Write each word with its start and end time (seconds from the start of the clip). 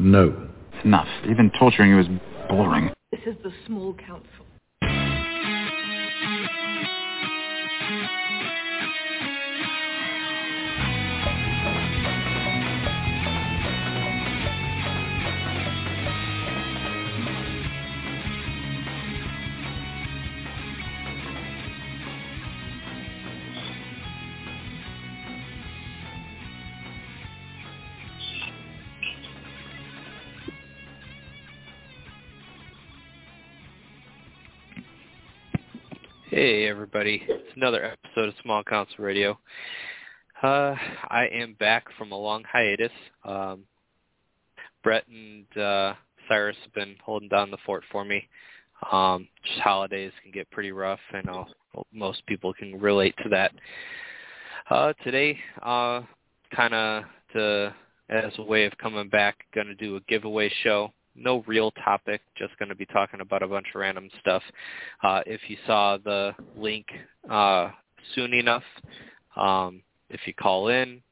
No. 0.00 0.48
It's 0.72 0.84
enough. 0.84 1.08
Even 1.28 1.50
torturing 1.58 1.90
you 1.90 2.00
is 2.00 2.06
boring. 2.48 2.90
This 3.12 3.20
is 3.26 3.36
the 3.42 3.52
small 3.66 3.94
council. 3.94 4.46
Hey 36.40 36.66
everybody, 36.68 37.22
it's 37.28 37.54
another 37.54 37.84
episode 37.84 38.30
of 38.30 38.34
Small 38.42 38.64
Council 38.64 38.94
Radio. 39.04 39.38
Uh, 40.42 40.74
I 41.10 41.28
am 41.30 41.54
back 41.60 41.84
from 41.98 42.12
a 42.12 42.16
long 42.16 42.44
hiatus. 42.50 42.90
Um, 43.26 43.64
Brett 44.82 45.04
and 45.06 45.44
uh, 45.62 45.92
Cyrus 46.26 46.56
have 46.62 46.72
been 46.72 46.96
holding 47.04 47.28
down 47.28 47.50
the 47.50 47.58
fort 47.66 47.84
for 47.92 48.06
me. 48.06 48.26
Um, 48.90 49.28
just 49.44 49.60
holidays 49.60 50.12
can 50.22 50.32
get 50.32 50.50
pretty 50.50 50.72
rough, 50.72 50.98
and 51.12 51.28
uh, 51.28 51.44
most 51.92 52.24
people 52.24 52.54
can 52.54 52.80
relate 52.80 53.14
to 53.22 53.28
that. 53.28 53.52
Uh, 54.70 54.94
today, 55.04 55.38
uh, 55.60 56.00
kind 56.56 56.72
of 56.72 57.04
to 57.34 57.74
as 58.08 58.32
a 58.38 58.42
way 58.42 58.64
of 58.64 58.72
coming 58.78 59.10
back, 59.10 59.44
going 59.54 59.66
to 59.66 59.74
do 59.74 59.96
a 59.96 60.00
giveaway 60.08 60.50
show 60.62 60.90
no 61.14 61.42
real 61.46 61.70
topic, 61.72 62.20
just 62.36 62.56
going 62.58 62.68
to 62.68 62.74
be 62.74 62.86
talking 62.86 63.20
about 63.20 63.42
a 63.42 63.48
bunch 63.48 63.66
of 63.74 63.80
random 63.80 64.08
stuff. 64.20 64.42
Uh, 65.02 65.20
if 65.26 65.40
you 65.48 65.56
saw 65.66 65.98
the 65.98 66.32
link 66.56 66.86
uh, 67.28 67.70
soon 68.14 68.32
enough, 68.34 68.62
um, 69.36 69.82
if 70.08 70.20
you 70.26 70.34
call 70.34 70.68
in, 70.68 71.02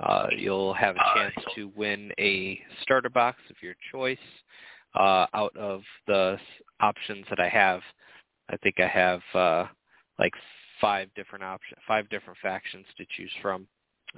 uh, 0.00 0.26
you'll 0.36 0.74
have 0.74 0.96
a 0.96 1.18
chance 1.18 1.34
to 1.54 1.70
win 1.74 2.12
a 2.18 2.60
starter 2.82 3.08
box 3.08 3.38
of 3.50 3.56
your 3.62 3.74
choice 3.90 4.18
uh, 4.94 5.26
out 5.34 5.56
of 5.56 5.82
the 6.06 6.38
options 6.80 7.24
that 7.30 7.40
I 7.40 7.48
have. 7.48 7.80
I 8.50 8.56
think 8.58 8.78
I 8.78 8.86
have 8.86 9.20
uh, 9.34 9.66
like 10.18 10.32
five 10.80 11.08
different 11.16 11.44
options, 11.44 11.80
five 11.88 12.08
different 12.10 12.38
factions 12.42 12.84
to 12.98 13.06
choose 13.16 13.32
from. 13.40 13.66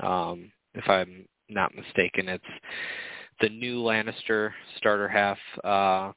Um, 0.00 0.50
if 0.74 0.88
I'm 0.88 1.26
not 1.48 1.74
mistaken, 1.74 2.28
it's 2.28 2.44
the 3.40 3.48
new 3.48 3.82
Lannister 3.82 4.52
starter 4.76 5.08
half, 5.08 5.38
uh, 5.64 6.12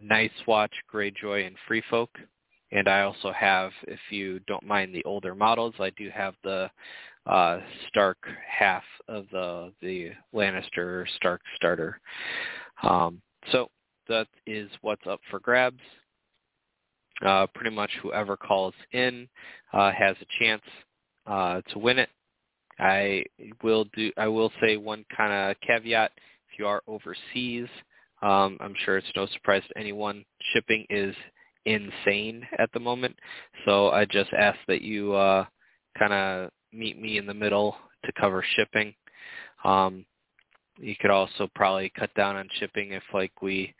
Night's 0.00 0.34
Watch, 0.46 0.72
Greyjoy, 0.92 1.46
and 1.46 1.56
Free 1.66 1.82
Folk. 1.88 2.10
And 2.72 2.88
I 2.88 3.02
also 3.02 3.32
have, 3.32 3.70
if 3.86 4.00
you 4.10 4.40
don't 4.40 4.64
mind 4.64 4.94
the 4.94 5.04
older 5.04 5.34
models, 5.34 5.74
I 5.78 5.90
do 5.90 6.10
have 6.10 6.34
the 6.42 6.70
uh, 7.26 7.60
Stark 7.88 8.18
half 8.46 8.82
of 9.08 9.26
the 9.32 9.72
the 9.80 10.10
Lannister 10.34 11.06
Stark 11.16 11.40
starter. 11.56 12.00
Um, 12.82 13.20
so 13.52 13.68
that 14.08 14.28
is 14.46 14.70
what's 14.82 15.06
up 15.06 15.20
for 15.30 15.40
grabs. 15.40 15.80
Uh, 17.24 17.46
pretty 17.54 17.74
much 17.74 17.90
whoever 18.02 18.36
calls 18.36 18.74
in 18.92 19.28
uh, 19.72 19.90
has 19.90 20.16
a 20.20 20.44
chance 20.44 20.62
uh, 21.26 21.62
to 21.72 21.78
win 21.78 21.98
it. 21.98 22.10
I 22.78 23.24
will 23.62 23.86
do. 23.94 24.12
I 24.16 24.28
will 24.28 24.52
say 24.60 24.76
one 24.76 25.04
kind 25.16 25.32
of 25.32 25.56
caveat. 25.66 26.12
If 26.52 26.58
you 26.58 26.66
are 26.66 26.82
overseas, 26.86 27.68
um, 28.22 28.58
I'm 28.60 28.74
sure 28.84 28.98
it's 28.98 29.06
no 29.16 29.26
surprise 29.26 29.62
to 29.68 29.78
anyone. 29.78 30.24
Shipping 30.52 30.86
is 30.90 31.14
insane 31.64 32.46
at 32.58 32.70
the 32.72 32.80
moment, 32.80 33.16
so 33.64 33.90
I 33.90 34.04
just 34.04 34.30
ask 34.32 34.58
that 34.68 34.82
you 34.82 35.14
uh, 35.14 35.44
kind 35.98 36.12
of 36.12 36.50
meet 36.72 37.00
me 37.00 37.18
in 37.18 37.26
the 37.26 37.34
middle 37.34 37.76
to 38.04 38.12
cover 38.20 38.44
shipping. 38.56 38.94
Um, 39.64 40.04
you 40.78 40.94
could 41.00 41.10
also 41.10 41.48
probably 41.54 41.90
cut 41.98 42.12
down 42.14 42.36
on 42.36 42.48
shipping 42.58 42.92
if 42.92 43.02
like 43.12 43.42
we 43.42 43.74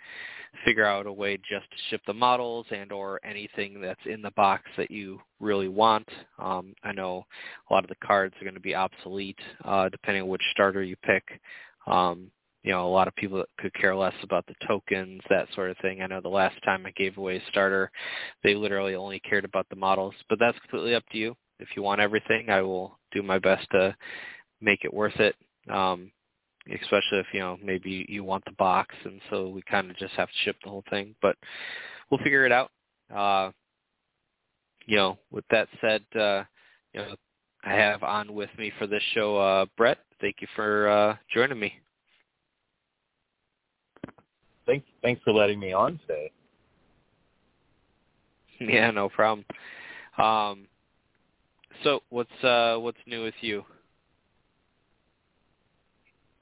figure 0.65 0.87
out 0.87 1.07
a 1.07 1.13
way 1.13 1.37
just 1.37 1.71
to 1.71 1.77
ship 1.91 2.01
the 2.07 2.15
models 2.15 2.67
and 2.71 2.93
or 2.93 3.21
anything 3.25 3.81
that's 3.81 4.01
in 4.07 4.23
the 4.23 4.31
box 4.33 4.63
that 4.77 4.91
you 4.91 5.21
really 5.41 5.69
want. 5.69 6.09
Um, 6.39 6.75
I 6.83 6.93
know 6.93 7.27
a 7.69 7.75
lot 7.75 7.85
of 7.85 7.91
the 7.91 8.07
cards 8.07 8.35
are 8.41 8.45
going 8.45 8.55
to 8.55 8.61
be 8.61 8.75
obsolete 8.75 9.39
uh, 9.65 9.89
depending 9.89 10.23
on 10.23 10.29
which 10.29 10.43
starter 10.53 10.83
you 10.83 10.97
pick. 11.03 11.25
Um, 11.87 12.31
you 12.63 12.73
know, 12.73 12.87
a 12.87 12.91
lot 12.91 13.07
of 13.07 13.15
people 13.15 13.45
could 13.59 13.73
care 13.75 13.95
less 13.95 14.15
about 14.25 14.45
the 14.47 14.55
tokens, 14.67 15.21
that 15.31 15.47
sort 15.55 15.71
of 15.71 15.77
thing. 15.79 16.03
I 16.03 16.07
know 16.09 16.21
the 16.21 16.29
last 16.29 16.57
time 16.65 16.85
I 16.85 16.91
gave 16.93 17.17
away 17.17 17.37
a 17.37 17.43
starter, 17.49 17.93
they 18.43 18.57
literally 18.57 18.97
only 18.97 19.21
cared 19.21 19.45
about 19.45 19.69
the 19.71 19.77
models, 19.77 20.15
but 20.29 20.41
that's 20.41 20.59
completely 20.59 20.97
up 20.97 21.05
to 21.13 21.19
you. 21.19 21.37
If 21.61 21.69
you 21.77 21.83
want 21.83 22.01
everything, 22.01 22.51
I 22.51 22.63
will 22.63 22.99
do 23.13 23.23
my 23.23 23.39
best 23.39 23.71
to 23.71 23.95
make 24.61 24.85
it 24.85 24.93
worth 24.93 25.19
it. 25.21 25.37
Um, 25.71 26.11
especially 26.73 27.19
if 27.19 27.27
you 27.33 27.41
know 27.41 27.59
maybe 27.63 28.07
you 28.09 28.25
want 28.25 28.45
the 28.45 28.53
box 28.53 28.95
and 29.05 29.21
so 29.31 29.49
we 29.49 29.63
kind 29.63 29.91
of 29.91 29.97
just 29.97 30.15
have 30.15 30.29
to 30.29 30.35
ship 30.45 30.57
the 30.65 30.71
whole 30.71 30.85
thing 30.91 31.15
but 31.23 31.37
we'll 32.11 32.19
figure 32.19 32.45
it 32.45 32.53
out. 32.53 32.71
Uh 33.15 33.51
you 34.87 34.97
know 34.97 35.19
with 35.31 35.45
that 35.51 35.69
said 35.81 36.03
uh 36.19 36.43
you 36.93 37.01
know 37.01 37.15
i 37.65 37.73
have 37.73 38.03
on 38.03 38.35
with 38.35 38.51
me 38.59 38.73
for 38.79 38.87
this 38.87 39.03
show 39.15 39.37
uh 39.37 39.67
brett. 39.77 39.99
Thank 40.21 40.37
you 40.41 40.49
for 40.57 40.89
uh 40.89 41.17
joining 41.33 41.59
me. 41.59 41.73
Thanks 44.67 44.87
thanks 45.03 45.23
for 45.23 45.33
letting 45.33 45.61
me 45.61 45.73
on 45.73 45.99
today. 46.07 46.31
Yeah 48.59 48.91
no 48.91 49.09
problem. 49.09 49.45
Um 50.19 50.67
so 51.85 52.01
what's 52.09 52.43
uh 52.43 52.77
what's 52.79 52.99
new 53.07 53.23
with 53.23 53.35
you 53.41 53.65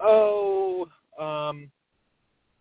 Oh, 0.01 0.89
um, 1.19 1.71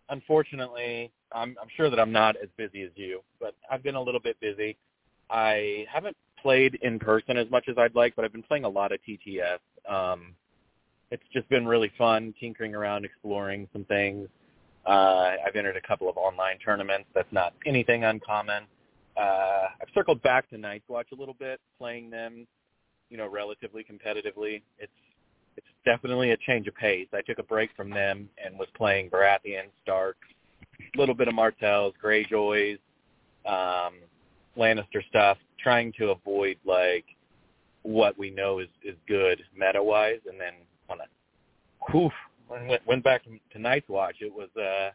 unfortunately, 0.08 1.10
I'm, 1.32 1.56
I'm 1.60 1.68
sure 1.76 1.90
that 1.90 1.98
I'm 1.98 2.12
not 2.12 2.36
as 2.36 2.48
busy 2.56 2.82
as 2.82 2.90
you, 2.94 3.22
but 3.40 3.54
I've 3.70 3.82
been 3.82 3.94
a 3.96 4.02
little 4.02 4.20
bit 4.20 4.38
busy. 4.40 4.76
I 5.30 5.86
haven't 5.92 6.16
played 6.40 6.76
in 6.82 6.98
person 6.98 7.36
as 7.36 7.50
much 7.50 7.68
as 7.68 7.76
I'd 7.78 7.94
like, 7.94 8.14
but 8.16 8.24
I've 8.24 8.32
been 8.32 8.42
playing 8.42 8.64
a 8.64 8.68
lot 8.68 8.92
of 8.92 8.98
TTS. 9.08 9.58
Um, 9.88 10.34
it's 11.10 11.22
just 11.32 11.48
been 11.48 11.66
really 11.66 11.92
fun 11.96 12.34
tinkering 12.40 12.74
around, 12.74 13.04
exploring 13.04 13.68
some 13.72 13.84
things. 13.84 14.28
Uh, 14.86 15.36
I've 15.46 15.56
entered 15.56 15.76
a 15.76 15.80
couple 15.80 16.08
of 16.08 16.16
online 16.16 16.58
tournaments. 16.58 17.08
That's 17.14 17.32
not 17.32 17.54
anything 17.66 18.04
uncommon. 18.04 18.64
Uh, 19.16 19.68
I've 19.80 19.88
circled 19.94 20.20
back 20.22 20.50
to 20.50 20.58
Night's 20.58 20.88
Watch 20.88 21.08
a 21.12 21.14
little 21.14 21.34
bit, 21.34 21.60
playing 21.78 22.10
them, 22.10 22.46
you 23.10 23.16
know, 23.16 23.26
relatively 23.28 23.84
competitively. 23.84 24.62
It's 24.78 24.92
it's 25.56 25.66
definitely 25.84 26.30
a 26.32 26.36
change 26.36 26.66
of 26.68 26.74
pace. 26.74 27.08
I 27.12 27.20
took 27.22 27.38
a 27.38 27.42
break 27.42 27.70
from 27.76 27.90
them 27.90 28.28
and 28.44 28.58
was 28.58 28.68
playing 28.76 29.10
Baratheon, 29.10 29.64
Stark, 29.82 30.16
a 30.80 30.98
little 30.98 31.14
bit 31.14 31.28
of 31.28 31.34
Martells, 31.34 31.94
Greyjoys, 32.02 32.78
um, 33.46 33.94
Lannister 34.56 35.06
stuff, 35.08 35.38
trying 35.58 35.92
to 35.98 36.10
avoid 36.10 36.56
like 36.64 37.04
what 37.82 38.16
we 38.18 38.30
know 38.30 38.60
is 38.60 38.68
is 38.82 38.96
good 39.06 39.42
meta 39.56 39.82
wise, 39.82 40.20
and 40.28 40.40
then 40.40 40.54
on 40.88 40.98
a 41.00 41.90
whew, 41.90 42.10
went 42.48 42.86
went 42.86 43.04
back 43.04 43.22
to 43.24 43.58
Night's 43.58 43.88
Watch. 43.88 44.16
It 44.20 44.32
was 44.32 44.48
uh, 44.56 44.90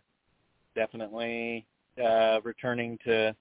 definitely 0.76 1.66
uh, 2.03 2.40
returning 2.44 2.97
to 3.06 3.36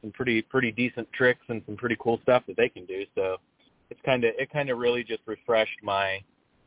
some 0.00 0.12
pretty 0.12 0.42
pretty 0.42 0.72
decent 0.72 1.10
tricks 1.12 1.44
and 1.48 1.62
some 1.66 1.76
pretty 1.76 1.96
cool 2.00 2.18
stuff 2.22 2.42
that 2.46 2.56
they 2.56 2.68
can 2.68 2.86
do. 2.86 3.04
So 3.14 3.36
it's 3.90 4.00
kind 4.04 4.24
of 4.24 4.32
it 4.38 4.50
kind 4.50 4.70
of 4.70 4.78
really 4.78 5.04
just 5.04 5.22
refreshed 5.26 5.78
my 5.82 6.20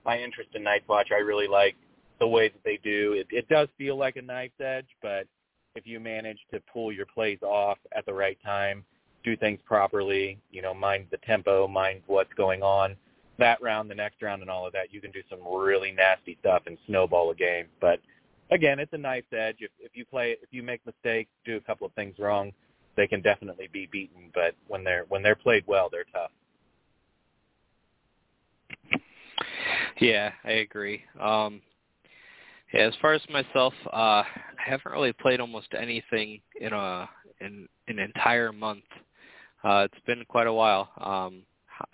my 0.10 0.18
interest 0.18 0.50
in 0.56 0.64
Night's 0.64 0.88
Watch. 0.88 1.10
I 1.12 1.20
really 1.20 1.48
like 1.48 1.76
the 2.20 2.28
way 2.28 2.50
that 2.50 2.64
they 2.66 2.80
do. 2.84 3.14
It, 3.14 3.28
it 3.30 3.48
does 3.48 3.68
feel 3.78 3.96
like 3.96 4.16
a 4.16 4.24
knife's 4.24 4.60
edge, 4.60 4.88
but 5.04 5.28
if 5.76 5.86
you 5.86 6.00
manage 6.00 6.40
to 6.52 6.60
pull 6.74 6.92
your 6.92 7.06
plays 7.06 7.38
off 7.44 7.78
at 7.96 8.08
the 8.08 8.14
right 8.14 8.38
time, 8.44 8.84
do 9.24 9.38
things 9.38 9.60
properly, 9.66 10.40
you 10.50 10.64
know, 10.64 10.74
mind 10.74 11.06
the 11.12 11.18
tempo, 11.18 11.68
mind 11.68 12.02
what's 12.08 12.34
going 12.34 12.64
on, 12.64 12.96
that 13.38 13.62
round, 13.62 13.88
the 13.88 13.96
next 13.96 14.24
round, 14.24 14.42
and 14.42 14.50
all 14.50 14.66
of 14.66 14.74
that, 14.74 14.92
you 14.92 15.00
can 15.00 15.12
do 15.12 15.22
some 15.30 15.42
really 15.48 15.92
nasty 15.92 16.36
stuff 16.40 16.64
and 16.66 16.80
snowball 16.88 17.30
a 17.30 17.36
game. 17.36 17.68
But 17.80 18.00
again, 18.50 18.80
it's 18.80 18.94
a 18.94 18.98
knife's 18.98 19.32
edge. 19.32 19.58
If 19.60 19.70
if 19.80 19.92
you 19.94 20.06
play, 20.06 20.36
if 20.42 20.50
you 20.50 20.64
make 20.64 20.84
mistakes, 20.88 21.30
do 21.46 21.56
a 21.58 21.62
couple 21.62 21.86
of 21.86 21.94
things 21.94 22.18
wrong, 22.18 22.52
they 22.98 23.06
can 23.06 23.22
definitely 23.22 23.70
be 23.72 23.88
beaten. 23.92 24.32
But 24.34 24.56
when 24.68 24.84
they're 24.84 25.06
when 25.10 25.22
they're 25.22 25.36
played 25.36 25.66
well, 25.68 25.88
they're 25.92 26.06
tough. 26.12 26.32
Yeah, 30.00 30.32
I 30.44 30.52
agree. 30.52 31.04
Um, 31.20 31.62
yeah, 32.74 32.82
as 32.82 32.94
far 33.02 33.14
as 33.14 33.22
myself, 33.30 33.74
uh, 33.88 34.24
I 34.24 34.26
haven't 34.58 34.92
really 34.92 35.14
played 35.14 35.40
almost 35.40 35.68
anything 35.78 36.42
in 36.60 36.74
a 36.74 37.10
in 37.42 37.68
an 37.88 38.00
entire 38.00 38.52
month. 38.52 38.84
Uh, 39.64 39.88
it's 39.92 40.06
been 40.06 40.24
quite 40.28 40.48
a 40.48 40.54
while. 40.54 40.90
Um, 40.98 41.44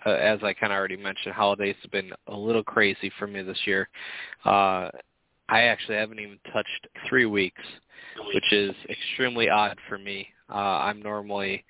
as 0.04 0.40
I 0.42 0.52
kind 0.52 0.72
of 0.72 0.76
already 0.78 0.96
mentioned, 0.96 1.34
holidays 1.34 1.76
have 1.82 1.90
been 1.92 2.10
a 2.26 2.36
little 2.36 2.64
crazy 2.64 3.10
for 3.18 3.26
me 3.26 3.42
this 3.42 3.60
year. 3.66 3.88
Uh, 4.44 4.90
I 5.48 5.62
actually 5.62 5.96
haven't 5.96 6.18
even 6.18 6.38
touched 6.52 6.88
three 7.08 7.26
weeks, 7.26 7.62
which 8.34 8.52
is 8.52 8.72
extremely 8.90 9.48
odd 9.48 9.78
for 9.88 9.96
me. 9.96 10.28
Uh, 10.50 10.54
I'm 10.56 11.00
normally, 11.00 11.64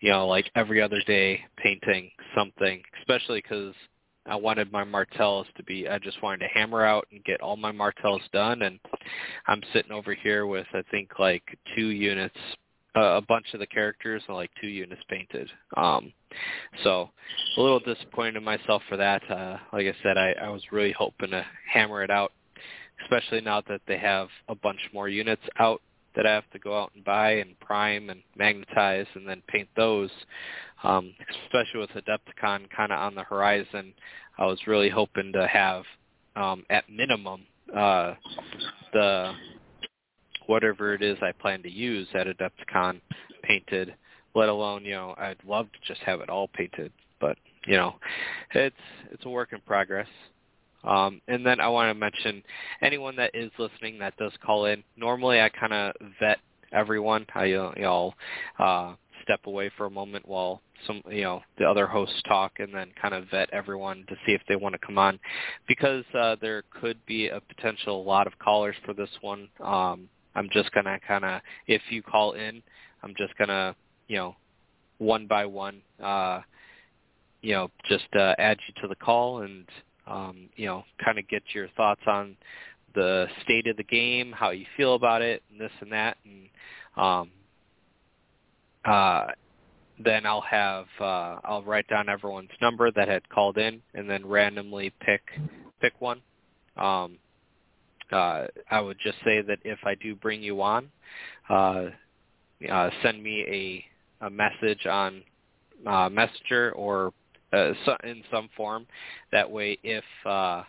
you 0.00 0.10
know, 0.10 0.26
like 0.26 0.50
every 0.56 0.82
other 0.82 1.00
day 1.06 1.40
painting 1.56 2.10
something, 2.36 2.82
especially 3.00 3.40
because 3.40 3.74
I 4.26 4.36
wanted 4.36 4.72
my 4.72 4.84
Martells 4.84 5.46
to 5.56 5.62
be. 5.62 5.88
I 5.88 5.98
just 5.98 6.22
wanted 6.22 6.40
to 6.40 6.48
hammer 6.54 6.84
out 6.84 7.06
and 7.12 7.24
get 7.24 7.40
all 7.40 7.56
my 7.56 7.72
Martells 7.72 8.22
done, 8.32 8.62
and 8.62 8.78
I'm 9.46 9.62
sitting 9.72 9.92
over 9.92 10.14
here 10.14 10.46
with 10.46 10.66
I 10.72 10.82
think 10.90 11.18
like 11.18 11.42
two 11.76 11.88
units, 11.88 12.36
uh, 12.96 13.16
a 13.16 13.20
bunch 13.20 13.46
of 13.52 13.60
the 13.60 13.66
characters, 13.66 14.22
and 14.26 14.36
like 14.36 14.50
two 14.60 14.68
units 14.68 15.02
painted. 15.08 15.50
Um, 15.76 16.12
so 16.82 17.10
a 17.56 17.60
little 17.60 17.80
disappointed 17.80 18.36
in 18.36 18.44
myself 18.44 18.82
for 18.88 18.96
that. 18.96 19.22
Uh, 19.30 19.58
like 19.72 19.86
I 19.86 19.94
said, 20.02 20.16
I, 20.16 20.32
I 20.40 20.48
was 20.48 20.62
really 20.72 20.92
hoping 20.92 21.30
to 21.30 21.44
hammer 21.70 22.02
it 22.02 22.10
out, 22.10 22.32
especially 23.02 23.42
now 23.42 23.62
that 23.68 23.82
they 23.86 23.98
have 23.98 24.28
a 24.48 24.54
bunch 24.54 24.80
more 24.92 25.08
units 25.08 25.42
out 25.58 25.82
that 26.16 26.26
I 26.26 26.32
have 26.32 26.48
to 26.52 26.58
go 26.58 26.80
out 26.80 26.92
and 26.94 27.04
buy 27.04 27.32
and 27.32 27.58
prime 27.60 28.10
and 28.10 28.22
magnetize 28.36 29.06
and 29.14 29.28
then 29.28 29.42
paint 29.48 29.68
those. 29.76 30.10
Um, 30.84 31.14
especially 31.46 31.80
with 31.80 31.90
Adepticon 31.90 32.68
kind 32.70 32.92
of 32.92 32.98
on 32.98 33.14
the 33.14 33.22
horizon, 33.22 33.94
I 34.38 34.46
was 34.46 34.58
really 34.66 34.90
hoping 34.90 35.32
to 35.32 35.46
have 35.46 35.84
um, 36.36 36.64
at 36.70 36.88
minimum 36.90 37.42
uh, 37.74 38.14
the 38.92 39.32
whatever 40.46 40.94
it 40.94 41.02
is 41.02 41.16
I 41.22 41.32
plan 41.32 41.62
to 41.62 41.70
use 41.70 42.06
at 42.14 42.26
Adepticon 42.26 43.00
painted. 43.42 43.94
Let 44.34 44.48
alone, 44.48 44.84
you 44.84 44.92
know, 44.92 45.14
I'd 45.16 45.38
love 45.46 45.66
to 45.72 45.78
just 45.86 46.02
have 46.02 46.20
it 46.20 46.28
all 46.28 46.48
painted, 46.48 46.92
but 47.20 47.38
you 47.66 47.76
know, 47.76 47.94
it's 48.54 48.76
it's 49.10 49.24
a 49.24 49.28
work 49.30 49.52
in 49.52 49.60
progress. 49.60 50.08
Um, 50.82 51.22
and 51.28 51.46
then 51.46 51.60
I 51.60 51.68
want 51.68 51.88
to 51.88 51.98
mention 51.98 52.42
anyone 52.82 53.16
that 53.16 53.30
is 53.32 53.50
listening 53.58 53.98
that 54.00 54.16
does 54.18 54.32
call 54.44 54.66
in. 54.66 54.82
Normally, 54.98 55.40
I 55.40 55.48
kind 55.48 55.72
of 55.72 55.94
vet 56.20 56.38
everyone. 56.72 57.26
I 57.34 57.44
you 57.46 57.72
know, 57.78 58.12
uh, 58.58 58.94
step 59.24 59.40
away 59.46 59.70
for 59.76 59.86
a 59.86 59.90
moment 59.90 60.26
while 60.28 60.62
some 60.86 61.02
you 61.10 61.22
know 61.22 61.42
the 61.58 61.64
other 61.64 61.86
hosts 61.86 62.22
talk, 62.26 62.60
and 62.60 62.72
then 62.72 62.90
kind 63.00 63.14
of 63.14 63.28
vet 63.30 63.50
everyone 63.52 64.04
to 64.08 64.14
see 64.24 64.32
if 64.32 64.42
they 64.48 64.56
want 64.56 64.74
to 64.74 64.86
come 64.86 64.98
on, 64.98 65.18
because 65.66 66.04
uh, 66.16 66.36
there 66.40 66.62
could 66.80 67.04
be 67.06 67.28
a 67.28 67.40
potential 67.40 68.04
lot 68.04 68.26
of 68.26 68.38
callers 68.38 68.76
for 68.84 68.94
this 68.94 69.10
one. 69.20 69.48
Um, 69.60 70.08
I'm 70.36 70.48
just 70.52 70.70
gonna 70.72 70.98
kind 71.06 71.24
of 71.24 71.40
if 71.66 71.82
you 71.90 72.02
call 72.02 72.32
in, 72.32 72.62
I'm 73.02 73.14
just 73.16 73.36
gonna 73.36 73.74
you 74.08 74.16
know 74.16 74.36
one 74.98 75.26
by 75.26 75.46
one. 75.46 75.80
Uh, 76.02 76.40
you 77.42 77.52
know, 77.52 77.70
just 77.88 78.06
uh, 78.18 78.34
add 78.38 78.58
you 78.66 78.80
to 78.80 78.88
the 78.88 78.94
call 78.94 79.42
and 79.42 79.66
um, 80.06 80.48
you 80.56 80.66
know, 80.66 80.84
kind 81.02 81.18
of 81.18 81.28
get 81.28 81.42
your 81.54 81.68
thoughts 81.76 82.02
on 82.06 82.36
the 82.94 83.26
state 83.42 83.66
of 83.66 83.76
the 83.76 83.84
game, 83.84 84.32
how 84.32 84.50
you 84.50 84.66
feel 84.76 84.94
about 84.94 85.22
it, 85.22 85.42
and 85.50 85.60
this 85.60 85.72
and 85.80 85.92
that, 85.92 86.16
and 86.24 86.48
um, 86.96 87.30
uh, 88.84 89.26
then 90.02 90.26
I'll 90.26 90.40
have 90.40 90.86
uh, 91.00 91.36
I'll 91.44 91.62
write 91.62 91.88
down 91.88 92.08
everyone's 92.08 92.50
number 92.60 92.90
that 92.90 93.08
had 93.08 93.28
called 93.28 93.58
in, 93.58 93.80
and 93.94 94.08
then 94.08 94.26
randomly 94.26 94.92
pick 95.00 95.22
pick 95.80 96.00
one. 96.00 96.20
Um, 96.76 97.18
uh, 98.12 98.46
I 98.70 98.80
would 98.80 98.98
just 99.02 99.18
say 99.24 99.40
that 99.42 99.58
if 99.64 99.78
I 99.84 99.94
do 99.94 100.14
bring 100.14 100.42
you 100.42 100.60
on, 100.62 100.90
uh, 101.48 101.86
uh, 102.70 102.90
send 103.02 103.22
me 103.22 103.84
a, 104.20 104.26
a 104.26 104.30
message 104.30 104.86
on 104.86 105.22
uh, 105.86 106.08
Messenger 106.08 106.72
or 106.72 107.12
uh, 107.52 107.72
in 108.04 108.22
some 108.30 108.48
form. 108.56 108.86
That 109.32 109.50
way, 109.50 109.78
if 109.82 110.04
uh, 110.26 110.62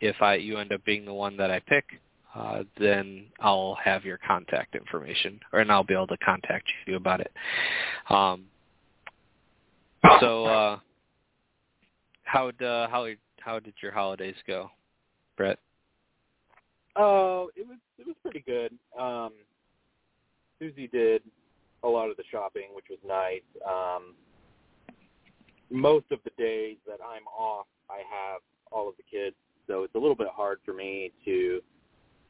if 0.00 0.20
I 0.20 0.34
you 0.34 0.58
end 0.58 0.72
up 0.72 0.84
being 0.84 1.04
the 1.04 1.14
one 1.14 1.36
that 1.36 1.50
I 1.50 1.60
pick, 1.60 1.84
uh, 2.36 2.62
then 2.78 3.26
I'll 3.40 3.76
have 3.82 4.04
your 4.04 4.18
contact 4.18 4.74
information, 4.74 5.40
or 5.52 5.60
and 5.60 5.72
I'll 5.72 5.84
be 5.84 5.94
able 5.94 6.06
to 6.08 6.18
contact 6.18 6.66
you 6.86 6.96
about 6.96 7.20
it. 7.20 7.32
Um, 8.10 8.44
so, 10.20 10.44
uh, 10.44 10.78
how 12.24 12.48
uh, 12.48 12.88
how 12.88 13.08
how 13.40 13.58
did 13.58 13.74
your 13.82 13.92
holidays 13.92 14.34
go, 14.46 14.70
Brett? 15.36 15.58
Oh, 16.96 17.50
it 17.56 17.66
was 17.66 17.78
it 17.98 18.06
was 18.06 18.16
pretty 18.22 18.40
good. 18.40 18.72
Um, 18.98 19.32
Susie 20.58 20.88
did 20.88 21.22
a 21.82 21.88
lot 21.88 22.10
of 22.10 22.16
the 22.16 22.24
shopping, 22.30 22.68
which 22.74 22.86
was 22.90 22.98
nice. 23.06 23.42
Um, 23.66 24.14
most 25.70 26.06
of 26.10 26.18
the 26.24 26.30
days 26.38 26.76
that 26.86 26.98
I'm 27.04 27.26
off, 27.26 27.66
I 27.90 27.98
have 27.98 28.40
all 28.72 28.88
of 28.88 28.94
the 28.96 29.02
kids, 29.02 29.36
so 29.66 29.82
it's 29.82 29.94
a 29.94 29.98
little 29.98 30.14
bit 30.14 30.28
hard 30.32 30.58
for 30.64 30.72
me 30.72 31.12
to, 31.24 31.60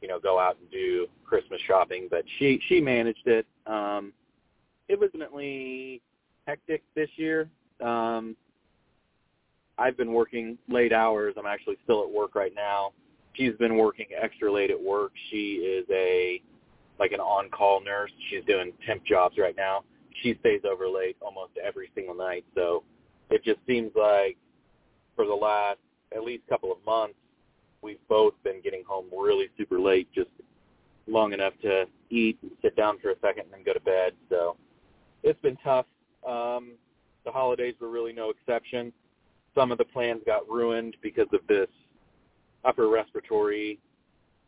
you 0.00 0.08
know, 0.08 0.18
go 0.18 0.38
out 0.38 0.56
and 0.60 0.70
do 0.70 1.06
Christmas 1.24 1.60
shopping. 1.66 2.08
But 2.10 2.24
she 2.38 2.60
she 2.68 2.80
managed 2.80 3.26
it. 3.26 3.46
Um, 3.66 4.12
it 4.88 4.98
was 4.98 5.10
definitely 5.12 6.00
hectic 6.46 6.82
this 6.94 7.08
year. 7.16 7.48
Um, 7.84 8.36
I've 9.78 9.96
been 9.96 10.12
working 10.12 10.56
late 10.68 10.92
hours. 10.92 11.34
I'm 11.36 11.46
actually 11.46 11.76
still 11.84 12.02
at 12.02 12.10
work 12.10 12.34
right 12.34 12.52
now. 12.54 12.92
She's 13.34 13.54
been 13.58 13.76
working 13.76 14.06
extra 14.20 14.50
late 14.50 14.70
at 14.70 14.80
work. 14.80 15.12
She 15.30 15.56
is 15.56 15.86
a 15.90 16.40
like 16.98 17.12
an 17.12 17.20
on-call 17.20 17.82
nurse. 17.84 18.10
She's 18.30 18.44
doing 18.46 18.72
temp 18.86 19.04
jobs 19.04 19.36
right 19.38 19.54
now. 19.56 19.84
She 20.22 20.34
stays 20.40 20.62
over 20.64 20.88
late 20.88 21.16
almost 21.20 21.52
every 21.62 21.90
single 21.94 22.14
night. 22.14 22.46
So 22.54 22.84
it 23.30 23.44
just 23.44 23.58
seems 23.66 23.90
like 23.94 24.38
for 25.14 25.26
the 25.26 25.34
last 25.34 25.78
at 26.14 26.22
least 26.22 26.44
couple 26.48 26.72
of 26.72 26.78
months, 26.86 27.16
we've 27.86 28.08
both 28.08 28.34
been 28.42 28.60
getting 28.60 28.82
home 28.84 29.06
really 29.16 29.46
super 29.56 29.78
late, 29.78 30.08
just 30.12 30.30
long 31.06 31.32
enough 31.32 31.52
to 31.62 31.86
eat 32.10 32.36
sit 32.60 32.74
down 32.74 32.98
for 32.98 33.10
a 33.10 33.18
second 33.20 33.44
and 33.44 33.52
then 33.52 33.62
go 33.64 33.72
to 33.72 33.80
bed. 33.80 34.12
So 34.28 34.56
it's 35.22 35.40
been 35.40 35.56
tough. 35.62 35.86
Um, 36.26 36.72
the 37.24 37.30
holidays 37.30 37.74
were 37.80 37.88
really 37.88 38.12
no 38.12 38.30
exception. 38.30 38.92
Some 39.54 39.70
of 39.70 39.78
the 39.78 39.84
plans 39.84 40.20
got 40.26 40.48
ruined 40.48 40.96
because 41.00 41.28
of 41.32 41.40
this 41.48 41.68
upper 42.64 42.88
respiratory 42.88 43.78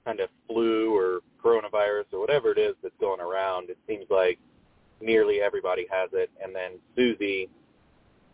kind 0.05 0.19
of 0.19 0.31
flu 0.49 0.95
or 0.97 1.21
coronavirus 1.43 2.07
or 2.13 2.19
whatever 2.19 2.51
it 2.51 2.59
is 2.59 2.75
that's 2.83 2.95
going 3.01 3.21
around. 3.21 3.71
It 3.71 3.79
seems 3.87 4.07
like 4.11 4.41
nearly 5.01 5.41
everybody 5.41 5.87
has 5.91 6.11
it. 6.13 6.29
And 6.43 6.53
then 6.55 6.73
Susie 6.97 7.49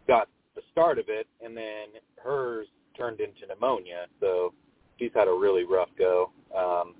got 0.09 0.29
the 0.55 0.63
start 0.73 0.99
of 0.99 1.07
it, 1.09 1.27
and 1.45 1.55
then 1.55 1.89
hers 2.23 2.69
turned 2.97 3.21
into 3.21 3.47
pneumonia. 3.47 4.07
So 4.21 4.55
she's 4.99 5.11
had 5.15 5.29
a 5.29 5.33
really 5.33 5.65
rough 5.65 5.91
go. 5.99 6.31
Um, 6.57 6.95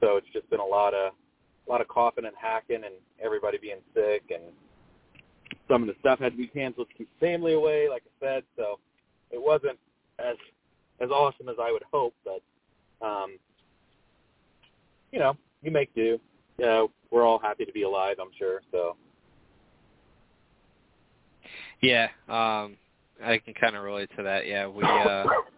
so 0.00 0.16
it's 0.16 0.26
just 0.32 0.48
been 0.50 0.60
a 0.60 0.64
lot 0.64 0.94
of 0.94 1.12
a 1.66 1.70
lot 1.70 1.80
of 1.80 1.88
coughing 1.88 2.26
and 2.26 2.34
hacking, 2.40 2.84
and 2.84 2.94
everybody 3.22 3.56
being 3.58 3.78
sick, 3.94 4.24
and 4.30 4.42
some 5.68 5.82
of 5.82 5.88
the 5.88 5.94
stuff 6.00 6.18
had 6.18 6.32
to 6.32 6.38
be 6.38 6.46
canceled 6.46 6.88
to 6.90 6.94
keep 6.94 7.08
family 7.18 7.54
away, 7.54 7.88
like 7.88 8.02
I 8.06 8.24
said. 8.24 8.44
So 8.56 8.78
it 9.30 9.40
wasn't 9.40 9.78
as 10.18 10.36
as 11.00 11.10
awesome 11.10 11.48
as 11.48 11.56
I 11.60 11.72
would 11.72 11.82
hope, 11.90 12.14
but 12.24 12.42
um, 13.04 13.38
you 15.12 15.18
know, 15.18 15.36
you 15.62 15.70
make 15.70 15.94
do. 15.94 16.18
You 16.58 16.64
know, 16.64 16.90
we're 17.10 17.24
all 17.24 17.38
happy 17.38 17.64
to 17.64 17.72
be 17.72 17.82
alive, 17.82 18.16
I'm 18.20 18.30
sure. 18.38 18.62
So 18.70 18.96
yeah, 21.80 22.08
um, 22.28 22.76
I 23.22 23.38
can 23.44 23.54
kind 23.54 23.76
of 23.76 23.82
relate 23.82 24.10
to 24.16 24.22
that. 24.22 24.46
Yeah, 24.46 24.68
we 24.68 24.84
uh, 24.84 25.24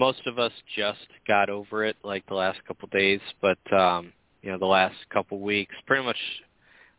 most 0.00 0.26
of 0.26 0.38
us 0.38 0.52
just 0.74 1.06
got 1.28 1.50
over 1.50 1.84
it 1.84 1.94
like 2.02 2.26
the 2.26 2.34
last 2.34 2.58
couple 2.66 2.88
days, 2.88 3.20
but 3.42 3.58
um, 3.70 4.10
you 4.40 4.50
know, 4.50 4.56
the 4.56 4.64
last 4.64 4.96
couple 5.12 5.38
weeks, 5.40 5.74
pretty 5.86 6.02
much 6.02 6.16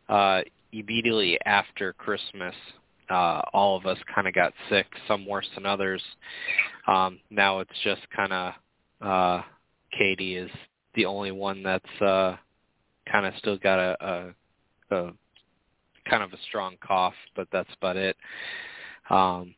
uh, 0.08 0.42
immediately 0.72 1.36
after 1.44 1.92
Christmas, 1.94 2.54
uh, 3.10 3.42
all 3.52 3.76
of 3.76 3.86
us 3.86 3.98
kind 4.14 4.28
of 4.28 4.34
got 4.34 4.52
sick, 4.70 4.86
some 5.08 5.26
worse 5.26 5.48
than 5.56 5.66
others. 5.66 6.00
Um, 6.86 7.18
now 7.28 7.58
it's 7.58 7.72
just 7.82 8.02
kind 8.14 8.32
of 8.32 8.52
uh, 9.00 9.42
Katie 9.98 10.36
is 10.36 10.50
the 10.94 11.04
only 11.04 11.32
one 11.32 11.64
that's 11.64 12.00
uh, 12.00 12.36
kind 13.10 13.26
of 13.26 13.34
still 13.38 13.58
got 13.58 13.80
a, 13.80 14.32
a, 14.90 14.96
a 14.96 15.12
kind 16.08 16.22
of 16.22 16.32
a 16.32 16.38
strong 16.48 16.76
cough, 16.80 17.14
but 17.34 17.48
that's 17.50 17.70
about 17.78 17.96
it. 17.96 18.16
Um, 19.10 19.56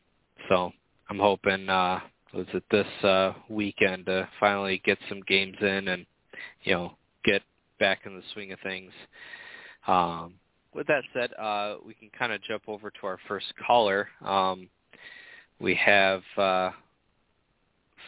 so 0.49 0.71
I'm 1.11 1.19
hoping 1.19 1.69
uh, 1.69 1.99
was 2.35 2.45
it 2.53 2.63
this 2.69 3.03
uh, 3.03 3.33
weekend 3.49 4.05
to 4.07 4.27
finally 4.39 4.81
get 4.83 4.97
some 5.07 5.21
games 5.21 5.55
in 5.61 5.87
and 5.87 6.05
you 6.63 6.73
know 6.73 6.93
get 7.23 7.41
back 7.79 8.01
in 8.05 8.15
the 8.15 8.23
swing 8.33 8.51
of 8.51 8.59
things. 8.61 8.91
Um, 9.87 10.33
with 10.73 10.87
that 10.87 11.03
said, 11.13 11.31
uh, 11.39 11.77
we 11.85 11.93
can 11.93 12.09
kind 12.17 12.33
of 12.33 12.41
jump 12.43 12.63
over 12.67 12.91
to 12.91 13.07
our 13.07 13.17
first 13.27 13.45
caller. 13.65 14.09
Um, 14.23 14.67
we 15.59 15.73
have 15.75 16.21
uh, 16.37 16.71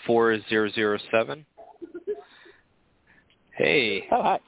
4007. 0.05 1.46
Hey. 3.51 4.05
Oh, 4.12 4.22
hi. 4.22 4.39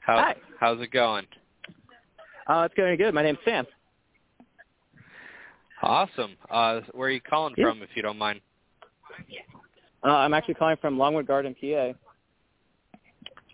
How, 0.00 0.16
hi. 0.16 0.34
How's 0.58 0.80
it 0.80 0.90
going? 0.90 1.26
Uh, 2.46 2.62
it's 2.66 2.74
going 2.74 2.96
good. 2.96 3.12
My 3.12 3.22
name's 3.22 3.38
Sam. 3.44 3.66
Awesome. 5.82 6.36
Uh, 6.50 6.80
where 6.92 7.08
are 7.08 7.12
you 7.12 7.20
calling 7.20 7.54
yeah. 7.58 7.66
from, 7.66 7.82
if 7.82 7.90
you 7.94 8.02
don't 8.02 8.18
mind? 8.18 8.40
Uh, 10.04 10.08
I'm 10.08 10.34
actually 10.34 10.54
calling 10.54 10.76
from 10.80 10.98
Longwood 10.98 11.26
Garden, 11.26 11.54
PA. 11.60 11.92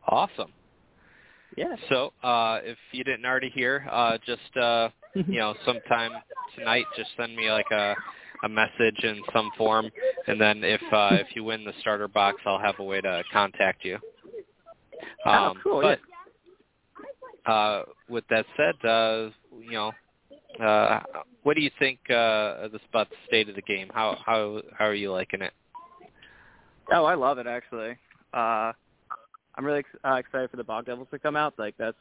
Awesome. 0.09 0.53
Yeah. 1.57 1.77
So, 1.89 2.13
uh, 2.23 2.61
if 2.63 2.79
you 2.93 3.05
didn't 3.05 3.27
already 3.27 3.51
hear, 3.51 3.87
uh, 3.91 4.19
just 4.25 4.57
uh, 4.57 4.89
you 5.15 5.39
know, 5.39 5.55
sometime 5.67 6.13
tonight, 6.57 6.87
just 6.97 7.11
send 7.17 7.37
me 7.37 7.51
like 7.51 7.71
a 7.71 7.97
a 8.45 8.49
message 8.49 9.03
in 9.03 9.23
some 9.33 9.51
form, 9.59 9.91
and 10.29 10.41
then 10.41 10.63
if 10.63 10.81
uh, 10.93 11.11
if 11.21 11.27
you 11.35 11.45
win 11.45 11.65
the 11.65 11.73
starter 11.81 12.09
box, 12.09 12.41
I'll 12.47 12.59
have 12.61 12.79
a 12.79 12.85
way 12.85 13.01
to 13.01 13.23
contact 13.33 13.85
you. 13.85 13.99
oh, 15.27 15.31
Um, 15.31 15.61
cool. 15.63 15.81
but 15.83 15.99
uh, 17.51 17.83
with 18.09 18.25
that 18.31 18.47
said, 18.57 18.89
uh, 18.89 19.31
you 19.61 19.73
know, 19.73 19.93
uh, 20.61 21.01
what 21.43 21.55
do 21.55 21.63
you 21.63 21.71
think 21.79 21.99
uh, 22.11 22.69
this 22.69 22.81
about 22.89 23.11
the 23.11 23.17
state 23.27 23.49
of 23.49 23.55
the 23.55 23.63
game? 23.63 23.91
How 23.93 24.17
how 24.25 24.63
how 24.77 24.87
are 24.87 24.95
you 24.95 25.13
liking 25.13 25.43
it? 25.43 25.53
Oh, 26.93 27.05
I 27.05 27.15
love 27.15 27.39
it 27.39 27.47
actually. 27.47 27.97
Uh, 28.33 28.73
I'm 29.55 29.65
really 29.65 29.81
ex- 29.81 29.89
uh, 30.05 30.15
excited 30.15 30.51
for 30.51 30.57
the 30.57 30.65
Bog 30.65 30.87
Devils 30.87 31.09
to 31.11 31.19
come 31.19 31.37
out. 31.37 31.55
Like 31.59 31.75
that's 31.79 31.97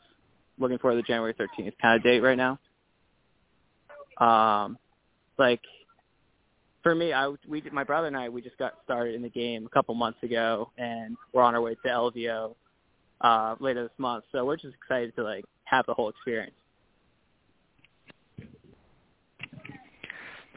looking 0.58 0.78
for 0.78 0.96
the 0.96 1.02
January 1.02 1.34
13th 1.34 1.74
kind 1.82 1.98
of 1.98 2.04
date 2.04 2.20
right 2.20 2.38
now. 2.38 2.60
Um, 4.20 4.78
like 5.38 5.62
for 6.84 6.96
me, 6.96 7.14
I 7.14 7.34
we 7.48 7.62
my 7.72 7.84
brother 7.84 8.08
and 8.08 8.18
I 8.18 8.30
we 8.30 8.42
just 8.42 8.58
got 8.58 8.74
started 8.84 9.16
in 9.16 9.22
the 9.22 9.30
game 9.30 9.66
a 9.66 9.70
couple 9.70 9.94
months 9.96 10.22
ago, 10.24 10.72
and 10.78 11.18
we're 11.34 11.44
on 11.44 11.54
our 11.56 11.62
way 11.62 11.76
to 11.76 11.88
LVO 11.90 12.56
uh, 13.22 13.56
later 13.60 13.84
this 13.84 13.92
month. 13.98 14.24
So 14.32 14.46
we're 14.46 14.58
just 14.58 14.76
excited 14.76 15.16
to 15.16 15.24
like 15.24 15.46
have 15.66 15.86
the 15.86 15.94
whole 15.94 16.10
experience. 16.10 16.56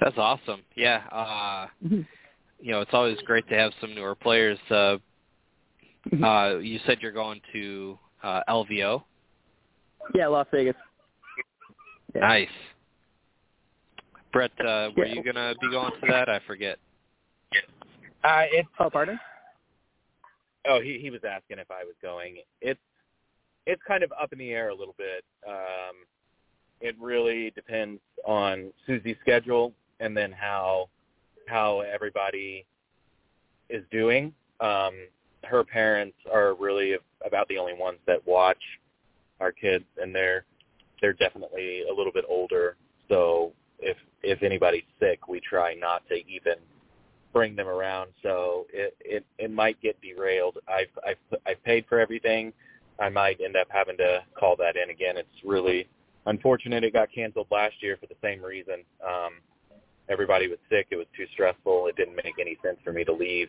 That's 0.00 0.16
awesome. 0.19 0.62
Yeah. 0.76 1.02
Uh, 1.12 1.66
you 1.83 2.73
know, 2.73 2.80
it's 2.80 2.90
always 2.95 3.19
great 3.26 3.47
to 3.49 3.54
have 3.54 3.73
some 3.80 3.95
newer 3.95 4.14
players. 4.14 4.59
Uh, 4.71 4.97
uh, 6.25 6.57
you 6.59 6.78
said 6.87 6.99
you're 7.00 7.12
going 7.12 7.40
to 7.52 7.99
uh, 8.23 8.40
LVO. 8.49 9.02
Yeah, 10.14 10.28
Las 10.28 10.47
Vegas. 10.50 10.75
Yeah. 12.14 12.21
Nice. 12.23 12.49
Brett, 14.33 14.50
uh, 14.61 14.90
were 14.97 15.07
Yeah. 15.07 15.14
you 15.14 15.23
gonna 15.25 15.54
be 15.61 15.71
going 15.71 15.92
to 16.00 16.07
that? 16.09 16.28
I 16.28 16.38
forget. 16.47 16.78
Uh, 18.23 18.45
it's 18.52 18.69
Oh, 18.78 18.90
pardon? 18.90 19.19
oh 20.69 20.80
he 20.80 20.99
he 21.00 21.11
was 21.11 21.21
asking 21.25 21.59
if 21.59 21.71
I 21.71 21.85
was 21.85 21.95
going. 22.02 22.37
It's 22.61 22.80
it's 23.66 23.83
kind 23.87 24.02
of 24.02 24.12
up 24.21 24.33
in 24.33 24.38
the 24.38 24.50
air 24.50 24.69
a 24.71 24.75
little 24.75 24.95
bit. 24.99 25.25
Um, 25.47 25.97
it 26.80 26.97
really 26.99 27.50
depends 27.52 28.00
on 28.26 28.73
Susie's 28.87 29.16
schedule 29.21 29.73
and 30.00 30.16
then 30.16 30.33
how 30.33 30.88
how 31.47 31.80
everybody 31.80 32.66
is 33.69 33.85
doing. 33.90 34.33
Um, 34.61 34.95
her 35.45 35.64
parents 35.64 36.16
are 36.33 36.54
really 36.54 36.97
about 37.25 37.49
the 37.49 37.59
only 37.59 37.75
ones 37.75 37.99
that 38.07 38.26
watch 38.26 38.62
our 39.40 39.52
kids, 39.52 39.85
and 40.00 40.14
they're 40.14 40.45
they're 41.00 41.12
definitely 41.14 41.83
a 41.90 41.95
little 41.95 42.12
bit 42.12 42.25
older. 42.28 42.76
So 43.09 43.52
if 43.78 43.97
if 44.23 44.42
anybody's 44.42 44.85
sick, 44.99 45.28
we 45.28 45.40
try 45.40 45.75
not 45.75 46.07
to 46.09 46.14
even 46.14 46.57
bring 47.33 47.57
them 47.57 47.69
around. 47.69 48.11
So 48.23 48.66
it 48.73 48.97
it, 49.00 49.25
it 49.38 49.50
might 49.50 49.80
get 49.80 50.00
derailed. 50.00 50.59
I've 50.69 50.90
I've 51.07 51.38
I've 51.47 51.62
paid 51.64 51.85
for 51.88 51.99
everything. 51.99 52.52
I 52.99 53.09
might 53.09 53.40
end 53.40 53.57
up 53.57 53.69
having 53.71 53.97
to 53.97 54.21
call 54.38 54.57
that 54.57 54.76
in 54.76 54.90
again. 54.90 55.16
It's 55.16 55.45
really 55.45 55.88
unfortunate 56.26 56.85
it 56.85 56.92
got 56.92 57.11
canceled 57.12 57.47
last 57.50 57.83
year 57.83 57.97
for 57.99 58.07
the 58.07 58.16
same 58.23 58.42
reason. 58.45 58.85
Um, 59.07 59.35
everybody 60.11 60.49
was 60.49 60.59
sick. 60.69 60.88
It 60.90 60.97
was 60.97 61.07
too 61.17 61.26
stressful. 61.33 61.87
It 61.87 61.97
didn't 61.97 62.17
make 62.17 62.35
any 62.40 62.59
sense 62.62 62.76
for 62.85 62.93
me 62.93 63.05
to 63.05 63.12
leave 63.12 63.49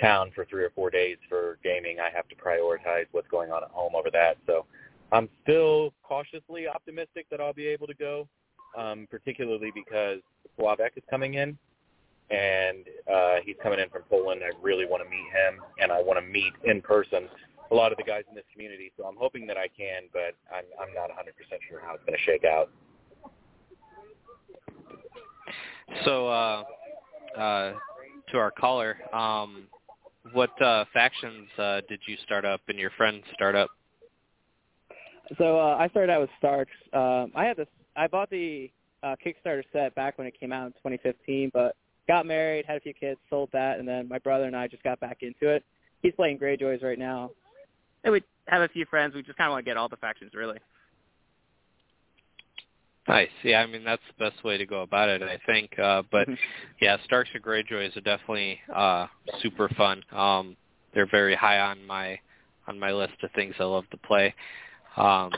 town 0.00 0.32
for 0.34 0.44
three 0.46 0.64
or 0.64 0.70
four 0.70 0.90
days 0.90 1.18
for 1.28 1.58
gaming. 1.62 1.98
I 2.00 2.08
have 2.14 2.26
to 2.28 2.34
prioritize 2.34 3.06
what's 3.12 3.28
going 3.28 3.52
on 3.52 3.62
at 3.62 3.70
home 3.70 3.94
over 3.94 4.10
that. 4.10 4.38
So 4.46 4.64
I'm 5.12 5.28
still 5.42 5.92
cautiously 6.02 6.66
optimistic 6.66 7.26
that 7.30 7.40
I'll 7.40 7.52
be 7.52 7.66
able 7.66 7.86
to 7.86 7.94
go, 7.94 8.26
um, 8.76 9.06
particularly 9.10 9.70
because 9.74 10.20
Slavek 10.58 10.96
is 10.96 11.02
coming 11.10 11.34
in, 11.34 11.58
and 12.30 12.86
uh, 13.12 13.36
he's 13.44 13.56
coming 13.62 13.78
in 13.78 13.90
from 13.90 14.02
Poland. 14.08 14.40
I 14.42 14.50
really 14.62 14.86
want 14.86 15.02
to 15.04 15.10
meet 15.10 15.28
him, 15.32 15.60
and 15.78 15.92
I 15.92 16.00
want 16.00 16.18
to 16.18 16.26
meet 16.26 16.54
in 16.64 16.80
person 16.80 17.28
a 17.70 17.74
lot 17.74 17.92
of 17.92 17.98
the 17.98 18.04
guys 18.04 18.24
in 18.28 18.34
this 18.34 18.44
community. 18.52 18.92
So 18.96 19.04
I'm 19.04 19.16
hoping 19.16 19.46
that 19.46 19.56
I 19.56 19.68
can, 19.68 20.04
but 20.12 20.34
I'm, 20.50 20.64
I'm 20.80 20.94
not 20.94 21.10
100% 21.10 21.32
sure 21.68 21.80
how 21.84 21.94
it's 21.94 22.04
going 22.04 22.16
to 22.16 22.24
shake 22.24 22.44
out. 22.44 22.70
So, 26.04 26.28
uh, 26.28 26.64
uh, 27.38 27.72
to 28.30 28.38
our 28.38 28.50
caller, 28.50 28.96
um, 29.14 29.64
what 30.32 30.60
uh, 30.62 30.84
factions 30.92 31.48
uh, 31.58 31.80
did 31.88 32.00
you 32.06 32.16
start 32.24 32.44
up 32.44 32.60
and 32.68 32.78
your 32.78 32.90
friends 32.96 33.24
start 33.34 33.54
up? 33.54 33.70
So 35.38 35.58
uh, 35.58 35.76
I 35.78 35.88
started 35.88 36.12
out 36.12 36.20
with 36.20 36.30
Starks. 36.38 36.72
Um, 36.92 37.32
I 37.34 37.44
had 37.44 37.56
this. 37.56 37.68
I 37.96 38.06
bought 38.06 38.30
the 38.30 38.70
uh, 39.02 39.16
Kickstarter 39.24 39.62
set 39.72 39.94
back 39.94 40.18
when 40.18 40.26
it 40.26 40.38
came 40.38 40.52
out 40.52 40.66
in 40.66 40.72
2015, 40.72 41.50
but 41.52 41.76
got 42.08 42.26
married, 42.26 42.64
had 42.66 42.76
a 42.76 42.80
few 42.80 42.94
kids, 42.94 43.18
sold 43.30 43.48
that, 43.52 43.78
and 43.78 43.86
then 43.86 44.08
my 44.08 44.18
brother 44.18 44.44
and 44.44 44.56
I 44.56 44.68
just 44.68 44.82
got 44.82 45.00
back 45.00 45.18
into 45.22 45.48
it. 45.48 45.64
He's 46.02 46.14
playing 46.14 46.38
Greyjoys 46.38 46.82
right 46.82 46.98
now, 46.98 47.30
and 48.04 48.12
we 48.12 48.22
have 48.48 48.62
a 48.62 48.68
few 48.68 48.84
friends. 48.86 49.14
We 49.14 49.22
just 49.22 49.38
kind 49.38 49.48
of 49.48 49.52
want 49.52 49.64
to 49.64 49.70
get 49.70 49.76
all 49.76 49.88
the 49.88 49.96
factions, 49.96 50.32
really. 50.34 50.58
Nice. 53.08 53.30
Yeah, 53.42 53.60
I 53.60 53.66
mean 53.66 53.82
that's 53.82 54.02
the 54.16 54.30
best 54.30 54.44
way 54.44 54.56
to 54.56 54.66
go 54.66 54.82
about 54.82 55.08
it, 55.08 55.22
I 55.22 55.38
think. 55.44 55.76
Uh, 55.78 56.02
but 56.10 56.28
Mhm. 56.28 56.38
yeah, 56.80 56.98
Starks 57.04 57.30
and 57.34 57.42
Greyjoys 57.42 57.96
are 57.96 58.00
definitely 58.00 58.60
uh, 58.72 59.08
super 59.40 59.68
fun. 59.70 60.04
Um, 60.12 60.56
they're 60.94 61.06
very 61.06 61.34
high 61.34 61.58
on 61.60 61.84
my 61.84 62.18
on 62.68 62.78
my 62.78 62.92
list 62.92 63.14
of 63.22 63.32
things 63.32 63.54
I 63.58 63.64
love 63.64 63.88
to 63.90 63.96
play. 63.96 64.34
Um, 64.96 65.32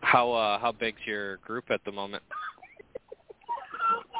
how 0.00 0.32
uh, 0.32 0.58
how 0.58 0.72
big's 0.72 1.04
your 1.04 1.36
group 1.38 1.70
at 1.70 1.84
the 1.84 1.92
moment? 1.92 2.22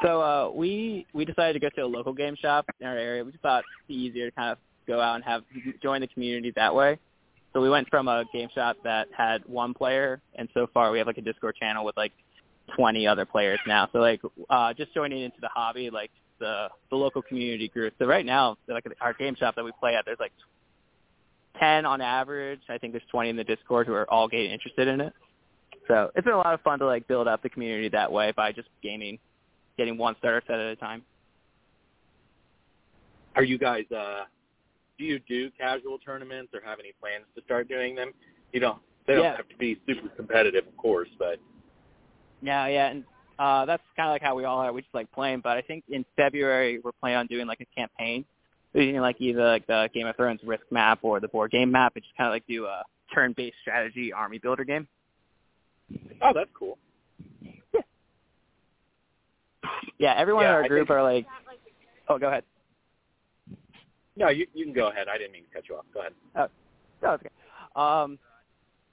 So 0.03 0.21
uh, 0.21 0.51
we 0.51 1.07
we 1.13 1.25
decided 1.25 1.53
to 1.53 1.59
go 1.59 1.69
to 1.75 1.81
a 1.81 1.87
local 1.87 2.13
game 2.13 2.35
shop 2.35 2.65
in 2.79 2.85
our 2.85 2.97
area. 2.97 3.23
We 3.23 3.31
just 3.31 3.41
thought 3.41 3.63
it'd 3.63 3.87
be 3.87 3.95
easier 3.95 4.29
to 4.29 4.35
kind 4.35 4.51
of 4.51 4.59
go 4.87 5.01
out 5.01 5.15
and 5.15 5.23
have 5.23 5.43
join 5.81 6.01
the 6.01 6.07
community 6.07 6.51
that 6.55 6.73
way. 6.73 6.99
So 7.53 7.61
we 7.61 7.69
went 7.69 7.89
from 7.89 8.07
a 8.07 8.25
game 8.31 8.49
shop 8.53 8.77
that 8.83 9.07
had 9.15 9.43
one 9.45 9.73
player, 9.73 10.21
and 10.35 10.47
so 10.53 10.67
far 10.73 10.91
we 10.91 10.99
have 10.99 11.07
like 11.07 11.17
a 11.17 11.21
Discord 11.21 11.55
channel 11.55 11.83
with 11.83 11.97
like 11.97 12.13
20 12.75 13.07
other 13.07 13.25
players 13.25 13.59
now. 13.65 13.89
So 13.91 13.99
like 13.99 14.21
uh, 14.49 14.73
just 14.73 14.93
joining 14.93 15.23
into 15.23 15.37
the 15.41 15.49
hobby, 15.49 15.89
like 15.89 16.11
the 16.39 16.69
the 16.89 16.95
local 16.95 17.21
community 17.21 17.67
group. 17.67 17.93
So 17.99 18.05
right 18.05 18.25
now, 18.25 18.57
like 18.67 18.85
our 19.01 19.13
game 19.13 19.35
shop 19.35 19.55
that 19.55 19.65
we 19.65 19.71
play 19.79 19.95
at, 19.95 20.05
there's 20.05 20.19
like 20.19 20.31
10 21.59 21.85
on 21.85 22.01
average. 22.01 22.61
I 22.69 22.77
think 22.77 22.93
there's 22.93 23.03
20 23.11 23.29
in 23.29 23.35
the 23.35 23.43
Discord 23.43 23.87
who 23.87 23.93
are 23.93 24.09
all 24.11 24.27
getting 24.27 24.51
interested 24.51 24.87
in 24.87 25.01
it. 25.01 25.13
So 25.87 26.11
it's 26.15 26.23
been 26.23 26.35
a 26.35 26.37
lot 26.37 26.53
of 26.53 26.61
fun 26.61 26.79
to 26.79 26.85
like 26.85 27.07
build 27.07 27.27
up 27.27 27.41
the 27.41 27.49
community 27.49 27.89
that 27.89 28.11
way 28.11 28.31
by 28.31 28.51
just 28.51 28.69
gaming, 28.83 29.17
getting 29.77 29.97
one 29.97 30.15
starter 30.19 30.43
set 30.45 30.59
at 30.59 30.67
a 30.67 30.75
time. 30.75 31.03
Are 33.35 33.43
you 33.43 33.57
guys? 33.57 33.85
Uh, 33.91 34.25
do 34.99 35.05
you 35.05 35.19
do 35.27 35.49
casual 35.57 35.97
tournaments 35.97 36.53
or 36.53 36.61
have 36.63 36.77
any 36.79 36.91
plans 37.01 37.23
to 37.35 37.41
start 37.43 37.67
doing 37.67 37.95
them? 37.95 38.11
You 38.53 38.59
don't. 38.59 38.79
They 39.07 39.15
don't 39.15 39.23
Yeah. 39.23 39.37
have 39.37 39.47
to 39.49 39.57
be 39.57 39.79
super 39.87 40.09
competitive, 40.09 40.67
of 40.67 40.77
course, 40.77 41.09
but 41.17 41.39
Yeah, 42.41 42.67
yeah, 42.67 42.87
and 42.89 43.03
uh, 43.39 43.65
that's 43.65 43.81
kind 43.95 44.09
of 44.09 44.13
like 44.13 44.21
how 44.21 44.35
we 44.35 44.43
all 44.45 44.59
are. 44.59 44.71
We 44.73 44.81
just 44.81 44.93
like 44.93 45.11
playing, 45.11 45.39
but 45.39 45.57
I 45.57 45.61
think 45.61 45.83
in 45.89 46.05
February 46.15 46.79
we're 46.83 46.91
planning 46.91 47.17
on 47.17 47.27
doing 47.27 47.47
like 47.47 47.61
a 47.61 47.65
campaign, 47.75 48.23
using 48.73 48.99
like 49.01 49.15
either 49.19 49.43
like 49.45 49.65
the 49.67 49.89
Game 49.93 50.05
of 50.07 50.15
Thrones 50.17 50.41
risk 50.43 50.63
map 50.71 50.99
or 51.01 51.19
the 51.19 51.27
board 51.29 51.51
game 51.51 51.71
map, 51.71 51.93
and 51.95 52.03
just 52.03 52.15
kind 52.17 52.27
of 52.27 52.33
like 52.33 52.45
do 52.47 52.65
a 52.65 52.83
turn-based 53.15 53.55
strategy 53.61 54.13
army 54.13 54.37
builder 54.37 54.63
game. 54.65 54.87
oh, 56.21 56.31
that's 56.33 56.49
cool. 56.53 56.77
Yeah, 59.97 60.13
everyone 60.17 60.43
Yeah, 60.43 60.49
in 60.49 60.55
our 60.55 60.63
I 60.63 60.67
group 60.67 60.87
think- 60.87 60.97
are 60.97 61.03
like, 61.03 61.25
oh, 62.07 62.17
go 62.17 62.27
ahead. 62.27 62.43
No, 64.19 64.27
you 64.27 64.45
you 64.53 64.65
can 64.65 64.73
go 64.73 64.89
ahead. 64.89 65.07
I 65.07 65.17
didn't 65.17 65.31
mean 65.31 65.45
to 65.45 65.49
cut 65.55 65.69
you 65.69 65.75
off. 65.75 65.85
Go 65.93 66.01
ahead. 66.01 66.13
No, 66.35 66.43
it's 66.43 67.23
okay. 67.25 67.29
Um, 67.75 68.19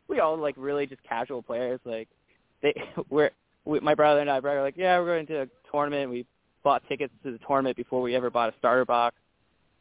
we 0.09 0.21
all 0.21 0.39
like 0.39 0.55
really 0.57 0.87
just 0.87 1.03
casual 1.03 1.43
players. 1.43 1.81
Like 1.85 2.09
they, 2.63 2.73
we're 3.11 3.31
we, 3.65 3.81
my 3.81 3.95
brother 3.95 4.21
and 4.21 4.31
I, 4.31 4.39
brother, 4.39 4.63
like, 4.63 4.77
yeah, 4.77 4.99
we're 5.01 5.07
going 5.07 5.27
to 5.27 5.43
a 5.43 5.47
tournament. 5.71 6.11
We 6.11 6.25
bought 6.63 6.83
tickets 6.89 7.13
to 7.25 7.33
the 7.33 7.39
tournament 7.47 7.77
before 7.77 8.01
we 8.01 8.15
ever 8.15 8.31
bought 8.31 8.51
a 8.51 8.55
starter 8.59 8.85
box. 8.85 9.17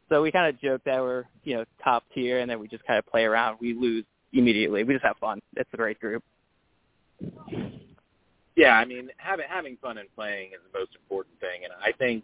So 0.10 0.22
we 0.24 0.32
kind 0.32 0.48
of 0.54 0.60
joke 0.60 0.82
that 0.86 1.00
we're 1.00 1.26
you 1.44 1.56
know 1.56 1.66
top 1.84 2.04
tier, 2.14 2.40
and 2.40 2.50
then 2.50 2.60
we 2.60 2.68
just 2.68 2.84
kind 2.86 2.98
of 2.98 3.06
play 3.06 3.24
around. 3.24 3.58
We 3.62 3.76
lose 3.76 4.04
immediately. 4.34 4.84
We 4.84 4.96
just 4.96 5.06
have 5.06 5.18
fun. 5.18 5.42
It's 5.56 5.70
a 5.74 5.78
great 5.78 6.00
group. 6.00 6.24
Yeah, 8.56 8.78
I 8.78 8.86
mean, 8.86 9.10
having 9.18 9.46
having 9.48 9.78
fun 9.78 10.00
and 10.00 10.08
playing 10.16 10.50
is 10.54 10.60
the 10.72 10.80
most 10.80 10.92
important 10.96 11.40
thing, 11.40 11.66
and 11.66 11.74
I 11.84 11.92
think, 11.92 12.24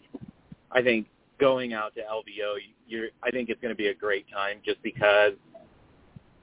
I 0.71 0.81
think 0.81 1.07
going 1.41 1.73
out 1.73 1.93
to 1.95 2.01
LVO, 2.01 2.55
you're, 2.87 3.07
I 3.23 3.31
think 3.31 3.49
it's 3.49 3.59
going 3.59 3.73
to 3.73 3.77
be 3.77 3.87
a 3.87 3.93
great 3.93 4.25
time 4.31 4.57
just 4.63 4.81
because, 4.83 5.33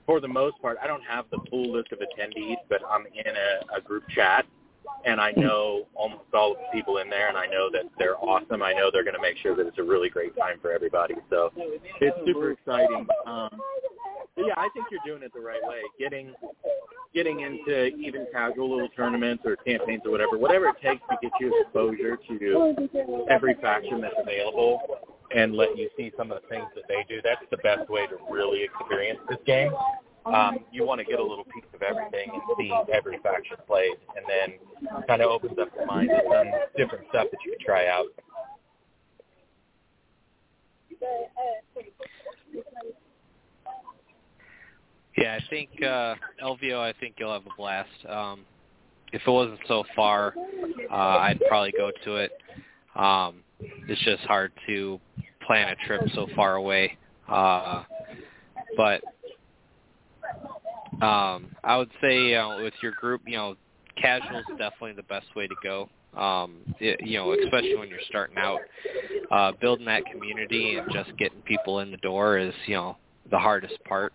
for 0.04 0.20
the 0.20 0.28
most 0.28 0.60
part, 0.60 0.76
I 0.82 0.86
don't 0.86 1.04
have 1.04 1.26
the 1.30 1.38
full 1.48 1.72
list 1.72 1.92
of 1.92 2.00
attendees, 2.00 2.56
but 2.68 2.80
I'm 2.90 3.06
in 3.06 3.32
a, 3.34 3.78
a 3.78 3.80
group 3.80 4.02
chat, 4.08 4.44
and 5.06 5.20
I 5.20 5.32
know 5.36 5.86
almost 5.94 6.24
all 6.34 6.52
of 6.52 6.58
the 6.58 6.76
people 6.76 6.98
in 6.98 7.08
there, 7.08 7.28
and 7.28 7.38
I 7.38 7.46
know 7.46 7.70
that 7.72 7.84
they're 7.98 8.18
awesome. 8.18 8.62
I 8.62 8.72
know 8.72 8.90
they're 8.92 9.04
going 9.04 9.14
to 9.14 9.22
make 9.22 9.38
sure 9.38 9.54
that 9.56 9.66
it's 9.66 9.78
a 9.78 9.82
really 9.82 10.10
great 10.10 10.36
time 10.36 10.58
for 10.60 10.72
everybody. 10.72 11.14
So 11.30 11.52
it's 12.00 12.16
super 12.26 12.50
exciting. 12.50 13.06
Um, 13.26 13.60
yeah, 14.36 14.54
I 14.56 14.68
think 14.74 14.86
you're 14.90 15.00
doing 15.06 15.22
it 15.22 15.32
the 15.32 15.40
right 15.40 15.62
way. 15.62 15.80
Getting 15.98 16.34
getting 17.14 17.40
into 17.40 17.86
even 17.96 18.26
casual 18.32 18.70
little 18.70 18.88
tournaments 18.90 19.42
or 19.46 19.56
campaigns 19.56 20.02
or 20.04 20.10
whatever, 20.10 20.38
whatever 20.38 20.68
it 20.68 20.76
takes 20.82 21.02
to 21.10 21.16
get 21.22 21.32
you 21.40 21.62
exposure 21.62 22.18
to 22.28 23.26
every 23.30 23.54
faction 23.60 24.00
that's 24.00 24.14
available 24.20 24.80
and 25.34 25.54
let 25.54 25.76
you 25.76 25.88
see 25.96 26.12
some 26.16 26.30
of 26.32 26.40
the 26.42 26.48
things 26.48 26.66
that 26.74 26.84
they 26.88 27.04
do. 27.08 27.20
That's 27.22 27.44
the 27.50 27.58
best 27.58 27.88
way 27.90 28.06
to 28.06 28.16
really 28.30 28.62
experience 28.64 29.20
this 29.28 29.38
game. 29.46 29.72
Um, 30.26 30.58
you 30.72 30.84
want 30.84 31.00
to 31.00 31.04
get 31.04 31.18
a 31.18 31.22
little 31.22 31.44
piece 31.44 31.64
of 31.74 31.80
everything 31.82 32.30
and 32.32 32.42
see 32.58 32.72
every 32.92 33.18
faction 33.22 33.56
played, 33.66 33.94
and 34.14 34.24
then 34.28 34.58
kind 35.06 35.22
of 35.22 35.30
opens 35.30 35.58
up 35.58 35.68
your 35.74 35.86
mind 35.86 36.10
to 36.10 36.20
some 36.30 36.48
different 36.76 37.04
stuff 37.08 37.28
that 37.30 37.38
you 37.46 37.52
can 37.52 37.64
try 37.64 37.88
out. 37.88 38.06
Yeah, 45.20 45.38
I 45.40 45.50
think 45.50 45.70
uh, 45.82 46.14
LVO. 46.42 46.80
I 46.80 46.92
think 47.00 47.16
you'll 47.18 47.32
have 47.32 47.46
a 47.46 47.56
blast. 47.56 47.88
Um, 48.08 48.40
if 49.12 49.22
it 49.26 49.30
wasn't 49.30 49.58
so 49.66 49.84
far, 49.96 50.34
uh, 50.90 50.94
I'd 50.94 51.40
probably 51.48 51.72
go 51.76 51.90
to 52.04 52.16
it. 52.16 52.32
Um, 52.94 53.42
it's 53.60 54.02
just 54.04 54.22
hard 54.25 54.52
to 54.66 55.00
plan 55.46 55.68
a 55.68 55.87
trip 55.87 56.02
so 56.14 56.28
far 56.37 56.56
away. 56.56 56.96
Uh, 57.28 57.82
but 58.76 59.02
um, 61.02 61.50
I 61.64 61.76
would 61.76 61.90
say 62.00 62.34
uh, 62.34 62.62
with 62.62 62.75
your 62.82 62.92
group, 62.92 63.22
you 63.26 63.37
know, 63.37 63.56
casual 64.00 64.38
is 64.38 64.44
definitely 64.58 64.92
the 64.92 65.02
best 65.04 65.26
way 65.34 65.48
to 65.48 65.54
go. 65.62 65.88
Um, 66.16 66.58
it, 66.80 67.00
you 67.04 67.18
know, 67.18 67.32
especially 67.32 67.76
when 67.76 67.88
you're 67.88 67.98
starting 68.08 68.38
out, 68.38 68.60
uh, 69.30 69.52
building 69.60 69.87
that 69.87 70.04
community 70.06 70.76
and 70.76 70.90
just 70.92 71.16
getting 71.18 71.40
people 71.42 71.80
in 71.80 71.90
the 71.90 71.96
door 71.98 72.38
is, 72.38 72.54
you 72.66 72.75
know, 72.75 72.96
the 73.30 73.38
hardest 73.38 73.82
part. 73.84 74.12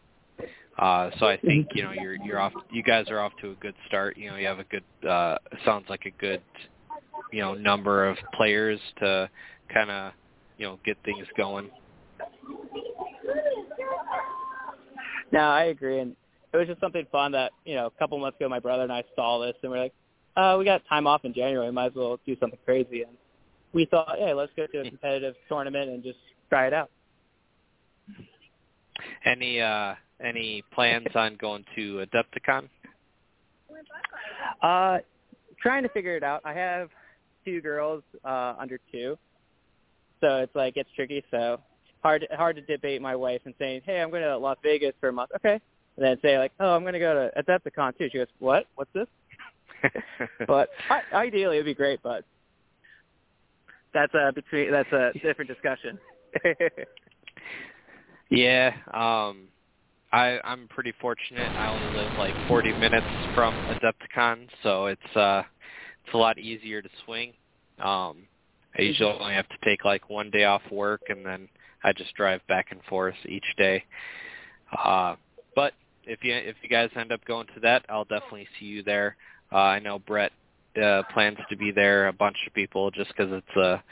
Uh, 0.78 1.12
so 1.20 1.28
I 1.28 1.38
think 1.38 1.68
you 1.76 1.84
know 1.84 1.92
you're 1.92 2.16
you're 2.16 2.40
off. 2.40 2.54
You 2.72 2.82
guys 2.82 3.06
are 3.10 3.20
off 3.20 3.34
to 3.42 3.52
a 3.52 3.56
good 3.56 3.76
start. 3.88 4.18
You 4.18 4.32
know, 4.32 4.38
you 4.38 4.48
have 4.48 4.60
a 4.60 4.64
good. 4.64 4.84
Uh, 5.08 5.38
sounds 5.66 5.86
like 5.88 6.06
a 6.06 6.12
good, 6.20 6.42
you 7.32 7.42
know, 7.42 7.54
number 7.54 8.08
of 8.08 8.18
players 8.34 8.80
to 9.00 9.30
kind 9.72 9.92
of, 9.92 10.14
you 10.58 10.66
know, 10.66 10.80
get 10.84 10.98
things 11.06 11.28
going. 11.38 11.70
No, 15.32 15.40
I 15.40 15.66
agree, 15.66 16.00
and 16.00 16.16
it 16.54 16.58
was 16.58 16.68
just 16.68 16.80
something 16.80 17.06
fun 17.12 17.32
that 17.34 17.52
you 17.66 17.76
know 17.76 17.88
a 17.88 17.92
couple 17.92 18.18
months 18.18 18.38
ago 18.40 18.50
my 18.50 18.60
brother 18.60 18.84
and 18.84 18.92
I 18.92 19.04
saw 19.16 19.40
this 19.40 19.56
and 19.62 19.72
we're 19.72 19.80
like, 19.80 19.94
uh, 20.36 20.56
we 20.58 20.66
got 20.66 20.82
time 20.90 21.06
off 21.06 21.24
in 21.24 21.34
January, 21.34 21.72
might 21.72 21.88
as 21.88 21.96
well 21.96 22.20
do 22.26 22.36
something 22.40 22.60
crazy, 22.66 23.04
and 23.04 23.12
we 23.74 23.86
thought, 23.86 24.16
hey, 24.18 24.34
let's 24.34 24.52
go 24.56 24.66
to 24.68 24.80
a 24.80 24.90
competitive 24.90 25.36
tournament 25.48 25.90
and 25.90 26.04
just 26.04 26.20
try 26.50 26.68
it 26.68 26.74
out. 26.74 26.90
Any 29.26 29.60
uh 29.60 29.96
any 30.22 30.64
plans 30.74 31.08
on 31.16 31.36
going 31.36 31.66
to 31.76 32.06
Adepticon? 32.06 32.70
Uh, 34.62 35.00
trying 35.62 35.84
to 35.84 35.90
figure 35.90 36.16
it 36.16 36.24
out. 36.24 36.42
I 36.46 36.54
have 36.54 36.90
two 37.46 37.62
girls 37.62 38.04
uh, 38.24 38.56
under 38.60 38.80
two, 38.92 39.18
so 40.22 40.38
it's 40.38 40.56
like 40.56 40.78
it's 40.78 40.90
tricky. 40.96 41.24
So 41.32 41.60
hard 42.02 42.28
hard 42.36 42.56
to 42.58 42.62
debate 42.62 43.02
my 43.02 43.16
wife 43.16 43.42
and 43.46 43.54
saying, 43.60 43.82
"Hey, 43.86 44.02
I'm 44.02 44.10
going 44.10 44.24
to 44.24 44.38
Las 44.38 44.58
Vegas 44.64 44.94
for 45.00 45.10
a 45.10 45.14
month." 45.14 45.32
Okay, 45.36 45.60
and 45.98 46.06
then 46.06 46.18
say 46.22 46.38
like, 46.38 46.52
"Oh, 46.60 46.76
I'm 46.76 46.82
going 46.82 46.94
to 46.94 47.00
go 47.00 47.14
to 47.14 47.42
Adepticon 47.42 47.98
too." 47.98 48.10
She 48.12 48.18
goes, 48.20 48.28
"What? 48.40 48.68
What's 48.76 48.92
this?" 48.94 49.08
but 50.48 50.70
I, 50.90 51.02
ideally, 51.14 51.58
it'd 51.58 51.66
be 51.66 51.74
great, 51.74 52.02
but 52.04 52.24
that's 53.94 54.14
a 54.14 54.32
between 54.34 54.72
that's 54.72 54.92
a 54.92 55.12
different 55.22 55.50
discussion. 55.50 56.00
yeah, 58.30 58.74
um, 58.94 59.48
I 60.14 60.40
I'm 60.44 60.68
pretty 60.70 60.94
fortunate. 61.02 61.52
I 61.56 61.68
only 61.68 61.90
live 61.90 62.12
like 62.18 62.36
40 62.48 62.72
minutes 62.74 63.08
from 63.34 63.66
Adepticon, 63.68 64.48
so 64.62 64.86
it's 64.86 65.16
uh 65.16 65.42
it's 66.06 66.14
a 66.14 66.18
lot 66.18 66.38
easier 66.38 66.82
to 66.82 66.90
swing. 67.04 67.34
Um 67.80 68.28
I 68.78 68.84
usually 68.84 69.12
only 69.12 69.34
have 69.34 69.50
to 69.50 69.58
take 69.66 69.84
like 69.84 70.10
one 70.10 70.30
day 70.30 70.46
off 70.46 70.62
work 70.72 71.02
and 71.10 71.26
then 71.26 71.50
I 71.84 71.94
just 71.94 72.14
drive 72.14 72.42
back 72.48 72.68
and 72.70 72.80
forth 72.88 73.16
each 73.28 73.46
day. 73.58 73.84
Uh 74.86 75.16
but 75.56 75.74
if 76.06 76.24
you 76.24 76.36
if 76.36 76.58
you 76.62 76.70
guys 76.70 76.92
end 76.96 77.12
up 77.12 77.26
going 77.26 77.48
to 77.56 77.60
that, 77.62 77.84
I'll 77.90 78.06
definitely 78.06 78.48
see 78.60 78.68
you 78.68 78.84
there. 78.84 79.16
Uh 79.52 79.58
I 79.58 79.80
know 79.80 79.98
Brett 79.98 80.32
uh 80.80 81.02
plans 81.12 81.40
to 81.50 81.58
be 81.58 81.72
there 81.72 82.08
a 82.08 82.14
bunch 82.14 82.38
of 82.46 82.54
people 82.54 82.92
just 82.92 83.16
cuz 83.16 83.30
it's 83.32 83.58
a 83.58 83.84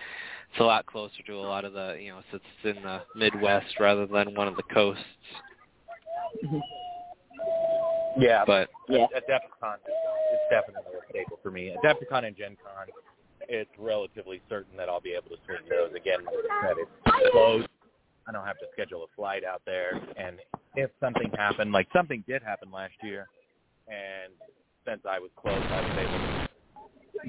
it's 0.51 0.59
a 0.59 0.63
lot 0.63 0.85
closer 0.85 1.23
to 1.25 1.33
a 1.33 1.39
lot 1.39 1.63
of 1.65 1.71
the, 1.73 1.97
you 1.99 2.09
know, 2.11 2.21
since 2.29 2.43
it's 2.63 2.77
in 2.77 2.83
the 2.83 3.01
Midwest 3.15 3.79
rather 3.79 4.05
than 4.05 4.35
one 4.35 4.49
of 4.49 4.57
the 4.57 4.63
coasts. 4.63 5.03
Mm-hmm. 6.43 8.21
Yeah, 8.21 8.43
but 8.45 8.69
yeah. 8.89 9.07
Adepticon 9.15 9.75
is 9.75 10.39
definitely 10.49 10.93
a 10.93 11.09
staple 11.09 11.39
for 11.41 11.51
me. 11.51 11.75
Adepticon 11.83 12.25
and 12.25 12.35
Gen 12.35 12.57
Con, 12.61 12.87
it's 13.47 13.71
relatively 13.77 14.41
certain 14.49 14.75
that 14.77 14.89
I'll 14.89 15.01
be 15.01 15.13
able 15.13 15.29
to 15.29 15.37
swing 15.45 15.59
those. 15.69 15.95
Again, 15.95 16.19
that 16.63 16.75
it's 16.77 17.31
close. 17.31 17.65
I 18.27 18.31
don't 18.31 18.45
have 18.45 18.59
to 18.59 18.65
schedule 18.73 19.03
a 19.03 19.15
flight 19.15 19.43
out 19.43 19.61
there. 19.65 19.99
And 20.17 20.37
if 20.75 20.91
something 20.99 21.31
happened, 21.37 21.71
like 21.71 21.87
something 21.93 22.23
did 22.27 22.43
happen 22.43 22.71
last 22.71 22.93
year, 23.01 23.27
and 23.87 24.33
since 24.85 25.01
I 25.09 25.19
was 25.19 25.31
close, 25.35 25.61
I 25.71 25.81
was 25.81 25.97
able 25.97 26.11
to 26.11 26.50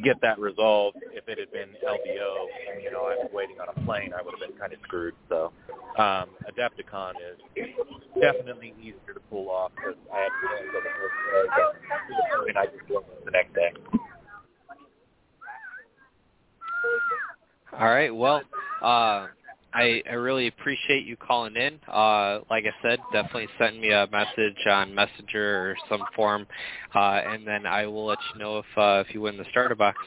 get 0.02 0.20
that 0.22 0.38
resolved. 0.38 0.96
If 1.12 1.28
it 1.28 1.38
had 1.38 1.52
been 1.52 1.70
and 1.70 2.82
you 2.82 2.90
know 2.90 3.06
I 3.06 3.16
was 3.16 3.30
waiting 3.32 3.56
on 3.60 3.68
a 3.68 3.80
plane, 3.84 4.12
I 4.12 4.22
would 4.22 4.34
have 4.38 4.48
been 4.50 4.58
kind 4.58 4.72
of 4.72 4.78
screwed. 4.82 5.14
So 5.28 5.52
um, 5.98 6.30
Adepticon 6.48 7.12
is 7.20 7.66
definitely 8.20 8.74
easier 8.80 9.14
to 9.14 9.20
pull 9.30 9.50
off 9.50 9.72
because 9.76 9.96
I 10.12 10.18
had 10.18 10.28
to 10.28 10.72
go 10.72 10.80
the 10.80 10.90
first 11.00 11.50
day, 11.56 12.48
and 12.48 12.58
I 12.58 12.66
just 12.66 12.90
went 12.90 13.24
the 13.24 13.30
next 13.30 13.54
day. 13.54 13.72
All 17.78 17.88
right. 17.88 18.14
Well, 18.14 18.42
uh, 18.82 19.28
I, 19.74 20.02
I 20.08 20.14
really 20.14 20.48
appreciate 20.48 21.06
you 21.06 21.16
calling 21.16 21.56
in. 21.56 21.80
Uh, 21.88 22.40
like 22.50 22.64
I 22.64 22.72
said, 22.82 22.98
definitely 23.12 23.48
send 23.58 23.80
me 23.80 23.90
a 23.90 24.06
message 24.12 24.66
on 24.66 24.94
Messenger 24.94 25.70
or 25.70 25.76
some 25.88 26.04
form, 26.14 26.46
uh, 26.94 27.22
and 27.26 27.46
then 27.46 27.66
I 27.66 27.86
will 27.86 28.06
let 28.06 28.18
you 28.32 28.40
know 28.40 28.58
if 28.58 28.66
uh, 28.76 29.02
if 29.06 29.14
you 29.14 29.20
win 29.20 29.36
the 29.36 29.46
starter 29.50 29.74
box. 29.74 29.98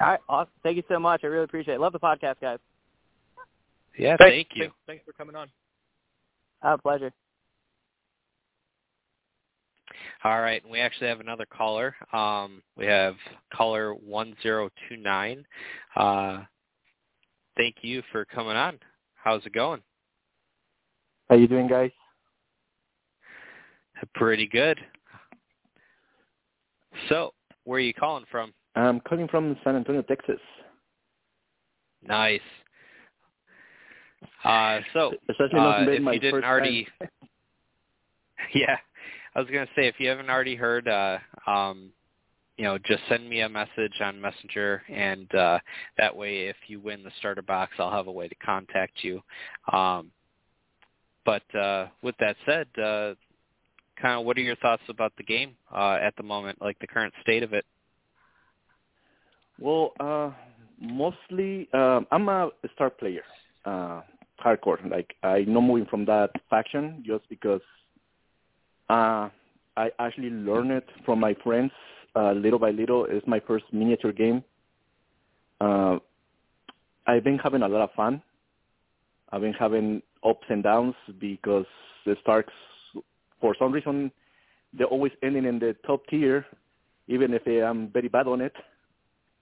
All 0.00 0.08
right, 0.08 0.20
awesome. 0.28 0.52
Thank 0.62 0.76
you 0.76 0.82
so 0.88 0.98
much. 0.98 1.22
I 1.24 1.28
really 1.28 1.44
appreciate 1.44 1.74
it. 1.74 1.80
Love 1.80 1.92
the 1.92 2.00
podcast, 2.00 2.36
guys. 2.40 2.58
Yeah, 3.96 4.16
thanks, 4.18 4.34
thank 4.34 4.48
you. 4.54 4.62
Thanks, 4.62 4.76
thanks 4.86 5.04
for 5.06 5.12
coming 5.12 5.36
on. 5.36 5.48
Uh, 6.62 6.76
pleasure. 6.76 7.12
All 10.24 10.40
right, 10.40 10.62
we 10.68 10.80
actually 10.80 11.08
have 11.08 11.20
another 11.20 11.46
caller. 11.46 11.94
Um, 12.12 12.62
we 12.76 12.86
have 12.86 13.14
caller 13.52 13.94
one 13.94 14.34
zero 14.42 14.68
two 14.88 14.96
nine. 14.96 15.46
Thank 17.56 17.76
you 17.82 18.02
for 18.12 18.24
coming 18.24 18.56
on. 18.56 18.78
How's 19.14 19.44
it 19.46 19.52
going? 19.52 19.80
How 21.28 21.36
you 21.36 21.48
doing, 21.48 21.68
guys? 21.68 21.90
Pretty 24.14 24.46
good. 24.46 24.78
So, 27.08 27.32
where 27.64 27.78
are 27.78 27.80
you 27.80 27.94
calling 27.94 28.24
from? 28.30 28.52
I'm 28.74 29.00
calling 29.00 29.26
from 29.28 29.56
San 29.64 29.74
Antonio, 29.74 30.02
Texas. 30.02 30.40
Nice. 32.06 32.40
Uh, 34.44 34.80
so, 34.92 35.14
uh, 35.40 35.84
if 35.88 36.02
my 36.02 36.12
you 36.12 36.20
didn't 36.20 36.44
already, 36.44 36.86
yeah, 38.54 38.76
I 39.34 39.40
was 39.40 39.48
gonna 39.48 39.66
say 39.74 39.88
if 39.88 39.98
you 39.98 40.08
haven't 40.08 40.30
already 40.30 40.54
heard, 40.54 40.88
uh, 40.88 41.18
um, 41.46 41.90
you 42.56 42.64
know, 42.64 42.78
just 42.78 43.02
send 43.08 43.28
me 43.28 43.40
a 43.40 43.48
message 43.48 44.00
on 44.00 44.20
Messenger, 44.20 44.82
and 44.88 45.32
uh, 45.34 45.58
that 45.98 46.14
way, 46.14 46.46
if 46.46 46.56
you 46.68 46.80
win 46.80 47.02
the 47.02 47.10
starter 47.18 47.42
box, 47.42 47.72
I'll 47.78 47.90
have 47.90 48.06
a 48.06 48.12
way 48.12 48.28
to 48.28 48.34
contact 48.36 49.02
you. 49.02 49.22
Um, 49.72 50.10
but 51.24 51.42
uh, 51.54 51.88
with 52.02 52.14
that 52.18 52.36
said, 52.46 52.66
uh, 52.82 53.14
kind 54.00 54.18
of, 54.18 54.24
what 54.24 54.38
are 54.38 54.42
your 54.42 54.56
thoughts 54.56 54.82
about 54.88 55.12
the 55.18 55.24
game 55.24 55.54
uh, 55.74 55.98
at 56.00 56.16
the 56.16 56.22
moment, 56.22 56.62
like 56.62 56.78
the 56.78 56.86
current 56.86 57.12
state 57.20 57.42
of 57.42 57.52
it? 57.52 57.66
Well, 59.58 59.92
uh, 60.00 60.30
mostly 60.80 61.68
um, 61.74 62.06
I'm 62.10 62.28
a 62.28 62.50
Stark 62.74 62.98
player, 62.98 63.22
uh, 63.64 64.02
hardcore. 64.42 64.90
Like 64.90 65.14
I 65.22 65.40
know 65.40 65.60
moving 65.60 65.86
from 65.86 66.04
that 66.06 66.30
faction 66.48 67.02
just 67.06 67.28
because 67.28 67.62
uh, 68.88 69.28
I 69.76 69.90
actually 69.98 70.30
learned 70.30 70.70
it 70.70 70.86
from 71.04 71.20
my 71.20 71.34
friends 71.42 71.72
uh, 72.16 72.32
little 72.32 72.58
by 72.58 72.70
little. 72.70 73.06
It's 73.08 73.26
my 73.26 73.40
first 73.40 73.64
miniature 73.72 74.12
game. 74.12 74.42
Uh, 75.60 75.98
I've 77.06 77.24
been 77.24 77.38
having 77.38 77.62
a 77.62 77.68
lot 77.68 77.82
of 77.82 77.90
fun. 77.94 78.22
I've 79.30 79.42
been 79.42 79.52
having 79.52 80.02
ups 80.24 80.46
and 80.48 80.62
downs 80.62 80.94
because 81.20 81.66
the 82.04 82.16
Starks, 82.22 82.52
for 83.40 83.54
some 83.58 83.72
reason, 83.72 84.10
they're 84.72 84.86
always 84.86 85.12
ending 85.22 85.44
in 85.44 85.58
the 85.58 85.76
top 85.86 86.06
tier, 86.08 86.46
even 87.08 87.34
if 87.34 87.42
I'm 87.46 87.88
very 87.88 88.08
bad 88.08 88.26
on 88.26 88.40
it. 88.40 88.54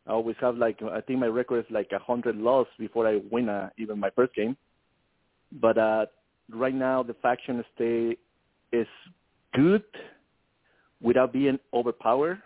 I 0.06 0.10
always 0.12 0.37
have 0.40 0.56
like 0.56 0.82
I 0.82 1.00
think 1.00 1.18
my 1.18 1.26
record 1.26 1.64
is 1.64 1.70
like 1.70 1.90
a 1.92 1.98
hundred 1.98 2.37
loss 2.37 2.66
before 2.78 3.08
I 3.08 3.20
win 3.30 3.48
a, 3.48 3.72
even 3.78 3.98
my 3.98 4.10
first 4.10 4.34
game. 4.34 4.56
But 5.52 5.78
uh, 5.78 6.06
right 6.50 6.74
now 6.74 7.02
the 7.02 7.14
faction 7.14 7.64
stay 7.74 8.16
is 8.72 8.87
good 9.54 9.84
without 11.00 11.32
being 11.32 11.58
overpowered. 11.72 12.42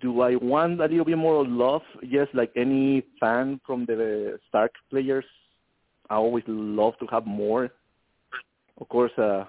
Do 0.00 0.20
I 0.22 0.36
want 0.36 0.80
a 0.80 0.86
little 0.86 1.04
bit 1.04 1.18
more 1.18 1.46
love? 1.46 1.82
Yes, 2.02 2.28
like 2.34 2.52
any 2.56 3.04
fan 3.20 3.60
from 3.66 3.86
the 3.86 4.38
Stark 4.48 4.72
players, 4.90 5.24
I 6.10 6.16
always 6.16 6.44
love 6.46 6.94
to 7.00 7.06
have 7.06 7.26
more. 7.26 7.70
Of 8.80 8.88
course, 8.88 9.12
uh, 9.18 9.44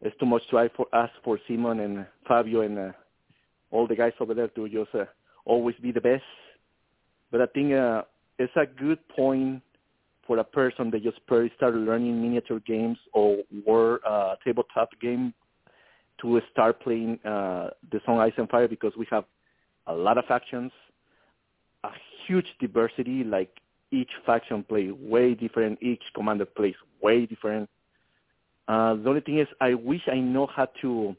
it's 0.00 0.16
too 0.18 0.26
much 0.26 0.42
to 0.50 0.68
for 0.76 0.86
ask 0.92 1.12
for 1.24 1.38
Simon 1.48 1.80
and 1.80 2.06
Fabio 2.26 2.62
and 2.62 2.78
uh, 2.78 2.92
all 3.70 3.86
the 3.86 3.96
guys 3.96 4.12
over 4.20 4.34
there 4.34 4.48
to 4.48 4.68
just 4.68 4.94
uh, 4.94 5.04
always 5.44 5.76
be 5.82 5.92
the 5.92 6.00
best. 6.00 6.22
But 7.30 7.42
I 7.42 7.46
think 7.46 7.72
uh, 7.72 8.02
it's 8.38 8.52
a 8.56 8.66
good 8.66 8.98
point 9.08 9.62
for 10.26 10.38
a 10.38 10.44
person 10.44 10.90
that 10.90 11.02
just 11.02 11.18
started 11.56 11.78
learning 11.78 12.20
miniature 12.20 12.60
games 12.60 12.98
or 13.12 13.38
war 13.66 14.00
uh, 14.06 14.36
tabletop 14.44 14.90
game 15.00 15.34
to 16.20 16.40
start 16.52 16.80
playing 16.80 17.18
uh, 17.24 17.70
the 17.90 18.00
song 18.04 18.18
Ice 18.18 18.32
and 18.36 18.48
Fire 18.48 18.68
because 18.68 18.92
we 18.96 19.06
have 19.10 19.24
a 19.88 19.94
lot 19.94 20.18
of 20.18 20.24
factions, 20.26 20.70
a 21.84 21.90
huge 22.26 22.46
diversity. 22.60 23.24
Like 23.24 23.50
each 23.90 24.10
faction 24.24 24.62
plays 24.62 24.92
way 24.92 25.34
different, 25.34 25.82
each 25.82 26.02
commander 26.14 26.44
plays 26.44 26.76
way 27.02 27.26
different. 27.26 27.68
Uh, 28.68 28.94
the 28.94 29.08
only 29.08 29.22
thing 29.22 29.38
is, 29.38 29.48
I 29.60 29.74
wish 29.74 30.02
I 30.06 30.20
know 30.20 30.46
how 30.46 30.68
to 30.82 31.16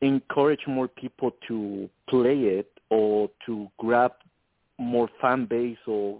encourage 0.00 0.66
more 0.66 0.88
people 0.88 1.32
to 1.48 1.88
play 2.08 2.38
it 2.38 2.70
or 2.90 3.30
to 3.46 3.68
grab 3.78 4.12
more 4.78 5.08
fan 5.20 5.44
base 5.44 5.78
or 5.86 6.18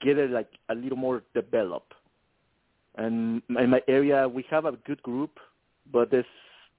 get 0.00 0.18
it 0.18 0.30
like 0.30 0.48
a 0.70 0.74
little 0.74 0.96
more 0.96 1.22
developed. 1.34 1.92
And 2.96 3.42
in 3.50 3.70
my 3.70 3.82
area, 3.86 4.28
we 4.28 4.44
have 4.50 4.64
a 4.64 4.72
good 4.72 5.02
group, 5.02 5.38
but 5.92 6.10
there's 6.10 6.24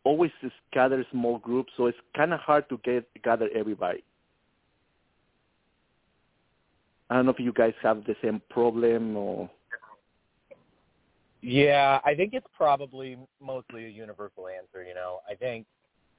always 0.04 0.32
gather 0.74 1.06
small 1.12 1.38
groups, 1.38 1.72
so 1.78 1.88
it's 1.88 1.98
kind 2.16 2.34
of 2.34 2.40
hard 2.40 2.68
to 2.70 2.80
get 2.84 3.06
gather 3.24 3.50
everybody. 3.54 4.04
I 7.10 7.16
don't 7.16 7.26
know 7.26 7.32
if 7.34 7.40
you 7.40 7.52
guys 7.52 7.74
have 7.84 8.06
the 8.06 8.16
same 8.24 8.42
problem 8.50 9.18
or. 9.18 9.50
Yeah, 11.42 12.00
I 12.06 12.14
think 12.14 12.34
it's 12.34 12.48
probably 12.56 13.18
mostly 13.42 13.86
a 13.86 13.90
universal 13.90 14.48
answer. 14.48 14.84
You 14.88 14.94
know, 14.94 15.20
I 15.30 15.34
think, 15.34 15.66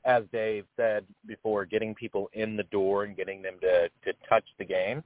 as 0.05 0.25
Dave 0.33 0.65
said 0.77 1.07
before, 1.27 1.65
getting 1.65 1.95
people 1.95 2.29
in 2.33 2.57
the 2.57 2.65
door 2.65 3.05
and 3.05 3.17
getting 3.17 3.41
them 3.41 3.55
to 3.63 3.89
to 3.89 4.13
touch 4.29 4.45
the 4.59 4.65
game 4.65 5.03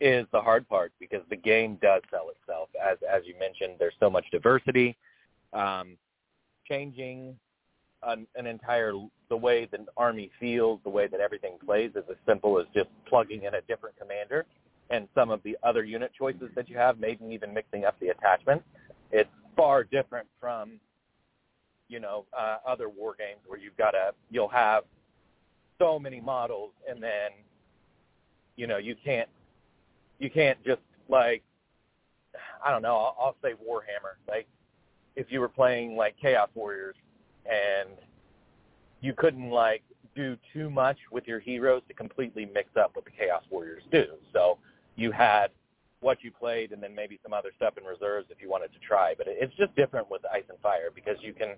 is 0.00 0.26
the 0.30 0.40
hard 0.40 0.68
part 0.68 0.92
because 1.00 1.22
the 1.30 1.36
game 1.36 1.78
does 1.80 2.02
sell 2.10 2.28
itself. 2.28 2.68
As 2.80 2.98
as 3.10 3.22
you 3.24 3.34
mentioned, 3.38 3.76
there's 3.78 3.94
so 3.98 4.10
much 4.10 4.26
diversity. 4.30 4.96
Um, 5.52 5.96
changing 6.68 7.36
an, 8.06 8.26
an 8.36 8.46
entire 8.46 8.92
the 9.28 9.36
way 9.36 9.66
the 9.70 9.84
army 9.96 10.30
feels, 10.38 10.80
the 10.84 10.90
way 10.90 11.06
that 11.06 11.20
everything 11.20 11.54
plays 11.64 11.90
is 11.96 12.04
as 12.08 12.16
simple 12.26 12.58
as 12.58 12.66
just 12.74 12.88
plugging 13.08 13.42
in 13.44 13.54
a 13.54 13.60
different 13.62 13.96
commander 13.98 14.46
and 14.90 15.08
some 15.14 15.30
of 15.30 15.42
the 15.42 15.56
other 15.62 15.84
unit 15.84 16.12
choices 16.16 16.48
that 16.54 16.68
you 16.68 16.76
have, 16.76 17.00
maybe 17.00 17.24
even 17.26 17.52
mixing 17.52 17.84
up 17.84 17.98
the 18.00 18.08
attachment. 18.08 18.62
It's 19.10 19.30
far 19.56 19.84
different 19.84 20.28
from 20.40 20.78
you 21.88 22.00
know 22.00 22.24
uh, 22.36 22.58
other 22.66 22.88
war 22.88 23.14
games 23.18 23.40
where 23.46 23.58
you've 23.58 23.76
got 23.76 23.92
to 23.92 24.12
you'll 24.30 24.48
have 24.48 24.84
so 25.78 25.98
many 25.98 26.20
models 26.20 26.72
and 26.88 27.02
then 27.02 27.30
you 28.56 28.66
know 28.66 28.76
you 28.76 28.96
can't 29.04 29.28
you 30.18 30.30
can't 30.30 30.58
just 30.64 30.80
like 31.08 31.42
I 32.64 32.70
don't 32.70 32.82
know. 32.82 32.96
I'll, 32.96 33.16
I'll 33.20 33.36
say 33.42 33.52
Warhammer. 33.52 34.16
Like 34.28 34.46
if 35.14 35.26
you 35.30 35.40
were 35.40 35.48
playing 35.48 35.96
like 35.96 36.16
Chaos 36.20 36.48
Warriors 36.54 36.96
and 37.50 37.90
you 39.00 39.12
couldn't 39.14 39.50
like 39.50 39.82
do 40.14 40.36
too 40.52 40.70
much 40.70 40.96
with 41.12 41.26
your 41.26 41.38
heroes 41.38 41.82
to 41.88 41.94
completely 41.94 42.46
mix 42.46 42.70
up 42.76 42.90
what 42.94 43.04
the 43.04 43.10
Chaos 43.10 43.44
Warriors 43.50 43.82
do. 43.92 44.06
So 44.32 44.58
you 44.96 45.12
had 45.12 45.48
what 46.00 46.22
you 46.22 46.30
played 46.30 46.72
and 46.72 46.82
then 46.82 46.94
maybe 46.94 47.18
some 47.22 47.32
other 47.32 47.50
stuff 47.56 47.74
in 47.78 47.84
reserves 47.84 48.26
if 48.30 48.40
you 48.40 48.50
wanted 48.50 48.72
to 48.72 48.78
try. 48.78 49.14
But 49.16 49.26
it's 49.28 49.54
just 49.56 49.74
different 49.76 50.10
with 50.10 50.22
Ice 50.32 50.44
and 50.48 50.58
Fire 50.60 50.90
because 50.94 51.16
you 51.20 51.32
can 51.32 51.54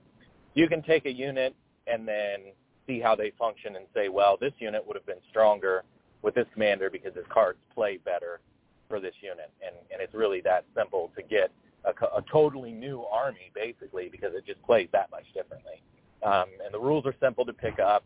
you 0.54 0.68
can 0.68 0.82
take 0.82 1.06
a 1.06 1.12
unit 1.12 1.54
and 1.86 2.06
then 2.06 2.40
see 2.86 3.00
how 3.00 3.14
they 3.14 3.32
function 3.38 3.76
and 3.76 3.86
say, 3.94 4.08
well, 4.08 4.36
this 4.40 4.52
unit 4.58 4.84
would 4.86 4.96
have 4.96 5.06
been 5.06 5.22
stronger 5.30 5.84
with 6.22 6.34
this 6.34 6.46
commander 6.52 6.90
because 6.90 7.14
his 7.14 7.24
cards 7.28 7.58
play 7.74 7.98
better 7.98 8.40
for 8.88 8.98
this 8.98 9.14
unit. 9.20 9.50
And, 9.64 9.76
and 9.92 10.00
it's 10.00 10.14
really 10.14 10.40
that 10.42 10.64
simple 10.76 11.10
to 11.16 11.22
get 11.22 11.52
a, 11.84 11.90
a 12.06 12.22
totally 12.30 12.72
new 12.72 13.02
army, 13.02 13.52
basically, 13.54 14.08
because 14.08 14.32
it 14.34 14.44
just 14.46 14.62
plays 14.62 14.88
that 14.92 15.10
much 15.10 15.24
differently. 15.34 15.47
Um, 16.22 16.46
and 16.64 16.72
the 16.72 16.80
rules 16.80 17.06
are 17.06 17.14
simple 17.20 17.44
to 17.44 17.52
pick 17.52 17.78
up. 17.78 18.04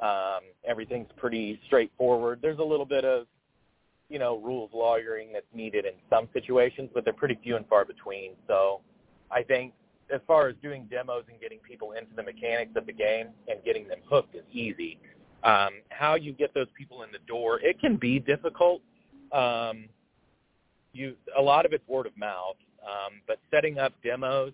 Um, 0.00 0.40
everything's 0.64 1.10
pretty 1.16 1.60
straightforward. 1.66 2.38
There's 2.40 2.58
a 2.58 2.64
little 2.64 2.86
bit 2.86 3.04
of, 3.04 3.26
you 4.08 4.18
know, 4.18 4.38
rules 4.38 4.70
lawyering 4.72 5.32
that's 5.32 5.46
needed 5.52 5.84
in 5.84 5.92
some 6.08 6.28
situations, 6.32 6.90
but 6.94 7.04
they're 7.04 7.12
pretty 7.12 7.38
few 7.42 7.56
and 7.56 7.66
far 7.66 7.84
between. 7.84 8.32
So 8.46 8.80
I 9.30 9.42
think 9.42 9.72
as 10.12 10.20
far 10.26 10.48
as 10.48 10.54
doing 10.62 10.86
demos 10.90 11.24
and 11.30 11.40
getting 11.40 11.58
people 11.58 11.92
into 11.92 12.14
the 12.14 12.22
mechanics 12.22 12.72
of 12.76 12.86
the 12.86 12.92
game 12.92 13.28
and 13.48 13.62
getting 13.64 13.88
them 13.88 13.98
hooked 14.08 14.34
is 14.34 14.44
easy. 14.52 14.98
Um, 15.44 15.82
how 15.90 16.14
you 16.14 16.32
get 16.32 16.54
those 16.54 16.66
people 16.76 17.02
in 17.02 17.10
the 17.12 17.18
door, 17.26 17.60
it 17.60 17.80
can 17.80 17.96
be 17.96 18.18
difficult. 18.18 18.80
Um, 19.32 19.88
you 20.92 21.14
a 21.36 21.42
lot 21.42 21.66
of 21.66 21.72
it's 21.72 21.86
word 21.86 22.06
of 22.06 22.16
mouth, 22.16 22.56
um, 22.82 23.20
but 23.26 23.38
setting 23.50 23.78
up 23.78 23.92
demos 24.02 24.52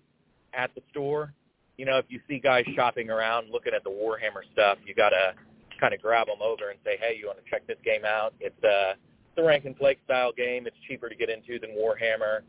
at 0.53 0.73
the 0.75 0.81
store, 0.91 1.33
you 1.77 1.85
know, 1.85 1.97
if 1.97 2.05
you 2.09 2.19
see 2.27 2.39
guys 2.39 2.63
shopping 2.75 3.09
around 3.09 3.51
looking 3.51 3.73
at 3.75 3.83
the 3.83 3.89
Warhammer 3.89 4.43
stuff, 4.53 4.77
you 4.85 4.95
gotta 4.95 5.33
kind 5.79 5.93
of 5.93 6.01
grab 6.01 6.27
them 6.27 6.41
over 6.41 6.69
and 6.69 6.79
say, 6.83 6.97
hey, 6.99 7.17
you 7.19 7.27
want 7.27 7.37
to 7.43 7.49
check 7.49 7.65
this 7.67 7.77
game 7.83 8.05
out? 8.05 8.33
It's 8.39 8.63
uh, 8.63 8.93
the 9.35 9.43
rank 9.43 9.65
and 9.65 9.75
flank 9.77 9.99
style 10.05 10.31
game. 10.31 10.67
It's 10.67 10.75
cheaper 10.87 11.09
to 11.09 11.15
get 11.15 11.29
into 11.29 11.59
than 11.59 11.71
Warhammer. 11.71 12.41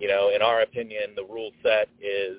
You 0.00 0.08
know, 0.08 0.30
in 0.34 0.42
our 0.42 0.62
opinion, 0.62 1.14
the 1.14 1.24
rule 1.24 1.50
set 1.62 1.88
is 2.00 2.38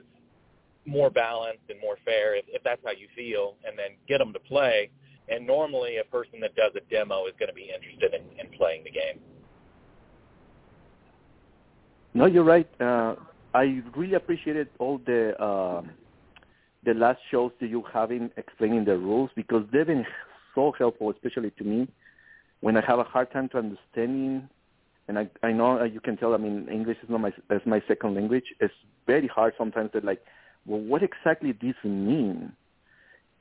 more 0.85 1.09
balanced 1.09 1.63
and 1.69 1.79
more 1.79 1.97
fair 2.03 2.35
if, 2.35 2.45
if 2.49 2.61
that's 2.63 2.81
how 2.85 2.91
you 2.91 3.07
feel, 3.15 3.55
and 3.65 3.77
then 3.77 3.97
get 4.07 4.19
them 4.19 4.33
to 4.33 4.39
play. 4.39 4.89
And 5.29 5.47
normally, 5.47 5.97
a 5.97 6.03
person 6.03 6.39
that 6.41 6.55
does 6.55 6.73
a 6.75 6.81
demo 6.91 7.25
is 7.25 7.33
going 7.39 7.49
to 7.49 7.55
be 7.55 7.71
interested 7.73 8.13
in, 8.13 8.21
in 8.39 8.55
playing 8.57 8.83
the 8.83 8.91
game. 8.91 9.19
No, 12.13 12.27
you're 12.27 12.43
right. 12.43 12.69
Uh, 12.79 13.15
I 13.53 13.81
really 13.95 14.13
appreciated 14.13 14.69
all 14.79 14.99
the 15.05 15.41
uh, 15.41 15.81
the 16.85 16.93
last 16.93 17.19
shows 17.31 17.51
that 17.59 17.69
you 17.69 17.83
having 17.91 18.29
explaining 18.37 18.85
the 18.85 18.97
rules 18.97 19.29
because 19.35 19.63
they've 19.71 19.87
been 19.87 20.05
so 20.53 20.73
helpful, 20.77 21.11
especially 21.11 21.51
to 21.51 21.63
me 21.63 21.87
when 22.61 22.77
I 22.77 22.85
have 22.85 22.99
a 22.99 23.03
hard 23.03 23.31
time 23.31 23.49
to 23.49 23.57
understanding. 23.57 24.49
And 25.07 25.19
I 25.19 25.29
I 25.43 25.51
know 25.51 25.79
uh, 25.79 25.83
you 25.83 25.99
can 25.99 26.17
tell. 26.17 26.33
I 26.33 26.37
mean, 26.37 26.67
English 26.71 26.97
is 27.03 27.09
not 27.09 27.21
my 27.21 27.31
is 27.49 27.61
my 27.65 27.81
second 27.87 28.15
language. 28.15 28.45
It's 28.59 28.73
very 29.05 29.27
hard 29.27 29.53
sometimes 29.57 29.91
to 29.91 29.99
like, 29.99 30.21
well, 30.65 30.79
what 30.79 31.03
exactly 31.03 31.51
this 31.51 31.75
mean? 31.83 32.51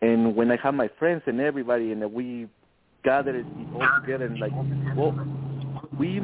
And 0.02 0.36
when 0.36 0.50
I 0.50 0.56
have 0.56 0.74
my 0.74 0.88
friends 0.98 1.22
and 1.26 1.40
everybody, 1.40 1.92
and 1.92 2.12
we 2.12 2.48
gather 3.02 3.34
it 3.34 3.46
all 3.74 3.88
together, 4.00 4.26
and 4.26 4.38
like, 4.38 4.52
well, 4.94 5.12
we 5.98 6.20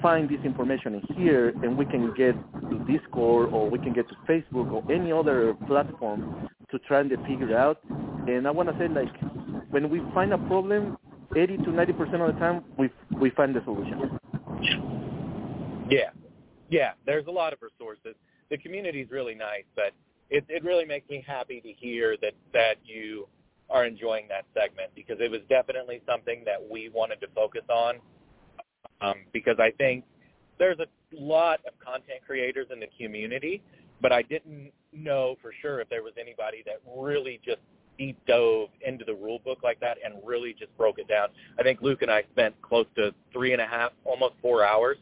find 0.00 0.28
this 0.28 0.40
information 0.44 0.94
in 0.94 1.16
here 1.16 1.48
and 1.48 1.76
we 1.76 1.84
can 1.84 2.12
get 2.14 2.34
to 2.70 2.78
Discord 2.90 3.52
or 3.52 3.70
we 3.70 3.78
can 3.78 3.92
get 3.92 4.08
to 4.08 4.14
Facebook 4.28 4.70
or 4.72 4.92
any 4.92 5.12
other 5.12 5.54
platform 5.66 6.48
to 6.70 6.78
try 6.80 7.00
and 7.00 7.10
figure 7.26 7.56
out. 7.56 7.78
And 8.26 8.46
I 8.46 8.50
want 8.50 8.68
to 8.68 8.78
say 8.78 8.88
like 8.88 9.14
when 9.70 9.88
we 9.90 10.00
find 10.12 10.32
a 10.32 10.38
problem, 10.38 10.96
80 11.36 11.58
to 11.58 11.64
90% 11.64 12.28
of 12.28 12.34
the 12.34 12.40
time 12.40 12.64
we 12.76 12.90
we 13.18 13.30
find 13.30 13.54
the 13.54 13.62
solution. 13.64 14.18
Yeah. 15.88 16.10
Yeah, 16.70 16.92
there's 17.06 17.26
a 17.26 17.30
lot 17.30 17.52
of 17.52 17.58
resources. 17.60 18.14
The 18.50 18.58
community 18.58 19.02
is 19.02 19.10
really 19.10 19.34
nice, 19.34 19.64
but 19.76 19.92
it 20.30 20.44
it 20.48 20.64
really 20.64 20.84
makes 20.84 21.08
me 21.08 21.22
happy 21.26 21.60
to 21.60 21.72
hear 21.72 22.16
that 22.22 22.32
that 22.52 22.76
you 22.84 23.28
are 23.70 23.84
enjoying 23.84 24.28
that 24.28 24.44
segment 24.54 24.90
because 24.94 25.16
it 25.20 25.30
was 25.30 25.40
definitely 25.48 26.00
something 26.06 26.42
that 26.44 26.58
we 26.70 26.88
wanted 26.88 27.20
to 27.20 27.26
focus 27.34 27.62
on 27.70 27.96
um, 29.02 29.16
because 29.32 29.56
I 29.58 29.70
think 29.72 30.04
there's 30.58 30.78
a 30.78 30.86
lot 31.12 31.60
of 31.66 31.72
content 31.84 32.20
creators 32.26 32.68
in 32.72 32.80
the 32.80 32.88
community, 33.00 33.62
but 34.00 34.12
I 34.12 34.22
didn't 34.22 34.70
know 34.92 35.36
for 35.42 35.52
sure 35.60 35.80
if 35.80 35.88
there 35.88 36.02
was 36.02 36.12
anybody 36.20 36.62
that 36.66 36.80
really 36.96 37.40
just 37.44 37.60
deep 37.98 38.18
dove 38.26 38.68
into 38.86 39.04
the 39.04 39.14
rule 39.14 39.40
book 39.44 39.58
like 39.62 39.78
that 39.80 39.98
and 40.04 40.14
really 40.24 40.54
just 40.58 40.76
broke 40.76 40.98
it 40.98 41.08
down. 41.08 41.28
I 41.58 41.62
think 41.62 41.82
Luke 41.82 42.02
and 42.02 42.10
I 42.10 42.22
spent 42.32 42.60
close 42.62 42.86
to 42.96 43.12
three 43.32 43.52
and 43.52 43.60
a 43.60 43.66
half, 43.66 43.92
almost 44.04 44.34
four 44.40 44.64
hours 44.64 44.96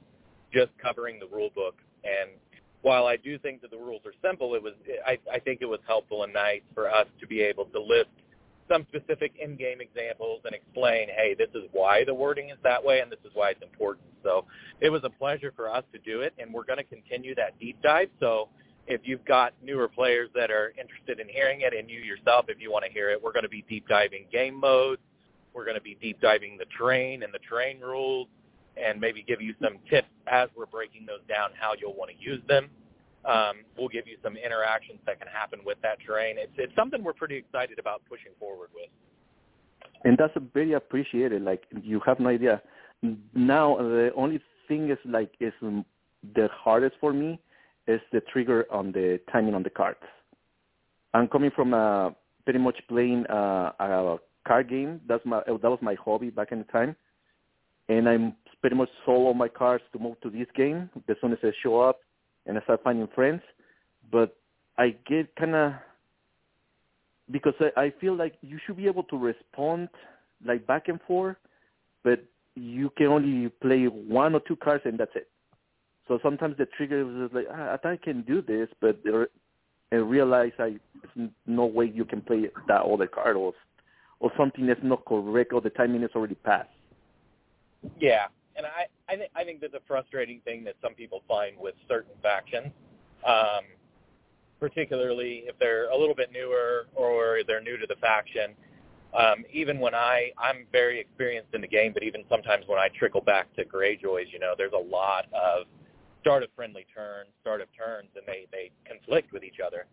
just 0.52 0.70
covering 0.82 1.20
the 1.20 1.26
rule 1.34 1.50
book. 1.54 1.76
And 2.04 2.30
while 2.82 3.06
I 3.06 3.16
do 3.16 3.38
think 3.38 3.60
that 3.62 3.70
the 3.70 3.78
rules 3.78 4.02
are 4.06 4.14
simple, 4.26 4.54
it 4.54 4.62
was 4.62 4.72
I, 5.06 5.18
I 5.32 5.38
think 5.38 5.60
it 5.60 5.66
was 5.66 5.80
helpful 5.86 6.24
and 6.24 6.32
nice 6.32 6.62
for 6.74 6.90
us 6.90 7.06
to 7.20 7.26
be 7.26 7.42
able 7.42 7.66
to 7.66 7.80
list 7.80 8.10
some 8.70 8.86
specific 8.88 9.32
in-game 9.40 9.80
examples 9.80 10.42
and 10.44 10.54
explain, 10.54 11.08
hey, 11.08 11.34
this 11.36 11.48
is 11.54 11.68
why 11.72 12.04
the 12.04 12.14
wording 12.14 12.50
is 12.50 12.56
that 12.62 12.82
way 12.82 13.00
and 13.00 13.10
this 13.10 13.18
is 13.24 13.30
why 13.34 13.50
it's 13.50 13.62
important. 13.62 14.06
So 14.22 14.44
it 14.80 14.90
was 14.90 15.02
a 15.04 15.10
pleasure 15.10 15.52
for 15.56 15.70
us 15.70 15.84
to 15.92 15.98
do 15.98 16.20
it, 16.20 16.34
and 16.38 16.52
we're 16.52 16.64
going 16.64 16.78
to 16.78 16.84
continue 16.84 17.34
that 17.34 17.58
deep 17.58 17.80
dive. 17.82 18.08
So 18.20 18.48
if 18.86 19.00
you've 19.04 19.24
got 19.24 19.54
newer 19.62 19.88
players 19.88 20.30
that 20.34 20.50
are 20.50 20.72
interested 20.80 21.20
in 21.20 21.28
hearing 21.28 21.62
it, 21.62 21.74
and 21.74 21.90
you 21.90 22.00
yourself, 22.00 22.46
if 22.48 22.60
you 22.60 22.70
want 22.70 22.84
to 22.84 22.90
hear 22.90 23.10
it, 23.10 23.22
we're 23.22 23.32
going 23.32 23.44
to 23.44 23.48
be 23.48 23.64
deep 23.68 23.88
diving 23.88 24.26
game 24.30 24.58
modes. 24.58 25.02
We're 25.52 25.64
going 25.64 25.76
to 25.76 25.82
be 25.82 25.96
deep 26.00 26.20
diving 26.20 26.56
the 26.56 26.66
terrain 26.78 27.22
and 27.22 27.34
the 27.34 27.40
terrain 27.48 27.80
rules, 27.80 28.28
and 28.76 29.00
maybe 29.00 29.24
give 29.26 29.40
you 29.40 29.54
some 29.60 29.78
tips 29.88 30.08
as 30.28 30.48
we're 30.56 30.66
breaking 30.66 31.06
those 31.06 31.20
down 31.28 31.50
how 31.58 31.72
you'll 31.78 31.94
want 31.94 32.10
to 32.10 32.24
use 32.24 32.40
them. 32.48 32.68
Um, 33.24 33.64
we'll 33.76 33.88
give 33.88 34.06
you 34.06 34.16
some 34.22 34.36
interactions 34.36 34.98
that 35.06 35.18
can 35.18 35.28
happen 35.28 35.60
with 35.64 35.78
that 35.82 35.98
terrain. 36.06 36.36
It's 36.38 36.52
it's 36.56 36.74
something 36.74 37.04
we're 37.04 37.12
pretty 37.12 37.36
excited 37.36 37.78
about 37.78 38.02
pushing 38.08 38.32
forward 38.38 38.70
with. 38.74 38.88
And 40.04 40.16
that's 40.16 40.32
very 40.54 40.72
appreciated. 40.72 41.42
Like 41.42 41.64
you 41.82 42.00
have 42.06 42.18
no 42.18 42.30
idea. 42.30 42.62
Now 43.34 43.76
the 43.76 44.10
only 44.16 44.40
thing 44.68 44.90
is 44.90 44.98
like 45.04 45.32
is 45.40 45.52
the 45.62 46.48
hardest 46.52 46.96
for 47.00 47.12
me 47.12 47.38
is 47.86 48.00
the 48.12 48.20
trigger 48.32 48.66
on 48.70 48.92
the 48.92 49.20
timing 49.30 49.54
on 49.54 49.62
the 49.62 49.70
cards. 49.70 50.00
I'm 51.12 51.28
coming 51.28 51.50
from 51.54 51.74
a 51.74 52.14
pretty 52.44 52.58
much 52.58 52.76
playing 52.88 53.26
uh, 53.26 53.72
a 53.78 54.18
card 54.46 54.70
game. 54.70 55.00
That's 55.08 55.24
my 55.26 55.42
that 55.46 55.62
was 55.62 55.78
my 55.82 55.96
hobby 56.02 56.30
back 56.30 56.52
in 56.52 56.58
the 56.58 56.64
time, 56.64 56.96
and 57.88 58.08
I'm 58.08 58.34
pretty 58.60 58.76
much 58.76 58.88
sold 59.04 59.26
all 59.26 59.34
my 59.34 59.48
cards 59.48 59.84
to 59.92 59.98
move 59.98 60.20
to 60.22 60.30
this 60.30 60.46
game 60.54 60.88
as 61.08 61.16
soon 61.20 61.32
as 61.32 61.38
they 61.42 61.52
show 61.62 61.80
up, 61.80 62.00
and 62.46 62.58
I 62.58 62.62
start 62.62 62.82
finding 62.82 63.08
friends. 63.14 63.42
But 64.10 64.36
I 64.78 64.96
get 65.06 65.34
kind 65.36 65.54
of 65.54 65.72
because 67.30 67.54
I, 67.60 67.80
I 67.80 67.94
feel 68.00 68.16
like 68.16 68.34
you 68.42 68.58
should 68.66 68.76
be 68.76 68.86
able 68.86 69.04
to 69.04 69.16
respond 69.16 69.88
like 70.44 70.66
back 70.66 70.88
and 70.88 71.00
forth, 71.06 71.36
but 72.02 72.24
you 72.54 72.90
can 72.96 73.06
only 73.06 73.48
play 73.62 73.84
one 73.84 74.34
or 74.34 74.40
two 74.40 74.56
cards 74.56 74.82
and 74.84 74.98
that's 74.98 75.14
it. 75.14 75.28
So 76.08 76.18
sometimes 76.22 76.56
the 76.58 76.66
trigger 76.76 77.24
is 77.24 77.30
like, 77.32 77.46
ah, 77.52 77.74
I 77.74 77.76
thought 77.76 77.92
I 77.92 77.96
can 77.96 78.22
do 78.22 78.42
this, 78.42 78.68
but 78.80 78.98
and 79.92 80.10
realize 80.10 80.52
I 80.58 80.76
there's 81.14 81.30
no 81.46 81.66
way 81.66 81.90
you 81.92 82.04
can 82.04 82.20
play 82.20 82.48
that 82.68 82.82
other 82.82 83.06
card 83.06 83.36
or 83.36 83.52
or 84.18 84.30
something 84.36 84.66
that's 84.66 84.80
not 84.82 85.04
correct 85.04 85.52
or 85.52 85.60
the 85.60 85.70
timing 85.70 86.02
is 86.02 86.10
already 86.14 86.34
passed. 86.34 86.68
Yeah, 87.98 88.26
and 88.60 88.66
I 88.66 89.12
I 89.12 89.16
think 89.16 89.30
I 89.34 89.44
think 89.44 89.60
that's 89.60 89.74
a 89.74 89.80
frustrating 89.86 90.40
thing 90.44 90.64
that 90.64 90.74
some 90.82 90.94
people 90.94 91.22
find 91.26 91.56
with 91.58 91.74
certain 91.88 92.12
factions, 92.22 92.72
um, 93.26 93.64
particularly 94.58 95.44
if 95.46 95.58
they're 95.58 95.88
a 95.88 95.96
little 95.96 96.14
bit 96.14 96.30
newer 96.32 96.86
or 96.94 97.40
they're 97.46 97.62
new 97.62 97.78
to 97.78 97.86
the 97.86 97.96
faction. 97.96 98.54
Um, 99.16 99.44
even 99.52 99.80
when 99.80 99.94
I 99.94 100.30
I'm 100.38 100.66
very 100.70 101.00
experienced 101.00 101.54
in 101.54 101.62
the 101.62 101.68
game, 101.68 101.92
but 101.92 102.02
even 102.02 102.22
sometimes 102.28 102.64
when 102.66 102.78
I 102.78 102.88
trickle 102.96 103.22
back 103.22 103.52
to 103.56 103.64
Greyjoys, 103.64 104.30
you 104.32 104.38
know, 104.38 104.54
there's 104.56 104.74
a 104.74 104.90
lot 104.90 105.26
of 105.32 105.66
start 106.20 106.42
of 106.42 106.50
friendly 106.54 106.86
turns, 106.94 107.30
start 107.40 107.60
of 107.62 107.68
turns, 107.76 108.08
and 108.14 108.24
they 108.26 108.46
they 108.52 108.70
conflict 108.86 109.32
with 109.32 109.42
each 109.42 109.58
other, 109.64 109.86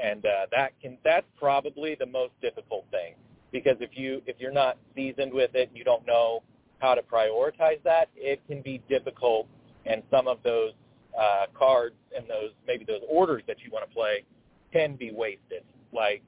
and 0.00 0.24
uh, 0.24 0.46
that 0.52 0.72
can 0.80 0.96
that's 1.04 1.26
probably 1.38 1.96
the 1.96 2.06
most 2.06 2.32
difficult 2.40 2.84
thing 2.92 3.14
because 3.50 3.76
if 3.80 3.90
you 3.94 4.22
if 4.26 4.36
you're 4.38 4.52
not 4.52 4.78
seasoned 4.94 5.32
with 5.32 5.54
it, 5.54 5.70
you 5.74 5.82
don't 5.82 6.06
know 6.06 6.42
how 6.82 6.94
to 6.94 7.02
prioritize 7.02 7.82
that. 7.84 8.10
It 8.16 8.40
can 8.48 8.60
be 8.60 8.82
difficult, 8.88 9.46
and 9.86 10.02
some 10.10 10.26
of 10.26 10.38
those 10.42 10.72
uh, 11.18 11.46
cards 11.56 11.94
and 12.14 12.28
those 12.28 12.50
maybe 12.66 12.84
those 12.84 13.02
orders 13.08 13.42
that 13.46 13.56
you 13.64 13.70
want 13.72 13.88
to 13.88 13.94
play 13.94 14.24
can 14.72 14.96
be 14.96 15.12
wasted. 15.12 15.62
Like, 15.92 16.24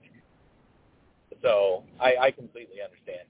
so 1.43 1.83
I, 2.01 2.15
I 2.21 2.31
completely 2.31 2.77
understand. 2.83 3.27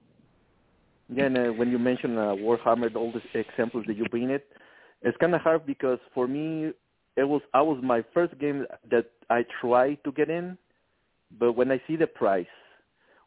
Yeah, 1.09 1.25
and 1.25 1.37
uh, 1.37 1.53
when 1.53 1.69
you 1.71 1.79
mention 1.79 2.17
uh, 2.17 2.35
Warhammer, 2.35 2.95
all 2.95 3.11
the 3.11 3.39
examples 3.39 3.85
that 3.87 3.97
you 3.97 4.05
bring 4.05 4.29
it, 4.29 4.47
it's 5.01 5.17
kind 5.17 5.35
of 5.35 5.41
hard 5.41 5.65
because 5.65 5.99
for 6.13 6.27
me, 6.27 6.71
it 7.17 7.23
was 7.23 7.41
I 7.53 7.61
was 7.61 7.79
my 7.83 8.03
first 8.13 8.37
game 8.39 8.65
that 8.91 9.05
I 9.31 9.45
tried 9.61 9.97
to 10.03 10.11
get 10.11 10.29
in, 10.29 10.57
but 11.39 11.53
when 11.53 11.71
I 11.71 11.81
see 11.87 11.95
the 11.95 12.07
price, 12.07 12.45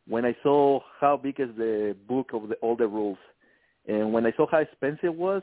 when 0.06 0.24
I 0.24 0.37
saw 0.42 0.80
how 1.00 1.16
big 1.16 1.40
is 1.40 1.48
the 1.56 1.96
book 2.08 2.30
of 2.32 2.48
the, 2.48 2.54
all 2.56 2.76
the 2.76 2.87
rules, 2.87 3.18
and 3.88 4.12
when 4.12 4.27
I 4.27 4.33
saw 4.33 4.46
how 4.46 4.59
expensive 4.59 5.05
it 5.05 5.14
was, 5.14 5.42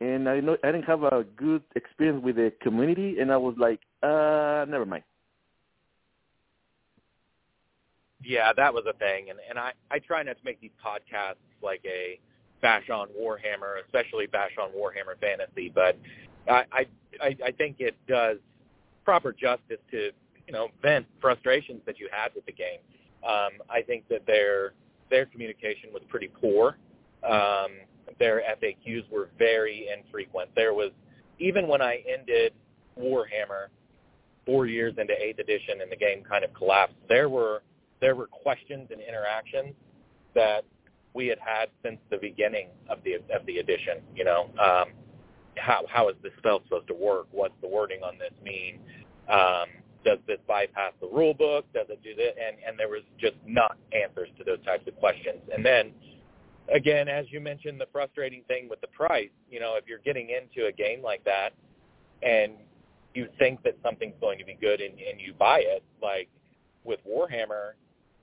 and 0.00 0.28
I 0.28 0.40
know 0.40 0.56
I 0.62 0.72
didn't 0.72 0.84
have 0.84 1.02
a 1.02 1.24
good 1.36 1.62
experience 1.74 2.22
with 2.22 2.36
the 2.36 2.52
community, 2.60 3.18
and 3.18 3.32
I 3.32 3.36
was 3.36 3.54
like, 3.58 3.80
uh, 4.02 4.66
never 4.68 4.84
mind. 4.84 5.04
Yeah, 8.22 8.52
that 8.56 8.72
was 8.72 8.84
a 8.88 8.92
thing, 8.94 9.30
and 9.30 9.38
and 9.48 9.58
I 9.58 9.72
I 9.90 9.98
try 9.98 10.22
not 10.22 10.38
to 10.38 10.44
make 10.44 10.60
these 10.60 10.70
podcasts 10.84 11.36
like 11.62 11.82
a 11.84 12.18
bash 12.62 12.88
on 12.88 13.08
Warhammer, 13.08 13.82
especially 13.84 14.26
bash 14.26 14.52
on 14.60 14.70
Warhammer 14.70 15.18
Fantasy, 15.20 15.70
but 15.74 15.98
I, 16.48 16.64
I 17.20 17.36
I 17.44 17.52
think 17.52 17.76
it 17.80 17.96
does 18.08 18.38
proper 19.04 19.32
justice 19.32 19.78
to 19.90 20.10
you 20.46 20.52
know 20.52 20.68
vent 20.82 21.06
frustrations 21.20 21.80
that 21.86 21.98
you 21.98 22.08
had 22.10 22.28
with 22.34 22.46
the 22.46 22.52
game. 22.52 22.80
Um, 23.26 23.52
I 23.70 23.82
think 23.82 24.08
that 24.08 24.26
their 24.26 24.72
their 25.10 25.26
communication 25.26 25.90
was 25.92 26.02
pretty 26.08 26.28
poor. 26.28 26.76
Um, 27.24 27.72
their 28.18 28.42
FAQs 28.62 29.10
were 29.10 29.28
very 29.38 29.88
infrequent. 29.92 30.50
There 30.54 30.74
was 30.74 30.90
even 31.38 31.66
when 31.66 31.82
I 31.82 32.02
ended 32.06 32.52
Warhammer 32.98 33.68
four 34.46 34.66
years 34.66 34.94
into 34.98 35.14
Eighth 35.20 35.38
Edition 35.38 35.80
and 35.80 35.90
the 35.90 35.96
game 35.96 36.22
kind 36.22 36.44
of 36.44 36.52
collapsed. 36.54 36.96
There 37.08 37.28
were 37.28 37.62
there 38.00 38.14
were 38.14 38.26
questions 38.26 38.88
and 38.90 39.00
interactions 39.00 39.74
that 40.34 40.64
we 41.14 41.28
had 41.28 41.38
had 41.38 41.70
since 41.82 41.98
the 42.10 42.18
beginning 42.18 42.68
of 42.88 42.98
the 43.04 43.14
of 43.34 43.46
the 43.46 43.58
edition. 43.58 43.98
You 44.14 44.24
know, 44.24 44.50
um, 44.60 44.92
how 45.56 45.84
how 45.88 46.08
is 46.08 46.16
this 46.22 46.32
spell 46.38 46.60
supposed 46.64 46.88
to 46.88 46.94
work? 46.94 47.26
What's 47.30 47.54
the 47.62 47.68
wording 47.68 48.02
on 48.02 48.18
this 48.18 48.32
mean? 48.42 48.80
Um, 49.28 49.66
does 50.04 50.18
this 50.26 50.38
bypass 50.46 50.92
the 51.00 51.06
rule 51.06 51.32
book? 51.32 51.64
Does 51.72 51.86
it 51.88 52.02
do 52.02 52.14
that? 52.16 52.34
And 52.38 52.56
and 52.66 52.78
there 52.78 52.88
was 52.88 53.02
just 53.18 53.36
not 53.46 53.78
answers 53.92 54.28
to 54.38 54.44
those 54.44 54.62
types 54.64 54.86
of 54.86 54.96
questions. 54.96 55.40
And 55.54 55.64
then 55.64 55.92
again, 56.72 57.08
as 57.08 57.26
you 57.30 57.40
mentioned, 57.40 57.80
the 57.80 57.88
frustrating 57.92 58.42
thing 58.48 58.68
with 58.68 58.80
the 58.80 58.88
price. 58.88 59.30
You 59.50 59.60
know, 59.60 59.76
if 59.76 59.84
you're 59.86 59.98
getting 59.98 60.30
into 60.30 60.68
a 60.68 60.72
game 60.72 61.02
like 61.02 61.24
that 61.24 61.50
and 62.22 62.52
you 63.14 63.28
think 63.38 63.62
that 63.62 63.76
something's 63.82 64.14
going 64.20 64.38
to 64.38 64.44
be 64.44 64.56
good 64.60 64.80
and, 64.80 64.98
and 64.98 65.20
you 65.20 65.34
buy 65.38 65.60
it, 65.60 65.82
like 66.02 66.28
with 66.84 67.00
Warhammer, 67.08 67.72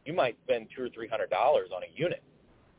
you 0.05 0.13
might 0.13 0.37
spend 0.43 0.67
two 0.75 0.83
or 0.83 0.89
three 0.89 1.07
hundred 1.07 1.29
dollars 1.29 1.69
on 1.75 1.83
a 1.83 1.99
unit 1.99 2.23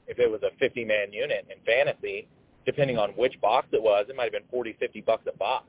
if 0.07 0.18
it 0.18 0.31
was 0.31 0.42
a 0.42 0.51
50 0.59 0.85
man 0.85 1.12
unit 1.12 1.46
in 1.51 1.57
fantasy, 1.64 2.27
depending 2.66 2.98
on 2.98 3.11
which 3.11 3.40
box 3.40 3.68
it 3.72 3.83
was, 3.83 4.07
it 4.09 4.16
might 4.16 4.25
have 4.25 4.33
been 4.33 4.48
40, 4.51 4.77
50 4.79 5.01
bucks 5.03 5.25
a 5.33 5.37
box. 5.37 5.66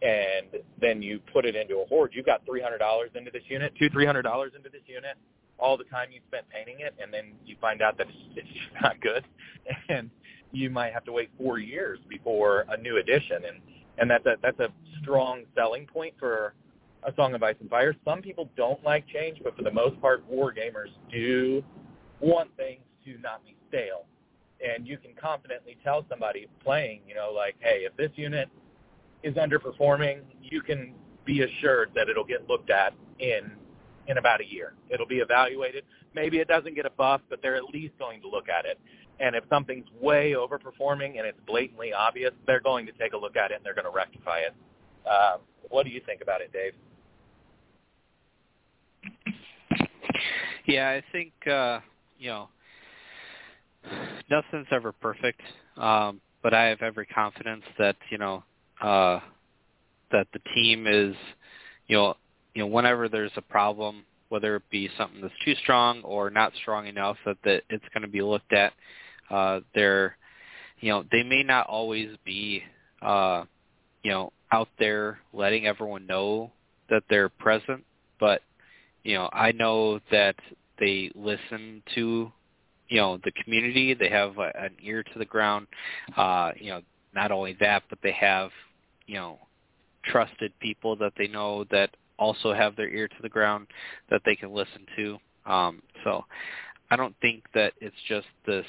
And 0.00 0.62
then 0.80 1.02
you 1.02 1.20
put 1.32 1.44
it 1.44 1.56
into 1.56 1.78
a 1.78 1.86
horde. 1.86 2.12
you've 2.14 2.26
got 2.26 2.46
$300 2.46 3.16
into 3.16 3.30
this 3.32 3.42
unit, 3.48 3.72
two, 3.78 3.90
$300 3.90 4.54
into 4.54 4.68
this 4.70 4.82
unit, 4.86 5.16
all 5.58 5.76
the 5.76 5.84
time 5.84 6.08
you 6.12 6.20
spent 6.28 6.48
painting 6.48 6.76
it, 6.80 6.94
and 7.02 7.12
then 7.12 7.32
you 7.44 7.56
find 7.60 7.82
out 7.82 7.98
that 7.98 8.06
it's, 8.08 8.38
it's 8.46 8.48
not 8.82 9.00
good, 9.00 9.24
and 9.88 10.10
you 10.52 10.70
might 10.70 10.92
have 10.92 11.04
to 11.04 11.12
wait 11.12 11.30
four 11.36 11.58
years 11.58 11.98
before 12.08 12.64
a 12.68 12.76
new 12.76 12.96
edition. 12.96 13.44
And 13.46 13.60
and 13.98 14.10
that's 14.10 14.24
a 14.26 14.36
that's 14.42 14.58
a 14.60 14.68
strong 15.02 15.42
selling 15.56 15.86
point 15.86 16.14
for 16.18 16.54
a 17.04 17.12
Song 17.14 17.34
of 17.34 17.42
Ice 17.42 17.56
and 17.60 17.70
Fire. 17.70 17.94
Some 18.04 18.22
people 18.22 18.48
don't 18.56 18.82
like 18.84 19.06
change, 19.08 19.38
but 19.42 19.56
for 19.56 19.62
the 19.62 19.70
most 19.70 20.00
part, 20.00 20.24
war 20.28 20.52
gamers 20.52 20.90
do 21.10 21.62
want 22.20 22.54
things 22.56 22.80
to 23.04 23.18
not 23.20 23.44
be 23.44 23.56
stale. 23.68 24.04
And 24.60 24.86
you 24.86 24.98
can 24.98 25.12
confidently 25.20 25.76
tell 25.84 26.04
somebody 26.08 26.48
playing, 26.64 27.02
you 27.06 27.14
know, 27.14 27.30
like, 27.34 27.54
hey, 27.60 27.86
if 27.86 27.96
this 27.96 28.10
unit 28.16 28.48
is 29.22 29.34
underperforming, 29.34 30.22
you 30.42 30.60
can 30.60 30.94
be 31.24 31.42
assured 31.42 31.90
that 31.94 32.08
it'll 32.08 32.24
get 32.24 32.48
looked 32.48 32.70
at 32.70 32.94
in 33.20 33.52
in 34.08 34.18
about 34.18 34.40
a 34.40 34.46
year. 34.46 34.72
It'll 34.90 35.06
be 35.06 35.18
evaluated. 35.18 35.84
Maybe 36.14 36.38
it 36.38 36.48
doesn't 36.48 36.74
get 36.74 36.86
a 36.86 36.90
buff, 36.90 37.20
but 37.30 37.40
they're 37.42 37.56
at 37.56 37.64
least 37.64 37.96
going 37.98 38.20
to 38.22 38.28
look 38.28 38.48
at 38.48 38.64
it. 38.64 38.78
And 39.20 39.36
if 39.36 39.44
something's 39.50 39.86
way 40.00 40.32
overperforming 40.32 41.18
and 41.18 41.26
it's 41.26 41.38
blatantly 41.46 41.92
obvious, 41.92 42.32
they're 42.46 42.60
going 42.60 42.86
to 42.86 42.92
take 42.92 43.12
a 43.12 43.16
look 43.16 43.36
at 43.36 43.50
it 43.50 43.56
and 43.56 43.64
they're 43.64 43.74
going 43.74 43.84
to 43.84 43.90
rectify 43.94 44.38
it. 44.38 44.54
Uh, 45.08 45.36
what 45.70 45.84
do 45.84 45.90
you 45.90 46.00
think 46.06 46.22
about 46.22 46.40
it, 46.40 46.52
Dave? 46.52 46.72
Yeah, 50.66 50.90
I 50.90 51.02
think 51.12 51.32
uh, 51.50 51.80
you 52.18 52.28
know 52.28 52.48
nothing's 54.30 54.66
ever 54.70 54.92
perfect, 54.92 55.40
um, 55.78 56.20
but 56.42 56.52
I 56.52 56.64
have 56.64 56.82
every 56.82 57.06
confidence 57.06 57.62
that 57.78 57.96
you 58.10 58.18
know 58.18 58.44
uh, 58.82 59.20
that 60.12 60.26
the 60.32 60.40
team 60.54 60.86
is, 60.86 61.14
you 61.86 61.96
know, 61.96 62.14
you 62.58 62.64
know, 62.64 62.70
whenever 62.70 63.08
there's 63.08 63.30
a 63.36 63.40
problem, 63.40 64.02
whether 64.30 64.56
it 64.56 64.64
be 64.68 64.90
something 64.98 65.20
that's 65.20 65.32
too 65.44 65.54
strong 65.62 66.02
or 66.02 66.28
not 66.28 66.52
strong 66.60 66.88
enough, 66.88 67.16
that 67.24 67.36
that 67.44 67.62
it's 67.70 67.84
going 67.94 68.02
to 68.02 68.08
be 68.08 68.20
looked 68.20 68.52
at. 68.52 68.72
Uh, 69.30 69.60
they're, 69.76 70.16
you 70.80 70.90
know, 70.90 71.04
they 71.12 71.22
may 71.22 71.44
not 71.44 71.68
always 71.68 72.16
be, 72.24 72.64
uh, 73.00 73.44
you 74.02 74.10
know, 74.10 74.32
out 74.50 74.68
there 74.76 75.20
letting 75.32 75.68
everyone 75.68 76.04
know 76.08 76.50
that 76.90 77.04
they're 77.08 77.28
present, 77.28 77.84
but 78.18 78.42
you 79.04 79.14
know, 79.14 79.30
I 79.32 79.52
know 79.52 80.00
that 80.10 80.34
they 80.80 81.12
listen 81.14 81.84
to 81.94 82.32
you 82.88 82.96
know 82.96 83.20
the 83.22 83.30
community. 83.44 83.94
They 83.94 84.08
have 84.08 84.36
a, 84.38 84.50
an 84.58 84.74
ear 84.82 85.04
to 85.04 85.18
the 85.20 85.24
ground. 85.24 85.68
Uh, 86.16 86.50
you 86.58 86.70
know, 86.70 86.82
not 87.14 87.30
only 87.30 87.56
that, 87.60 87.84
but 87.88 88.00
they 88.02 88.16
have 88.18 88.50
you 89.06 89.14
know 89.14 89.38
trusted 90.02 90.52
people 90.58 90.96
that 90.96 91.12
they 91.16 91.28
know 91.28 91.62
that 91.70 91.90
also 92.18 92.52
have 92.52 92.76
their 92.76 92.88
ear 92.88 93.08
to 93.08 93.22
the 93.22 93.28
ground 93.28 93.66
that 94.10 94.22
they 94.24 94.36
can 94.36 94.52
listen 94.52 94.86
to. 94.96 95.18
Um, 95.46 95.82
so 96.04 96.24
I 96.90 96.96
don't 96.96 97.14
think 97.20 97.44
that 97.54 97.72
it's 97.80 97.96
just 98.08 98.26
this, 98.46 98.66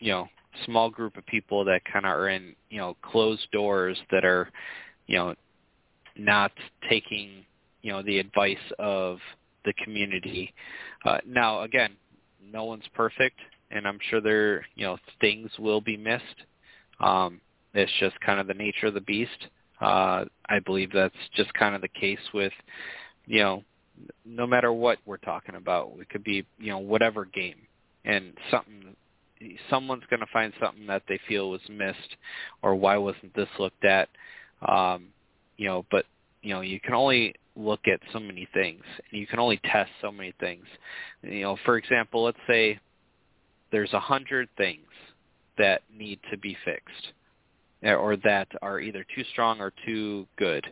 you 0.00 0.12
know, 0.12 0.28
small 0.64 0.90
group 0.90 1.16
of 1.16 1.26
people 1.26 1.64
that 1.64 1.84
kind 1.84 2.04
of 2.04 2.12
are 2.12 2.28
in, 2.28 2.54
you 2.70 2.78
know, 2.78 2.96
closed 3.02 3.46
doors 3.52 3.98
that 4.10 4.24
are, 4.24 4.50
you 5.06 5.16
know, 5.16 5.34
not 6.16 6.52
taking, 6.88 7.44
you 7.82 7.92
know, 7.92 8.02
the 8.02 8.18
advice 8.18 8.56
of 8.78 9.18
the 9.64 9.72
community. 9.84 10.52
Uh, 11.04 11.18
now, 11.26 11.62
again, 11.62 11.92
no 12.52 12.64
one's 12.64 12.84
perfect, 12.94 13.38
and 13.70 13.86
I'm 13.86 13.98
sure 14.10 14.20
there, 14.20 14.64
you 14.76 14.84
know, 14.84 14.96
things 15.20 15.50
will 15.58 15.80
be 15.80 15.96
missed. 15.96 16.24
Um, 17.00 17.40
it's 17.72 17.92
just 17.98 18.18
kind 18.20 18.38
of 18.38 18.46
the 18.46 18.54
nature 18.54 18.86
of 18.86 18.94
the 18.94 19.00
beast. 19.00 19.48
Uh, 19.80 20.26
I 20.48 20.58
believe 20.58 20.90
that's 20.92 21.14
just 21.34 21.52
kind 21.54 21.74
of 21.74 21.80
the 21.80 21.88
case 21.88 22.18
with, 22.32 22.52
you 23.26 23.40
know, 23.40 23.64
no 24.24 24.46
matter 24.46 24.72
what 24.72 24.98
we're 25.06 25.16
talking 25.18 25.54
about. 25.54 25.92
It 26.00 26.08
could 26.08 26.24
be, 26.24 26.44
you 26.58 26.70
know, 26.70 26.78
whatever 26.78 27.24
game, 27.24 27.56
and 28.04 28.32
something, 28.50 28.96
someone's 29.70 30.04
going 30.10 30.20
to 30.20 30.26
find 30.32 30.52
something 30.60 30.86
that 30.86 31.02
they 31.08 31.18
feel 31.28 31.50
was 31.50 31.60
missed, 31.68 32.16
or 32.62 32.74
why 32.74 32.96
wasn't 32.96 33.34
this 33.34 33.48
looked 33.58 33.84
at, 33.84 34.08
um, 34.68 35.06
you 35.56 35.68
know. 35.68 35.86
But 35.90 36.04
you 36.42 36.54
know, 36.54 36.60
you 36.60 36.80
can 36.80 36.94
only 36.94 37.34
look 37.56 37.80
at 37.86 38.00
so 38.12 38.20
many 38.20 38.48
things, 38.52 38.82
and 39.10 39.20
you 39.20 39.26
can 39.26 39.38
only 39.38 39.60
test 39.64 39.90
so 40.00 40.10
many 40.10 40.34
things. 40.40 40.64
You 41.22 41.42
know, 41.42 41.56
for 41.64 41.76
example, 41.76 42.24
let's 42.24 42.38
say 42.46 42.78
there's 43.70 43.92
a 43.92 44.00
hundred 44.00 44.48
things 44.56 44.86
that 45.56 45.82
need 45.96 46.18
to 46.30 46.36
be 46.36 46.56
fixed 46.64 47.12
or 47.92 48.16
that 48.18 48.48
are 48.62 48.80
either 48.80 49.04
too 49.14 49.24
strong 49.32 49.60
or 49.60 49.72
too 49.84 50.26
good. 50.36 50.66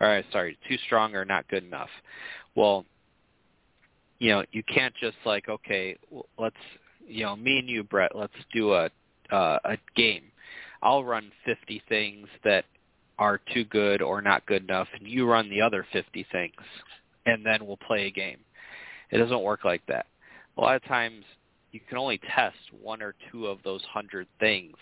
Or 0.00 0.22
sorry, 0.32 0.58
too 0.68 0.76
strong 0.86 1.14
or 1.14 1.24
not 1.24 1.48
good 1.48 1.64
enough. 1.64 1.90
Well, 2.54 2.84
you 4.18 4.30
know, 4.30 4.44
you 4.52 4.62
can't 4.62 4.94
just 5.00 5.16
like, 5.24 5.48
okay, 5.48 5.96
let's, 6.38 6.56
you 7.06 7.24
know, 7.24 7.36
me 7.36 7.58
and 7.58 7.68
you, 7.68 7.82
Brett, 7.82 8.12
let's 8.14 8.32
do 8.52 8.72
a 8.72 8.90
uh, 9.30 9.58
a 9.64 9.78
game. 9.96 10.24
I'll 10.82 11.04
run 11.04 11.32
50 11.44 11.82
things 11.88 12.28
that 12.44 12.64
are 13.18 13.40
too 13.52 13.64
good 13.64 14.02
or 14.02 14.20
not 14.20 14.44
good 14.46 14.62
enough, 14.62 14.88
and 14.98 15.08
you 15.08 15.26
run 15.26 15.48
the 15.48 15.60
other 15.60 15.86
50 15.92 16.26
things, 16.30 16.54
and 17.26 17.44
then 17.44 17.66
we'll 17.66 17.78
play 17.78 18.06
a 18.06 18.10
game. 18.10 18.38
It 19.10 19.18
doesn't 19.18 19.42
work 19.42 19.64
like 19.64 19.82
that. 19.86 20.06
A 20.56 20.60
lot 20.60 20.76
of 20.76 20.84
times, 20.84 21.24
you 21.72 21.80
can 21.88 21.98
only 21.98 22.20
test 22.34 22.56
one 22.82 23.02
or 23.02 23.14
two 23.32 23.46
of 23.46 23.58
those 23.64 23.82
hundred 23.92 24.26
things 24.38 24.76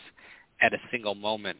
at 0.60 0.74
a 0.74 0.78
single 0.90 1.14
moment 1.14 1.58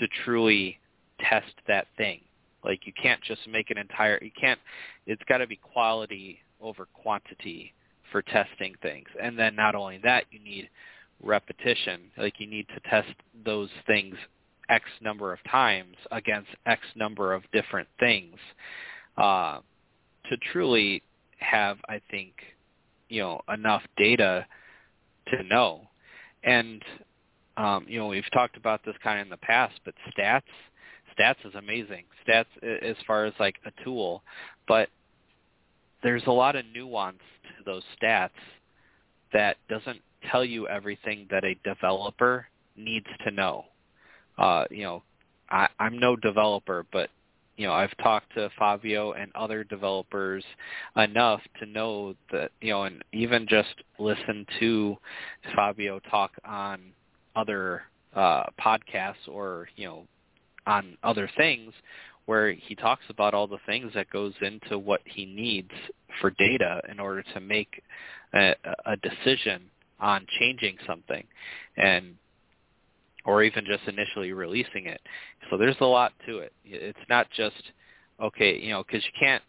to 0.00 0.08
truly 0.24 0.78
test 1.20 1.52
that 1.68 1.86
thing. 1.96 2.20
Like 2.64 2.86
you 2.86 2.92
can't 3.00 3.20
just 3.22 3.40
make 3.48 3.70
an 3.70 3.78
entire 3.78 4.18
you 4.22 4.32
can't 4.38 4.60
it's 5.06 5.22
got 5.28 5.38
to 5.38 5.46
be 5.46 5.56
quality 5.56 6.40
over 6.60 6.86
quantity 6.92 7.72
for 8.10 8.22
testing 8.22 8.74
things. 8.82 9.06
And 9.22 9.38
then 9.38 9.54
not 9.54 9.74
only 9.74 9.98
that, 10.02 10.24
you 10.30 10.40
need 10.40 10.68
repetition. 11.22 12.10
Like 12.18 12.34
you 12.38 12.46
need 12.46 12.66
to 12.74 12.90
test 12.90 13.14
those 13.44 13.70
things 13.86 14.16
X 14.68 14.84
number 15.00 15.32
of 15.32 15.38
times 15.50 15.96
against 16.12 16.48
X 16.66 16.80
number 16.96 17.32
of 17.32 17.42
different 17.52 17.88
things 17.98 18.36
uh, 19.18 19.60
to 20.28 20.36
truly 20.52 21.02
have, 21.38 21.78
I 21.88 22.00
think, 22.10 22.32
you 23.08 23.20
know, 23.20 23.40
enough 23.52 23.82
data 23.96 24.46
to 25.28 25.42
know. 25.44 25.82
And 26.44 26.82
um, 27.56 27.84
you 27.88 27.98
know, 27.98 28.06
we've 28.06 28.30
talked 28.32 28.56
about 28.56 28.84
this 28.84 28.94
kind 29.02 29.20
of 29.20 29.26
in 29.26 29.30
the 29.30 29.36
past, 29.38 29.80
but 29.84 29.94
stats, 30.16 30.42
stats 31.18 31.44
is 31.44 31.54
amazing. 31.54 32.04
Stats 32.26 32.46
as 32.82 32.96
far 33.06 33.24
as 33.24 33.34
like 33.38 33.56
a 33.66 33.84
tool, 33.84 34.22
but 34.68 34.88
there's 36.02 36.22
a 36.26 36.32
lot 36.32 36.56
of 36.56 36.64
nuance 36.74 37.18
to 37.44 37.64
those 37.64 37.82
stats 38.00 38.30
that 39.32 39.56
doesn't 39.68 40.00
tell 40.30 40.44
you 40.44 40.68
everything 40.68 41.26
that 41.30 41.44
a 41.44 41.56
developer 41.64 42.46
needs 42.76 43.06
to 43.24 43.30
know. 43.30 43.64
Uh, 44.38 44.64
you 44.70 44.82
know, 44.82 45.02
I, 45.50 45.68
I'm 45.78 45.98
no 45.98 46.16
developer, 46.16 46.86
but 46.92 47.10
you 47.56 47.66
know, 47.66 47.74
I've 47.74 47.94
talked 47.98 48.34
to 48.36 48.48
Fabio 48.58 49.12
and 49.12 49.30
other 49.34 49.64
developers 49.64 50.42
enough 50.96 51.42
to 51.58 51.66
know 51.66 52.14
that, 52.32 52.52
you 52.62 52.70
know, 52.70 52.84
and 52.84 53.04
even 53.12 53.46
just 53.46 53.74
listen 53.98 54.46
to 54.60 54.96
Fabio 55.54 56.00
talk 56.10 56.30
on 56.46 56.80
other 57.36 57.82
uh, 58.14 58.44
podcasts 58.60 59.28
or 59.28 59.68
you 59.76 59.86
know 59.86 60.06
on 60.66 60.96
other 61.02 61.30
things 61.36 61.72
where 62.26 62.52
he 62.52 62.74
talks 62.74 63.02
about 63.08 63.34
all 63.34 63.46
the 63.46 63.58
things 63.66 63.90
that 63.94 64.10
goes 64.10 64.34
into 64.40 64.78
what 64.78 65.00
he 65.04 65.24
needs 65.24 65.70
for 66.20 66.30
data 66.30 66.80
in 66.88 67.00
order 67.00 67.24
to 67.34 67.40
make 67.40 67.82
a, 68.34 68.54
a 68.86 68.96
decision 68.98 69.62
on 69.98 70.26
changing 70.38 70.76
something 70.86 71.24
and 71.76 72.14
or 73.24 73.42
even 73.42 73.64
just 73.66 73.82
initially 73.86 74.32
releasing 74.32 74.86
it. 74.86 75.00
So 75.50 75.56
there's 75.56 75.76
a 75.80 75.86
lot 75.86 76.12
to 76.26 76.38
it. 76.38 76.52
It's 76.64 76.98
not 77.08 77.26
just 77.36 77.62
okay, 78.20 78.58
you 78.58 78.70
know, 78.70 78.82
because 78.82 79.04
you 79.04 79.12
can't 79.18 79.42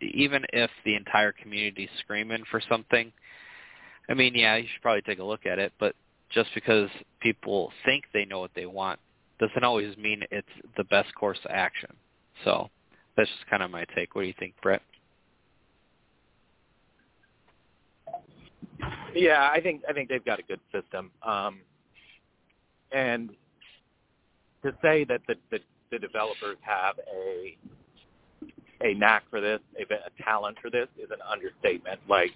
even 0.00 0.44
if 0.52 0.70
the 0.84 0.94
entire 0.94 1.32
community's 1.32 1.88
screaming 2.00 2.42
for 2.50 2.60
something. 2.68 3.12
I 4.08 4.14
mean, 4.14 4.34
yeah, 4.34 4.56
you 4.56 4.66
should 4.72 4.82
probably 4.82 5.02
take 5.02 5.20
a 5.20 5.24
look 5.24 5.46
at 5.46 5.58
it, 5.58 5.72
but 5.78 5.94
just 6.32 6.50
because 6.54 6.88
people 7.20 7.72
think 7.84 8.04
they 8.12 8.24
know 8.24 8.40
what 8.40 8.50
they 8.54 8.66
want 8.66 8.98
doesn't 9.38 9.64
always 9.64 9.96
mean 9.96 10.22
it's 10.30 10.46
the 10.76 10.84
best 10.84 11.14
course 11.14 11.38
of 11.44 11.50
action. 11.50 11.90
So 12.44 12.70
that's 13.16 13.28
just 13.28 13.50
kind 13.50 13.62
of 13.62 13.70
my 13.70 13.84
take. 13.94 14.14
What 14.14 14.22
do 14.22 14.28
you 14.28 14.34
think, 14.38 14.54
Brett? 14.62 14.82
Yeah, 19.14 19.50
I 19.52 19.60
think 19.60 19.82
I 19.88 19.92
think 19.92 20.08
they've 20.08 20.24
got 20.24 20.38
a 20.38 20.42
good 20.42 20.60
system. 20.72 21.10
Um, 21.22 21.60
and 22.92 23.30
to 24.62 24.72
say 24.82 25.04
that 25.04 25.20
the, 25.26 25.34
the, 25.50 25.58
the 25.90 25.98
developers 25.98 26.56
have 26.62 26.96
a 27.12 27.56
a 28.84 28.94
knack 28.94 29.24
for 29.30 29.40
this, 29.40 29.60
a, 29.78 29.82
a 29.82 30.22
talent 30.24 30.56
for 30.60 30.70
this, 30.70 30.88
is 30.98 31.10
an 31.10 31.18
understatement. 31.30 32.00
Like 32.08 32.30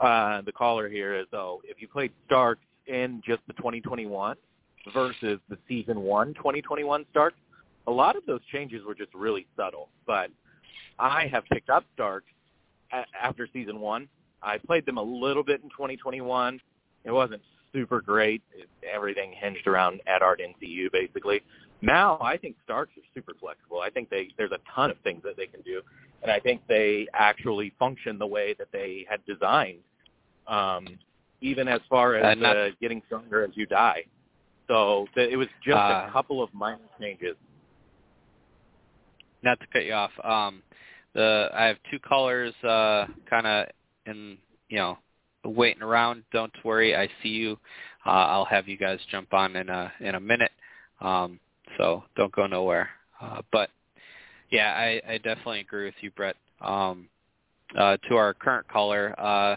uh, 0.00 0.40
the 0.42 0.52
caller 0.52 0.88
here 0.88 1.14
is, 1.14 1.26
oh, 1.32 1.60
if 1.64 1.80
you 1.80 1.88
played 1.88 2.12
Stark 2.26 2.58
in 2.86 3.22
just 3.24 3.40
the 3.46 3.52
2021 3.54 4.36
versus 4.92 5.40
the 5.48 5.58
season 5.68 6.00
one 6.00 6.34
2021 6.34 7.06
start, 7.10 7.34
a 7.86 7.90
lot 7.90 8.16
of 8.16 8.24
those 8.26 8.40
changes 8.52 8.84
were 8.84 8.94
just 8.94 9.12
really 9.14 9.46
subtle. 9.56 9.88
But 10.06 10.30
I 10.98 11.26
have 11.26 11.44
picked 11.52 11.70
up 11.70 11.84
Stark 11.94 12.24
after 13.20 13.48
season 13.52 13.80
one. 13.80 14.08
I 14.42 14.58
played 14.58 14.86
them 14.86 14.98
a 14.98 15.02
little 15.02 15.42
bit 15.42 15.62
in 15.62 15.70
2021. 15.70 16.60
It 17.04 17.10
wasn't 17.10 17.42
super 17.72 18.00
great. 18.00 18.42
Everything 18.90 19.32
hinged 19.32 19.66
around 19.66 20.00
Eddard 20.06 20.40
NCU 20.40 20.92
basically. 20.92 21.42
Now 21.82 22.18
I 22.20 22.36
think 22.36 22.56
Starks 22.64 22.92
are 22.96 23.02
super 23.14 23.34
flexible. 23.38 23.80
I 23.80 23.90
think 23.90 24.08
they 24.10 24.28
there's 24.38 24.52
a 24.52 24.60
ton 24.74 24.90
of 24.90 24.98
things 25.02 25.22
that 25.24 25.36
they 25.36 25.46
can 25.46 25.60
do, 25.62 25.82
and 26.22 26.30
I 26.30 26.40
think 26.40 26.62
they 26.68 27.06
actually 27.12 27.72
function 27.78 28.18
the 28.18 28.26
way 28.26 28.54
that 28.58 28.68
they 28.72 29.04
had 29.08 29.20
designed. 29.26 29.80
Um, 30.46 30.86
even 31.44 31.68
as 31.68 31.80
far 31.90 32.14
as 32.16 32.42
uh, 32.42 32.68
getting 32.80 33.02
stronger 33.06 33.44
as 33.44 33.50
you 33.54 33.66
die. 33.66 34.04
So 34.66 35.06
th- 35.14 35.30
it 35.30 35.36
was 35.36 35.48
just 35.62 35.76
uh, 35.76 36.06
a 36.08 36.10
couple 36.10 36.42
of 36.42 36.52
minor 36.54 36.78
changes. 36.98 37.36
Not 39.42 39.60
to 39.60 39.66
cut 39.70 39.84
you 39.84 39.92
off, 39.92 40.10
um, 40.24 40.62
the 41.12 41.50
I 41.52 41.66
have 41.66 41.76
two 41.90 41.98
callers 41.98 42.54
uh, 42.64 43.06
kind 43.28 43.46
of 43.46 43.66
in 44.06 44.38
you 44.70 44.78
know 44.78 44.98
waiting 45.44 45.82
around. 45.82 46.24
Don't 46.32 46.52
worry, 46.64 46.96
I 46.96 47.08
see 47.22 47.28
you. 47.28 47.58
Uh, 48.06 48.10
I'll 48.10 48.46
have 48.46 48.66
you 48.68 48.78
guys 48.78 48.98
jump 49.10 49.34
on 49.34 49.54
in 49.56 49.68
a 49.68 49.92
in 50.00 50.14
a 50.14 50.20
minute. 50.20 50.52
Um, 51.02 51.38
so 51.76 52.04
don't 52.16 52.32
go 52.32 52.46
nowhere. 52.46 52.88
Uh, 53.20 53.42
but 53.52 53.68
yeah, 54.50 54.72
I, 54.74 55.12
I 55.12 55.18
definitely 55.18 55.60
agree 55.60 55.84
with 55.84 55.94
you, 56.00 56.10
Brett. 56.12 56.36
Um, 56.62 57.08
uh, 57.76 57.96
to 58.08 58.16
our 58.16 58.32
current 58.32 58.66
caller, 58.68 59.14
uh, 59.18 59.56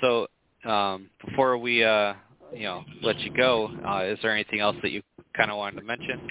so 0.00 0.26
um, 0.64 1.10
before 1.24 1.58
we 1.58 1.84
uh, 1.84 2.14
you 2.52 2.64
know 2.64 2.84
let 3.02 3.18
you 3.20 3.32
go, 3.32 3.70
uh, 3.86 4.04
is 4.04 4.18
there 4.22 4.32
anything 4.32 4.60
else 4.60 4.76
that 4.82 4.90
you 4.90 5.02
kind 5.36 5.50
of 5.50 5.56
wanted 5.56 5.80
to 5.80 5.86
mention? 5.86 6.28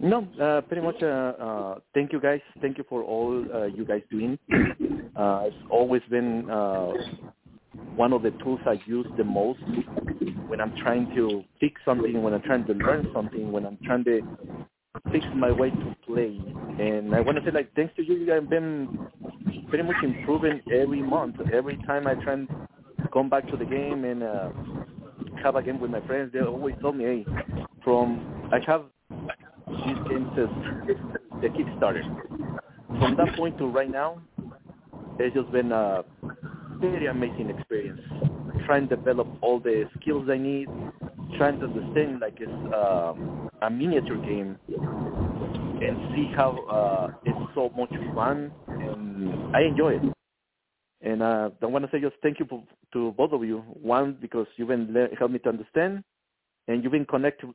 No, 0.00 0.26
uh, 0.40 0.62
pretty 0.62 0.82
much. 0.82 1.00
Uh, 1.02 1.06
uh, 1.06 1.78
thank 1.94 2.12
you 2.12 2.20
guys. 2.20 2.40
Thank 2.60 2.76
you 2.76 2.84
for 2.88 3.02
all 3.02 3.44
uh, 3.54 3.64
you 3.66 3.84
guys 3.84 4.02
doing. 4.10 4.38
Uh, 5.14 5.42
it's 5.44 5.56
always 5.68 6.00
been 6.08 6.48
uh, 6.48 6.90
one 7.96 8.14
of 8.14 8.22
the 8.22 8.30
tools 8.42 8.58
I 8.64 8.80
use 8.86 9.06
the 9.18 9.24
most 9.24 9.60
when 10.48 10.58
I'm 10.58 10.74
trying 10.78 11.14
to 11.14 11.44
fix 11.60 11.80
something, 11.84 12.22
when 12.22 12.32
I'm 12.32 12.40
trying 12.40 12.64
to 12.64 12.72
learn 12.72 13.08
something, 13.12 13.52
when 13.52 13.66
I'm 13.66 13.78
trying 13.84 14.04
to 14.04 14.22
fix 15.10 15.24
my 15.34 15.50
way 15.50 15.68
to 15.70 15.96
play. 16.06 16.40
And 16.78 17.14
I 17.14 17.20
want 17.20 17.38
to 17.38 17.44
say, 17.44 17.50
like, 17.50 17.74
thanks 17.74 17.94
to 17.96 18.02
you, 18.02 18.30
have 18.30 18.48
been 18.48 19.06
pretty 19.68 19.84
much 19.84 19.96
improving 20.02 20.62
every 20.72 21.02
month. 21.02 21.36
Every 21.52 21.76
time 21.86 22.06
I 22.06 22.14
try 22.14 22.32
and 22.34 22.48
come 23.12 23.28
back 23.28 23.48
to 23.50 23.56
the 23.56 23.64
game 23.64 24.04
and 24.04 24.22
uh, 24.22 24.50
have 25.42 25.56
a 25.56 25.62
game 25.62 25.80
with 25.80 25.90
my 25.90 26.00
friends, 26.06 26.32
they 26.32 26.40
always 26.40 26.74
tell 26.80 26.92
me, 26.92 27.04
"Hey, 27.04 27.26
from 27.84 28.48
I 28.52 28.60
have 28.66 28.84
this 29.08 29.98
game 30.08 30.30
says 30.36 30.48
the 31.40 31.48
Kickstarter. 31.48 32.02
From 32.98 33.16
that 33.16 33.34
point 33.36 33.58
to 33.58 33.66
right 33.66 33.90
now, 33.90 34.20
it's 35.18 35.34
just 35.34 35.50
been 35.52 35.72
a 35.72 36.04
very 36.80 37.06
amazing 37.06 37.50
experience. 37.50 38.00
Trying 38.66 38.88
to 38.88 38.96
develop 38.96 39.26
all 39.40 39.58
the 39.58 39.88
skills 40.00 40.28
I 40.30 40.38
need, 40.38 40.68
trying 41.36 41.58
to 41.60 41.66
understand 41.66 42.20
like 42.20 42.36
it's 42.38 42.74
uh, 42.74 43.14
a 43.62 43.70
miniature 43.70 44.16
game 44.18 44.56
and 44.68 45.96
see 46.14 46.30
how 46.36 46.58
uh, 46.70 47.14
it's 47.24 47.54
so 47.54 47.70
much 47.76 47.92
fun 48.14 48.52
and 48.68 49.56
I 49.56 49.62
enjoy 49.62 49.94
it. 49.94 50.02
And 51.02 51.22
uh, 51.22 51.50
I 51.60 51.66
want 51.66 51.84
to 51.84 51.90
say 51.90 52.00
just 52.00 52.16
thank 52.22 52.38
you 52.38 52.46
to 52.92 53.12
both 53.12 53.32
of 53.32 53.44
you. 53.44 53.58
One 53.82 54.16
because 54.20 54.46
you've 54.56 54.68
been 54.68 54.92
le- 54.92 55.14
helped 55.18 55.32
me 55.32 55.40
to 55.40 55.48
understand, 55.48 56.04
and 56.68 56.82
you've 56.82 56.92
been 56.92 57.04
connected 57.04 57.50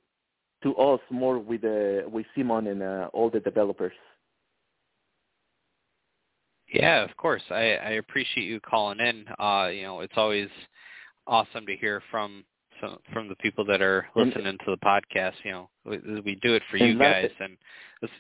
to 0.64 0.76
us 0.76 1.00
more 1.10 1.40
with 1.40 1.64
uh, 1.64 2.10
with 2.10 2.26
Simon 2.36 2.68
and 2.68 2.84
uh, 2.84 3.10
all 3.14 3.30
the 3.30 3.40
developers. 3.40 3.94
Yeah, 6.74 7.04
of 7.04 7.16
course. 7.16 7.44
I, 7.50 7.76
I 7.76 7.90
appreciate 7.92 8.44
you 8.44 8.60
calling 8.60 9.00
in. 9.00 9.26
Uh, 9.40 9.70
you 9.74 9.84
know, 9.84 10.02
it's 10.02 10.18
always 10.18 10.50
awesome 11.26 11.66
to 11.66 11.76
hear 11.78 12.02
from 12.12 12.44
some 12.82 12.98
from 13.14 13.30
the 13.30 13.36
people 13.38 13.64
that 13.66 13.82
are 13.82 14.08
listening 14.16 14.58
to 14.66 14.72
the 14.72 14.78
podcast. 14.78 15.34
You 15.44 15.52
know, 15.52 15.70
we, 15.86 16.22
we 16.22 16.36
do 16.36 16.56
it 16.56 16.64
for 16.70 16.78
you 16.78 16.98
guys, 17.00 17.32
and 17.40 17.58
this, 18.02 18.12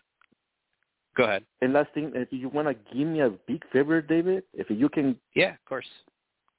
go 1.17 1.23
ahead. 1.23 1.43
And 1.61 1.73
last 1.73 1.89
thing, 1.93 2.11
if 2.15 2.29
you 2.31 2.49
want 2.49 2.67
to 2.67 2.95
give 2.95 3.07
me 3.07 3.21
a 3.21 3.31
big 3.47 3.63
favor, 3.73 4.01
David, 4.01 4.43
if 4.53 4.67
you 4.69 4.87
can, 4.87 5.17
yeah, 5.35 5.53
of 5.53 5.65
course. 5.67 5.87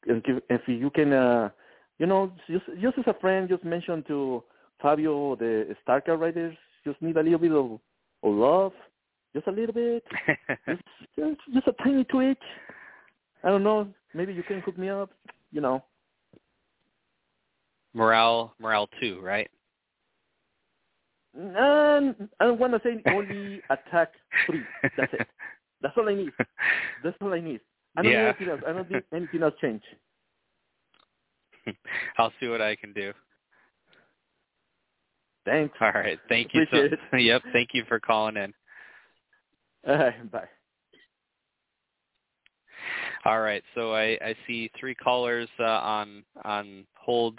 If 0.06 0.62
you 0.66 0.90
can, 0.90 1.12
uh, 1.12 1.50
you 1.98 2.06
know, 2.06 2.32
just 2.48 2.64
just 2.80 2.98
as 2.98 3.04
a 3.06 3.14
friend, 3.20 3.48
just 3.48 3.64
mention 3.64 4.02
to 4.08 4.42
Fabio 4.80 5.36
the 5.36 5.76
Stark 5.82 6.08
Outriders, 6.08 6.56
just 6.84 7.00
need 7.02 7.16
a 7.16 7.22
little 7.22 7.38
bit 7.38 7.52
of, 7.52 7.72
of 8.22 8.38
love, 8.38 8.72
just 9.34 9.46
a 9.46 9.50
little 9.50 9.74
bit, 9.74 10.04
just, 10.68 10.82
just 11.16 11.40
just 11.52 11.66
a 11.68 11.72
tiny 11.82 12.04
twitch. 12.04 12.38
I 13.44 13.50
don't 13.50 13.64
know. 13.64 13.88
Maybe 14.14 14.32
you 14.32 14.42
can 14.42 14.60
hook 14.60 14.78
me 14.78 14.88
up. 14.88 15.10
You 15.52 15.60
know. 15.60 15.84
Morale, 17.94 18.54
morale 18.60 18.88
two, 19.00 19.20
right? 19.20 19.50
Um, 21.36 22.28
I 22.40 22.50
want 22.50 22.72
to 22.72 22.80
say 22.82 23.02
only 23.12 23.60
attack 23.70 24.12
three. 24.46 24.62
That's 24.96 25.12
it. 25.12 25.26
That's 25.80 25.94
all 25.96 26.08
I 26.08 26.14
need. 26.14 26.32
That's 27.04 27.16
all 27.22 27.32
I 27.32 27.40
need. 27.40 27.60
I 27.96 28.02
don't 28.02 28.12
yeah. 28.12 28.18
need 28.18 28.26
anything 28.28 28.48
else. 28.48 28.60
I 28.66 28.72
don't 28.72 28.90
need 28.90 29.02
anything 29.14 29.42
else 29.42 29.54
change. 29.60 29.82
I'll 32.18 32.32
see 32.40 32.48
what 32.48 32.60
I 32.60 32.74
can 32.74 32.92
do. 32.92 33.12
Thanks. 35.44 35.76
All 35.80 35.92
right. 35.92 36.18
Thank 36.28 36.52
you. 36.52 36.62
Appreciate 36.62 36.90
so, 37.10 37.16
it. 37.16 37.22
Yep. 37.22 37.42
Thank 37.52 37.70
you 37.72 37.84
for 37.88 38.00
calling 38.00 38.36
in. 38.36 38.52
Bye. 39.84 40.48
All 43.24 43.40
right. 43.40 43.62
So 43.74 43.94
I, 43.94 44.18
I 44.22 44.34
see 44.46 44.70
three 44.78 44.94
callers 44.94 45.48
uh, 45.60 45.64
on 45.64 46.24
on 46.44 46.84
hold. 46.94 47.38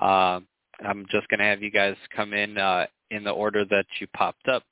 Uh, 0.00 0.40
I'm 0.84 1.06
just 1.10 1.28
going 1.28 1.38
to 1.38 1.46
have 1.46 1.62
you 1.62 1.70
guys 1.70 1.96
come 2.14 2.34
in 2.34 2.58
uh, 2.58 2.86
in 3.10 3.24
the 3.24 3.30
order 3.30 3.64
that 3.66 3.86
you 4.00 4.06
popped 4.14 4.48
up. 4.48 4.62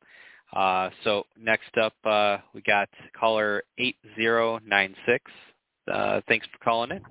Uh, 0.53 0.91
so 1.03 1.25
next 1.41 1.77
up, 1.79 1.95
uh, 2.05 2.39
we 2.55 2.63
got 2.63 2.89
caller 3.19 3.63
8096. 3.79 5.25
Uh, 5.93 6.21
thanks 6.29 6.47
for 6.53 6.59
calling 6.65 6.93
in. 6.93 7.03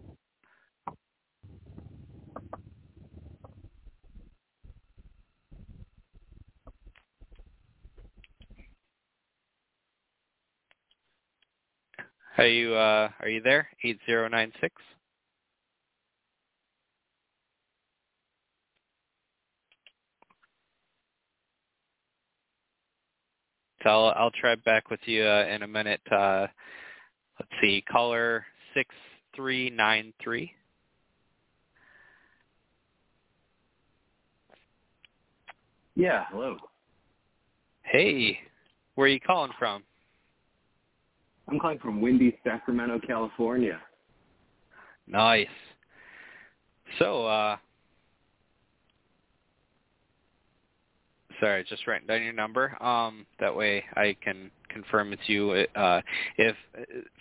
Are 12.37 12.47
you 12.47 12.73
uh, 12.73 13.09
are 13.19 13.29
you 13.29 13.41
there? 13.41 13.67
8096. 13.83 14.73
So 23.83 23.89
I'll, 23.89 24.13
I'll 24.15 24.31
try 24.31 24.55
back 24.55 24.89
with 24.89 25.01
you 25.05 25.23
uh, 25.23 25.45
in 25.49 25.63
a 25.63 25.67
minute. 25.67 26.01
Uh, 26.09 26.47
let's 27.39 27.51
see, 27.61 27.83
caller 27.91 28.45
6393. 28.73 30.51
Yeah, 35.95 36.25
hello. 36.31 36.57
Hey, 37.83 38.39
where 38.95 39.05
are 39.05 39.09
you 39.09 39.19
calling 39.19 39.51
from? 39.59 39.83
I'm 41.47 41.59
calling 41.59 41.79
from 41.79 42.01
windy 42.01 42.37
Sacramento, 42.43 42.99
California. 43.05 43.79
Nice. 45.07 45.47
So, 46.97 47.25
uh, 47.25 47.57
sorry, 51.43 51.65
just 51.65 51.85
writing 51.87 52.07
down 52.07 52.23
your 52.23 52.33
number. 52.33 52.81
Um, 52.81 53.25
that 53.39 53.53
way 53.53 53.83
I 53.95 54.15
can 54.23 54.49
confirm 54.69 55.11
it's 55.11 55.27
you. 55.27 55.51
Uh, 55.75 56.01
if 56.37 56.55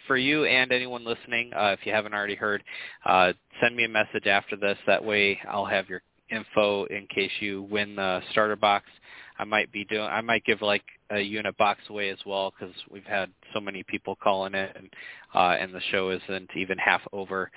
for 0.07 0.17
you 0.17 0.45
and 0.45 0.71
anyone 0.71 1.05
listening, 1.05 1.51
uh, 1.55 1.75
if 1.79 1.85
you 1.85 1.93
haven't 1.93 2.15
already 2.15 2.37
heard, 2.37 2.63
uh, 3.05 3.33
send 3.61 3.75
me 3.75 3.85
a 3.85 3.89
message 3.89 4.27
after 4.27 4.57
this. 4.57 4.79
That 4.87 5.05
way 5.05 5.41
I'll 5.51 5.67
have 5.67 5.89
your 5.89 6.03
info 6.31 6.85
in 6.85 7.07
case 7.09 7.33
you 7.41 7.63
win 7.65 7.97
the 7.97 8.21
starter 8.31 8.57
box. 8.57 8.87
I 9.39 9.45
might 9.45 9.73
be 9.73 9.85
doing. 9.85 10.03
I 10.03 10.21
might 10.21 10.45
give 10.45 10.63
like 10.63 10.85
a 11.11 11.19
unit 11.19 11.57
box 11.57 11.81
away 11.91 12.11
as 12.11 12.19
well 12.25 12.53
because 12.57 12.75
we've 12.91 13.05
had 13.05 13.29
so 13.53 13.61
many 13.61 13.83
people 13.83 14.17
calling 14.23 14.55
in, 14.55 14.69
uh, 15.35 15.57
and 15.59 15.75
the 15.75 15.81
show 15.91 16.11
isn't 16.11 16.51
even 16.57 16.79
half 16.79 17.01
over. 17.13 17.51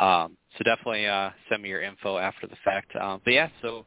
Um, 0.00 0.36
so 0.56 0.62
definitely 0.62 1.06
uh, 1.06 1.30
send 1.48 1.62
me 1.64 1.70
your 1.70 1.82
info 1.82 2.18
after 2.18 2.46
the 2.46 2.56
fact. 2.64 2.94
Um, 2.94 3.20
but 3.24 3.32
yeah, 3.32 3.48
so 3.60 3.84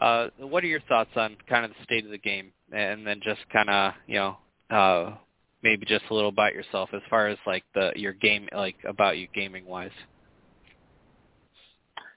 uh, 0.00 0.28
what 0.38 0.64
are 0.64 0.68
your 0.68 0.80
thoughts 0.82 1.10
on 1.16 1.36
kind 1.48 1.64
of 1.64 1.70
the 1.70 1.84
state 1.84 2.04
of 2.04 2.10
the 2.10 2.18
game, 2.18 2.52
and 2.72 3.06
then 3.06 3.20
just 3.22 3.40
kind 3.52 3.68
of 3.68 3.92
you 4.06 4.16
know 4.16 4.36
uh, 4.70 5.14
maybe 5.62 5.84
just 5.86 6.04
a 6.10 6.14
little 6.14 6.30
about 6.30 6.54
yourself 6.54 6.90
as 6.92 7.02
far 7.08 7.28
as 7.28 7.38
like 7.46 7.64
the 7.74 7.92
your 7.96 8.12
game 8.12 8.48
like 8.54 8.76
about 8.88 9.18
you 9.18 9.28
gaming 9.34 9.66
wise. 9.66 9.90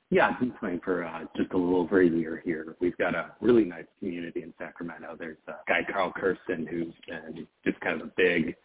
Yeah, 0.09 0.29
I've 0.29 0.39
been 0.39 0.51
playing 0.51 0.79
for 0.83 1.03
uh, 1.03 1.21
just 1.35 1.51
a 1.53 1.57
little 1.57 1.77
over 1.77 2.01
a 2.01 2.07
year 2.07 2.39
here. 2.45 2.75
We've 2.79 2.95
got 2.97 3.15
a 3.15 3.31
really 3.41 3.65
nice 3.65 3.85
community 3.97 4.43
in 4.43 4.53
Sacramento. 4.59 5.15
There's 5.17 5.37
a 5.47 5.53
guy, 5.67 5.79
Carl 5.91 6.13
Kirsten, 6.15 6.67
who's 6.67 6.93
been 7.07 7.47
just 7.65 7.79
kind 7.79 7.99
of 7.99 8.09
a 8.09 8.11
big 8.15 8.55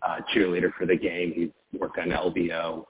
uh, 0.00 0.20
cheerleader 0.34 0.72
for 0.78 0.86
the 0.86 0.96
game. 0.96 1.34
He's 1.36 1.78
worked 1.78 1.98
on 1.98 2.08
LBO. 2.08 2.86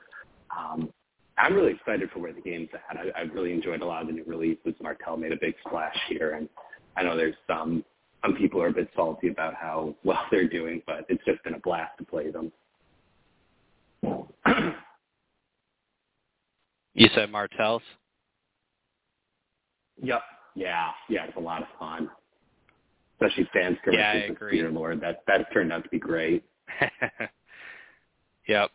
Um, 0.57 0.93
I'm 1.37 1.55
really 1.55 1.72
excited 1.72 2.11
for 2.11 2.20
where 2.20 2.32
the 2.32 2.41
game's 2.41 2.68
at. 2.72 2.97
I, 2.97 3.20
I've 3.20 3.32
really 3.32 3.53
enjoyed 3.53 3.82
a 3.82 3.87
lot 3.87 4.03
of 4.03 4.09
the 4.09 4.14
new 4.14 4.24
releases. 4.24 4.74
Martell 4.80 5.16
made 5.16 5.32
a 5.32 5.37
big 5.41 5.55
splash 5.66 5.97
here, 6.09 6.35
and 6.35 6.49
I 6.97 7.03
know 7.03 7.16
there's 7.16 7.35
some 7.47 7.85
some 8.24 8.35
people 8.37 8.62
are 8.62 8.68
a 8.68 8.72
bit 8.72 8.89
salty 8.97 9.28
about 9.28 9.55
how 9.55 9.95
well 10.05 10.24
they're 10.30 10.49
doing, 10.49 10.82
but 10.87 11.07
it's 11.09 11.24
just 11.24 11.43
been 11.45 11.55
a 11.55 11.61
blast 11.61 11.99
to 11.99 12.05
play 12.05 12.30
them. 12.30 12.53
You 16.95 17.09
said 17.14 17.30
Martell's. 17.30 17.82
Yep. 20.03 20.22
Yeah, 20.55 20.91
yeah, 21.09 21.24
it's 21.24 21.37
a 21.37 21.41
lot 21.41 21.62
of 21.62 21.68
fun. 21.78 22.09
Especially 23.20 23.49
fan 23.53 23.76
skirmishes 23.82 24.01
Yeah, 24.01 24.12
I 24.12 24.32
agree. 24.32 24.62
Lord. 24.68 25.01
That 25.01 25.22
that 25.26 25.53
turned 25.53 25.72
out 25.72 25.82
to 25.82 25.91
be 25.91 25.99
great. 25.99 26.45
yep. 28.49 28.70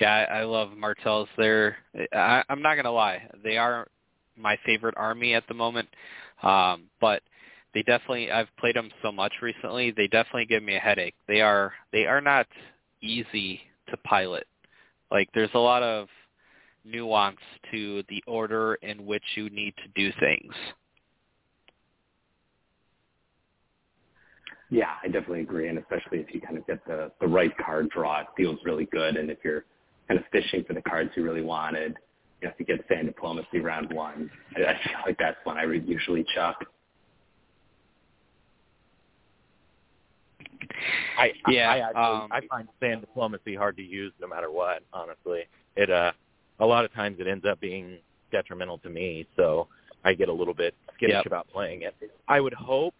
Yeah, 0.00 0.26
I, 0.30 0.40
I 0.40 0.44
love 0.44 0.76
Martells. 0.76 1.28
They're 1.36 1.76
I, 2.12 2.42
I'm 2.48 2.62
not 2.62 2.76
gonna 2.76 2.90
lie, 2.92 3.22
they 3.42 3.56
are 3.56 3.88
my 4.36 4.58
favorite 4.66 4.94
army 4.96 5.34
at 5.34 5.46
the 5.48 5.54
moment. 5.54 5.88
Um, 6.42 6.84
but 7.00 7.22
they 7.74 7.82
definitely 7.82 8.30
I've 8.30 8.54
played 8.58 8.76
them 8.76 8.90
so 9.02 9.12
much 9.12 9.32
recently. 9.42 9.90
They 9.90 10.06
definitely 10.06 10.46
give 10.46 10.62
me 10.62 10.76
a 10.76 10.80
headache. 10.80 11.14
They 11.28 11.40
are 11.40 11.72
they 11.92 12.06
are 12.06 12.20
not 12.20 12.46
easy 13.00 13.60
to 13.88 13.96
pilot. 13.98 14.46
Like 15.10 15.28
there's 15.34 15.50
a 15.54 15.58
lot 15.58 15.82
of 15.82 16.08
nuance 16.84 17.38
to 17.70 18.02
the 18.08 18.22
order 18.26 18.74
in 18.82 19.06
which 19.06 19.22
you 19.36 19.48
need 19.50 19.74
to 19.76 19.88
do 19.94 20.12
things. 20.20 20.52
Yeah, 24.70 24.90
I 25.02 25.06
definitely 25.06 25.40
agree, 25.42 25.68
and 25.68 25.78
especially 25.78 26.18
if 26.18 26.34
you 26.34 26.40
kind 26.40 26.58
of 26.58 26.66
get 26.66 26.84
the 26.86 27.12
the 27.20 27.28
right 27.28 27.52
card 27.64 27.90
draw, 27.90 28.20
it 28.20 28.26
feels 28.36 28.58
really 28.64 28.86
good. 28.86 29.16
And 29.16 29.30
if 29.30 29.38
you're 29.44 29.64
kind 30.08 30.20
of 30.20 30.26
fishing 30.32 30.64
for 30.66 30.74
the 30.74 30.82
cards 30.82 31.10
you 31.16 31.22
really 31.22 31.42
wanted, 31.42 31.96
you 32.40 32.48
know, 32.48 32.52
if 32.52 32.58
you 32.58 32.66
get 32.66 32.84
sand 32.88 33.06
diplomacy 33.06 33.60
round 33.60 33.92
one, 33.92 34.30
I, 34.56 34.60
I 34.60 34.72
feel 34.84 34.98
like 35.06 35.18
that's 35.18 35.36
one 35.44 35.56
I 35.56 35.66
would 35.66 35.88
usually 35.88 36.24
chuck. 36.34 36.56
I 41.18 41.32
Yeah, 41.48 41.70
I, 41.70 41.74
I 41.74 41.78
actually 41.78 42.02
um, 42.02 42.28
I 42.32 42.40
find 42.48 42.68
sand 42.80 43.00
diplomacy 43.00 43.54
hard 43.54 43.76
to 43.76 43.82
use 43.82 44.12
no 44.20 44.26
matter 44.26 44.50
what. 44.50 44.82
Honestly, 44.92 45.42
it 45.76 45.90
uh 45.90 46.12
a 46.60 46.66
lot 46.66 46.84
of 46.84 46.92
times 46.92 47.16
it 47.20 47.26
ends 47.26 47.44
up 47.44 47.60
being 47.60 47.98
detrimental 48.30 48.78
to 48.78 48.90
me, 48.90 49.26
so 49.36 49.68
I 50.04 50.14
get 50.14 50.28
a 50.28 50.32
little 50.32 50.54
bit 50.54 50.74
skittish 50.96 51.14
Yep. 51.16 51.26
about 51.26 51.48
playing 51.48 51.82
it. 51.82 51.94
I 52.28 52.40
would 52.40 52.54
hope 52.54 52.94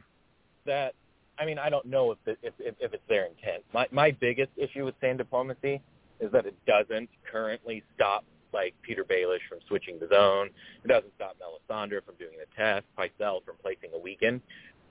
that 0.67 0.95
I 1.39 1.45
mean 1.45 1.59
I 1.59 1.69
don't 1.69 1.87
know 1.87 2.13
if 2.13 2.19
it, 2.27 2.39
if, 2.43 2.55
if 2.59 2.75
if 2.81 2.93
it's 2.95 3.03
their 3.09 3.27
intent. 3.27 3.65
My 3.73 3.87
my 3.91 4.11
biggest 4.13 4.51
issue 4.57 4.85
with 4.85 4.95
sand 5.01 5.19
diplomacy 5.19 5.81
is 6.25 6.33
that 6.33 6.47
it 6.47 6.57
doesn't 6.66 7.09
currently 7.31 7.83
stop 7.95 8.25
like 8.53 8.75
Petyr 8.89 9.05
Baelish 9.05 9.47
from 9.49 9.59
switching 9.68 9.99
the 9.99 10.09
zone. 10.09 10.49
It 10.85 10.89
doesn't 10.89 11.12
stop 11.16 11.37
Melisandre 11.39 12.05
from 12.05 12.14
doing 12.18 12.35
the 12.39 12.47
test, 12.57 12.87
Pycelle 12.97 13.45
from 13.45 13.57
placing 13.61 13.91
a 13.95 13.99
weakened, 13.99 14.41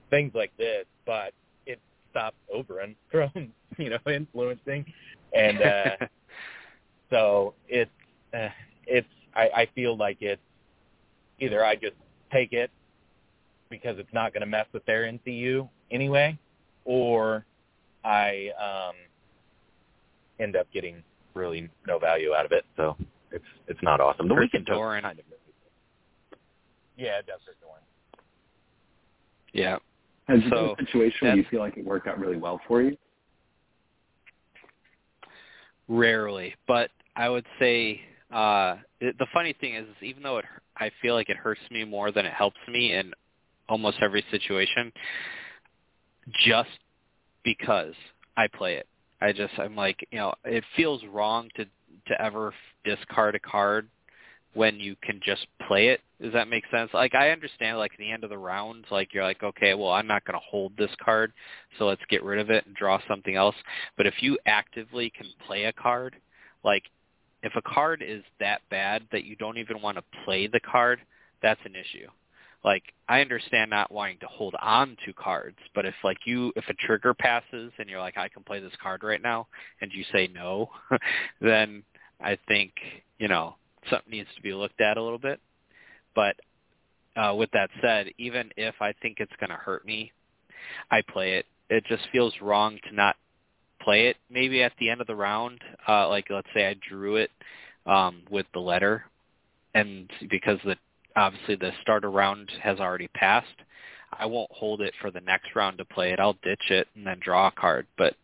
things 0.09 0.33
like 0.35 0.55
this. 0.57 0.85
But 1.05 1.33
it 1.65 1.79
stops 2.11 2.35
Oberyn 2.53 2.95
from 3.11 3.31
you 3.77 3.89
know 3.89 3.99
influencing, 4.05 4.85
and 5.33 5.61
uh, 5.61 6.05
so 7.09 7.55
it's 7.67 7.91
uh, 8.33 8.49
it's 8.85 9.07
I, 9.35 9.49
I 9.55 9.67
feel 9.73 9.97
like 9.97 10.17
it's 10.21 10.41
either 11.39 11.65
I 11.65 11.75
just 11.75 11.95
take 12.31 12.53
it 12.53 12.69
because 13.69 13.97
it's 13.97 14.13
not 14.13 14.33
going 14.33 14.41
to 14.41 14.47
mess 14.47 14.67
with 14.71 14.85
their 14.85 15.11
NCU 15.11 15.67
anyway, 15.89 16.37
or 16.85 17.45
I 18.03 18.49
um, 18.61 18.95
end 20.39 20.55
up 20.55 20.67
getting 20.71 21.01
really 21.33 21.69
no 21.87 21.99
value 21.99 22.33
out 22.33 22.45
of 22.45 22.51
it. 22.51 22.65
So 22.77 22.95
it's 23.31 23.43
it's 23.67 23.79
not 23.83 23.99
awesome. 23.99 24.27
The 24.27 24.35
Hurts 24.35 24.45
weakened 24.53 24.67
token 24.67 24.79
Doran. 24.81 25.03
kind 25.03 25.19
of 25.19 25.25
yeah, 26.95 27.17
it 27.19 27.25
does 27.25 27.39
hurt 27.45 27.57
Doran. 27.59 27.81
Yeah. 29.53 29.77
Has 30.27 30.39
there 30.41 30.49
So, 30.51 30.75
been 30.75 30.85
a 30.85 30.87
situation 30.87 31.27
where 31.27 31.35
you 31.37 31.45
feel 31.49 31.59
like 31.59 31.75
it 31.77 31.85
worked 31.85 32.07
out 32.07 32.19
really 32.19 32.37
well 32.37 32.59
for 32.67 32.81
you? 32.81 32.95
Rarely, 35.87 36.55
but 36.67 36.89
I 37.15 37.29
would 37.29 37.45
say 37.59 38.01
uh 38.31 38.77
it, 38.99 39.15
the 39.19 39.27
funny 39.33 39.53
thing 39.59 39.75
is, 39.75 39.87
is 39.87 39.95
even 40.01 40.23
though 40.23 40.37
it 40.37 40.45
I 40.77 40.91
feel 41.01 41.13
like 41.13 41.29
it 41.29 41.37
hurts 41.37 41.61
me 41.71 41.83
more 41.83 42.11
than 42.11 42.25
it 42.25 42.33
helps 42.33 42.57
me 42.67 42.93
in 42.93 43.11
almost 43.69 43.97
every 44.01 44.23
situation 44.31 44.91
just 46.45 46.69
because 47.43 47.93
I 48.37 48.47
play 48.47 48.75
it. 48.75 48.87
I 49.23 49.31
just 49.31 49.53
I'm 49.57 49.75
like, 49.75 50.05
you 50.11 50.19
know, 50.19 50.33
it 50.43 50.65
feels 50.75 51.01
wrong 51.05 51.49
to 51.55 51.65
to 52.07 52.21
ever 52.21 52.53
discard 52.83 53.35
a 53.35 53.39
card 53.39 53.87
when 54.53 54.79
you 54.79 54.95
can 55.01 55.21
just 55.23 55.47
play 55.65 55.87
it. 55.87 56.01
Does 56.21 56.33
that 56.33 56.49
make 56.49 56.65
sense? 56.69 56.91
Like 56.93 57.15
I 57.15 57.29
understand 57.29 57.77
like 57.77 57.93
at 57.93 57.97
the 57.97 58.11
end 58.11 58.25
of 58.25 58.29
the 58.29 58.37
round, 58.37 58.85
like 58.91 59.13
you're 59.13 59.23
like, 59.23 59.41
okay, 59.41 59.75
well 59.75 59.91
I'm 59.91 60.07
not 60.07 60.25
gonna 60.25 60.39
hold 60.39 60.73
this 60.77 60.91
card, 61.03 61.31
so 61.79 61.85
let's 61.87 62.01
get 62.09 62.23
rid 62.23 62.39
of 62.39 62.49
it 62.49 62.65
and 62.65 62.75
draw 62.75 62.99
something 63.07 63.35
else. 63.35 63.55
But 63.95 64.07
if 64.07 64.15
you 64.21 64.37
actively 64.45 65.09
can 65.09 65.27
play 65.47 65.65
a 65.65 65.73
card, 65.73 66.17
like 66.65 66.83
if 67.43 67.53
a 67.55 67.61
card 67.61 68.03
is 68.05 68.23
that 68.41 68.61
bad 68.69 69.03
that 69.13 69.23
you 69.23 69.37
don't 69.37 69.57
even 69.57 69.81
want 69.81 69.97
to 69.97 70.03
play 70.25 70.47
the 70.47 70.59
card, 70.59 70.99
that's 71.41 71.61
an 71.65 71.75
issue. 71.75 72.07
Like 72.63 72.83
I 73.09 73.21
understand 73.21 73.69
not 73.69 73.91
wanting 73.91 74.19
to 74.19 74.27
hold 74.27 74.55
on 74.61 74.95
to 75.05 75.13
cards, 75.13 75.57
but 75.75 75.85
if 75.85 75.95
like 76.03 76.19
you 76.25 76.53
if 76.55 76.63
a 76.69 76.73
trigger 76.73 77.13
passes 77.13 77.71
and 77.77 77.89
you're 77.89 77.99
like 77.99 78.17
I 78.17 78.29
can 78.29 78.43
play 78.43 78.59
this 78.59 78.71
card 78.81 79.03
right 79.03 79.21
now 79.21 79.47
and 79.81 79.91
you 79.93 80.03
say 80.13 80.29
no, 80.33 80.69
then 81.41 81.83
I 82.21 82.37
think, 82.47 82.71
you 83.19 83.27
know, 83.27 83.55
something 83.89 84.11
needs 84.11 84.29
to 84.35 84.41
be 84.41 84.53
looked 84.53 84.79
at 84.79 84.97
a 84.97 85.03
little 85.03 85.19
bit. 85.19 85.41
But 86.15 86.35
uh 87.17 87.35
with 87.35 87.51
that 87.51 87.69
said, 87.81 88.07
even 88.17 88.49
if 88.55 88.75
I 88.81 88.93
think 89.01 89.17
it's 89.19 89.35
going 89.39 89.49
to 89.49 89.55
hurt 89.55 89.85
me, 89.85 90.11
I 90.89 91.01
play 91.01 91.33
it. 91.33 91.45
It 91.69 91.83
just 91.85 92.03
feels 92.11 92.33
wrong 92.41 92.79
to 92.87 92.95
not 92.95 93.17
play 93.81 94.07
it 94.07 94.15
maybe 94.29 94.63
at 94.63 94.71
the 94.79 94.89
end 94.89 95.01
of 95.01 95.07
the 95.07 95.15
round 95.15 95.59
uh 95.89 96.07
like 96.07 96.27
let's 96.29 96.47
say 96.53 96.65
I 96.67 96.75
drew 96.89 97.17
it 97.17 97.31
um 97.85 98.21
with 98.29 98.45
the 98.53 98.61
letter 98.61 99.03
and 99.73 100.09
because 100.29 100.57
the 100.63 100.77
obviously 101.15 101.55
the 101.55 101.71
starter 101.81 102.11
round 102.11 102.51
has 102.61 102.79
already 102.79 103.07
passed. 103.09 103.47
I 104.17 104.25
won't 104.25 104.51
hold 104.51 104.81
it 104.81 104.93
for 105.01 105.11
the 105.11 105.21
next 105.21 105.55
round 105.55 105.77
to 105.79 105.85
play 105.85 106.11
it. 106.11 106.19
I'll 106.19 106.37
ditch 106.43 106.69
it 106.69 106.87
and 106.95 107.05
then 107.05 107.19
draw 107.19 107.47
a 107.47 107.51
card. 107.51 107.87
But 107.97 108.15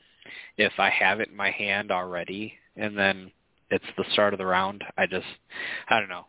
if 0.58 0.74
I 0.78 0.90
have 0.90 1.20
it 1.20 1.30
in 1.30 1.36
my 1.36 1.52
hand 1.52 1.92
already 1.92 2.54
and 2.76 2.98
then 2.98 3.32
it's 3.72 3.86
the 3.98 4.06
start 4.14 4.34
of 4.34 4.38
the 4.38 4.46
round 4.46 4.84
I 4.98 5.06
just 5.06 5.26
I 5.90 6.00
don't 6.00 6.10
know. 6.10 6.26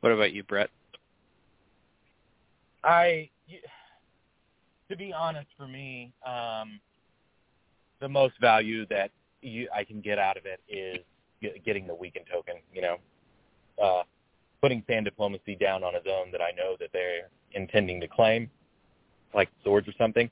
What 0.00 0.12
about 0.12 0.32
you 0.32 0.42
Brett? 0.42 0.70
I, 2.82 3.28
to 4.88 4.96
be 4.96 5.12
honest, 5.12 5.48
for 5.58 5.68
me, 5.68 6.12
um, 6.26 6.80
the 8.00 8.08
most 8.08 8.34
value 8.40 8.86
that 8.86 9.10
you, 9.42 9.68
I 9.74 9.84
can 9.84 10.00
get 10.00 10.18
out 10.18 10.38
of 10.38 10.46
it 10.46 10.60
is 10.68 11.04
get, 11.40 11.64
getting 11.64 11.86
the 11.86 11.94
weakened 11.94 12.26
token. 12.32 12.56
You 12.74 12.82
know, 12.82 12.96
uh, 13.82 14.02
putting 14.60 14.82
sand 14.86 15.06
diplomacy 15.06 15.56
down 15.56 15.82
on 15.82 15.94
a 15.94 16.02
zone 16.04 16.30
that 16.32 16.40
I 16.40 16.50
know 16.56 16.76
that 16.80 16.90
they're 16.92 17.28
intending 17.52 18.00
to 18.00 18.08
claim, 18.08 18.50
like 19.34 19.48
swords 19.64 19.88
or 19.88 19.92
something, 19.98 20.30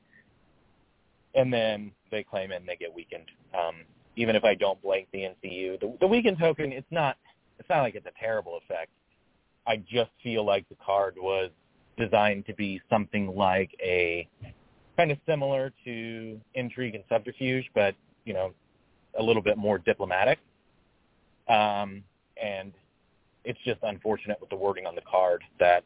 and 1.35 1.53
then 1.53 1.93
they 2.11 2.23
claim 2.23 2.53
it 2.53 2.57
and 2.57 2.69
they 2.69 2.77
get 2.77 2.95
weakened. 2.95 3.31
Um, 3.55 3.77
even 4.17 4.35
if 4.37 4.45
I 4.45 4.55
don't 4.55 4.81
blank 4.83 5.09
the 5.13 5.21
NCU, 5.21 5.81
the, 5.81 5.97
the 6.01 6.07
weakened 6.07 6.39
token, 6.39 6.73
it's 6.73 6.91
not. 6.91 7.17
It's 7.59 7.69
not 7.69 7.83
like 7.83 7.97
it's 7.97 8.07
a 8.07 8.21
terrible 8.21 8.57
effect. 8.59 8.91
I 9.67 9.79
just 9.79 10.11
feel 10.23 10.45
like 10.45 10.69
the 10.69 10.77
card 10.77 11.17
was 11.19 11.51
designed 11.97 12.47
to 12.47 12.55
be 12.55 12.81
something 12.89 13.35
like 13.35 13.71
a 13.83 14.29
kind 14.97 15.11
of 15.11 15.19
similar 15.27 15.73
to 15.85 16.41
intrigue 16.55 16.95
and 16.95 17.05
subterfuge, 17.09 17.69
but 17.75 17.95
you 18.25 18.33
know, 18.33 18.53
a 19.19 19.23
little 19.23 19.43
bit 19.43 19.57
more 19.59 19.79
diplomatic. 19.79 20.39
Um, 21.49 22.03
and 22.43 22.73
it's 23.45 23.59
just 23.65 23.81
unfortunate 23.83 24.41
with 24.41 24.51
the 24.51 24.57
wording 24.57 24.87
on 24.87 24.95
the 24.95 25.03
card 25.11 25.43
that 25.59 25.85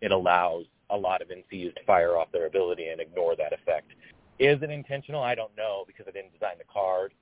it 0.00 0.10
allows 0.10 0.64
a 0.90 0.96
lot 0.96 1.22
of 1.22 1.28
NCUs 1.28 1.74
to 1.74 1.84
fire 1.86 2.16
off 2.16 2.28
their 2.32 2.46
ability 2.46 2.88
and 2.88 3.00
ignore 3.00 3.36
that 3.36 3.52
effect. 3.52 3.92
Is 4.38 4.60
it 4.62 4.70
intentional? 4.70 5.22
I 5.22 5.34
don't 5.34 5.56
know 5.56 5.84
because 5.86 6.06
I 6.08 6.10
didn't 6.10 6.32
design 6.32 6.56
the 6.58 6.64
card 6.72 7.14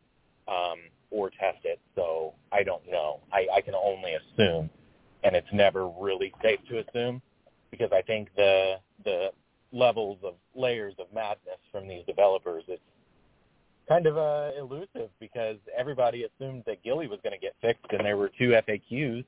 um, 0.49 0.79
or 1.11 1.31
test 1.31 1.59
it, 1.65 1.79
so 1.95 2.33
I 2.51 2.63
don't 2.63 2.83
know. 2.91 3.21
I, 3.33 3.47
I 3.55 3.61
can 3.61 3.75
only 3.75 4.15
assume, 4.15 4.71
and 5.23 5.37
it's 5.37 5.53
never 5.53 5.89
really 5.89 6.33
safe 6.43 6.61
to 6.71 6.79
assume 6.79 7.21
because 7.71 7.91
I 7.93 8.03
think 8.03 8.29
the 8.37 8.77
the 9.05 9.31
levels 9.73 10.19
of 10.23 10.35
layers 10.55 10.95
of 10.99 11.07
madness 11.15 11.59
from 11.71 11.89
these 11.89 12.05
developers 12.07 12.63
it's 12.69 12.83
kind 13.89 14.07
of 14.07 14.17
uh, 14.17 14.51
elusive 14.59 15.11
because 15.21 15.57
everybody 15.77 16.25
assumed 16.25 16.63
that 16.67 16.83
Gilly 16.83 17.09
was 17.09 17.19
going 17.23 17.33
to 17.33 17.39
get 17.39 17.55
fixed 17.61 17.87
and 17.91 18.01
there 18.05 18.17
were 18.17 18.31
two 18.39 18.51
FAQs 18.51 19.25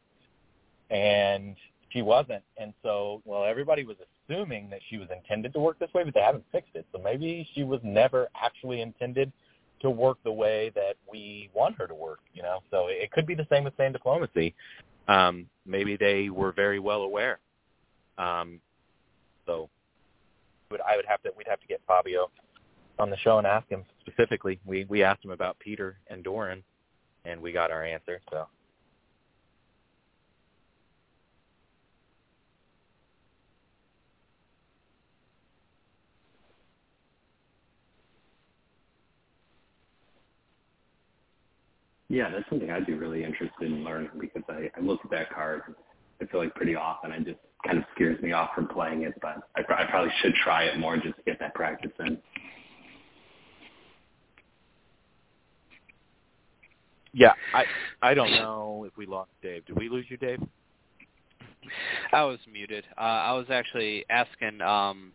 and 0.90 1.56
she 1.90 2.02
wasn't. 2.02 2.42
And 2.58 2.72
so 2.82 3.22
well 3.24 3.44
everybody 3.44 3.84
was 3.84 3.96
assuming 4.28 4.70
that 4.70 4.80
she 4.88 4.98
was 4.98 5.08
intended 5.14 5.52
to 5.54 5.60
work 5.60 5.78
this 5.78 5.92
way 5.94 6.04
but 6.04 6.14
they 6.14 6.20
haven't 6.20 6.44
fixed 6.52 6.74
it. 6.74 6.86
So 6.92 7.00
maybe 7.02 7.48
she 7.54 7.64
was 7.64 7.80
never 7.82 8.28
actually 8.40 8.80
intended 8.80 9.32
to 9.80 9.90
work 9.90 10.18
the 10.24 10.32
way 10.32 10.70
that 10.74 10.94
we 11.10 11.50
want 11.52 11.76
her 11.78 11.86
to 11.86 11.94
work 11.94 12.20
you 12.32 12.42
know? 12.42 12.60
So 12.70 12.86
it 12.88 13.10
could 13.10 13.26
be 13.26 13.34
the 13.34 13.46
same 13.50 13.64
with 13.64 13.76
sand 13.76 13.94
diplomacy. 13.94 14.54
Um 15.08 15.46
maybe 15.66 15.96
they 15.96 16.30
were 16.30 16.52
very 16.52 16.78
well 16.78 17.02
aware. 17.02 17.38
Um, 18.18 18.60
so 19.46 19.68
would 20.70 20.80
I 20.80 20.96
would 20.96 21.06
have 21.06 21.22
to 21.22 21.30
we'd 21.36 21.48
have 21.48 21.60
to 21.60 21.66
get 21.66 21.80
Fabio 21.86 22.30
on 22.98 23.10
the 23.10 23.16
show 23.18 23.38
and 23.38 23.46
ask 23.46 23.68
him 23.68 23.84
specifically. 24.00 24.60
We 24.64 24.84
we 24.88 25.02
asked 25.02 25.24
him 25.24 25.30
about 25.30 25.58
Peter 25.58 25.98
and 26.08 26.22
Doran, 26.22 26.62
and 27.24 27.40
we 27.40 27.52
got 27.52 27.70
our 27.70 27.84
answer. 27.84 28.20
So 28.30 28.46
Yeah, 42.08 42.30
that's 42.30 42.48
something 42.48 42.70
I'd 42.70 42.86
be 42.86 42.94
really 42.94 43.24
interested 43.24 43.62
in 43.62 43.82
learning 43.82 44.10
because 44.20 44.42
I, 44.48 44.70
I 44.76 44.80
look 44.80 45.00
at 45.04 45.10
that 45.10 45.32
card. 45.34 45.62
I 46.22 46.26
feel 46.26 46.40
like 46.40 46.54
pretty 46.54 46.76
often 46.76 47.10
it 47.12 47.24
just 47.24 47.38
kind 47.66 47.78
of 47.78 47.84
scares 47.94 48.22
me 48.22 48.32
off 48.32 48.50
from 48.54 48.68
playing 48.68 49.02
it, 49.02 49.14
but 49.20 49.38
I, 49.56 49.62
I 49.82 49.84
probably 49.90 50.12
should 50.22 50.34
try 50.34 50.64
it 50.64 50.78
more 50.78 50.96
just 50.96 51.16
to 51.16 51.22
get 51.26 51.40
that 51.40 51.54
practice 51.54 51.90
in. 51.98 52.18
Yeah, 57.14 57.32
I 57.54 57.64
I 58.02 58.14
don't 58.14 58.30
know 58.32 58.84
if 58.86 58.96
we 58.96 59.06
lost 59.06 59.30
Dave. 59.42 59.64
Did 59.66 59.78
we 59.78 59.88
lose 59.88 60.06
you, 60.08 60.16
Dave? 60.16 60.40
I 62.12 62.24
was 62.24 62.38
muted. 62.52 62.84
Uh, 62.98 63.00
I 63.00 63.32
was 63.32 63.46
actually 63.50 64.04
asking. 64.10 64.60
Um, 64.60 65.12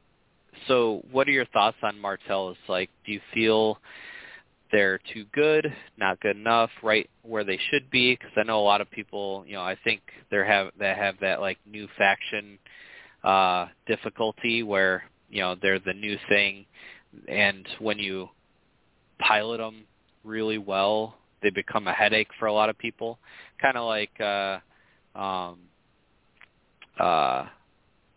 so, 0.68 1.04
what 1.12 1.28
are 1.28 1.32
your 1.32 1.46
thoughts 1.46 1.78
on 1.84 2.00
Martells? 2.00 2.58
Like, 2.68 2.90
do 3.06 3.12
you 3.12 3.22
feel 3.34 3.78
they're 4.72 5.00
too 5.14 5.26
good, 5.34 5.74
not 5.98 6.20
good 6.20 6.36
enough, 6.36 6.70
right 6.82 7.10
where 7.24 7.44
they 7.44 7.60
should 7.70 7.90
be? 7.92 8.14
Because 8.14 8.32
I 8.36 8.44
know 8.44 8.60
a 8.60 8.64
lot 8.64 8.82
of 8.82 8.90
people. 8.90 9.44
You 9.46 9.54
know, 9.54 9.62
I 9.62 9.78
think 9.84 10.02
they 10.32 10.38
have 10.38 10.72
that 10.80 10.98
have 10.98 11.16
that 11.22 11.42
like 11.42 11.58
new 11.70 11.88
faction 11.98 12.58
uh, 13.24 13.68
difficulty 13.86 14.64
where 14.64 15.04
you 15.30 15.42
know 15.42 15.56
they're 15.62 15.80
the 15.80 15.94
new 15.94 16.18
thing, 16.28 16.66
and 17.28 17.68
when 17.80 18.00
you 18.00 18.30
pilot 19.20 19.58
them 19.58 19.84
really 20.24 20.58
well, 20.58 21.19
they 21.42 21.50
become 21.50 21.88
a 21.88 21.94
headache 21.94 22.30
for 22.40 22.48
a 22.48 22.54
lot 22.54 22.70
of 22.70 22.78
people. 22.78 23.20
Kind 23.62 23.78
of 23.78 23.86
like 23.86 24.20
uh, 24.20 24.60
um, 25.18 25.60
uh, 27.00 27.46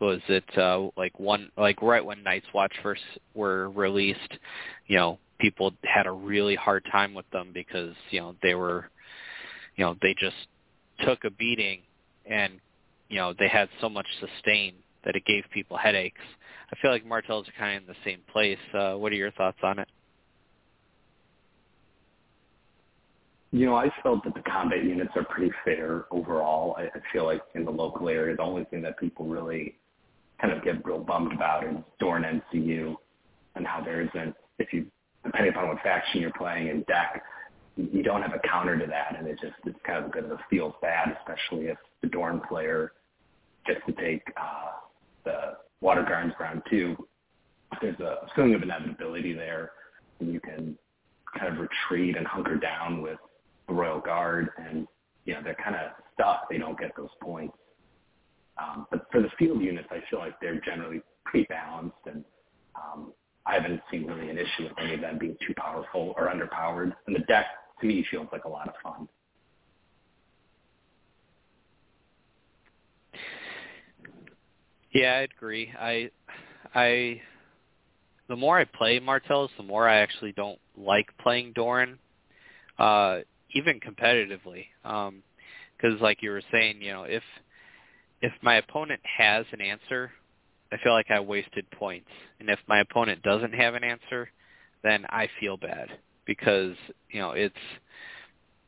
was 0.00 0.20
it 0.28 0.58
uh, 0.58 0.88
like 0.96 1.18
one 1.18 1.50
like 1.56 1.80
right 1.82 2.04
when 2.04 2.22
Night's 2.22 2.46
Watch 2.52 2.72
first 2.82 3.02
were 3.34 3.70
released, 3.70 4.38
you 4.86 4.96
know, 4.96 5.18
people 5.38 5.72
had 5.84 6.06
a 6.06 6.10
really 6.10 6.56
hard 6.56 6.84
time 6.90 7.14
with 7.14 7.28
them 7.30 7.50
because 7.54 7.94
you 8.10 8.20
know 8.20 8.34
they 8.42 8.54
were, 8.54 8.90
you 9.76 9.84
know, 9.84 9.96
they 10.02 10.14
just 10.18 10.36
took 11.06 11.24
a 11.24 11.30
beating 11.30 11.80
and 12.26 12.54
you 13.08 13.16
know 13.16 13.34
they 13.38 13.48
had 13.48 13.68
so 13.80 13.88
much 13.88 14.06
sustain 14.20 14.74
that 15.04 15.16
it 15.16 15.24
gave 15.24 15.44
people 15.52 15.76
headaches. 15.76 16.20
I 16.72 16.76
feel 16.80 16.90
like 16.90 17.04
Martells 17.04 17.46
kind 17.58 17.76
of 17.76 17.82
in 17.82 17.88
the 17.88 18.10
same 18.10 18.20
place. 18.32 18.58
Uh, 18.72 18.94
what 18.94 19.12
are 19.12 19.16
your 19.16 19.32
thoughts 19.32 19.58
on 19.62 19.78
it? 19.78 19.88
You 23.52 23.66
know, 23.66 23.76
I 23.76 23.90
felt 24.02 24.24
that 24.24 24.34
the 24.34 24.42
combat 24.42 24.82
units 24.82 25.12
are 25.14 25.24
pretty 25.24 25.52
fair 25.64 26.06
overall. 26.10 26.74
I, 26.78 26.84
I 26.84 27.02
feel 27.12 27.26
like 27.26 27.42
in 27.54 27.64
the 27.64 27.70
local 27.70 28.08
area, 28.08 28.34
the 28.34 28.42
only 28.42 28.64
thing 28.64 28.82
that 28.82 28.98
people 28.98 29.26
really 29.26 29.76
kind 30.40 30.52
of 30.52 30.64
get 30.64 30.84
real 30.84 30.98
bummed 30.98 31.32
about 31.32 31.64
is 31.64 31.76
Doran 32.00 32.42
NCU 32.54 32.96
and 33.54 33.66
how 33.66 33.82
there 33.84 34.00
isn't, 34.00 34.34
if 34.58 34.72
you, 34.72 34.86
depending 35.24 35.52
upon 35.52 35.68
what 35.68 35.82
faction 35.82 36.20
you're 36.20 36.32
playing 36.32 36.68
in 36.68 36.82
deck, 36.82 37.22
you 37.76 38.02
don't 38.02 38.22
have 38.22 38.32
a 38.32 38.48
counter 38.48 38.78
to 38.78 38.86
that, 38.86 39.16
and 39.18 39.26
it 39.26 39.38
just 39.40 39.54
it's 39.64 39.78
kind 39.86 40.04
of 40.04 40.10
a 40.10 40.14
bit 40.14 40.24
of 40.24 40.32
a 40.32 40.38
feels 40.50 40.74
bad, 40.82 41.16
especially 41.18 41.66
if 41.66 41.78
the 42.02 42.08
Doran 42.08 42.40
player 42.48 42.92
gets 43.66 43.80
to 43.86 43.92
take 43.92 44.22
uh, 44.36 44.72
the 45.24 45.56
Water 45.80 46.04
Gardens 46.06 46.34
round 46.38 46.62
two. 46.68 46.96
There's 47.80 47.98
a 48.00 48.26
feeling 48.34 48.54
of 48.54 48.62
inevitability 48.62 49.32
there, 49.32 49.70
and 50.20 50.32
you 50.32 50.40
can 50.40 50.76
kind 51.38 51.54
of 51.54 51.60
retreat 51.60 52.16
and 52.16 52.26
hunker 52.26 52.56
down 52.56 53.00
with 53.00 53.18
the 53.68 53.74
Royal 53.74 54.00
Guard, 54.00 54.50
and 54.58 54.86
you 55.24 55.34
know 55.34 55.40
they're 55.42 55.54
kind 55.54 55.76
of 55.76 55.92
stuck. 56.14 56.48
They 56.50 56.58
don't 56.58 56.78
get 56.78 56.92
those 56.96 57.10
points. 57.22 57.56
Um, 58.58 58.86
but 58.90 59.06
for 59.10 59.22
the 59.22 59.30
field 59.38 59.62
units, 59.62 59.88
I 59.90 60.02
feel 60.10 60.18
like 60.18 60.38
they're 60.40 60.60
generally 60.60 61.00
pretty 61.24 61.46
balanced, 61.48 61.96
and 62.06 62.24
um, 62.76 63.12
I 63.46 63.54
haven't 63.54 63.80
seen 63.90 64.06
really 64.06 64.28
an 64.28 64.38
issue 64.38 64.64
with 64.64 64.72
any 64.78 64.94
of 64.94 65.00
them 65.00 65.18
being 65.18 65.36
too 65.46 65.54
powerful 65.56 66.14
or 66.16 66.28
underpowered. 66.28 66.92
And 67.06 67.16
the 67.16 67.20
deck, 67.20 67.46
to 67.80 67.86
me, 67.86 68.04
feels 68.10 68.28
like 68.30 68.44
a 68.44 68.48
lot 68.48 68.68
of 68.68 68.74
fun. 68.82 69.08
Yeah, 74.92 75.14
I 75.14 75.20
agree. 75.22 75.72
I, 75.78 76.10
I, 76.74 77.22
the 78.28 78.36
more 78.36 78.58
I 78.58 78.64
play 78.64 79.00
Martells, 79.00 79.50
the 79.56 79.62
more 79.62 79.88
I 79.88 79.96
actually 79.96 80.32
don't 80.32 80.58
like 80.76 81.06
playing 81.18 81.52
Doran. 81.54 81.98
Uh, 82.78 83.20
even 83.54 83.80
competitively. 83.80 84.66
Um, 84.84 85.22
because 85.76 86.00
like 86.00 86.22
you 86.22 86.30
were 86.30 86.42
saying, 86.52 86.80
you 86.80 86.92
know, 86.92 87.04
if 87.04 87.22
if 88.20 88.32
my 88.42 88.56
opponent 88.56 89.00
has 89.18 89.44
an 89.52 89.60
answer, 89.60 90.12
I 90.70 90.76
feel 90.78 90.92
like 90.92 91.10
I 91.10 91.20
wasted 91.20 91.68
points. 91.72 92.08
And 92.38 92.48
if 92.48 92.58
my 92.68 92.80
opponent 92.80 93.22
doesn't 93.22 93.52
have 93.52 93.74
an 93.74 93.82
answer, 93.82 94.30
then 94.84 95.04
I 95.08 95.28
feel 95.40 95.56
bad 95.56 95.88
because, 96.24 96.76
you 97.10 97.20
know, 97.20 97.32
it's 97.32 97.54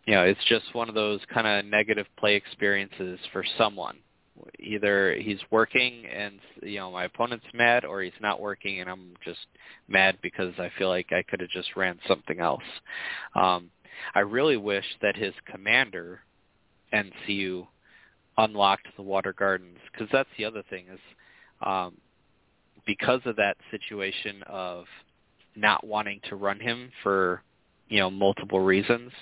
you 0.06 0.14
know, 0.14 0.24
it's 0.24 0.44
just 0.48 0.74
one 0.74 0.90
of 0.90 0.94
those 0.94 1.20
kind 1.32 1.46
of 1.46 1.64
negative 1.64 2.06
play 2.18 2.34
experiences 2.34 3.18
for 3.32 3.42
someone. 3.56 3.96
Either 4.58 5.14
he's 5.14 5.38
working 5.50 6.04
and 6.06 6.40
you 6.62 6.78
know 6.78 6.90
my 6.90 7.04
opponent's 7.04 7.46
mad, 7.54 7.84
or 7.84 8.02
he's 8.02 8.12
not 8.20 8.40
working 8.40 8.80
and 8.80 8.90
I'm 8.90 9.14
just 9.24 9.46
mad 9.88 10.18
because 10.20 10.52
I 10.58 10.70
feel 10.76 10.88
like 10.88 11.12
I 11.12 11.22
could 11.22 11.40
have 11.40 11.50
just 11.50 11.76
ran 11.76 11.98
something 12.08 12.40
else. 12.40 12.62
Um, 13.34 13.70
I 14.14 14.20
really 14.20 14.56
wish 14.56 14.84
that 15.02 15.16
his 15.16 15.34
commander, 15.50 16.20
NCU, 16.92 17.66
unlocked 18.36 18.88
the 18.96 19.02
water 19.02 19.32
gardens 19.32 19.78
because 19.92 20.08
that's 20.12 20.28
the 20.36 20.44
other 20.44 20.62
thing 20.68 20.86
is 20.92 21.00
um, 21.64 21.96
because 22.86 23.20
of 23.24 23.36
that 23.36 23.56
situation 23.70 24.42
of 24.48 24.84
not 25.56 25.86
wanting 25.86 26.20
to 26.28 26.36
run 26.36 26.58
him 26.58 26.90
for 27.02 27.42
you 27.88 28.00
know 28.00 28.10
multiple 28.10 28.60
reasons 28.60 29.12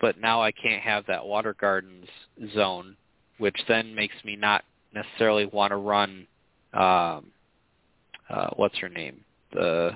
but 0.00 0.18
now 0.18 0.40
I 0.42 0.52
can't 0.52 0.82
have 0.82 1.04
that 1.06 1.26
water 1.26 1.54
gardens 1.60 2.06
zone 2.54 2.96
which 3.36 3.56
then 3.68 3.94
makes 3.94 4.14
me 4.24 4.36
not 4.36 4.64
necessarily 4.94 5.46
want 5.46 5.72
to 5.72 5.76
run 5.76 6.26
um 6.72 7.30
uh 8.30 8.48
what's 8.56 8.78
her 8.78 8.88
name? 8.88 9.24
The 9.52 9.90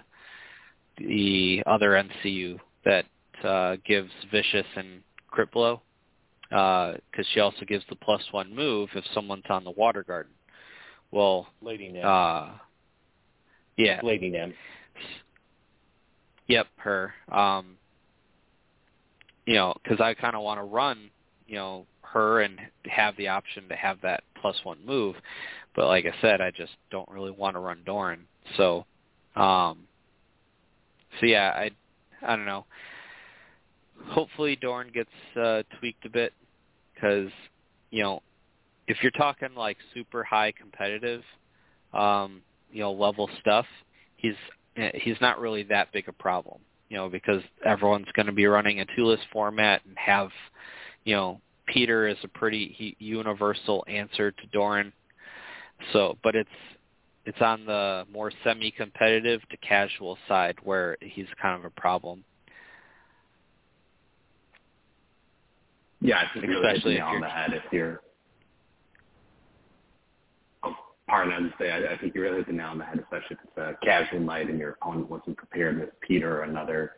the 0.99 1.63
other 1.67 1.91
NCU 1.91 2.59
that 2.85 3.07
uh, 3.43 3.77
gives 3.85 4.11
vicious 4.31 4.67
and 4.77 5.03
crit 5.31 5.51
blow 5.51 5.81
because 6.51 6.97
uh, 7.19 7.23
she 7.33 7.41
also 7.41 7.65
gives 7.67 7.85
the 7.89 7.97
plus 7.97 8.23
one 8.31 8.55
move 8.55 8.89
if 8.95 9.05
someone's 9.13 9.45
on 9.49 9.65
the 9.65 9.71
water 9.73 10.05
garden. 10.05 10.33
Well, 11.11 11.49
Lady 11.61 11.89
Nim. 11.89 12.05
Uh, 12.05 12.51
yeah. 13.77 14.01
Lady 14.03 14.31
Nim. 14.31 14.55
Yep, 16.47 16.67
her. 16.77 17.15
Um, 17.33 17.77
you 19.47 19.55
know, 19.55 19.75
because 19.83 20.01
I 20.01 20.15
kind 20.15 20.37
of 20.37 20.43
want 20.43 20.61
to 20.61 20.65
run, 20.65 21.11
you 21.47 21.57
know, 21.57 21.87
her 22.03 22.43
and 22.43 22.61
have 22.87 23.17
the 23.17 23.29
option 23.29 23.69
to 23.69 23.75
have 23.75 24.01
that 24.03 24.23
plus 24.41 24.57
one 24.63 24.79
move, 24.87 25.17
but 25.75 25.87
like 25.87 26.05
I 26.07 26.21
said, 26.21 26.41
I 26.41 26.51
just 26.51 26.73
don't 26.91 27.09
really 27.09 27.31
want 27.31 27.57
to 27.57 27.61
run 27.61 27.81
Doran. 27.85 28.21
So, 28.57 28.87
um, 29.35 29.79
so 31.19 31.27
yeah, 31.27 31.53
I, 31.55 31.71
I 32.23 32.37
don't 32.37 32.47
know 32.47 32.65
hopefully 34.09 34.57
Doran 34.57 34.91
gets 34.93 35.11
uh, 35.41 35.63
tweaked 35.79 36.05
a 36.07 36.11
bit 36.11 36.33
because 36.95 37.31
you 37.91 38.03
know 38.03 38.23
if 38.87 38.99
you're 39.03 39.13
talking 39.13 39.55
like 39.57 39.77
super 39.95 40.23
high 40.23 40.53
competitive, 40.53 41.23
um, 41.93 42.43
you 42.71 42.81
know 42.81 42.93
level 42.93 43.29
stuff, 43.41 43.67
he's 44.17 44.35
he's 44.95 45.21
not 45.21 45.41
really 45.41 45.63
that 45.65 45.93
big 45.93 46.09
a 46.09 46.13
problem. 46.13 46.61
You 46.89 46.99
know 46.99 47.09
because 47.09 47.43
everyone's 47.65 48.11
going 48.15 48.27
to 48.27 48.33
be 48.33 48.47
running 48.47 48.81
a 48.81 48.87
two 48.97 49.07
list 49.07 49.23
format 49.33 49.83
and 49.87 49.97
have 49.99 50.31
you 51.05 51.15
know 51.15 51.41
Peter 51.67 52.07
is 52.07 52.17
a 52.23 52.29
pretty 52.29 52.75
he, 52.77 52.97
universal 52.99 53.85
answer 53.89 54.31
to 54.31 54.47
Doran. 54.53 54.93
So, 55.93 56.17
but 56.23 56.35
it's 56.35 56.49
it's 57.27 57.41
on 57.41 57.65
the 57.65 58.05
more 58.13 58.31
semi-competitive 58.43 59.41
to 59.49 59.57
casual 59.59 60.19
side 60.29 60.57
where 60.63 60.97
he's 61.01 61.27
kind 61.41 61.59
of 61.59 61.65
a 61.65 61.81
problem. 61.81 62.23
Yeah, 66.05 66.19
I 66.19 66.39
think 66.39 66.53
especially 66.53 66.97
really 66.97 67.01
on 67.01 67.21
the 67.23 67.29
head 67.29 67.55
if 67.55 67.63
you're. 67.73 68.03
Oh, 70.63 70.75
pardon, 71.09 71.33
I 71.33 71.59
say 71.59 71.71
I, 71.71 71.95
I 71.95 71.99
think 71.99 72.15
you 72.15 72.21
really 72.21 72.37
hit 72.37 72.47
the 72.47 72.53
nail 72.53 72.69
on 72.69 72.79
the 72.79 72.85
head, 72.85 72.99
especially 72.99 73.37
if 73.37 73.39
it's 73.43 73.57
a 73.57 73.75
casual 73.83 74.21
night 74.21 74.51
and 74.51 74.59
your 74.59 74.73
opponent 74.73 75.09
wasn't 75.09 75.39
prepared 75.39 75.81
with 75.81 75.89
Peter 76.07 76.41
or 76.41 76.43
another 76.43 76.93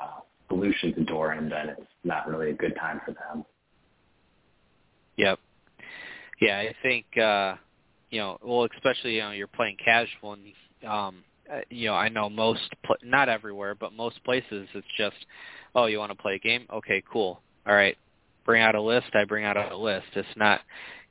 uh, 0.00 0.20
solution 0.48 0.94
to 0.94 1.04
Doran, 1.04 1.48
then 1.48 1.70
it's 1.70 1.82
not 2.04 2.28
really 2.28 2.50
a 2.50 2.54
good 2.54 2.76
time 2.76 3.00
for 3.04 3.10
them. 3.10 3.44
Yep. 5.16 5.40
Yeah, 6.40 6.58
I 6.58 6.74
think 6.80 7.06
uh 7.18 7.56
you 8.10 8.20
know, 8.20 8.38
well, 8.40 8.68
especially 8.76 9.16
you 9.16 9.22
know, 9.22 9.32
you're 9.32 9.48
playing 9.48 9.76
casual, 9.84 10.34
and 10.34 10.44
um, 10.88 11.24
uh, 11.52 11.62
you 11.70 11.88
know, 11.88 11.94
I 11.94 12.08
know 12.08 12.30
most, 12.30 12.72
not 13.02 13.28
everywhere, 13.28 13.74
but 13.74 13.92
most 13.92 14.22
places, 14.22 14.68
it's 14.72 14.86
just, 14.96 15.16
oh, 15.74 15.86
you 15.86 15.98
want 15.98 16.12
to 16.12 16.16
play 16.16 16.36
a 16.36 16.38
game? 16.38 16.64
Okay, 16.72 17.02
cool. 17.12 17.40
All 17.66 17.74
right, 17.74 17.96
bring 18.44 18.62
out 18.62 18.74
a 18.74 18.80
list, 18.80 19.08
I 19.14 19.24
bring 19.24 19.44
out 19.44 19.56
a 19.56 19.76
list. 19.76 20.06
It's 20.14 20.28
not, 20.36 20.60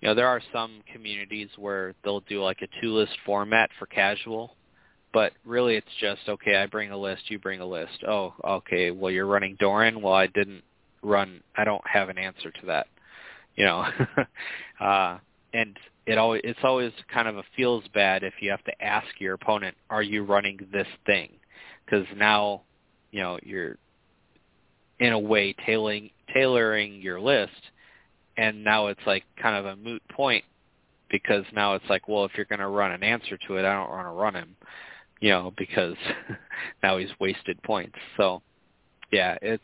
you 0.01 0.07
know, 0.07 0.15
there 0.15 0.27
are 0.27 0.41
some 0.51 0.81
communities 0.91 1.49
where 1.57 1.93
they'll 2.03 2.21
do 2.21 2.43
like 2.43 2.61
a 2.61 2.81
two-list 2.81 3.13
format 3.25 3.69
for 3.79 3.85
casual, 3.85 4.55
but 5.13 5.33
really 5.45 5.75
it's 5.75 5.87
just, 5.99 6.21
okay, 6.27 6.55
I 6.55 6.65
bring 6.65 6.91
a 6.91 6.97
list, 6.97 7.29
you 7.29 7.39
bring 7.39 7.61
a 7.61 7.65
list. 7.65 8.03
Oh, 8.07 8.33
okay, 8.43 8.91
well, 8.91 9.11
you're 9.11 9.25
running 9.25 9.55
Doran. 9.59 10.01
Well, 10.01 10.13
I 10.13 10.27
didn't 10.27 10.63
run, 11.01 11.41
I 11.55 11.63
don't 11.63 11.85
have 11.87 12.09
an 12.09 12.17
answer 12.17 12.51
to 12.51 12.65
that, 12.67 12.87
you 13.55 13.65
know. 13.65 13.85
uh, 14.79 15.17
and 15.53 15.77
it 16.05 16.17
always, 16.17 16.41
it's 16.43 16.59
always 16.63 16.91
kind 17.11 17.27
of 17.27 17.37
a 17.37 17.43
feels 17.55 17.83
bad 17.93 18.23
if 18.23 18.33
you 18.41 18.49
have 18.51 18.63
to 18.65 18.83
ask 18.83 19.07
your 19.19 19.33
opponent, 19.33 19.77
are 19.89 20.03
you 20.03 20.23
running 20.23 20.59
this 20.71 20.87
thing? 21.05 21.31
Because 21.85 22.05
now, 22.17 22.61
you 23.11 23.21
know, 23.21 23.37
you're 23.43 23.77
in 25.03 25.11
a 25.11 25.19
way 25.19 25.53
tailoring 25.65 26.09
tailoring 26.33 27.01
your 27.01 27.19
list 27.19 27.51
and 28.37 28.63
now 28.63 28.87
it's 28.87 29.01
like 29.05 29.23
kind 29.41 29.55
of 29.55 29.65
a 29.65 29.75
moot 29.75 30.01
point 30.09 30.45
because 31.11 31.43
now 31.53 31.75
it's 31.75 31.85
like 31.89 32.07
well 32.07 32.23
if 32.23 32.31
you're 32.35 32.45
going 32.45 32.59
to 32.59 32.67
run 32.67 32.91
an 32.91 33.03
answer 33.03 33.37
to 33.45 33.57
it 33.57 33.65
I 33.65 33.73
don't 33.73 33.89
want 33.89 34.07
to 34.07 34.11
run 34.11 34.33
him 34.33 34.55
you 35.19 35.29
know 35.29 35.53
because 35.57 35.95
now 36.83 36.97
he's 36.97 37.09
wasted 37.19 37.61
points. 37.63 37.95
So 38.15 38.41
yeah 39.11 39.37
it's 39.41 39.63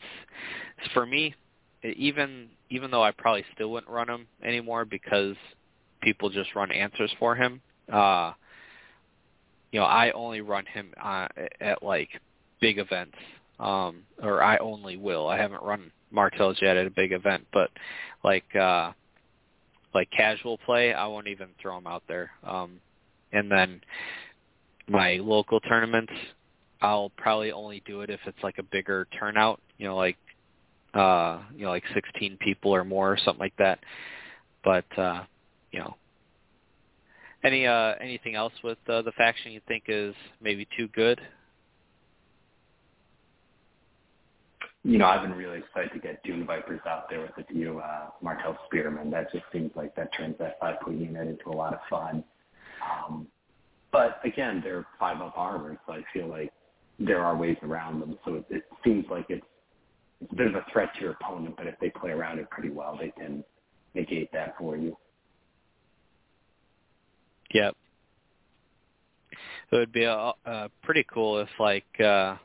for 0.92 1.06
me 1.06 1.34
even 1.82 2.48
even 2.68 2.90
though 2.90 3.02
I 3.02 3.10
probably 3.10 3.44
still 3.54 3.70
wouldn't 3.70 3.90
run 3.90 4.10
him 4.10 4.26
anymore 4.44 4.84
because 4.84 5.36
people 6.02 6.28
just 6.28 6.54
run 6.54 6.70
answers 6.70 7.10
for 7.18 7.34
him 7.34 7.62
uh 7.90 8.32
you 9.72 9.78
know, 9.78 9.86
I 9.86 10.10
only 10.10 10.40
run 10.40 10.66
him 10.66 10.92
uh, 11.00 11.28
at 11.60 11.82
like 11.82 12.08
big 12.60 12.78
events, 12.78 13.16
um, 13.60 14.02
or 14.22 14.42
I 14.42 14.56
only 14.56 14.96
will. 14.96 15.28
I 15.28 15.36
haven't 15.36 15.62
run 15.62 15.92
Martell's 16.10 16.58
yet 16.60 16.76
at 16.76 16.86
a 16.86 16.90
big 16.90 17.12
event, 17.12 17.46
but 17.52 17.70
like 18.24 18.56
uh, 18.56 18.92
like 19.94 20.10
casual 20.10 20.58
play, 20.58 20.92
I 20.92 21.06
won't 21.06 21.28
even 21.28 21.48
throw 21.60 21.76
him 21.76 21.86
out 21.86 22.02
there. 22.08 22.30
Um, 22.44 22.80
and 23.32 23.50
then 23.50 23.80
my 24.88 25.18
local 25.22 25.60
tournaments, 25.60 26.12
I'll 26.80 27.10
probably 27.16 27.52
only 27.52 27.82
do 27.86 28.00
it 28.00 28.10
if 28.10 28.20
it's 28.26 28.42
like 28.42 28.58
a 28.58 28.62
bigger 28.62 29.06
turnout, 29.18 29.60
you 29.78 29.86
know, 29.86 29.96
like 29.96 30.16
uh, 30.94 31.38
you 31.54 31.64
know, 31.64 31.70
like 31.70 31.84
16 31.94 32.38
people 32.38 32.74
or 32.74 32.82
more 32.82 33.12
or 33.12 33.18
something 33.18 33.40
like 33.40 33.56
that. 33.58 33.78
But 34.64 34.86
uh, 34.98 35.24
you 35.70 35.80
know, 35.80 35.96
any 37.44 37.66
uh 37.66 37.94
anything 38.00 38.34
else 38.34 38.52
with 38.64 38.78
uh, 38.88 39.02
the 39.02 39.12
faction 39.12 39.52
you 39.52 39.60
think 39.68 39.84
is 39.88 40.14
maybe 40.40 40.66
too 40.76 40.88
good? 40.88 41.20
You 44.82 44.96
know, 44.96 45.06
I've 45.06 45.22
been 45.22 45.36
really 45.36 45.58
excited 45.58 45.90
to 45.92 45.98
get 45.98 46.22
Dune 46.22 46.46
Vipers 46.46 46.80
out 46.88 47.10
there 47.10 47.20
with 47.20 47.32
the 47.36 47.54
new 47.54 47.80
uh, 47.80 48.08
Martell 48.22 48.56
Spearman. 48.66 49.10
That 49.10 49.30
just 49.30 49.44
seems 49.52 49.70
like 49.74 49.94
that 49.96 50.08
turns 50.16 50.36
that 50.38 50.58
five 50.58 50.80
point 50.80 51.00
unit 51.00 51.28
into 51.28 51.50
a 51.50 51.56
lot 51.56 51.74
of 51.74 51.80
fun. 51.90 52.24
Um, 52.82 53.26
but 53.92 54.20
again, 54.24 54.62
they're 54.64 54.86
five 54.98 55.20
up 55.20 55.34
armor, 55.36 55.78
so 55.86 55.92
I 55.92 56.02
feel 56.14 56.28
like 56.28 56.50
there 56.98 57.22
are 57.22 57.36
ways 57.36 57.58
around 57.62 58.00
them. 58.00 58.18
So 58.24 58.36
it, 58.36 58.44
it 58.48 58.62
seems 58.82 59.04
like 59.10 59.26
it's, 59.28 59.44
it's 60.22 60.32
a 60.32 60.36
bit 60.36 60.46
of 60.46 60.54
a 60.54 60.64
threat 60.72 60.94
to 60.94 61.00
your 61.02 61.12
opponent, 61.12 61.56
but 61.58 61.66
if 61.66 61.74
they 61.78 61.90
play 61.90 62.10
around 62.10 62.38
it 62.38 62.48
pretty 62.50 62.70
well, 62.70 62.96
they 62.98 63.10
can 63.10 63.44
negate 63.94 64.32
that 64.32 64.54
for 64.58 64.76
you. 64.76 64.96
Yep. 67.52 67.76
It 69.72 69.76
would 69.76 69.92
be 69.92 70.06
uh, 70.06 70.32
uh, 70.46 70.68
pretty 70.82 71.04
cool 71.12 71.38
if, 71.38 71.48
like, 71.58 71.86
uh, 72.00 72.36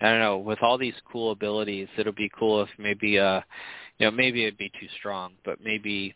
I 0.00 0.10
don't 0.10 0.20
know, 0.20 0.38
with 0.38 0.62
all 0.62 0.78
these 0.78 0.94
cool 1.10 1.32
abilities, 1.32 1.88
it'll 1.98 2.12
be 2.12 2.30
cool 2.38 2.62
if 2.62 2.68
maybe, 2.78 3.18
uh, 3.18 3.40
you 3.98 4.06
know, 4.06 4.10
maybe 4.10 4.44
it'd 4.44 4.58
be 4.58 4.70
too 4.80 4.88
strong, 4.98 5.32
but 5.44 5.58
maybe 5.62 6.14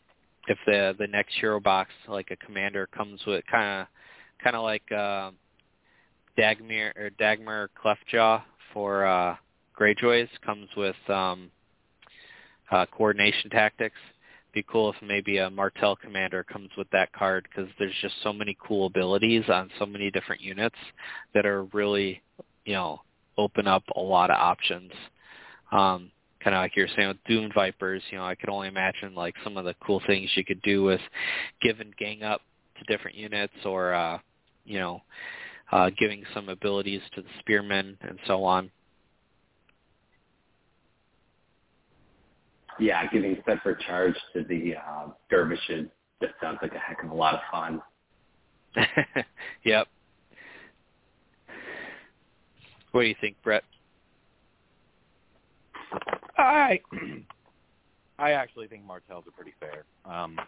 if 0.49 0.59
the 0.66 0.95
the 0.99 1.07
next 1.07 1.35
hero 1.35 1.61
box, 1.61 1.91
like 2.09 2.30
a 2.30 2.37
commander, 2.37 2.87
comes 2.87 3.20
with 3.26 3.45
kind 3.51 3.82
of, 3.82 3.87
kind 4.43 4.57
of 4.57 4.62
like 4.62 4.91
uh, 4.91 5.30
Dagmar 6.37 6.93
or 6.97 7.11
Dagmar 7.18 7.68
Cleftjaw 7.82 8.43
for 8.72 9.07
uh, 9.07 9.37
Greyjoys, 9.78 10.28
comes 10.45 10.68
with 10.76 10.97
um, 11.09 11.51
uh, 12.70 12.87
coordination 12.87 13.51
tactics 13.51 13.99
be 14.55 14.64
cool 14.70 14.91
if 14.91 14.97
maybe 15.03 15.39
a 15.39 15.51
Martell 15.51 15.97
Commander 15.97 16.45
comes 16.45 16.70
with 16.78 16.89
that 16.91 17.12
card 17.12 17.47
because 17.49 17.68
there's 17.78 17.95
just 18.01 18.14
so 18.22 18.32
many 18.32 18.57
cool 18.64 18.87
abilities 18.87 19.43
on 19.49 19.68
so 19.78 19.85
many 19.85 20.11
different 20.11 20.41
units 20.41 20.76
that 21.35 21.45
are 21.45 21.64
really, 21.72 22.22
you 22.64 22.72
know, 22.72 23.01
open 23.39 23.66
up 23.66 23.82
a 23.97 24.01
lot 24.01 24.30
of 24.30 24.37
options. 24.37 24.93
Um, 25.72 26.11
kind 26.43 26.55
of 26.55 26.61
like 26.61 26.76
you 26.76 26.82
were 26.82 26.91
saying 26.95 27.09
with 27.09 27.24
Dune 27.26 27.51
Vipers, 27.55 28.03
you 28.11 28.18
know, 28.18 28.24
I 28.24 28.35
could 28.35 28.49
only 28.49 28.68
imagine 28.68 29.14
like 29.14 29.35
some 29.43 29.57
of 29.57 29.64
the 29.64 29.74
cool 29.85 30.03
things 30.07 30.30
you 30.35 30.45
could 30.45 30.62
do 30.62 30.82
with 30.82 31.01
giving 31.62 31.93
gang 31.99 32.22
up 32.22 32.43
to 32.78 32.85
different 32.85 33.16
units 33.16 33.55
or, 33.64 33.95
uh, 33.95 34.18
you 34.64 34.78
know, 34.78 35.01
uh, 35.72 35.91
giving 35.99 36.24
some 36.35 36.49
abilities 36.49 37.01
to 37.14 37.22
the 37.22 37.28
spearmen 37.41 37.97
and 38.03 38.18
so 38.26 38.45
on. 38.45 38.70
yeah, 42.78 43.07
giving 43.11 43.37
separate 43.47 43.80
charge 43.80 44.14
to 44.35 44.45
the 44.45 44.74
uh, 44.76 45.09
dervishes 45.30 45.87
that 46.20 46.30
sounds 46.41 46.59
like 46.62 46.72
a 46.74 46.78
heck 46.78 47.03
of 47.05 47.11
a 47.11 47.14
lot 47.14 47.35
of 47.35 47.41
fun. 47.51 47.82
yep. 49.64 49.87
What 52.95 53.01
do 53.01 53.09
you 53.09 53.16
think, 53.20 53.34
Brett? 53.42 53.64
I 56.38 56.80
I 58.20 58.30
actually 58.30 58.68
think 58.68 58.84
Martells 58.84 59.24
are 59.26 59.32
pretty 59.32 59.53
fair. 59.59 59.82
Um, 60.05 60.38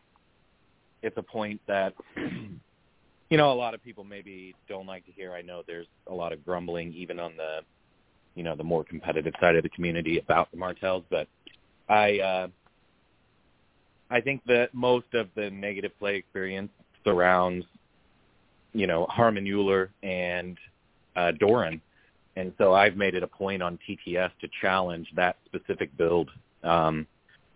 it's 1.02 1.16
a 1.16 1.22
point 1.24 1.60
that 1.66 1.92
you 2.16 3.36
know 3.36 3.50
a 3.50 3.52
lot 3.52 3.74
of 3.74 3.82
people 3.82 4.04
maybe 4.04 4.54
don't 4.68 4.86
like 4.86 5.04
to 5.06 5.10
hear. 5.10 5.32
I 5.32 5.42
know 5.42 5.64
there's 5.66 5.88
a 6.06 6.14
lot 6.14 6.32
of 6.32 6.44
grumbling 6.44 6.94
even 6.94 7.18
on 7.18 7.36
the 7.36 7.62
you 8.36 8.44
know 8.44 8.54
the 8.54 8.62
more 8.62 8.84
competitive 8.84 9.34
side 9.40 9.56
of 9.56 9.64
the 9.64 9.68
community 9.70 10.20
about 10.20 10.48
the 10.52 10.56
Martells, 10.56 11.02
but 11.10 11.26
I 11.88 12.20
uh, 12.20 12.48
I 14.08 14.20
think 14.20 14.42
that 14.46 14.72
most 14.72 15.12
of 15.14 15.30
the 15.34 15.50
negative 15.50 15.98
play 15.98 16.14
experience 16.14 16.70
surrounds, 17.02 17.66
you 18.72 18.86
know, 18.86 19.04
Harmen 19.10 19.52
Uller 19.52 19.90
and 20.04 20.56
uh, 21.16 21.32
Doran, 21.32 21.80
and 22.36 22.52
so 22.58 22.74
I've 22.74 22.96
made 22.96 23.14
it 23.14 23.22
a 23.22 23.26
point 23.26 23.62
on 23.62 23.78
TTS 23.88 24.30
to 24.40 24.48
challenge 24.60 25.08
that 25.16 25.36
specific 25.46 25.96
build. 25.96 26.30
Um, 26.62 27.06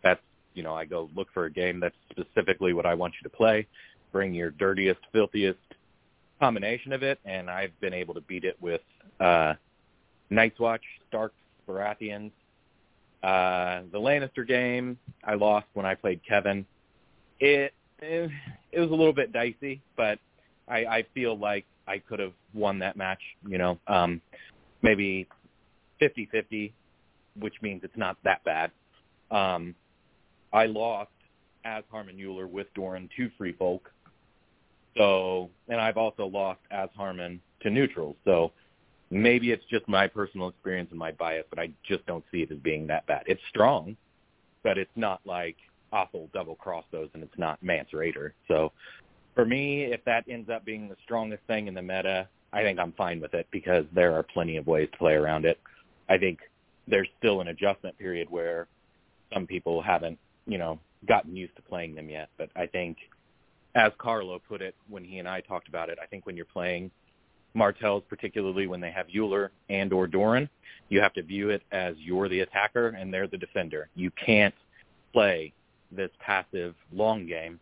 that's 0.03 0.20
you 0.55 0.62
know, 0.62 0.74
I 0.74 0.85
go 0.85 1.09
look 1.14 1.28
for 1.33 1.45
a 1.45 1.51
game 1.51 1.81
that's 1.81 1.95
specifically 2.11 2.72
what 2.72 2.87
I 2.87 2.95
want 2.95 3.14
you 3.20 3.28
to 3.28 3.35
play. 3.37 3.66
Bring 4.12 4.35
your 4.35 4.51
dirtiest, 4.51 5.01
filthiest 5.12 5.59
combination 6.41 6.93
of 6.93 7.03
it, 7.03 7.18
and 7.24 7.49
I've 7.49 7.78
been 7.81 7.95
able 7.95 8.14
to 8.14 8.20
beat 8.22 8.45
it 8.45 8.57
with 8.61 8.81
uh, 9.20 9.55
Night's 10.31 10.59
Watch, 10.59 10.83
Starks, 11.09 11.35
Baratheons, 11.68 12.33
uh, 13.22 13.83
the 13.93 13.99
Lannister 13.99 14.47
game, 14.47 14.99
I 15.24 15.35
lost 15.35 15.66
when 15.74 15.85
I 15.85 15.95
played 15.95 16.20
Kevan. 16.26 16.64
It 17.39 17.74
it, 18.01 18.31
it 18.72 18.81
was 18.81 18.91
a 18.91 18.95
little 18.95 19.12
bit 19.12 19.33
dicey, 19.33 19.83
but 19.97 20.18
I, 20.66 20.78
I 20.87 21.07
feel 21.12 21.37
like 21.37 21.66
I 21.87 21.99
could 21.99 22.18
have 22.18 22.33
won 22.55 22.78
that 22.78 22.97
match. 22.97 23.20
You 23.47 23.59
know, 23.59 23.78
um, 23.87 24.22
maybe 24.83 25.28
fifty-fifty, 25.99 26.72
which 27.39 27.55
means 27.62 27.83
it's 27.85 27.97
not 27.97 28.16
that 28.24 28.43
bad. 28.45 28.70
Um, 29.31 29.74
I 30.53 30.66
lost 30.66 31.11
as 31.64 31.85
Harmen 31.93 32.18
Uller 32.18 32.47
with 32.47 32.72
Doran 32.74 33.09
to 33.16 33.31
Free 33.37 33.53
Folk. 33.53 33.91
So, 34.97 35.51
and 35.68 35.81
I've 35.81 35.97
also 35.97 36.26
lost 36.26 36.61
as 36.70 36.89
Harmen 36.99 37.39
to 37.61 37.70
neutrals. 37.70 38.16
So 38.24 38.53
maybe 39.11 39.53
it's 39.53 39.64
just 39.70 39.87
my 39.87 40.07
personal 40.07 40.49
experience 40.49 40.89
and 40.91 40.99
my 40.99 41.12
bias, 41.12 41.45
but 41.51 41.59
I 41.59 41.70
just 41.85 42.05
don't 42.07 42.24
see 42.33 42.43
it 42.43 42.51
as 42.51 42.59
being 42.59 42.87
that 42.89 43.07
bad. 43.07 43.22
It's 43.26 43.41
strong, 43.49 43.97
but 44.62 44.78
it's 44.78 44.91
not 44.97 45.20
like 45.24 45.57
awful 45.93 46.28
double 46.33 46.55
cross 46.55 46.85
those 46.91 47.09
and 47.14 47.22
it's 47.22 47.39
not 47.39 47.62
Mance 47.62 47.91
Rayder. 47.93 48.33
So 48.49 48.72
for 49.35 49.45
me, 49.45 49.85
if 49.85 50.05
that 50.07 50.24
ends 50.28 50.51
up 50.51 50.64
being 50.64 50.89
the 50.89 50.97
strongest 51.05 51.43
thing 51.47 51.68
in 51.68 51.74
the 51.74 51.83
meta, 51.83 52.28
I 52.53 52.62
think 52.62 52.78
I'm 52.78 52.92
fine 52.92 53.20
with 53.20 53.34
it 53.34 53.46
because 53.51 53.84
there 53.94 54.14
are 54.14 54.22
plenty 54.22 54.57
of 54.57 54.66
ways 54.66 54.88
to 54.92 54.98
play 54.98 55.14
around 55.14 55.44
it. 55.44 55.59
I 56.09 56.18
think 56.18 56.40
there's 56.88 57.09
still 57.18 57.40
an 57.40 57.48
adjustment 57.48 57.96
period 57.98 58.28
where 58.28 58.66
some 59.32 59.46
people 59.46 59.80
haven't, 59.80 60.18
you 60.46 60.59
know, 60.59 60.78
gotten 61.07 61.36
used 61.36 61.55
to 61.57 61.62
playing 61.62 61.94
them 61.94 62.09
yet. 62.09 62.28
But 62.36 62.51
I 62.57 62.66
think, 62.66 62.96
as 63.74 63.92
Carlo 63.98 64.40
put 64.48 64.61
it 64.61 64.74
when 64.88 65.05
he 65.05 65.18
and 65.18 65.28
I 65.28 65.40
talked 65.40 65.68
about 65.68 65.88
it, 65.88 65.98
I 66.03 66.07
think 66.07 66.26
when 66.26 66.36
you're 66.36 66.44
playing 66.44 66.90
Martells, 67.55 68.03
particularly 68.09 68.66
when 68.66 68.80
they 68.80 68.90
have 68.90 69.07
Uller 69.16 69.53
and 69.68 69.92
or 69.92 70.07
Doran, 70.07 70.48
you 70.88 71.01
have 71.01 71.12
to 71.14 71.22
view 71.22 71.51
it 71.51 71.62
as 71.70 71.94
you're 71.98 72.28
the 72.28 72.40
attacker 72.40 72.88
and 72.88 73.12
they're 73.12 73.28
the 73.28 73.38
defender. 73.38 73.88
You 73.94 74.11
can't 74.24 74.55
play 75.12 75.53
this 75.92 76.11
passive 76.18 76.74
long 76.92 77.26
game 77.26 77.59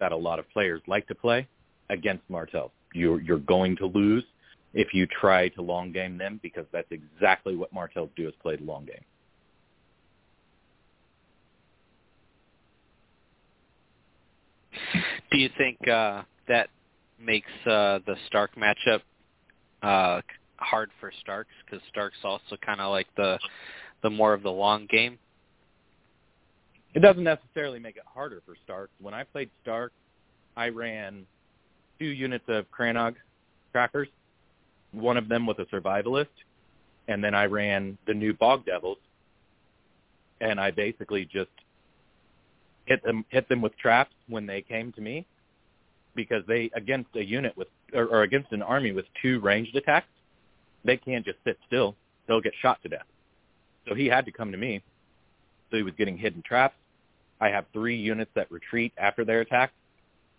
that 0.00 0.12
a 0.12 0.16
lot 0.16 0.38
of 0.38 0.48
players 0.50 0.80
like 0.86 1.06
to 1.08 1.14
play 1.14 1.46
against 1.90 2.28
Martells. 2.28 2.70
You're, 2.94 3.20
you're 3.20 3.38
going 3.38 3.76
to 3.76 3.86
lose 3.86 4.24
if 4.72 4.94
you 4.94 5.06
try 5.06 5.48
to 5.50 5.62
long 5.62 5.92
game 5.92 6.16
them 6.16 6.40
because 6.42 6.66
that's 6.72 6.90
exactly 6.90 7.54
what 7.54 7.72
Martells 7.72 8.10
do 8.16 8.26
is 8.26 8.34
play 8.42 8.56
the 8.56 8.64
long 8.64 8.86
game. 8.86 9.04
Do 15.30 15.38
you 15.38 15.50
think 15.58 15.86
uh, 15.88 16.22
that 16.48 16.68
makes 17.20 17.50
uh, 17.66 17.98
the 18.06 18.16
Stark 18.26 18.52
matchup 18.56 19.00
uh, 19.82 20.20
hard 20.56 20.90
for 21.00 21.12
Starks 21.20 21.50
because 21.64 21.84
Starks 21.88 22.16
also 22.24 22.56
kind 22.64 22.80
of 22.80 22.90
like 22.90 23.08
the 23.16 23.38
the 24.02 24.10
more 24.10 24.34
of 24.34 24.42
the 24.42 24.50
long 24.50 24.86
game. 24.90 25.18
It 26.94 27.00
doesn't 27.00 27.24
necessarily 27.24 27.78
make 27.78 27.96
it 27.96 28.04
harder 28.06 28.42
for 28.46 28.54
Starks. 28.64 28.92
When 29.00 29.14
I 29.14 29.24
played 29.24 29.50
Starks, 29.62 29.94
I 30.56 30.68
ran 30.68 31.26
two 32.04 32.10
units 32.10 32.44
of 32.48 32.66
Crannog 32.70 33.14
trackers. 33.72 34.08
One 34.92 35.16
of 35.16 35.28
them 35.28 35.46
was 35.46 35.56
a 35.58 35.64
survivalist, 35.74 36.28
and 37.08 37.24
then 37.24 37.34
I 37.34 37.46
ran 37.46 37.96
the 38.06 38.12
new 38.12 38.34
Bog 38.34 38.66
Devils, 38.66 38.98
and 40.40 40.60
I 40.60 40.70
basically 40.70 41.24
just 41.24 41.50
hit 42.84 43.02
them 43.02 43.24
hit 43.30 43.48
them 43.48 43.62
with 43.62 43.76
traps 43.78 44.14
when 44.28 44.44
they 44.44 44.60
came 44.60 44.92
to 44.92 45.00
me 45.00 45.26
because 46.14 46.44
they 46.46 46.70
against 46.74 47.08
a 47.16 47.24
unit 47.24 47.56
with 47.56 47.68
or, 47.94 48.04
or 48.04 48.22
against 48.22 48.52
an 48.52 48.62
army 48.62 48.92
with 48.92 49.06
two 49.22 49.40
ranged 49.40 49.74
attacks, 49.74 50.08
they 50.84 50.98
can't 50.98 51.24
just 51.24 51.38
sit 51.44 51.58
still. 51.66 51.96
They'll 52.26 52.42
get 52.42 52.52
shot 52.60 52.82
to 52.82 52.88
death. 52.90 53.06
So 53.88 53.94
he 53.94 54.06
had 54.06 54.26
to 54.26 54.32
come 54.32 54.52
to 54.52 54.58
me. 54.58 54.82
So 55.70 55.78
he 55.78 55.82
was 55.82 55.94
getting 55.96 56.18
hidden 56.18 56.42
traps. 56.42 56.76
I 57.40 57.48
have 57.48 57.64
three 57.72 57.96
units 57.96 58.30
that 58.34 58.50
retreat 58.50 58.92
after 58.96 59.24
their 59.24 59.40
attack, 59.40 59.72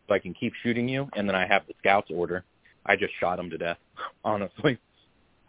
so 0.07 0.13
I 0.13 0.19
can 0.19 0.33
keep 0.33 0.53
shooting 0.63 0.87
you, 0.87 1.09
and 1.15 1.27
then 1.27 1.35
I 1.35 1.47
have 1.47 1.67
the 1.67 1.73
scouts 1.79 2.09
order. 2.13 2.43
I 2.85 2.95
just 2.95 3.13
shot 3.19 3.37
them 3.37 3.49
to 3.49 3.57
death. 3.57 3.77
Honestly, 4.23 4.77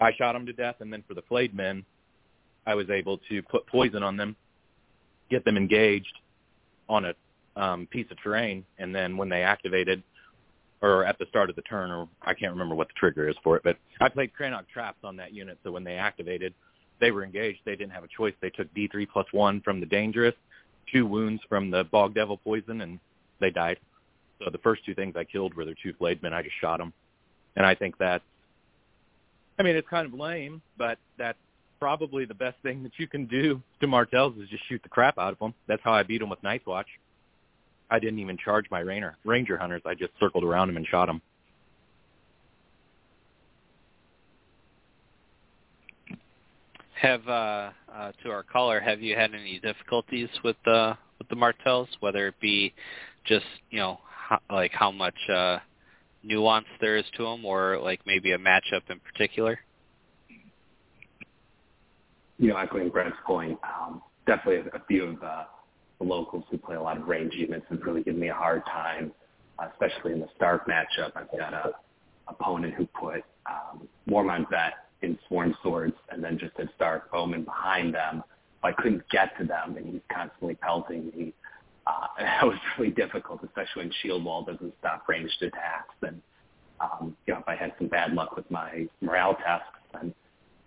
I 0.00 0.12
shot 0.12 0.32
them 0.32 0.46
to 0.46 0.52
death, 0.52 0.76
and 0.80 0.92
then 0.92 1.04
for 1.06 1.14
the 1.14 1.22
flayed 1.22 1.54
men, 1.54 1.84
I 2.66 2.74
was 2.74 2.90
able 2.90 3.18
to 3.28 3.42
put 3.42 3.66
poison 3.66 4.02
on 4.02 4.16
them, 4.16 4.36
get 5.30 5.44
them 5.44 5.56
engaged 5.56 6.18
on 6.88 7.04
a 7.04 7.14
um, 7.56 7.86
piece 7.86 8.06
of 8.10 8.22
terrain, 8.22 8.64
and 8.78 8.94
then 8.94 9.16
when 9.16 9.28
they 9.28 9.42
activated, 9.42 10.02
or 10.82 11.04
at 11.04 11.18
the 11.18 11.26
start 11.26 11.48
of 11.48 11.56
the 11.56 11.62
turn, 11.62 11.90
or 11.90 12.08
I 12.22 12.34
can't 12.34 12.52
remember 12.52 12.74
what 12.74 12.88
the 12.88 12.94
trigger 12.96 13.28
is 13.28 13.36
for 13.42 13.56
it, 13.56 13.62
but 13.62 13.76
I 14.00 14.08
played 14.08 14.32
Crannog 14.38 14.68
traps 14.72 14.98
on 15.04 15.16
that 15.16 15.32
unit, 15.32 15.58
so 15.64 15.72
when 15.72 15.84
they 15.84 15.94
activated, 15.94 16.52
they 17.00 17.10
were 17.10 17.24
engaged. 17.24 17.60
They 17.64 17.76
didn't 17.76 17.92
have 17.92 18.04
a 18.04 18.08
choice. 18.08 18.34
They 18.40 18.50
took 18.50 18.72
D3 18.74 19.06
plus 19.10 19.26
one 19.32 19.60
from 19.60 19.80
the 19.80 19.86
dangerous, 19.86 20.34
two 20.92 21.06
wounds 21.06 21.42
from 21.48 21.70
the 21.70 21.84
bog 21.84 22.14
devil 22.14 22.38
poison, 22.38 22.80
and 22.80 22.98
they 23.40 23.50
died. 23.50 23.78
So 24.38 24.50
the 24.50 24.58
first 24.58 24.84
two 24.84 24.94
things 24.94 25.14
I 25.16 25.24
killed 25.24 25.54
were 25.54 25.64
their 25.64 25.74
two 25.82 25.94
blade 25.94 26.22
men. 26.22 26.34
I 26.34 26.42
just 26.42 26.56
shot 26.60 26.78
them, 26.78 26.92
and 27.56 27.64
I 27.64 27.74
think 27.74 27.96
that. 27.98 28.22
I 29.58 29.62
mean, 29.62 29.74
it's 29.74 29.88
kind 29.88 30.06
of 30.06 30.12
lame, 30.12 30.60
but 30.76 30.98
that's 31.16 31.38
probably 31.80 32.24
the 32.26 32.34
best 32.34 32.56
thing 32.62 32.82
that 32.82 32.92
you 32.98 33.06
can 33.06 33.26
do 33.26 33.62
to 33.80 33.86
Martells 33.86 34.34
is 34.38 34.48
just 34.48 34.66
shoot 34.68 34.82
the 34.82 34.88
crap 34.88 35.18
out 35.18 35.32
of 35.32 35.38
them. 35.38 35.54
That's 35.66 35.82
how 35.82 35.92
I 35.92 36.02
beat 36.02 36.18
them 36.18 36.28
with 36.28 36.42
Night's 36.42 36.66
Watch. 36.66 36.86
I 37.90 37.98
didn't 37.98 38.18
even 38.18 38.36
charge 38.36 38.66
my 38.70 38.80
ranger 38.80 39.16
ranger 39.24 39.56
hunters. 39.56 39.82
I 39.86 39.94
just 39.94 40.12
circled 40.18 40.44
around 40.44 40.68
them 40.68 40.76
and 40.76 40.86
shot 40.86 41.06
them. 41.06 41.22
Have 47.00 47.28
uh, 47.28 47.70
uh, 47.94 48.12
to 48.22 48.30
our 48.30 48.42
caller, 48.42 48.80
have 48.80 49.00
you 49.00 49.14
had 49.14 49.34
any 49.34 49.60
difficulties 49.60 50.28
with 50.42 50.56
the 50.64 50.96
with 51.18 51.28
the 51.28 51.36
Martells, 51.36 51.88
whether 52.00 52.26
it 52.28 52.34
be 52.40 52.72
just 53.24 53.44
you 53.70 53.78
know 53.78 54.00
how, 54.28 54.40
like 54.50 54.72
how 54.72 54.90
much 54.90 55.16
uh, 55.32 55.58
nuance 56.22 56.66
there 56.80 56.96
is 56.96 57.04
to 57.16 57.24
them, 57.24 57.44
or 57.44 57.78
like 57.78 58.00
maybe 58.06 58.32
a 58.32 58.38
matchup 58.38 58.82
in 58.90 59.00
particular? 59.00 59.58
You 62.38 62.48
know, 62.48 62.56
echoing 62.56 62.90
Brett's 62.90 63.16
point, 63.26 63.58
um, 63.64 64.02
definitely 64.26 64.70
a, 64.70 64.76
a 64.76 64.82
few 64.86 65.04
of 65.04 65.20
the, 65.20 65.46
the 65.98 66.04
locals 66.04 66.44
who 66.50 66.58
play 66.58 66.76
a 66.76 66.82
lot 66.82 66.98
of 66.98 67.08
range 67.08 67.32
units 67.34 67.64
have 67.70 67.80
really 67.82 68.02
given 68.02 68.20
me 68.20 68.28
a 68.28 68.34
hard 68.34 68.62
time, 68.66 69.12
uh, 69.58 69.68
especially 69.72 70.12
in 70.12 70.20
the 70.20 70.28
Stark 70.36 70.66
matchup. 70.68 71.12
I've 71.14 71.30
got 71.38 71.54
a 71.54 71.72
opponent 72.28 72.74
who 72.74 72.86
put 72.86 73.22
um, 73.46 73.88
Warmind 74.08 74.50
Vet 74.50 74.74
in 75.02 75.18
Sworn 75.28 75.54
Swords 75.62 75.94
and 76.10 76.22
then 76.22 76.38
just 76.38 76.56
had 76.56 76.68
Stark 76.74 77.10
Bowman 77.10 77.44
behind 77.44 77.94
them. 77.94 78.22
I 78.62 78.72
couldn't 78.72 79.08
get 79.10 79.38
to 79.38 79.44
them, 79.44 79.76
and 79.76 79.86
he's 79.86 80.02
constantly 80.12 80.56
pelting 80.56 81.06
me. 81.16 81.32
Uh, 81.86 82.06
that 82.18 82.46
was 82.46 82.58
really 82.78 82.92
difficult, 82.92 83.40
especially 83.44 83.84
when 83.84 83.92
Shield 84.02 84.24
Wall 84.24 84.44
doesn't 84.44 84.74
stop 84.78 85.08
ranged 85.08 85.40
attacks. 85.42 85.94
And 86.02 86.20
um, 86.80 87.16
you 87.26 87.34
know, 87.34 87.40
if 87.40 87.48
I 87.48 87.56
had 87.56 87.72
some 87.78 87.88
bad 87.88 88.12
luck 88.12 88.36
with 88.36 88.50
my 88.50 88.86
morale 89.00 89.34
tests, 89.34 89.66
then 89.92 90.14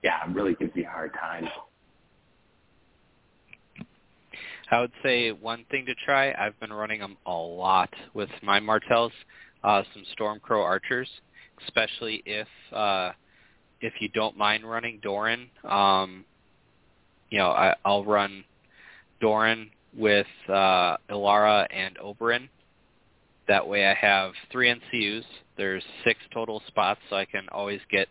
yeah, 0.03 0.23
it 0.25 0.33
really 0.33 0.55
gives 0.55 0.71
you 0.75 0.85
a 0.85 0.89
hard 0.89 1.13
time. 1.13 1.47
I 4.71 4.81
would 4.81 4.91
say 5.03 5.31
one 5.31 5.65
thing 5.71 5.85
to 5.87 5.95
try. 6.05 6.31
I've 6.33 6.59
been 6.59 6.71
running 6.71 6.99
them 6.99 7.17
a 7.25 7.33
lot 7.33 7.89
with 8.13 8.29
my 8.43 8.59
Martells, 8.59 9.11
uh, 9.63 9.81
some 9.93 10.03
Stormcrow 10.17 10.63
archers, 10.63 11.09
especially 11.65 12.21
if 12.25 12.47
uh, 12.71 13.11
if 13.81 13.93
you 13.99 14.09
don't 14.09 14.37
mind 14.37 14.69
running 14.69 14.99
Doran. 15.01 15.47
Um, 15.63 16.23
you 17.31 17.39
know, 17.39 17.49
I, 17.49 17.75
I'll 17.83 18.05
run 18.05 18.43
Doran 19.21 19.69
with 19.97 20.27
uh, 20.47 20.97
Ellaria 21.09 21.67
and 21.71 21.97
Oberyn. 21.97 22.49
That 23.47 23.67
way 23.67 23.87
I 23.87 23.93
have 23.93 24.31
three 24.51 24.73
NCUs. 24.73 25.23
There's 25.57 25.83
six 26.03 26.19
total 26.33 26.61
spots, 26.67 26.99
so 27.09 27.15
I 27.15 27.25
can 27.25 27.47
always 27.51 27.81
get 27.89 28.07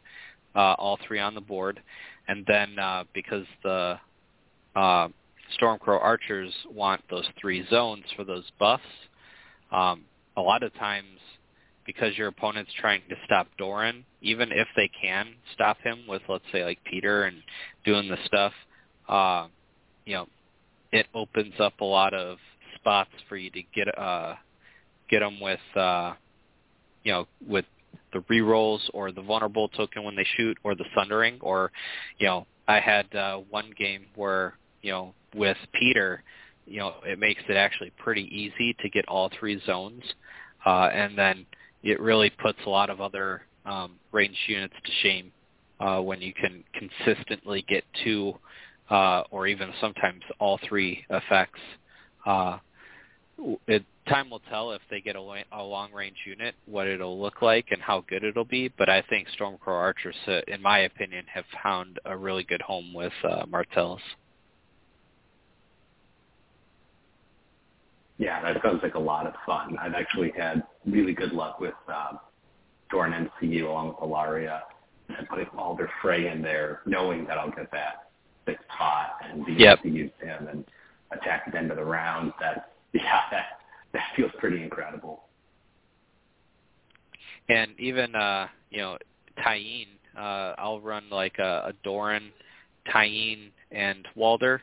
uh, 0.55 0.75
all 0.79 0.99
three 1.07 1.21
on 1.21 1.35
the 1.35 1.41
board. 1.41 1.81
And 2.27 2.45
then 2.47 2.79
uh, 2.79 3.05
because 3.15 3.47
the 3.63 3.99
uh, 4.75 5.09
Stormcrow 5.61 6.03
archers 6.03 6.53
want 6.71 7.03
those 7.09 7.27
three 7.41 7.67
zones 7.71 8.05
for 8.17 8.25
those 8.25 8.45
buffs, 8.59 8.83
um, 9.73 10.03
a 10.37 10.41
lot 10.41 10.63
of 10.63 10.75
times 10.75 11.19
because 11.89 12.17
your 12.19 12.29
opponent's 12.29 12.71
trying 12.79 13.01
to 13.09 13.17
stop 13.25 13.47
Doran, 13.57 14.05
even 14.21 14.53
if 14.53 14.69
they 14.77 14.91
can 15.01 15.29
stop 15.55 15.79
him 15.83 16.01
with, 16.07 16.21
let's 16.29 16.45
say, 16.53 16.63
like 16.63 16.79
Peter 16.85 17.25
and 17.25 17.39
doing 17.85 18.09
the 18.09 18.19
stuff, 18.27 18.53
uh, 19.09 19.47
you 20.05 20.15
know, 20.15 20.27
it 20.93 21.07
opens 21.15 21.55
up 21.61 21.81
a 21.81 21.85
lot 21.85 22.15
of 22.15 22.39
spots 22.77 23.11
for 23.29 23.37
you 23.37 23.51
to 23.51 23.63
get 23.75 23.99
uh, 23.99 24.35
get 25.09 25.21
them 25.21 25.41
with, 25.41 25.61
uh, 25.77 26.15
you 27.05 27.13
know, 27.13 27.27
with 27.47 27.65
the 28.13 28.21
rerolls 28.31 28.81
or 28.93 29.13
the 29.13 29.23
vulnerable 29.23 29.69
token 29.69 30.05
when 30.05 30.17
they 30.17 30.27
shoot 30.37 30.57
or 30.65 30.75
the 30.75 30.85
sundering 30.97 31.39
or, 31.41 31.71
you 32.19 32.27
know, 32.27 32.47
I 32.67 32.81
had 32.81 33.13
uh, 33.15 33.39
one 33.51 33.73
game 33.79 34.07
where, 34.15 34.55
you 34.83 34.93
know, 34.93 35.15
with 35.35 35.57
Peter, 35.73 36.23
you 36.67 36.79
know, 36.79 36.95
it 37.05 37.19
makes 37.19 37.43
it 37.49 37.57
actually 37.57 37.93
pretty 37.99 38.25
easy 38.25 38.77
to 38.81 38.89
get 38.91 39.07
all 39.09 39.31
three 39.39 39.61
zones. 39.67 40.03
Uh, 40.67 40.91
and 40.93 41.17
then 41.17 41.47
it 41.83 42.01
really 42.01 42.31
puts 42.31 42.59
a 42.67 42.71
lot 42.71 42.91
of 42.91 43.01
other 43.01 43.43
um, 43.65 43.93
ranged 44.13 44.39
units 44.47 44.75
to 44.85 44.93
shame 45.03 45.33
uh, 45.81 46.01
when 46.01 46.21
you 46.21 46.33
can 46.35 46.65
consistently 46.75 47.65
get 47.69 47.85
two 48.05 48.35
uh, 48.91 49.23
or 49.31 49.47
even 49.47 49.73
sometimes 49.81 50.23
all 50.39 50.59
three 50.69 51.05
effects. 51.11 51.61
Uh, 52.27 52.59
it, 53.67 53.85
time 54.09 54.31
will 54.31 54.43
tell 54.51 54.73
if 54.73 54.81
they 54.91 55.01
get 55.01 55.17
a, 55.17 55.45
a 55.53 55.63
long-range 55.63 56.17
unit, 56.27 56.55
what 56.67 56.87
it'll 56.87 57.21
look 57.21 57.43
like 57.43 57.67
and 57.71 57.81
how 57.81 58.03
good 58.09 58.25
it'll 58.25 58.45
be. 58.45 58.69
But 58.69 58.89
I 58.89 59.03
think 59.03 59.29
Stormcrow 59.39 59.69
Archers, 59.69 60.17
uh, 60.27 60.41
in 60.49 60.63
my 60.63 60.81
opinion, 60.81 61.25
have 61.33 61.45
found 61.63 62.01
a 62.05 62.17
really 62.17 62.45
good 62.45 62.63
home 62.63 62.95
with 62.95 63.13
uh, 63.29 63.45
Martells. 63.49 64.01
Yeah, 68.17 68.43
that 68.43 68.61
sounds 68.65 68.81
like 68.83 68.95
a 68.95 69.01
lot 69.01 69.27
of 69.27 69.35
fun. 69.47 69.77
I've 69.81 69.95
actually 69.95 70.33
had 70.37 70.65
really 70.85 71.13
good 71.13 71.33
luck 71.33 71.61
with 71.61 71.75
um, 71.87 72.19
Doran 72.91 73.31
NCU 73.43 73.65
along 73.65 73.89
with 73.89 73.97
Ellaria 73.99 74.63
and 75.17 75.29
putting 75.29 75.47
Walder 75.55 75.89
Frey 76.03 76.29
in 76.29 76.43
there, 76.43 76.81
knowing 76.85 77.27
that 77.27 77.39
I'll 77.39 77.51
get 77.51 77.71
that 77.71 78.08
sixth 78.49 78.65
spot 78.75 79.19
and 79.23 79.45
be 79.45 79.53
yep. 79.53 79.81
able 79.81 79.91
to 79.91 79.97
use 79.97 80.11
him 80.21 80.49
and 80.49 80.65
attack 81.13 81.45
at 81.47 81.53
the 81.53 81.59
end 81.59 81.71
of 81.71 81.77
the 81.77 81.85
round. 81.85 82.33
That 82.41 82.73
yeah, 82.93 83.21
that 83.31 83.45
that 83.93 84.03
feels 84.17 84.33
pretty 84.39 84.63
incredible. 84.63 85.25
And 87.49 87.79
even 87.79 88.15
uh, 88.15 88.49
you 88.71 88.79
know, 88.79 88.99
Tyene, 89.39 89.89
uh, 90.17 90.55
I'll 90.59 90.81
run 90.81 91.05
like 91.11 91.39
a, 91.39 91.69
a 91.69 91.73
Doran, 91.85 92.31
Tyene, 92.93 93.51
and 93.71 94.07
Walder, 94.15 94.63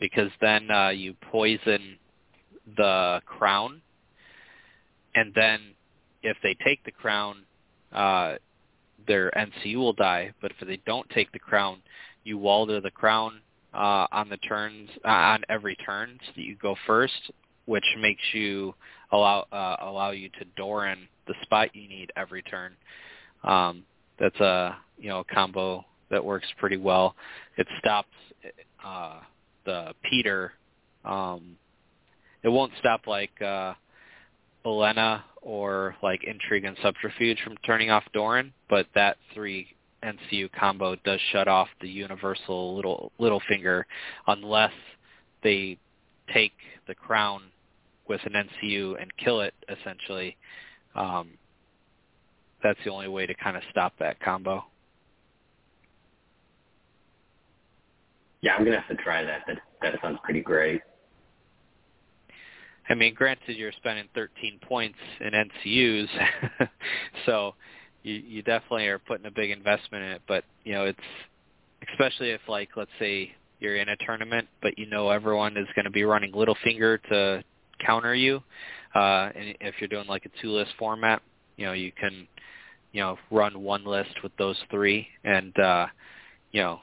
because 0.00 0.30
then 0.40 0.70
uh, 0.70 0.90
you 0.90 1.14
poison 1.30 1.98
the 2.76 3.20
crown, 3.26 3.80
and 5.14 5.32
then 5.34 5.60
if 6.22 6.36
they 6.42 6.56
take 6.64 6.82
the 6.84 6.90
crown, 6.90 7.42
uh, 7.92 8.36
their 9.06 9.30
NCU 9.32 9.76
will 9.76 9.92
die. 9.92 10.32
But 10.40 10.52
if 10.58 10.66
they 10.66 10.80
don't 10.86 11.08
take 11.10 11.30
the 11.32 11.38
crown, 11.38 11.82
you 12.24 12.38
Walder 12.38 12.80
the 12.80 12.90
crown 12.90 13.40
uh, 13.72 14.06
on 14.12 14.28
the 14.28 14.36
turns 14.38 14.88
uh, 15.04 15.08
on 15.08 15.44
every 15.48 15.76
turn, 15.76 16.18
so 16.26 16.32
that 16.36 16.42
you 16.42 16.56
go 16.56 16.74
first, 16.86 17.30
which 17.66 17.84
makes 18.00 18.22
you 18.32 18.74
allow 19.12 19.46
uh, 19.52 19.76
allow 19.80 20.10
you 20.10 20.28
to 20.30 20.44
Doran 20.56 21.08
the 21.26 21.34
spot 21.42 21.74
you 21.74 21.88
need 21.88 22.12
every 22.16 22.42
turn. 22.42 22.72
Um, 23.42 23.84
that's 24.18 24.38
a 24.40 24.76
you 24.98 25.08
know 25.08 25.20
a 25.20 25.24
combo 25.24 25.84
that 26.10 26.24
works 26.24 26.46
pretty 26.58 26.76
well. 26.76 27.14
It 27.56 27.66
stops 27.78 28.08
uh, 28.84 29.20
the 29.64 29.94
Peter 30.08 30.52
um, 31.04 31.56
it 32.42 32.48
won't 32.48 32.72
stop 32.78 33.06
like 33.06 33.40
uh 33.42 33.74
Olenna 34.64 35.22
or 35.42 35.94
like 36.02 36.24
Intrigue 36.24 36.64
and 36.64 36.76
Subterfuge 36.82 37.38
from 37.42 37.56
turning 37.66 37.90
off 37.90 38.04
Doran, 38.14 38.52
but 38.70 38.86
that 38.94 39.18
three 39.34 39.68
NCU 40.04 40.50
combo 40.52 40.96
does 41.04 41.20
shut 41.32 41.48
off 41.48 41.68
the 41.80 41.88
universal 41.88 42.76
little 42.76 43.12
little 43.18 43.40
finger 43.48 43.86
unless 44.26 44.72
they 45.42 45.78
take 46.32 46.52
the 46.86 46.94
crown 46.94 47.42
with 48.08 48.20
an 48.24 48.32
NCU 48.32 49.00
and 49.00 49.10
kill 49.16 49.40
it 49.40 49.54
essentially. 49.68 50.36
Um, 50.94 51.30
that's 52.62 52.78
the 52.84 52.90
only 52.90 53.08
way 53.08 53.26
to 53.26 53.34
kind 53.34 53.56
of 53.56 53.62
stop 53.70 53.92
that 53.98 54.20
combo. 54.20 54.64
Yeah, 58.40 58.54
I'm 58.54 58.64
gonna 58.64 58.80
have 58.80 58.96
to 58.96 59.02
try 59.02 59.24
that. 59.24 59.42
That 59.46 59.58
that 59.82 59.94
sounds 60.02 60.18
pretty 60.22 60.40
great. 60.40 60.82
I 62.88 62.94
mean, 62.94 63.14
granted, 63.14 63.56
you're 63.56 63.72
spending 63.72 64.06
13 64.14 64.58
points 64.60 64.98
in 65.20 65.30
NCUs, 65.30 66.08
so 67.26 67.54
you, 68.04 68.14
you 68.14 68.42
definitely 68.42 68.86
are 68.86 69.00
putting 69.00 69.26
a 69.26 69.30
big 69.30 69.50
investment 69.50 70.04
in 70.04 70.10
it. 70.12 70.22
But 70.28 70.44
you 70.62 70.74
know, 70.74 70.84
it's 70.84 70.98
especially 71.90 72.30
if, 72.30 72.40
like, 72.48 72.70
let's 72.76 72.90
say 73.00 73.32
you're 73.58 73.76
in 73.76 73.88
a 73.88 73.96
tournament, 73.96 74.46
but 74.62 74.78
you 74.78 74.86
know 74.86 75.10
everyone 75.10 75.56
is 75.56 75.66
going 75.74 75.86
to 75.86 75.90
be 75.90 76.04
running 76.04 76.32
Littlefinger 76.32 77.02
to 77.08 77.42
counter 77.84 78.14
you, 78.14 78.40
uh, 78.94 79.30
and 79.34 79.56
if 79.60 79.74
you're 79.80 79.88
doing 79.88 80.06
like 80.06 80.26
a 80.26 80.42
two-list 80.42 80.70
format, 80.78 81.22
you 81.56 81.66
know, 81.66 81.72
you 81.72 81.90
can 81.90 82.28
you 82.92 83.00
know 83.00 83.18
run 83.30 83.60
one 83.60 83.84
list 83.84 84.22
with 84.22 84.32
those 84.36 84.56
three 84.70 85.08
and 85.24 85.58
uh, 85.58 85.86
you 86.52 86.62
know 86.62 86.80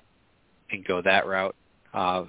and 0.72 0.86
go 0.86 1.02
that 1.02 1.28
route. 1.28 1.56
Uh, 1.94 2.26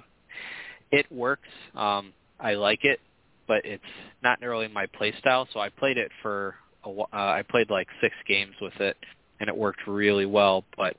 it 0.91 1.11
works. 1.11 1.49
Um, 1.75 2.13
I 2.39 2.53
like 2.53 2.83
it, 2.83 2.99
but 3.47 3.65
it's 3.65 3.83
not 4.21 4.39
really 4.41 4.67
my 4.67 4.85
play 4.85 5.13
style. 5.19 5.47
So 5.53 5.59
I 5.59 5.69
played 5.69 5.97
it 5.97 6.11
for 6.21 6.55
a, 6.85 6.89
uh, 6.89 7.05
I 7.11 7.43
played 7.47 7.69
like 7.69 7.87
six 8.01 8.15
games 8.27 8.53
with 8.61 8.75
it, 8.79 8.97
and 9.39 9.49
it 9.49 9.55
worked 9.55 9.87
really 9.87 10.25
well. 10.25 10.63
But 10.77 10.95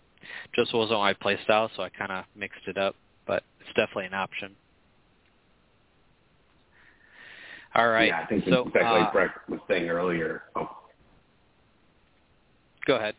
just 0.55 0.75
wasn't 0.75 1.01
my 1.01 1.13
play 1.15 1.39
style, 1.45 1.71
so 1.77 1.83
I 1.83 1.89
kind 1.89 2.13
of 2.13 2.25
mixed 2.37 2.67
it 2.67 2.79
up. 2.79 2.95
But 3.27 3.43
it's 3.61 3.69
definitely 3.75 4.07
an 4.07 4.15
option. 4.15 4.55
All 7.75 7.89
right. 7.89 8.09
Yeah, 8.09 8.21
I 8.21 8.27
think 8.27 8.45
so, 8.45 8.67
exactly 8.67 8.83
uh, 8.83 9.01
like 9.01 9.13
Brett 9.13 9.31
was 9.49 9.61
saying 9.69 9.89
earlier. 9.89 10.43
Oh, 10.55 10.71
go 12.87 12.97
ahead. 12.97 13.15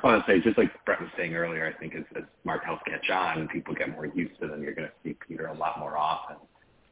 I 0.00 0.06
want 0.06 0.24
to 0.24 0.32
say, 0.32 0.40
just 0.40 0.56
like 0.58 0.70
Brett 0.84 1.00
was 1.00 1.10
saying 1.16 1.34
earlier, 1.34 1.66
I 1.66 1.78
think 1.78 1.94
as, 1.94 2.04
as 2.16 2.22
Martells 2.44 2.78
catch 2.86 3.10
on 3.10 3.40
and 3.40 3.48
people 3.48 3.74
get 3.74 3.90
more 3.90 4.06
used 4.06 4.38
to 4.40 4.46
them, 4.46 4.62
you're 4.62 4.74
going 4.74 4.86
to 4.86 4.94
see 5.02 5.16
Petyr 5.28 5.52
a 5.52 5.58
lot 5.58 5.80
more 5.80 5.96
often. 5.96 6.36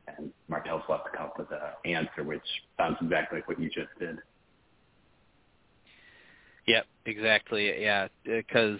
And 0.09 0.31
will 0.49 0.81
have 0.89 1.05
to 1.05 1.11
come 1.17 1.27
up 1.27 1.39
with 1.39 1.49
an 1.51 1.93
answer, 1.93 2.23
which 2.23 2.43
sounds 2.77 2.97
exactly 3.01 3.39
like 3.39 3.49
what 3.49 3.61
you 3.61 3.69
just 3.69 3.89
did. 3.99 4.19
Yep, 6.67 6.87
exactly. 7.07 7.83
Yeah, 7.83 8.09
because 8.25 8.79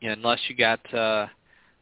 you 0.00 0.08
know, 0.08 0.14
unless 0.14 0.40
you 0.48 0.56
got 0.56 0.94
uh, 0.94 1.26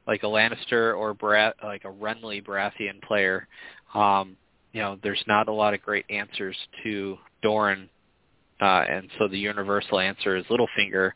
like 0.06 0.22
a 0.22 0.26
Lannister 0.26 0.96
or 0.96 1.14
Barath- 1.14 1.62
like 1.62 1.84
a 1.84 1.88
Renly 1.88 2.44
Baratheon 2.44 3.02
player, 3.02 3.46
um, 3.94 4.36
you 4.72 4.80
know, 4.80 4.98
there's 5.02 5.22
not 5.26 5.48
a 5.48 5.52
lot 5.52 5.74
of 5.74 5.82
great 5.82 6.06
answers 6.08 6.56
to 6.82 7.18
Doran, 7.42 7.88
uh, 8.60 8.84
and 8.88 9.08
so 9.18 9.28
the 9.28 9.38
universal 9.38 9.98
answer 9.98 10.36
is 10.36 10.44
Littlefinger. 10.46 11.12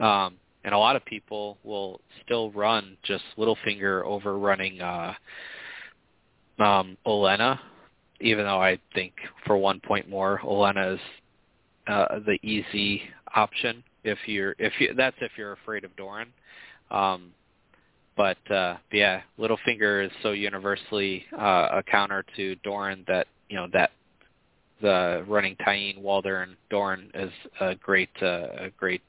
Um, 0.00 0.36
and 0.64 0.74
a 0.74 0.78
lot 0.78 0.96
of 0.96 1.04
people 1.04 1.58
will 1.64 2.00
still 2.24 2.50
run 2.52 2.96
just 3.02 3.24
Littlefinger 3.36 4.04
over 4.04 4.38
running 4.38 4.80
uh, 4.80 5.12
um, 6.58 6.96
Olenna, 7.06 7.58
even 8.20 8.44
though 8.44 8.60
I 8.60 8.78
think 8.94 9.14
for 9.46 9.56
one 9.56 9.80
point 9.80 10.08
more, 10.08 10.40
Olenna 10.44 10.94
is 10.94 11.00
uh, 11.86 12.20
the 12.26 12.38
easy 12.42 13.02
option 13.34 13.82
if 14.04 14.18
you're 14.26 14.54
if 14.58 14.72
you 14.78 14.94
that's 14.96 15.16
if 15.20 15.32
you're 15.36 15.52
afraid 15.52 15.84
of 15.84 15.94
Doran. 15.96 16.28
Um, 16.90 17.32
but 18.16 18.38
uh, 18.50 18.76
yeah, 18.92 19.22
Littlefinger 19.38 20.04
is 20.04 20.12
so 20.22 20.32
universally 20.32 21.24
uh, 21.36 21.68
a 21.72 21.82
counter 21.82 22.24
to 22.36 22.54
Doran 22.56 23.04
that 23.08 23.26
you 23.48 23.56
know 23.56 23.66
that 23.72 23.90
the 24.80 25.24
running 25.26 25.56
Tyene, 25.56 25.98
Walder, 25.98 26.42
and 26.42 26.56
Doran 26.68 27.10
is 27.14 27.30
a 27.60 27.74
great 27.76 28.10
uh, 28.20 28.48
a 28.58 28.70
great 28.76 29.02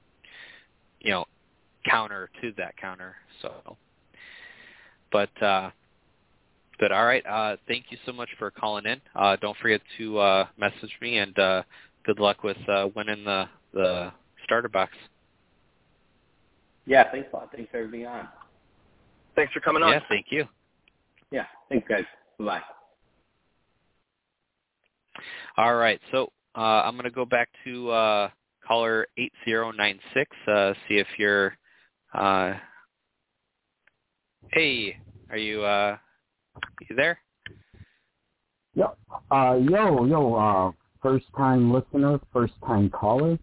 you 1.01 1.11
know 1.11 1.25
counter 1.85 2.29
to 2.41 2.53
that 2.57 2.77
counter. 2.77 3.15
So, 3.41 3.77
but 5.11 5.41
uh, 5.41 5.71
but 6.79 6.91
all 6.91 7.05
right. 7.05 7.25
Uh, 7.25 7.57
thank 7.67 7.85
you 7.89 7.97
so 8.05 8.11
much 8.11 8.29
for 8.37 8.51
calling 8.51 8.85
in. 8.85 9.01
Uh, 9.15 9.35
don't 9.41 9.57
forget 9.57 9.81
to 9.97 10.17
uh, 10.17 10.47
message 10.57 10.91
me, 11.01 11.17
and 11.17 11.37
uh, 11.37 11.63
good 12.05 12.19
luck 12.19 12.43
with 12.43 12.57
uh, 12.69 12.87
winning 12.95 13.23
the 13.23 13.45
the 13.73 14.11
starter 14.43 14.69
box. 14.69 14.91
Yeah, 16.85 17.09
thanks 17.11 17.29
a 17.33 17.35
lot. 17.35 17.49
Thanks 17.55 17.71
for 17.71 17.87
being 17.87 18.07
on. 18.07 18.27
Thanks 19.35 19.53
for 19.53 19.61
coming 19.61 19.83
on. 19.83 19.93
Yeah, 19.93 19.99
thank 20.09 20.27
you. 20.29 20.45
Yeah, 21.31 21.45
thanks 21.69 21.87
guys. 21.87 22.03
Bye. 22.39 22.61
All 25.57 25.75
right, 25.75 25.99
so 26.11 26.31
uh, 26.55 26.81
I'm 26.83 26.93
going 26.95 27.05
to 27.05 27.11
go 27.11 27.25
back 27.25 27.49
to 27.63 27.89
uh, 27.91 28.29
caller 28.67 29.07
8096, 29.17 30.31
uh, 30.47 30.73
see 30.87 30.95
if 30.97 31.07
you're, 31.17 31.55
uh, 32.13 32.53
hey, 34.51 34.97
are 35.29 35.37
you, 35.37 35.63
uh, 35.63 35.97
you 36.89 36.95
there? 36.95 37.19
Yep. 38.75 38.97
Uh, 39.31 39.59
yo, 39.61 40.05
yo, 40.05 40.35
uh, 40.35 40.71
first 41.01 41.25
time 41.37 41.71
listener, 41.71 42.19
first 42.31 42.53
time 42.65 42.89
caller. 42.89 43.37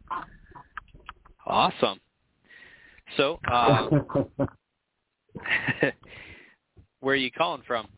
Awesome. 1.46 2.00
So, 3.16 3.38
uh, 3.50 3.88
where 7.00 7.14
are 7.14 7.16
you 7.16 7.30
calling 7.30 7.62
from? 7.66 7.88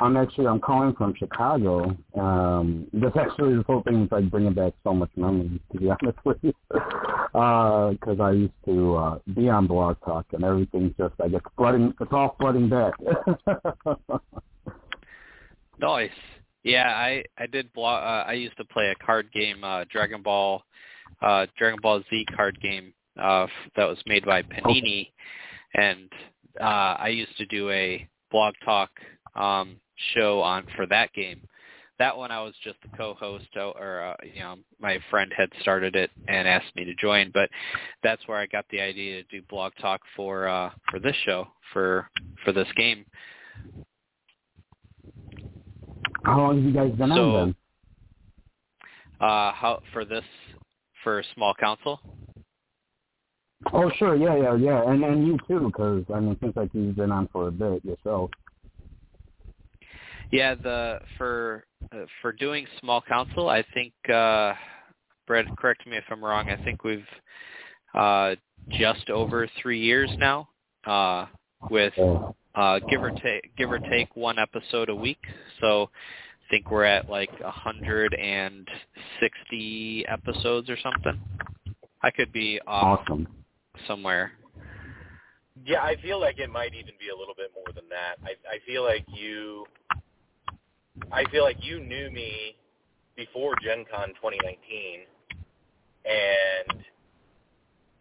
I'm 0.00 0.16
actually 0.16 0.46
I'm 0.46 0.60
calling 0.60 0.94
from 0.94 1.14
Chicago. 1.18 1.96
Um, 2.18 2.86
this 2.92 3.12
actually 3.18 3.56
this 3.56 3.64
whole 3.66 3.82
thing 3.82 4.04
is 4.04 4.08
like 4.10 4.30
bringing 4.30 4.54
back 4.54 4.72
so 4.82 4.94
much 4.94 5.10
memories 5.16 5.60
to 5.72 5.78
be 5.78 5.90
honest 6.02 6.18
with 6.24 6.38
you, 6.42 6.54
because 6.72 8.16
uh, 8.18 8.22
I 8.22 8.32
used 8.32 8.52
to 8.64 8.96
uh, 8.96 9.18
be 9.34 9.48
on 9.48 9.66
Blog 9.66 9.96
Talk 10.04 10.26
and 10.32 10.42
everything's 10.42 10.94
just 10.98 11.14
I 11.22 11.28
guess 11.28 11.42
flooding. 11.56 11.92
It's 12.00 12.12
all 12.12 12.34
flooding 12.40 12.68
back. 12.68 12.94
nice. 15.78 16.10
Yeah, 16.62 16.88
I 16.88 17.24
I 17.38 17.46
did 17.46 17.72
blog. 17.72 18.02
Uh, 18.02 18.28
I 18.28 18.32
used 18.34 18.56
to 18.56 18.64
play 18.64 18.88
a 18.88 19.04
card 19.04 19.30
game, 19.32 19.64
uh, 19.64 19.84
Dragon 19.90 20.22
Ball, 20.22 20.62
uh, 21.20 21.46
Dragon 21.58 21.78
Ball 21.82 22.02
Z 22.08 22.26
card 22.34 22.58
game 22.60 22.94
uh, 23.20 23.46
that 23.76 23.84
was 23.84 23.98
made 24.06 24.24
by 24.24 24.42
Panini, 24.42 25.10
and 25.74 26.10
uh, 26.60 26.96
I 26.98 27.08
used 27.08 27.36
to 27.36 27.46
do 27.46 27.70
a 27.70 28.06
blog 28.30 28.54
talk 28.64 28.90
um, 29.34 29.76
show 30.14 30.40
on 30.40 30.66
for 30.76 30.86
that 30.86 31.12
game. 31.12 31.40
That 31.98 32.16
one 32.16 32.30
I 32.30 32.40
was 32.42 32.54
just 32.64 32.78
the 32.80 32.96
co-host, 32.96 33.48
or 33.56 34.02
uh, 34.02 34.16
you 34.34 34.40
know, 34.40 34.56
my 34.80 34.98
friend 35.10 35.30
had 35.36 35.50
started 35.60 35.94
it 35.96 36.10
and 36.28 36.48
asked 36.48 36.74
me 36.74 36.84
to 36.84 36.94
join. 36.94 37.30
But 37.32 37.50
that's 38.02 38.26
where 38.26 38.38
I 38.38 38.46
got 38.46 38.64
the 38.70 38.80
idea 38.80 39.22
to 39.22 39.28
do 39.28 39.42
blog 39.50 39.72
talk 39.80 40.00
for 40.16 40.48
uh, 40.48 40.70
for 40.90 40.98
this 40.98 41.16
show 41.26 41.46
for 41.72 42.08
for 42.44 42.52
this 42.52 42.68
game. 42.76 43.04
How 46.24 46.38
long 46.38 46.56
have 46.56 46.64
you 46.64 46.72
guys 46.72 46.92
been 46.98 47.10
so, 47.10 47.36
on 47.36 47.46
then? 47.46 47.54
Uh, 49.20 49.52
how 49.52 49.82
for 49.92 50.06
this 50.06 50.24
for 51.04 51.22
small 51.34 51.54
council? 51.54 52.00
Oh 53.74 53.90
sure, 53.98 54.16
yeah, 54.16 54.36
yeah, 54.36 54.56
yeah, 54.56 54.90
and 54.90 55.04
and 55.04 55.26
you 55.26 55.38
too, 55.46 55.66
because 55.66 56.04
I 56.14 56.20
mean, 56.20 56.36
seems 56.40 56.56
like 56.56 56.70
you've 56.72 56.96
been 56.96 57.12
on 57.12 57.28
for 57.30 57.48
a 57.48 57.50
bit 57.50 57.84
yourself. 57.84 58.30
Yeah, 60.30 60.54
the 60.54 61.00
for 61.18 61.64
uh, 61.92 62.04
for 62.22 62.30
doing 62.32 62.66
small 62.80 63.02
council, 63.02 63.48
I 63.48 63.64
think 63.74 63.92
uh 64.08 64.54
Brett, 65.26 65.46
correct 65.56 65.84
me 65.86 65.96
if 65.96 66.04
I'm 66.10 66.24
wrong. 66.24 66.48
I 66.50 66.56
think 66.64 66.84
we've 66.84 67.04
uh 67.94 68.36
just 68.78 69.10
over 69.10 69.48
3 69.60 69.80
years 69.80 70.08
now 70.18 70.48
uh 70.86 71.26
with 71.70 71.92
uh 72.54 72.78
give 72.88 73.02
or 73.02 73.10
take 73.10 73.50
give 73.56 73.72
or 73.72 73.80
take 73.90 74.14
one 74.16 74.38
episode 74.38 74.88
a 74.88 74.94
week. 74.94 75.18
So 75.60 75.84
I 75.84 75.88
think 76.50 76.70
we're 76.70 76.84
at 76.84 77.10
like 77.10 77.30
160 77.40 80.06
episodes 80.08 80.70
or 80.70 80.76
something. 80.82 81.20
I 82.02 82.10
could 82.10 82.32
be 82.32 82.58
off 82.66 83.00
Awesome. 83.00 83.26
somewhere. 83.86 84.32
Yeah, 85.64 85.82
I 85.82 85.96
feel 86.00 86.18
like 86.20 86.38
it 86.38 86.50
might 86.50 86.74
even 86.74 86.94
be 86.98 87.08
a 87.14 87.16
little 87.16 87.34
bit 87.34 87.50
more 87.54 87.72
than 87.74 87.84
that. 87.90 88.16
I 88.24 88.30
I 88.48 88.58
feel 88.66 88.82
like 88.84 89.04
you 89.08 89.66
I 91.12 91.24
feel 91.30 91.44
like 91.44 91.56
you 91.60 91.80
knew 91.80 92.10
me 92.10 92.56
before 93.16 93.54
Gen 93.62 93.84
Con 93.90 94.08
2019 94.08 95.00
and 96.04 96.84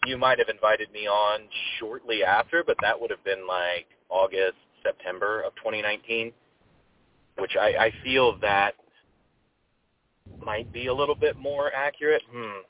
you 0.06 0.18
might 0.18 0.40
have 0.40 0.50
invited 0.50 0.92
me 0.92 1.08
on 1.08 1.42
shortly 1.80 2.24
after, 2.24 2.64
but 2.64 2.78
that 2.82 3.00
would 3.00 3.12
have 3.12 3.24
been 3.24 3.46
like 3.48 3.88
August, 4.10 4.56
September 4.84 5.42
of 5.42 5.54
2019, 5.56 6.32
which 7.38 7.52
I, 7.60 7.86
I 7.86 7.94
feel 8.04 8.38
that 8.40 8.76
might 10.44 10.72
be 10.72 10.88
a 10.88 10.94
little 10.94 11.16
bit 11.16 11.38
more 11.38 11.72
accurate. 11.74 12.22
Hmm. 12.32 12.62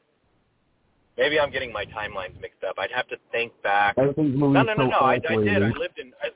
Maybe 1.18 1.40
I'm 1.40 1.52
getting 1.52 1.72
my 1.72 1.86
timelines 1.86 2.40
mixed 2.42 2.64
up. 2.64 2.76
I'd 2.80 2.92
have 2.92 3.08
to 3.10 3.18
think 3.32 3.52
back. 3.62 3.96
Everything's 3.98 4.38
moving 4.38 4.54
No, 4.54 4.64
no, 4.64 4.74
no, 4.74 4.86
so 4.86 4.90
no. 4.90 4.98
I, 4.98 5.14
I 5.14 5.36
did. 5.44 5.64
I 5.64 5.68
lived 5.68 6.00
in. 6.00 6.14
I, 6.24 6.30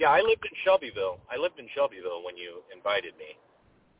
yeah, 0.00 0.08
I 0.08 0.20
lived 0.22 0.44
in 0.44 0.50
Shelbyville. 0.64 1.18
I 1.30 1.36
lived 1.36 1.58
in 1.60 1.66
Shelbyville 1.74 2.24
when 2.24 2.36
you 2.36 2.62
invited 2.74 3.12
me 3.18 3.36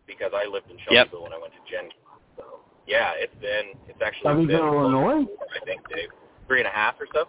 because 0.07 0.33
I 0.35 0.47
lived 0.47 0.71
in 0.71 0.79
Yep. 0.79 0.87
Shelbyville 0.89 1.23
when 1.25 1.33
I 1.35 1.39
went 1.39 1.53
to 1.53 1.61
Gen. 1.71 1.91
Con. 2.07 2.19
So 2.37 2.45
yeah, 2.87 3.13
it's 3.17 3.35
been. 3.41 3.77
It's 3.87 4.01
actually 4.03 4.47
Shelbyville, 4.49 4.73
been 4.73 4.81
Illinois? 4.81 5.25
four, 5.27 5.47
I 5.55 5.65
think 5.67 5.87
Dave, 5.89 6.09
three 6.49 6.61
and 6.61 6.67
a 6.67 6.71
half 6.73 6.95
or 6.99 7.07
so. 7.13 7.29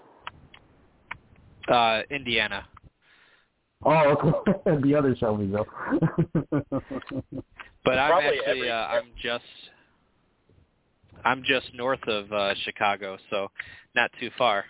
Uh 1.71 2.01
Indiana. 2.09 2.65
Oh, 3.83 4.15
okay. 4.15 4.79
the 4.83 4.95
other 4.95 5.15
Shelbyville. 5.19 5.67
But 7.83 7.97
I'm 7.97 8.11
Probably 8.11 8.37
actually 8.39 8.41
every- 8.45 8.69
uh, 8.71 8.75
I'm 8.87 9.05
just 9.21 9.43
I'm 11.25 11.43
just 11.43 11.73
north 11.73 12.07
of 12.07 12.31
uh 12.31 12.53
Chicago, 12.63 13.17
so 13.29 13.47
not 13.95 14.11
too 14.19 14.29
far. 14.37 14.65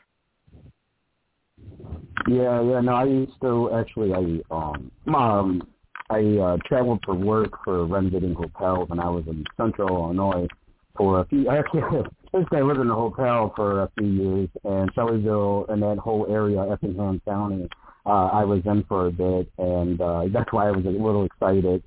Yeah, 2.27 2.61
yeah. 2.61 2.81
No, 2.81 2.93
I 2.93 3.05
used 3.05 3.39
to 3.41 3.71
actually. 3.73 4.13
I 4.13 4.41
um, 4.53 4.91
um, 5.13 5.61
I 6.09 6.19
uh, 6.37 6.57
traveled 6.65 7.01
for 7.05 7.15
work 7.15 7.51
for 7.63 7.85
renovating 7.85 8.33
hotels, 8.33 8.89
and 8.91 8.99
I 8.99 9.09
was 9.09 9.23
in 9.27 9.45
Central 9.57 9.89
Illinois, 9.89 10.47
for 10.95 11.21
a 11.21 11.25
few. 11.25 11.49
Actually, 11.49 11.81
basically, 12.33 12.59
I 12.59 12.61
lived 12.61 12.79
in 12.79 12.89
a 12.89 12.95
hotel 12.95 13.53
for 13.55 13.83
a 13.83 13.91
few 13.97 14.07
years, 14.07 14.49
and 14.63 14.91
Shelbyville 14.93 15.65
and 15.69 15.81
that 15.81 15.97
whole 15.97 16.27
area, 16.29 16.61
Effingham 16.71 17.21
County, 17.25 17.67
uh, 18.05 18.27
I 18.27 18.43
was 18.43 18.61
in 18.65 18.83
for 18.87 19.07
a 19.07 19.11
bit, 19.11 19.51
and 19.57 19.99
uh, 20.01 20.25
that's 20.33 20.51
why 20.51 20.67
I 20.67 20.71
was 20.71 20.85
a 20.85 20.89
little 20.89 21.25
excited, 21.25 21.83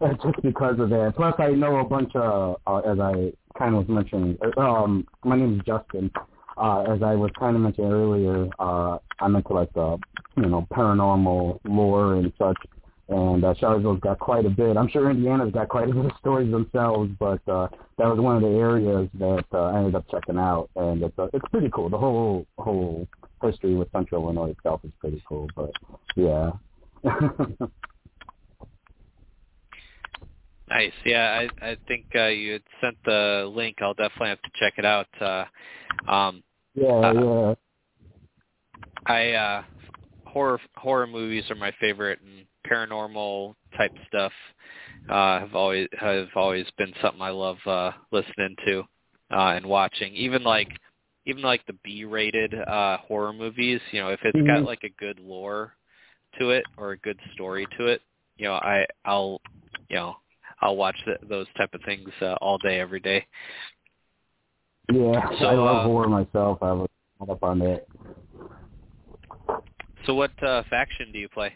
just 0.22 0.42
because 0.42 0.78
of 0.80 0.90
that. 0.90 1.14
Plus, 1.16 1.34
I 1.38 1.48
know 1.48 1.78
a 1.78 1.84
bunch 1.84 2.14
of, 2.14 2.60
uh, 2.66 2.78
as 2.78 2.98
I 2.98 3.32
kind 3.58 3.74
of 3.74 3.86
was 3.86 3.88
mentioning, 3.88 4.38
um, 4.56 5.06
my 5.24 5.36
name 5.36 5.54
is 5.54 5.66
Justin. 5.66 6.10
Uh, 6.58 6.82
as 6.92 7.02
I 7.02 7.14
was 7.14 7.30
trying 7.36 7.54
to 7.54 7.58
mention 7.60 7.84
earlier, 7.84 8.48
uh, 8.58 8.98
I'm 9.20 9.36
into 9.36 9.52
like 9.52 9.72
the, 9.74 9.98
you 10.36 10.46
know, 10.46 10.66
paranormal 10.72 11.60
lore 11.64 12.14
and 12.16 12.32
such 12.38 12.58
and 13.08 13.42
uh, 13.42 13.54
Charlottesville's 13.58 14.00
got 14.00 14.18
quite 14.18 14.44
a 14.44 14.50
bit. 14.50 14.76
I'm 14.76 14.88
sure 14.88 15.10
Indiana's 15.10 15.52
got 15.52 15.68
quite 15.68 15.88
a 15.88 15.94
bit 15.94 16.04
of 16.04 16.12
stories 16.20 16.50
themselves, 16.50 17.10
but 17.18 17.40
uh, 17.48 17.68
that 17.96 18.06
was 18.06 18.18
one 18.20 18.36
of 18.36 18.42
the 18.42 18.48
areas 18.48 19.08
that 19.18 19.46
uh, 19.52 19.58
I 19.58 19.78
ended 19.78 19.94
up 19.94 20.04
checking 20.10 20.36
out, 20.38 20.68
and 20.76 21.02
it's 21.02 21.18
uh, 21.18 21.28
it's 21.32 21.44
pretty 21.50 21.70
cool. 21.72 21.88
The 21.88 21.96
whole 21.96 22.46
whole 22.58 23.08
history 23.42 23.74
with 23.74 23.90
Central 23.92 24.24
Illinois 24.24 24.50
itself 24.50 24.82
is 24.84 24.90
pretty 25.00 25.22
cool, 25.26 25.48
but 25.56 25.70
yeah. 26.16 26.50
nice. 30.68 30.92
Yeah, 31.06 31.46
I 31.62 31.70
I 31.70 31.76
think 31.86 32.04
uh, 32.14 32.26
you 32.26 32.52
had 32.54 32.62
sent 32.82 32.98
the 33.06 33.50
link. 33.54 33.76
I'll 33.80 33.94
definitely 33.94 34.28
have 34.28 34.42
to 34.42 34.50
check 34.60 34.74
it 34.76 34.84
out. 34.84 35.08
Uh, 35.18 35.46
um, 36.10 36.42
yeah, 36.74 36.86
uh, 36.88 37.12
yeah. 37.12 37.54
I 39.06 39.30
uh, 39.32 39.62
horror 40.26 40.60
horror 40.76 41.06
movies 41.06 41.44
are 41.50 41.56
my 41.56 41.72
favorite, 41.80 42.20
and 42.20 42.46
paranormal 42.70 43.54
type 43.76 43.92
stuff 44.06 44.32
uh, 45.08 45.40
have 45.40 45.54
always 45.54 45.88
have 45.98 46.28
always 46.36 46.66
been 46.76 46.92
something 47.02 47.22
I 47.22 47.30
love 47.30 47.58
uh, 47.66 47.92
listening 48.12 48.54
to 48.66 48.80
uh, 49.30 49.54
and 49.56 49.66
watching. 49.66 50.14
Even 50.14 50.42
like 50.42 50.68
even 51.26 51.42
like 51.42 51.64
the 51.66 51.76
B-rated 51.84 52.54
uh, 52.54 52.98
horror 52.98 53.32
movies, 53.32 53.80
you 53.92 54.00
know, 54.00 54.08
if 54.08 54.20
it's 54.22 54.36
mm-hmm. 54.36 54.46
got 54.46 54.62
like 54.62 54.84
a 54.84 54.90
good 54.98 55.18
lore 55.20 55.74
to 56.38 56.50
it 56.50 56.64
or 56.76 56.92
a 56.92 56.98
good 56.98 57.18
story 57.34 57.66
to 57.78 57.86
it, 57.86 58.00
you 58.36 58.46
know, 58.46 58.54
I 58.54 58.86
I'll 59.04 59.40
you 59.88 59.96
know 59.96 60.16
I'll 60.60 60.76
watch 60.76 60.96
the, 61.06 61.16
those 61.26 61.46
type 61.56 61.72
of 61.74 61.80
things 61.84 62.08
uh, 62.20 62.34
all 62.40 62.58
day 62.58 62.80
every 62.80 63.00
day. 63.00 63.26
Yeah, 64.90 65.28
so, 65.38 65.46
I 65.46 65.54
love 65.54 65.76
uh, 65.76 65.82
horror 65.84 66.08
myself. 66.08 66.58
I 66.62 66.72
was 66.72 66.88
up 67.28 67.42
on 67.42 67.58
that. 67.58 67.86
So 70.06 70.14
what 70.14 70.30
uh, 70.42 70.62
faction 70.70 71.12
do 71.12 71.18
you 71.18 71.28
play? 71.28 71.52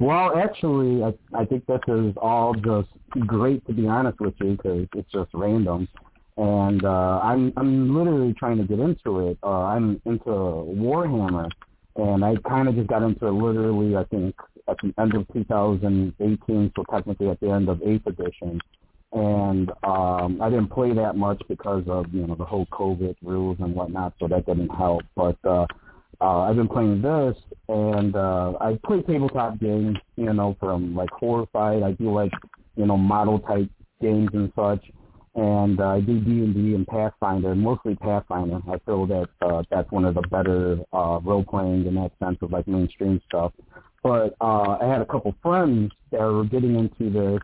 Well, 0.00 0.36
actually, 0.36 1.04
I, 1.04 1.14
I 1.38 1.44
think 1.44 1.66
this 1.66 1.80
is 1.86 2.14
all 2.20 2.54
just 2.54 2.88
great 3.26 3.64
to 3.66 3.72
be 3.72 3.86
honest 3.86 4.18
with 4.20 4.34
you 4.40 4.56
because 4.56 4.88
it's 4.94 5.12
just 5.12 5.30
random, 5.32 5.86
and 6.36 6.84
uh, 6.84 7.20
I'm 7.22 7.52
I'm 7.56 7.96
literally 7.96 8.34
trying 8.34 8.58
to 8.58 8.64
get 8.64 8.80
into 8.80 9.28
it. 9.28 9.38
Uh, 9.44 9.62
I'm 9.62 10.02
into 10.04 10.24
Warhammer, 10.24 11.48
and 11.94 12.24
I 12.24 12.34
kind 12.48 12.68
of 12.68 12.74
just 12.74 12.88
got 12.88 13.02
into 13.04 13.26
it 13.26 13.30
literally. 13.30 13.94
I 13.94 14.04
think 14.04 14.34
at 14.68 14.76
the 14.82 14.92
end 15.00 15.14
of 15.14 15.26
2018, 15.32 16.72
so 16.74 16.84
technically 16.90 17.28
at 17.28 17.38
the 17.38 17.50
end 17.50 17.68
of 17.68 17.80
eighth 17.82 18.06
edition, 18.06 18.60
and 19.14 19.70
um, 19.84 20.42
I 20.42 20.50
didn't 20.50 20.68
play 20.68 20.92
that 20.92 21.16
much 21.16 21.40
because 21.48 21.84
of 21.86 22.12
you 22.12 22.26
know 22.26 22.34
the 22.34 22.44
whole 22.44 22.66
COVID 22.66 23.16
rules 23.22 23.56
and 23.60 23.74
whatnot, 23.74 24.14
so 24.18 24.26
that 24.28 24.44
didn't 24.44 24.70
help. 24.70 25.02
But 25.14 25.36
uh, 25.44 25.66
uh, 26.20 26.40
I've 26.40 26.56
been 26.56 26.68
playing 26.68 27.00
this, 27.00 27.36
and 27.68 28.16
uh, 28.16 28.54
I 28.60 28.78
play 28.84 29.02
tabletop 29.02 29.60
games, 29.60 29.98
you 30.16 30.32
know, 30.32 30.56
from 30.58 30.96
like 30.96 31.10
Horrified. 31.10 31.82
I 31.82 31.92
do 31.92 32.12
like, 32.12 32.32
you 32.76 32.86
know, 32.86 32.96
model 32.96 33.38
type 33.38 33.70
games 34.02 34.30
and 34.32 34.52
such, 34.56 34.84
and 35.36 35.80
uh, 35.80 35.90
I 35.90 36.00
do 36.00 36.18
D 36.20 36.30
and 36.30 36.54
D 36.54 36.74
and 36.74 36.86
Pathfinder, 36.86 37.54
mostly 37.54 37.94
Pathfinder. 37.94 38.60
I 38.68 38.78
feel 38.84 39.06
that 39.06 39.28
uh, 39.42 39.62
that's 39.70 39.90
one 39.92 40.04
of 40.04 40.14
the 40.16 40.22
better 40.22 40.78
uh, 40.92 41.20
role 41.22 41.44
playing 41.44 41.86
in 41.86 41.94
that 41.94 42.10
sense 42.18 42.38
of 42.42 42.50
like 42.50 42.66
mainstream 42.66 43.20
stuff. 43.28 43.52
But 44.02 44.34
uh, 44.40 44.76
I 44.80 44.86
had 44.86 45.00
a 45.00 45.06
couple 45.06 45.34
friends 45.40 45.92
that 46.10 46.20
were 46.20 46.44
getting 46.44 46.74
into 46.76 47.10
this, 47.10 47.40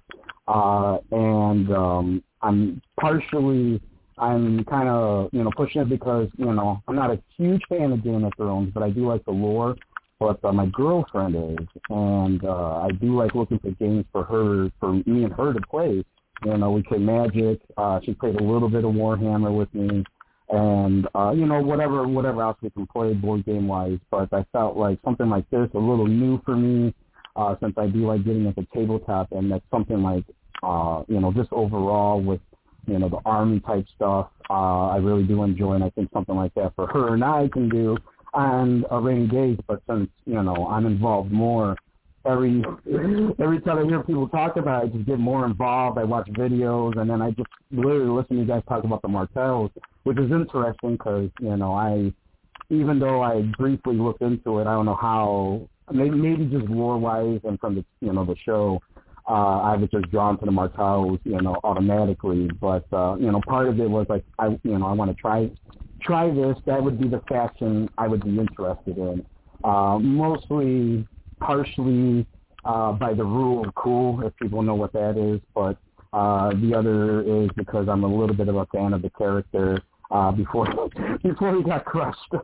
uh, 0.51 0.99
and 1.13 1.73
um, 1.73 2.23
I'm 2.43 2.83
partially 2.99 3.81
I'm 4.21 4.65
kind 4.65 4.89
of, 4.89 5.31
you 5.33 5.43
know, 5.43 5.51
pushing 5.57 5.81
it 5.81 5.89
because, 5.89 6.29
you 6.37 6.53
know, 6.53 6.83
I'm 6.87 6.95
not 6.95 7.11
a 7.11 7.19
huge 7.39 7.63
fan 7.71 7.91
of 7.91 8.05
Game 8.05 8.23
of 8.25 8.33
Thrones, 8.37 8.71
but 8.75 8.83
I 8.83 8.91
do 8.91 9.09
like 9.09 9.25
the 9.25 9.31
lore. 9.31 9.77
But 10.19 10.45
uh, 10.45 10.53
my 10.53 10.67
girlfriend 10.67 11.35
is, 11.35 11.67
and 11.89 12.45
uh, 12.45 12.81
I 12.81 12.91
do 13.01 13.17
like 13.17 13.35
looking 13.35 13.59
for 13.59 13.71
games 13.71 14.05
for 14.13 14.23
her, 14.25 14.71
for 14.79 14.93
me 14.93 15.25
and 15.25 15.33
her 15.33 15.55
to 15.55 15.61
play. 15.63 16.05
You 16.45 16.59
know, 16.59 16.71
we 16.73 16.83
play 16.83 16.99
Magic. 16.99 17.63
Uh, 17.79 18.01
she 18.05 18.13
played 18.13 18.39
a 18.39 18.45
little 18.45 18.69
bit 18.69 18.85
of 18.85 18.93
Warhammer 18.93 19.57
with 19.57 19.73
me, 19.73 20.05
and 20.51 21.09
uh, 21.15 21.33
you 21.35 21.47
know, 21.47 21.63
whatever, 21.63 22.07
whatever 22.07 22.43
else 22.43 22.59
we 22.61 22.69
can 22.69 22.87
play 22.87 23.15
board 23.15 23.47
game 23.47 23.67
wise. 23.67 23.99
But 24.11 24.31
I 24.35 24.45
felt 24.53 24.77
like 24.77 24.99
something 25.03 25.31
like 25.31 25.49
this 25.49 25.71
a 25.73 25.79
little 25.79 26.07
new 26.07 26.43
for 26.45 26.55
me, 26.55 26.95
uh, 27.37 27.57
since 27.63 27.73
I 27.79 27.87
do 27.87 28.07
like 28.07 28.25
getting 28.27 28.45
into 28.45 28.67
tabletop, 28.75 29.33
and 29.33 29.51
that's 29.51 29.65
something 29.71 30.03
like, 30.03 30.25
uh, 30.63 31.03
you 31.09 31.21
know, 31.21 31.33
just 31.33 31.53
overall 31.53 32.21
with 32.21 32.41
you 32.87 32.99
know, 32.99 33.09
the 33.09 33.21
army 33.25 33.61
type 33.61 33.87
stuff. 33.95 34.31
Uh, 34.49 34.89
I 34.89 34.97
really 34.97 35.25
do 35.25 35.43
enjoy, 35.43 35.75
and 35.75 35.85
I 35.85 35.91
think 35.91 36.11
something 36.13 36.35
like 36.35 36.55
that 36.55 36.75
for 36.75 36.87
her 36.89 37.15
and 37.15 37.23
I 37.23 37.49
can 37.53 37.69
do 37.69 37.97
on 38.35 38.85
a 38.91 39.01
rainy 39.01 39.29
days. 39.29 39.59
But 39.67 39.83
since 39.89 40.09
you 40.27 40.43
know 40.43 40.69
I'm 40.69 40.87
involved 40.87 41.31
more, 41.31 41.77
every 42.27 42.63
every 43.39 43.61
time 43.61 43.79
I 43.79 43.85
hear 43.85 44.03
people 44.03 44.29
talk 44.29 44.57
about 44.57 44.85
it, 44.85 44.87
I 44.87 44.97
just 44.97 45.07
get 45.07 45.19
more 45.19 45.47
involved. 45.47 45.99
I 45.99 46.05
watch 46.05 46.29
videos, 46.31 46.99
and 46.99 47.09
then 47.09 47.23
I 47.23 47.31
just 47.31 47.49
literally 47.71 48.11
listen 48.11 48.37
to 48.37 48.43
you 48.43 48.49
guys 48.49 48.63
talk 48.69 48.85
about 48.85 49.03
the 49.03 49.09
Martells, 49.09 49.71
which 50.03 50.19
is 50.19 50.31
interesting 50.31 50.93
because 50.93 51.31
you 51.41 51.57
know 51.57 51.73
I, 51.75 52.13
even 52.71 52.99
though 52.99 53.23
I 53.23 53.43
briefly 53.57 53.97
looked 53.97 54.23
into 54.23 54.59
it, 54.59 54.67
I 54.67 54.75
don't 54.75 54.87
know 54.87 54.99
how. 55.01 55.69
Maybe 55.93 56.15
maybe 56.15 56.45
just 56.45 56.71
lore 56.71 56.99
wise 56.99 57.41
and 57.43 57.59
from 57.59 57.75
the 57.75 57.85
you 58.01 58.13
know 58.13 58.25
the 58.25 58.37
show 58.45 58.81
uh, 59.31 59.61
I 59.61 59.77
was 59.77 59.89
just 59.91 60.11
drawn 60.11 60.39
to 60.41 60.45
the 60.45 60.51
Martells, 60.51 61.21
you 61.23 61.41
know, 61.41 61.57
automatically. 61.63 62.51
But 62.61 62.85
uh, 62.93 63.17
you 63.21 63.31
know, 63.31 63.41
part 63.47 63.69
of 63.69 63.79
it 63.79 63.89
was 63.89 64.07
like 64.09 64.25
I, 64.41 64.59
you 64.65 64.79
know, 64.79 64.87
I 64.87 64.93
want 64.93 65.17
to 65.17 65.21
try 65.21 65.49
try 66.03 66.31
this. 66.35 66.57
That 66.67 66.83
would 66.83 67.01
be 67.01 67.07
the 67.07 67.23
fashion 67.29 67.89
I 67.97 68.09
would 68.09 68.25
be 68.25 68.37
interested 68.37 68.99
in. 68.99 69.25
Uh, 69.63 69.99
mostly, 70.01 71.07
partially 71.39 72.27
uh, 72.65 72.93
by 72.93 73.15
the 73.15 73.25
rule 73.25 73.65
of 73.65 73.73
cool, 73.77 74.27
if 74.27 74.37
people 74.37 74.63
know 74.63 74.75
what 74.75 74.93
that 74.95 75.17
is. 75.17 75.41
But 75.55 75.79
uh, 76.13 76.51
the 76.61 76.75
other 76.75 77.23
is 77.23 77.51
because 77.57 77.89
I'm 77.89 78.03
a 78.03 78.13
little 78.13 78.35
bit 78.35 78.49
of 78.49 78.57
a 78.57 78.67
fan 78.67 78.93
of 78.95 79.03
the 79.03 79.11
character 79.11 79.81
uh, 80.11 80.33
before 80.33 80.67
before 81.23 81.57
he 81.57 81.63
got 81.63 81.85
crushed, 81.85 82.19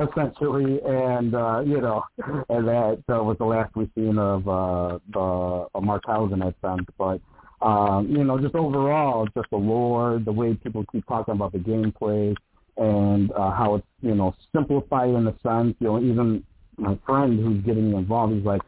essentially, 0.00 0.80
and 0.84 1.34
uh, 1.34 1.60
you 1.64 1.80
know, 1.80 2.02
and 2.48 2.68
that 2.68 3.02
uh, 3.08 3.22
was 3.22 3.36
the 3.38 3.44
last 3.44 3.74
we've 3.74 3.90
seen 3.94 4.18
of 4.18 4.48
uh, 4.48 4.98
the 5.12 5.80
Martells 5.80 6.32
in 6.32 6.40
that 6.40 6.54
sense. 6.62 6.86
But 6.96 7.20
um, 7.60 8.08
you 8.08 8.22
know, 8.22 8.38
just 8.38 8.54
overall, 8.54 9.26
just 9.34 9.50
the 9.50 9.56
lore, 9.56 10.20
the 10.24 10.32
way 10.32 10.54
people 10.54 10.84
keep 10.92 11.06
talking 11.06 11.32
about 11.32 11.52
the 11.52 11.58
gameplay, 11.58 12.34
and 12.76 13.32
uh, 13.32 13.50
how 13.50 13.76
it's 13.76 13.86
you 14.02 14.14
know 14.14 14.34
simplified 14.54 15.10
in 15.10 15.26
a 15.26 15.34
sense. 15.42 15.74
You 15.80 15.88
know, 15.88 16.00
even 16.00 16.44
my 16.76 16.98
friend 17.06 17.38
who's 17.40 17.64
getting 17.64 17.92
involved, 17.94 18.34
he's 18.34 18.44
like, 18.44 18.62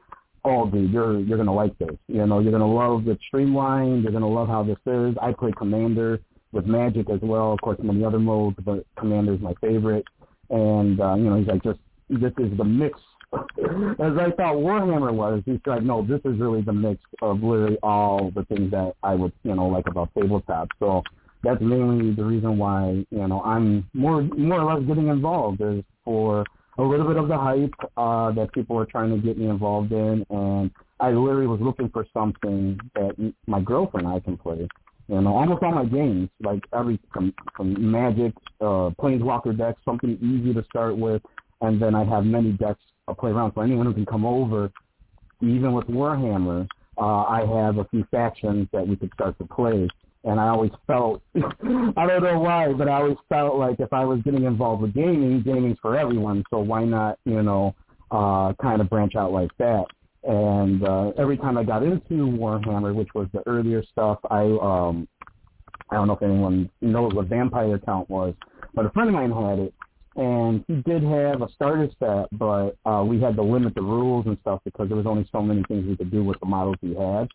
"Oh, 0.44 0.68
dude, 0.68 0.90
you're 0.90 1.20
you're 1.20 1.38
gonna 1.38 1.54
like 1.54 1.78
this. 1.78 1.96
You 2.08 2.26
know, 2.26 2.40
you're 2.40 2.52
gonna 2.52 2.66
love 2.66 3.04
the 3.04 3.16
streamlined. 3.28 4.02
You're 4.02 4.12
gonna 4.12 4.28
love 4.28 4.48
how 4.48 4.64
this 4.64 4.78
is." 4.86 5.14
I 5.22 5.32
play 5.32 5.52
Commander 5.56 6.20
with 6.52 6.66
Magic 6.66 7.10
as 7.10 7.20
well. 7.22 7.52
Of 7.52 7.60
course, 7.60 7.78
many 7.82 8.04
other 8.04 8.18
modes, 8.18 8.56
but 8.64 8.84
Commander 8.98 9.34
is 9.34 9.40
my 9.40 9.54
favorite. 9.60 10.04
And 10.50 11.00
uh, 11.00 11.14
you 11.14 11.24
know, 11.24 11.38
he's 11.38 11.48
like, 11.48 11.62
just 11.62 11.78
this 12.08 12.32
is 12.38 12.56
the 12.56 12.64
mix. 12.64 12.98
As 13.32 14.16
I 14.16 14.30
thought 14.36 14.56
Warhammer 14.56 15.12
was, 15.12 15.42
he's 15.44 15.60
like, 15.66 15.82
no, 15.82 16.02
this 16.02 16.20
is 16.24 16.40
really 16.40 16.62
the 16.62 16.72
mix 16.72 17.00
of 17.20 17.42
literally 17.42 17.76
all 17.82 18.30
the 18.34 18.44
things 18.46 18.70
that 18.70 18.94
I 19.02 19.14
would, 19.14 19.32
you 19.42 19.54
know, 19.54 19.66
like 19.66 19.86
about 19.86 20.08
tabletop. 20.14 20.68
So 20.78 21.02
that's 21.42 21.60
mainly 21.60 22.14
the 22.14 22.24
reason 22.24 22.56
why, 22.56 23.04
you 23.10 23.28
know, 23.28 23.42
I'm 23.42 23.88
more 23.92 24.22
more 24.22 24.60
or 24.60 24.74
less 24.74 24.86
getting 24.86 25.08
involved 25.08 25.60
is 25.60 25.84
for 26.04 26.44
a 26.78 26.82
little 26.82 27.06
bit 27.06 27.16
of 27.16 27.28
the 27.28 27.36
hype 27.36 27.74
uh, 27.96 28.32
that 28.32 28.52
people 28.52 28.78
are 28.78 28.86
trying 28.86 29.10
to 29.10 29.18
get 29.18 29.36
me 29.36 29.48
involved 29.48 29.92
in, 29.92 30.24
and 30.30 30.70
I 31.00 31.10
literally 31.10 31.46
was 31.46 31.60
looking 31.60 31.90
for 31.90 32.06
something 32.14 32.78
that 32.94 33.32
my 33.46 33.60
girlfriend 33.60 34.06
and 34.06 34.16
I 34.16 34.20
can 34.20 34.36
play. 34.36 34.68
You 35.08 35.22
know, 35.22 35.34
almost 35.34 35.62
all 35.62 35.72
my 35.72 35.86
games, 35.86 36.28
like 36.40 36.62
every 36.74 37.00
from, 37.12 37.32
from 37.56 37.90
Magic, 37.90 38.34
uh, 38.60 38.90
Planeswalker 39.00 39.56
decks, 39.56 39.80
something 39.84 40.18
easy 40.20 40.52
to 40.52 40.62
start 40.68 40.96
with, 40.96 41.22
and 41.62 41.80
then 41.80 41.94
I 41.94 42.04
have 42.04 42.24
many 42.24 42.52
decks 42.52 42.80
I 43.08 43.14
play 43.14 43.30
around. 43.30 43.52
So 43.54 43.62
anyone 43.62 43.86
who 43.86 43.94
can 43.94 44.04
come 44.04 44.26
over, 44.26 44.70
even 45.40 45.72
with 45.72 45.86
Warhammer, 45.86 46.68
uh, 46.98 47.24
I 47.24 47.40
have 47.40 47.78
a 47.78 47.84
few 47.86 48.04
factions 48.10 48.68
that 48.72 48.86
we 48.86 48.96
could 48.96 49.10
start 49.14 49.38
to 49.38 49.44
play. 49.46 49.88
And 50.24 50.38
I 50.38 50.48
always 50.48 50.72
felt, 50.86 51.22
I 51.36 52.06
don't 52.06 52.22
know 52.22 52.40
why, 52.40 52.72
but 52.72 52.88
I 52.88 53.00
always 53.00 53.16
felt 53.28 53.56
like 53.56 53.80
if 53.80 53.92
I 53.92 54.04
was 54.04 54.20
getting 54.22 54.44
involved 54.44 54.82
with 54.82 54.94
gaming, 54.94 55.42
gaming's 55.42 55.78
for 55.80 55.96
everyone. 55.96 56.44
So 56.50 56.58
why 56.58 56.84
not, 56.84 57.18
you 57.24 57.42
know, 57.42 57.74
uh, 58.10 58.52
kind 58.60 58.80
of 58.80 58.90
branch 58.90 59.14
out 59.14 59.32
like 59.32 59.56
that? 59.58 59.84
And 60.28 60.86
uh, 60.86 61.12
every 61.16 61.38
time 61.38 61.56
I 61.56 61.64
got 61.64 61.82
into 61.82 62.26
Warhammer, 62.26 62.94
which 62.94 63.08
was 63.14 63.28
the 63.32 63.42
earlier 63.46 63.82
stuff, 63.90 64.18
I 64.30 64.42
um, 64.42 65.08
I 65.90 65.94
don't 65.94 66.06
know 66.06 66.16
if 66.16 66.22
anyone 66.22 66.68
knows 66.82 67.14
what 67.14 67.28
Vampire 67.28 67.78
Count 67.78 68.10
was, 68.10 68.34
but 68.74 68.84
a 68.84 68.90
friend 68.90 69.08
of 69.08 69.14
mine 69.14 69.30
had 69.30 69.58
it, 69.58 69.74
and 70.16 70.62
he 70.68 70.82
did 70.82 71.02
have 71.02 71.40
a 71.40 71.48
starter 71.54 71.88
set, 71.98 72.26
but 72.38 72.76
uh, 72.84 73.02
we 73.04 73.18
had 73.22 73.36
to 73.36 73.42
limit 73.42 73.74
the 73.74 73.80
rules 73.80 74.26
and 74.26 74.36
stuff 74.42 74.60
because 74.66 74.88
there 74.88 74.98
was 74.98 75.06
only 75.06 75.26
so 75.32 75.40
many 75.40 75.62
things 75.66 75.86
we 75.86 75.96
could 75.96 76.10
do 76.10 76.22
with 76.22 76.38
the 76.40 76.46
models 76.46 76.76
he 76.82 76.94
had. 76.94 77.28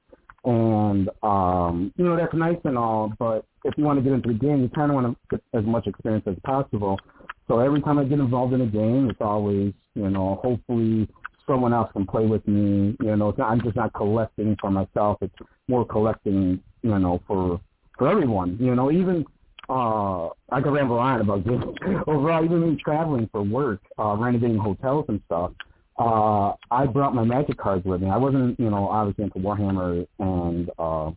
And 0.46 1.10
um, 1.24 1.92
you 1.98 2.06
know 2.06 2.16
that's 2.16 2.36
nice 2.36 2.60
and 2.64 2.78
all, 2.78 3.12
but 3.18 3.44
if 3.64 3.74
you 3.76 3.86
want 3.86 3.98
to 3.98 4.04
get 4.04 4.14
into 4.14 4.28
the 4.28 4.38
game, 4.38 4.62
you 4.62 4.70
kind 4.70 4.92
of 4.92 4.96
want 4.96 5.18
to 5.32 5.38
get 5.38 5.60
as 5.60 5.66
much 5.66 5.88
experience 5.88 6.26
as 6.28 6.36
possible. 6.44 7.00
So 7.48 7.60
every 7.60 7.82
time 7.82 7.98
I 7.98 8.04
get 8.04 8.20
involved 8.20 8.54
in 8.54 8.62
a 8.62 8.68
game, 8.68 9.10
it's 9.10 9.22
always 9.22 9.74
you 9.96 10.12
know 10.12 10.40
hopefully 10.44 11.08
someone 11.48 11.74
else 11.74 11.90
can 11.94 12.06
play 12.06 12.26
with 12.26 12.48
me. 12.48 12.96
You 13.00 13.16
know, 13.16 13.30
it's 13.30 13.38
not, 13.38 13.52
I'm 13.52 13.62
just 13.62 13.76
not 13.76 13.94
collecting 13.94 14.56
for 14.60 14.72
myself. 14.72 15.18
It's 15.22 15.34
more 15.68 15.86
collecting, 15.86 16.62
you 16.82 17.00
know, 17.00 17.22
for 17.28 17.60
for 17.98 18.08
everyone. 18.08 18.58
You 18.60 18.76
know, 18.76 18.92
even 18.92 19.26
uh 19.70 20.28
I 20.52 20.62
could 20.62 20.74
ramble 20.74 21.00
on 21.00 21.22
about 21.22 21.46
this. 21.46 21.62
Overall, 22.08 22.44
even 22.44 22.62
me 22.62 22.82
traveling 22.84 23.30
for 23.32 23.44
work, 23.44 23.82
uh 24.00 24.16
renovating 24.18 24.58
hotels 24.58 25.06
and 25.08 25.22
stuff, 25.26 25.52
uh 25.98 26.54
I 26.72 26.86
brought 26.86 27.16
my 27.16 27.24
magic 27.24 27.58
cards 27.58 27.86
with 27.86 28.02
me. 28.02 28.10
I 28.10 28.18
wasn't, 28.18 28.60
you 28.60 28.70
know, 28.70 28.88
obviously 28.88 29.26
into 29.26 29.40
Warhammer 29.40 30.08
and 30.20 30.70
uh 30.80 31.12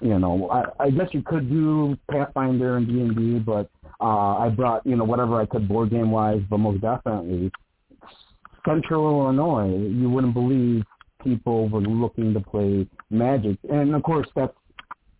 you 0.00 0.16
know, 0.16 0.48
I, 0.48 0.84
I 0.84 0.90
guess 0.90 1.08
you 1.10 1.22
could 1.22 1.50
do 1.50 1.96
Pathfinder 2.08 2.76
and 2.76 2.86
D 2.86 3.00
and 3.00 3.16
D, 3.16 3.38
but 3.38 3.70
uh 4.00 4.36
I 4.36 4.48
brought, 4.48 4.86
you 4.86 4.96
know, 4.96 5.04
whatever 5.04 5.40
I 5.40 5.46
could 5.46 5.68
board 5.68 5.90
game 5.90 6.10
wise, 6.10 6.40
but 6.48 6.58
most 6.58 6.80
definitely 6.80 7.50
Central 8.68 9.08
Illinois, 9.08 9.74
you 9.88 10.10
wouldn't 10.10 10.34
believe 10.34 10.84
people 11.24 11.68
were 11.68 11.80
looking 11.80 12.34
to 12.34 12.40
play 12.40 12.86
Magic, 13.10 13.56
and 13.70 13.94
of 13.94 14.02
course 14.02 14.28
that's 14.36 14.52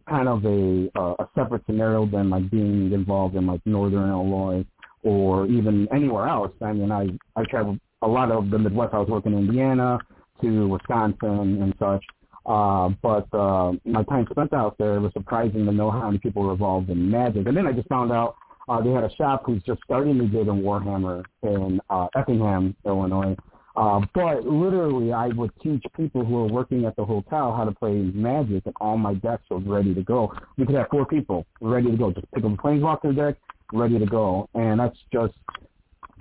kind 0.08 0.28
of 0.28 0.44
a 0.44 0.90
uh, 0.94 1.14
a 1.18 1.28
separate 1.34 1.62
scenario 1.66 2.06
than 2.06 2.30
like 2.30 2.50
being 2.50 2.92
involved 2.92 3.34
in 3.36 3.46
like 3.46 3.60
Northern 3.64 4.08
Illinois 4.08 4.64
or 5.02 5.46
even 5.46 5.88
anywhere 5.92 6.28
else. 6.28 6.52
I 6.60 6.72
mean, 6.72 6.92
I 6.92 7.08
I 7.36 7.44
traveled 7.44 7.80
a 8.02 8.06
lot 8.06 8.30
of 8.30 8.50
the 8.50 8.58
Midwest. 8.58 8.94
I 8.94 8.98
was 8.98 9.08
working 9.08 9.32
in 9.32 9.40
Indiana 9.40 9.98
to 10.42 10.68
Wisconsin 10.68 11.62
and 11.62 11.74
such. 11.78 12.04
Uh, 12.46 12.90
but 13.02 13.26
uh, 13.34 13.72
my 13.84 14.02
time 14.04 14.26
spent 14.30 14.52
out 14.54 14.76
there 14.78 15.00
was 15.00 15.12
surprising 15.12 15.66
to 15.66 15.72
know 15.72 15.90
how 15.90 16.06
many 16.06 16.18
people 16.18 16.42
were 16.42 16.52
involved 16.52 16.88
in 16.88 17.10
Magic. 17.10 17.46
And 17.46 17.56
then 17.56 17.66
I 17.66 17.72
just 17.72 17.88
found 17.88 18.10
out 18.10 18.36
uh, 18.68 18.80
they 18.82 18.90
had 18.90 19.04
a 19.04 19.14
shop 19.16 19.42
who's 19.46 19.62
just 19.62 19.80
starting 19.84 20.18
to 20.18 20.26
get 20.26 20.42
in 20.42 20.62
Warhammer 20.62 21.24
in 21.42 21.80
uh, 21.90 22.08
Effingham, 22.14 22.76
Illinois. 22.84 23.36
Uh, 23.76 24.00
but 24.12 24.44
literally, 24.44 25.12
I 25.12 25.28
would 25.28 25.52
teach 25.62 25.84
people 25.96 26.24
who 26.24 26.34
were 26.34 26.48
working 26.48 26.84
at 26.84 26.96
the 26.96 27.04
hotel 27.04 27.54
how 27.56 27.64
to 27.64 27.70
play 27.70 27.92
Magic, 27.92 28.66
and 28.66 28.74
all 28.80 28.98
my 28.98 29.14
decks 29.14 29.44
were 29.50 29.60
ready 29.60 29.94
to 29.94 30.02
go. 30.02 30.32
We 30.56 30.66
could 30.66 30.74
have 30.74 30.88
four 30.90 31.06
people 31.06 31.46
ready 31.60 31.90
to 31.90 31.96
go. 31.96 32.10
Just 32.10 32.30
pick 32.32 32.44
up 32.44 32.52
a 32.52 32.56
Planeswalker 32.56 33.14
deck, 33.14 33.36
ready 33.72 33.98
to 33.98 34.06
go. 34.06 34.48
And 34.54 34.80
that's 34.80 34.98
just, 35.12 35.34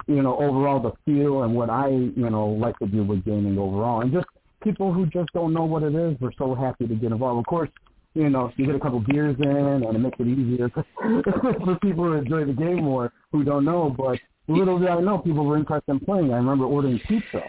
you 0.05 0.21
know, 0.21 0.37
overall 0.37 0.79
the 0.79 0.91
feel 1.03 1.43
and 1.43 1.55
what 1.55 1.71
I, 1.71 1.89
you 1.89 2.29
know, 2.29 2.47
like 2.47 2.77
to 2.77 2.85
do 2.85 3.03
with 3.03 3.25
gaming 3.25 3.57
overall. 3.57 4.01
And 4.01 4.13
just 4.13 4.27
people 4.61 4.93
who 4.93 5.07
just 5.07 5.33
don't 5.33 5.51
know 5.51 5.65
what 5.65 5.81
it 5.81 5.95
is, 5.95 6.15
we're 6.19 6.31
so 6.37 6.53
happy 6.53 6.87
to 6.87 6.93
get 6.93 7.11
involved. 7.11 7.39
Of 7.39 7.45
course, 7.47 7.69
you 8.17 8.29
know, 8.31 8.51
you 8.57 8.65
get 8.65 8.75
a 8.75 8.79
couple 8.79 8.99
beers 8.99 9.35
in, 9.39 9.45
and 9.47 9.83
it 9.83 9.99
makes 9.99 10.17
it 10.19 10.27
easier 10.27 10.69
for 11.63 11.77
people 11.81 12.05
who 12.05 12.13
enjoy 12.13 12.45
the 12.45 12.53
game 12.53 12.83
more 12.83 13.13
who 13.31 13.43
don't 13.43 13.63
know. 13.63 13.93
But 13.95 14.19
little 14.47 14.79
did 14.79 14.89
I 14.89 14.99
know, 15.01 15.19
people 15.19 15.45
were 15.45 15.57
interested 15.57 15.91
in 15.91 15.99
playing. 15.99 16.33
I 16.33 16.37
remember 16.37 16.65
ordering 16.65 16.99
pizza, 16.99 17.43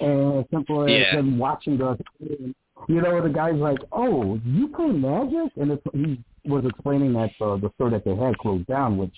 and 0.00 0.44
simple 0.52 0.82
as 0.84 0.90
Yeah. 0.90 1.16
them 1.16 1.38
watching 1.38 1.78
the, 1.78 1.98
you 2.88 3.00
know, 3.00 3.22
the 3.22 3.30
guy's 3.30 3.54
like, 3.54 3.78
"Oh, 3.92 4.38
you 4.44 4.68
play 4.68 4.88
Magic?" 4.88 5.52
And 5.56 5.72
it's, 5.72 5.82
he 5.94 6.22
was 6.44 6.64
explaining 6.66 7.14
that 7.14 7.30
uh, 7.40 7.56
the 7.56 7.70
store 7.76 7.90
that 7.90 8.04
they 8.04 8.14
had 8.14 8.36
closed 8.38 8.66
down, 8.66 8.98
which 8.98 9.14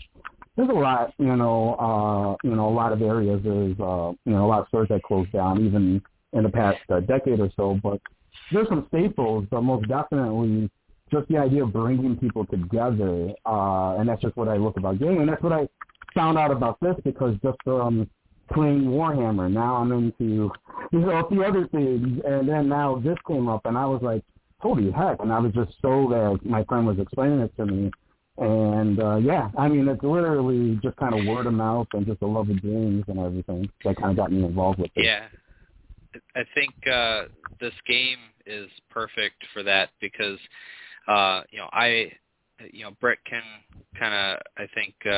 there's 0.56 0.68
a 0.68 0.72
lot, 0.72 1.14
you 1.18 1.34
know, 1.34 1.74
uh, 1.86 2.46
you 2.48 2.54
know, 2.54 2.68
a 2.68 2.76
lot 2.82 2.92
of 2.92 3.02
areas. 3.02 3.40
There's, 3.42 3.78
uh, 3.80 4.12
you 4.24 4.32
know, 4.32 4.46
a 4.46 4.48
lot 4.48 4.60
of 4.60 4.68
stores 4.68 4.88
that 4.90 5.02
closed 5.02 5.32
down, 5.32 5.64
even 5.66 6.00
in 6.32 6.42
the 6.44 6.48
past 6.50 6.78
uh, 6.90 7.00
decade 7.00 7.40
or 7.40 7.50
so. 7.56 7.80
But 7.82 8.00
there's 8.52 8.68
some 8.68 8.84
staples, 8.88 9.46
but 9.50 9.62
most 9.62 9.88
definitely 9.88 10.70
just 11.12 11.28
the 11.28 11.36
idea 11.36 11.62
of 11.62 11.72
bringing 11.72 12.16
people 12.16 12.44
together, 12.46 13.32
uh, 13.46 13.96
and 13.96 14.08
that's 14.08 14.22
just 14.22 14.36
what 14.36 14.48
I 14.48 14.56
look 14.56 14.76
about 14.76 14.98
gaming. 14.98 15.20
And 15.20 15.28
that's 15.28 15.42
what 15.42 15.52
I 15.52 15.68
found 16.14 16.38
out 16.38 16.50
about 16.50 16.80
this 16.80 16.96
because 17.04 17.36
just 17.42 17.58
um, 17.66 18.08
playing 18.52 18.84
Warhammer, 18.84 19.50
now 19.52 19.76
I'm 19.76 19.92
into 19.92 20.50
you 20.90 20.98
know 20.98 21.10
a 21.10 21.28
few 21.28 21.44
other 21.44 21.68
things, 21.68 22.20
and 22.24 22.48
then 22.48 22.68
now 22.68 23.00
this 23.04 23.16
came 23.28 23.48
up, 23.48 23.66
and 23.66 23.78
I 23.78 23.84
was 23.84 24.00
like, 24.02 24.24
holy 24.58 24.90
heck! 24.90 25.20
And 25.20 25.32
I 25.32 25.38
was 25.38 25.52
just 25.52 25.72
so 25.82 26.08
that 26.10 26.40
my 26.44 26.64
friend 26.64 26.86
was 26.86 26.98
explaining 26.98 27.40
it 27.40 27.56
to 27.58 27.66
me, 27.66 27.90
and 28.38 29.00
uh, 29.00 29.16
yeah, 29.16 29.50
I 29.58 29.68
mean 29.68 29.86
it's 29.88 30.02
literally 30.02 30.80
just 30.82 30.96
kind 30.96 31.14
of 31.14 31.26
word 31.26 31.46
of 31.46 31.52
mouth 31.52 31.88
and 31.92 32.06
just 32.06 32.22
a 32.22 32.26
love 32.26 32.48
of 32.48 32.62
games 32.62 33.04
and 33.08 33.18
everything 33.18 33.70
that 33.84 33.96
kind 33.96 34.10
of 34.10 34.16
got 34.16 34.32
me 34.32 34.44
involved 34.44 34.78
with 34.78 34.90
it. 34.96 35.04
Yeah. 35.04 35.26
I 36.36 36.42
think 36.54 36.74
uh 36.86 37.24
this 37.60 37.72
game 37.86 38.18
is 38.46 38.68
perfect 38.90 39.44
for 39.52 39.62
that 39.62 39.90
because 40.00 40.38
uh 41.08 41.42
you 41.50 41.58
know, 41.58 41.68
I 41.72 42.12
you 42.72 42.84
know, 42.84 42.92
Brett 43.00 43.18
can 43.28 43.42
kind 43.98 44.14
of 44.14 44.42
I 44.56 44.66
think 44.74 44.94
uh, 45.06 45.10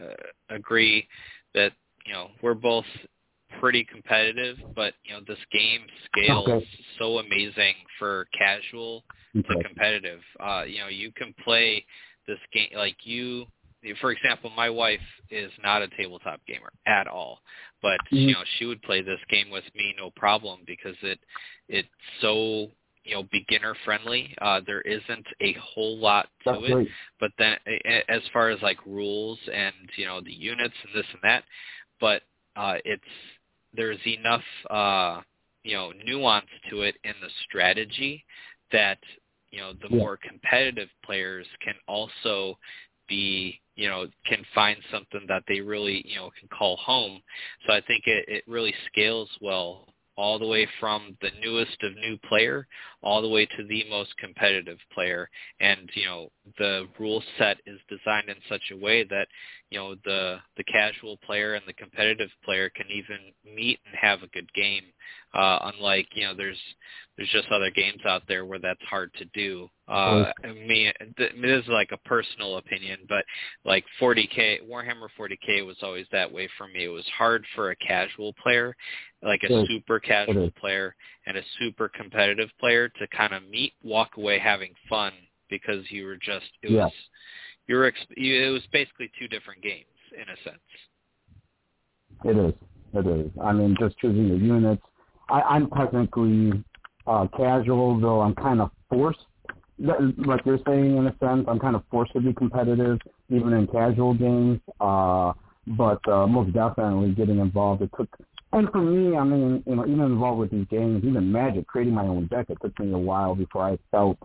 uh 0.00 0.14
agree 0.50 1.06
that, 1.54 1.72
you 2.06 2.12
know, 2.12 2.28
we're 2.42 2.54
both 2.54 2.84
pretty 3.60 3.84
competitive, 3.84 4.56
but 4.76 4.94
you 5.04 5.14
know, 5.14 5.20
this 5.26 5.38
game 5.52 5.82
scales 6.06 6.46
Okay. 6.48 6.68
so 6.98 7.18
amazing 7.18 7.74
for 7.98 8.26
casual 8.36 9.04
Okay. 9.36 9.48
to 9.50 9.56
competitive. 9.64 10.20
Uh, 10.40 10.64
you 10.66 10.78
know, 10.80 10.88
you 10.88 11.12
can 11.12 11.34
play 11.44 11.84
this 12.26 12.38
game 12.52 12.70
like 12.74 12.96
you. 13.04 13.46
For 14.00 14.10
example, 14.10 14.50
my 14.56 14.68
wife 14.68 15.00
is 15.30 15.50
not 15.62 15.82
a 15.82 15.88
tabletop 15.88 16.40
gamer 16.46 16.72
at 16.86 17.06
all, 17.06 17.40
but 17.80 18.00
Mhm. 18.12 18.26
you 18.28 18.32
know 18.34 18.42
she 18.58 18.66
would 18.66 18.82
play 18.82 19.02
this 19.02 19.20
game 19.30 19.50
with 19.50 19.64
me 19.74 19.94
no 19.96 20.10
problem 20.10 20.60
because 20.66 20.96
it 21.02 21.20
it's 21.68 21.88
so 22.20 22.70
you 23.08 23.16
know 23.16 23.24
beginner 23.32 23.74
friendly. 23.84 24.34
Uh, 24.42 24.60
there 24.66 24.82
isn't 24.82 25.26
a 25.40 25.54
whole 25.54 25.98
lot 25.98 26.28
to 26.52 26.60
That's 26.60 26.64
it, 26.64 26.88
but 27.20 27.32
then 27.38 27.56
as 28.08 28.22
far 28.32 28.50
as 28.50 28.62
like 28.62 28.78
rules 28.86 29.38
and 29.52 29.74
you 29.96 30.06
know 30.06 30.20
the 30.20 30.32
units 30.34 30.74
and 30.84 30.94
this 30.94 31.06
and 31.12 31.22
that, 31.24 31.44
but 32.00 32.22
uh, 32.56 32.76
it's 32.84 33.02
there's 33.74 34.00
enough 34.06 34.44
uh, 34.70 35.20
you 35.64 35.74
know 35.76 35.92
nuance 36.06 36.46
to 36.70 36.82
it 36.82 36.96
in 37.04 37.14
the 37.22 37.30
strategy 37.48 38.24
that 38.72 38.98
you 39.50 39.60
know 39.60 39.72
the 39.82 39.88
Yeah. 39.90 39.98
more 39.98 40.18
competitive 40.18 40.90
players 41.04 41.46
can 41.64 41.74
also 41.88 42.58
be 43.08 43.60
you 43.76 43.88
know 43.88 44.06
can 44.26 44.44
find 44.54 44.78
something 44.92 45.24
that 45.28 45.44
they 45.48 45.60
really 45.60 46.02
you 46.06 46.16
know 46.16 46.30
can 46.38 46.48
call 46.48 46.76
home 46.76 47.22
so 47.66 47.72
i 47.74 47.80
think 47.82 48.04
it, 48.06 48.24
it 48.28 48.44
really 48.48 48.74
scales 48.92 49.30
well 49.40 49.86
all 50.18 50.38
the 50.38 50.46
way 50.46 50.68
from 50.80 51.16
the 51.22 51.30
newest 51.40 51.80
of 51.84 51.94
new 51.94 52.18
player 52.28 52.66
all 53.02 53.22
the 53.22 53.28
way 53.28 53.46
to 53.46 53.64
the 53.68 53.84
most 53.88 54.16
competitive 54.18 54.78
player. 54.92 55.30
And 55.60 55.88
you 55.94 56.04
know 56.04 56.30
the 56.58 56.88
rule 56.98 57.22
set 57.38 57.58
is 57.66 57.78
designed 57.88 58.28
in 58.28 58.36
such 58.48 58.62
a 58.72 58.76
way 58.76 59.04
that 59.04 59.28
you 59.70 59.78
know 59.78 59.94
the 60.04 60.38
the 60.56 60.64
casual 60.64 61.16
player 61.18 61.54
and 61.54 61.64
the 61.66 61.72
competitive 61.74 62.30
player 62.44 62.70
can 62.70 62.86
even 62.90 63.18
meet 63.44 63.78
and 63.86 63.94
have 64.00 64.22
a 64.22 64.28
good 64.28 64.50
game. 64.54 64.84
Uh 65.34 65.70
unlike 65.74 66.06
you 66.14 66.24
know 66.24 66.34
there's 66.34 66.58
there's 67.16 67.28
just 67.30 67.48
other 67.48 67.70
games 67.70 68.00
out 68.06 68.22
there 68.28 68.46
where 68.46 68.58
that's 68.58 68.82
hard 68.88 69.12
to 69.14 69.24
do. 69.34 69.68
Uh 69.88 69.92
I 70.44 70.52
mean 70.52 70.92
th- 71.16 71.32
this 71.40 71.62
is 71.64 71.68
like 71.68 71.90
a 71.92 72.08
personal 72.08 72.56
opinion 72.58 73.00
but 73.08 73.24
like 73.64 73.84
40k 74.00 74.68
warhammer 74.68 75.08
40k 75.18 75.66
was 75.66 75.76
always 75.82 76.06
that 76.12 76.32
way 76.32 76.48
for 76.56 76.66
me. 76.68 76.84
It 76.84 76.88
was 76.88 77.06
hard 77.16 77.44
for 77.54 77.70
a 77.70 77.76
casual 77.76 78.32
player 78.42 78.74
like 79.22 79.42
a 79.42 79.48
super 79.68 79.98
casual 80.00 80.50
player 80.60 80.94
and 81.26 81.36
a 81.36 81.42
super 81.58 81.88
competitive 81.88 82.50
player 82.60 82.88
to 82.88 83.06
kind 83.08 83.34
of 83.34 83.42
meet 83.48 83.72
walk 83.82 84.16
away 84.16 84.38
having 84.38 84.72
fun 84.88 85.12
because 85.50 85.84
you 85.90 86.04
were 86.06 86.16
just 86.16 86.46
it 86.62 86.70
Yeah. 86.70 86.84
was 86.84 86.92
you 87.66 87.76
were 87.76 87.90
exp- 87.90 88.16
you, 88.16 88.42
it 88.46 88.50
was 88.50 88.62
basically 88.72 89.10
two 89.18 89.28
different 89.28 89.62
games 89.62 89.86
in 90.14 90.22
a 90.22 90.36
sense 90.44 90.60
It 92.24 92.36
is. 92.36 92.54
It 92.94 93.06
is. 93.06 93.30
I 93.42 93.52
mean, 93.52 93.76
just 93.78 93.98
choosing 93.98 94.28
the 94.28 94.36
units. 94.36 94.82
I, 95.28 95.42
I'm 95.42 95.68
technically 95.70 96.64
uh, 97.06 97.26
casual, 97.36 98.00
though 98.00 98.20
I'm 98.20 98.34
kind 98.34 98.60
of 98.60 98.70
forced. 98.88 99.20
Like 99.78 100.44
you're 100.44 100.58
saying, 100.66 100.96
in 100.96 101.06
a 101.06 101.14
sense, 101.20 101.44
I'm 101.46 101.58
kind 101.60 101.76
of 101.76 101.82
forced 101.90 102.12
to 102.14 102.20
be 102.20 102.32
competitive, 102.32 102.98
even 103.28 103.52
in 103.52 103.66
casual 103.68 104.14
games. 104.14 104.60
Uh, 104.80 105.32
but 105.76 106.00
uh, 106.08 106.26
most 106.26 106.52
definitely 106.54 107.12
getting 107.12 107.38
involved. 107.38 107.82
It 107.82 107.90
took, 107.96 108.08
and 108.52 108.68
for 108.70 108.80
me, 108.80 109.16
I 109.16 109.22
mean, 109.24 109.62
you 109.66 109.76
know, 109.76 109.86
even 109.86 110.00
involved 110.00 110.40
with 110.40 110.50
these 110.50 110.66
games, 110.70 111.04
even 111.04 111.30
Magic, 111.30 111.66
creating 111.66 111.94
my 111.94 112.06
own 112.06 112.26
deck, 112.28 112.46
it 112.48 112.58
took 112.62 112.78
me 112.80 112.92
a 112.92 112.98
while 112.98 113.34
before 113.34 113.62
I 113.68 113.78
felt 113.90 114.18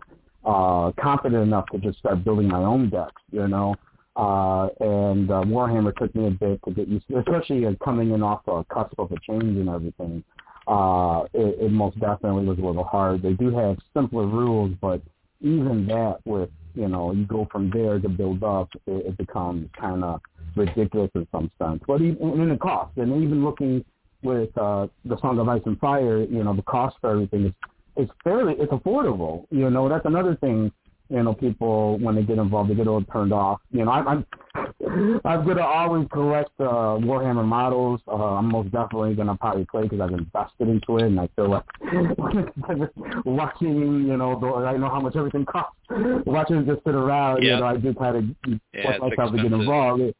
uh, 0.44 0.92
confident 1.00 1.42
enough 1.42 1.66
to 1.72 1.78
just 1.78 1.98
start 1.98 2.24
building 2.24 2.48
my 2.48 2.62
own 2.62 2.90
decks. 2.90 3.22
You 3.30 3.48
know, 3.48 3.74
uh, 4.16 4.68
and 4.80 5.30
uh, 5.30 5.42
Warhammer 5.42 5.94
took 5.96 6.14
me 6.14 6.28
a 6.28 6.30
bit 6.30 6.60
to 6.64 6.70
get 6.72 6.88
used 6.88 7.08
to, 7.08 7.18
especially 7.18 7.66
uh, 7.66 7.72
coming 7.84 8.12
in 8.12 8.22
off 8.22 8.44
the 8.44 8.64
cusp 8.72 8.98
of 8.98 9.10
a 9.12 9.16
change 9.28 9.56
and 9.58 9.68
everything. 9.68 10.22
Uh, 10.66 11.24
it, 11.34 11.66
it 11.66 11.72
most 11.72 11.98
definitely 12.00 12.44
was 12.44 12.58
a 12.58 12.62
little 12.62 12.84
hard. 12.84 13.22
They 13.22 13.32
do 13.32 13.54
have 13.56 13.76
simpler 13.92 14.26
rules, 14.26 14.72
but 14.80 15.02
even 15.40 15.86
that 15.88 16.18
with 16.24 16.50
you 16.74 16.88
know 16.88 17.12
you 17.12 17.26
go 17.26 17.46
from 17.50 17.70
there 17.70 17.98
to 17.98 18.08
build 18.08 18.42
up, 18.42 18.68
it, 18.86 19.06
it 19.06 19.18
becomes 19.18 19.68
kind 19.78 20.04
of 20.04 20.20
ridiculous 20.56 21.10
in 21.14 21.26
some 21.32 21.50
sense. 21.58 21.82
But 21.86 22.00
even 22.00 22.40
in 22.40 22.48
the 22.48 22.56
cost, 22.56 22.96
and 22.96 23.22
even 23.22 23.44
looking 23.44 23.84
with 24.22 24.56
uh, 24.56 24.86
the 25.04 25.18
Song 25.20 25.38
of 25.38 25.48
Ice 25.48 25.60
and 25.66 25.78
Fire, 25.78 26.22
you 26.22 26.42
know, 26.42 26.54
the 26.54 26.62
cost 26.62 26.96
for 27.00 27.10
everything 27.10 27.46
is 27.46 27.52
it's 27.96 28.12
fairly 28.22 28.54
it's 28.58 28.72
affordable. 28.72 29.46
You 29.50 29.70
know, 29.70 29.88
that's 29.88 30.06
another 30.06 30.36
thing. 30.36 30.72
You 31.10 31.22
know, 31.22 31.34
people 31.34 31.98
when 31.98 32.14
they 32.14 32.22
get 32.22 32.38
involved, 32.38 32.70
they 32.70 32.74
get 32.74 32.88
all 32.88 33.02
turned 33.04 33.32
off. 33.32 33.60
You 33.70 33.84
know, 33.84 33.90
I'm 33.90 34.08
I'm, 34.08 35.20
I'm 35.24 35.46
gonna 35.46 35.60
always 35.60 36.08
collect 36.10 36.50
uh, 36.58 36.96
Warhammer 36.98 37.44
models. 37.44 38.00
Uh, 38.08 38.14
I'm 38.14 38.46
most 38.50 38.72
definitely 38.72 39.14
gonna 39.14 39.36
probably 39.36 39.66
play 39.66 39.82
because 39.82 40.00
I've 40.00 40.12
invested 40.12 40.68
into 40.68 40.96
it, 40.98 41.04
and 41.04 41.20
I 41.20 41.28
feel 41.36 41.50
like 41.50 41.64
watching. 43.26 44.06
You 44.06 44.16
know, 44.16 44.40
the, 44.40 44.46
I 44.66 44.76
know 44.78 44.88
how 44.88 45.00
much 45.00 45.14
everything 45.14 45.44
costs. 45.44 45.76
Watching 46.24 46.56
it 46.56 46.66
just 46.66 46.82
sit 46.84 46.94
around, 46.94 47.42
you 47.42 47.50
know, 47.50 47.66
I 47.66 47.76
just 47.76 47.98
had 47.98 48.12
to 48.12 48.34
Yeah, 48.72 48.82
force 48.82 49.00
myself 49.10 49.32
to 49.32 49.42
get 49.42 49.52
involved. 49.52 50.00
It, 50.02 50.16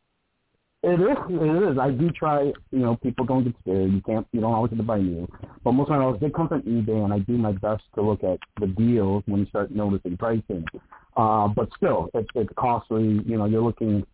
it 0.84 1.00
is. 1.00 1.16
It 1.30 1.72
is. 1.72 1.78
I 1.78 1.90
do 1.90 2.10
try. 2.10 2.52
You 2.70 2.78
know, 2.78 2.96
people 2.96 3.24
don't 3.24 3.44
get 3.44 3.54
scared. 3.62 3.92
You 3.92 4.02
can't. 4.02 4.26
You 4.32 4.40
don't 4.40 4.52
always 4.52 4.70
have 4.70 4.78
to 4.78 4.84
buy 4.84 4.98
new. 4.98 5.26
But 5.62 5.72
most 5.72 5.86
of 5.86 5.90
my 5.90 5.98
models, 5.98 6.20
they 6.20 6.30
come 6.30 6.48
from 6.48 6.62
eBay, 6.62 7.04
and 7.04 7.12
I 7.12 7.20
do 7.20 7.38
my 7.38 7.52
best 7.52 7.82
to 7.94 8.02
look 8.02 8.22
at 8.22 8.38
the 8.60 8.66
deals 8.66 9.22
when 9.26 9.40
you 9.40 9.46
start 9.46 9.70
noticing 9.70 10.16
pricing. 10.16 10.64
Uh, 11.16 11.48
but 11.48 11.68
still, 11.76 12.10
it's 12.12 12.28
it's 12.34 12.50
costly. 12.56 13.22
You 13.26 13.38
know, 13.38 13.46
you're 13.46 13.62
looking. 13.62 14.04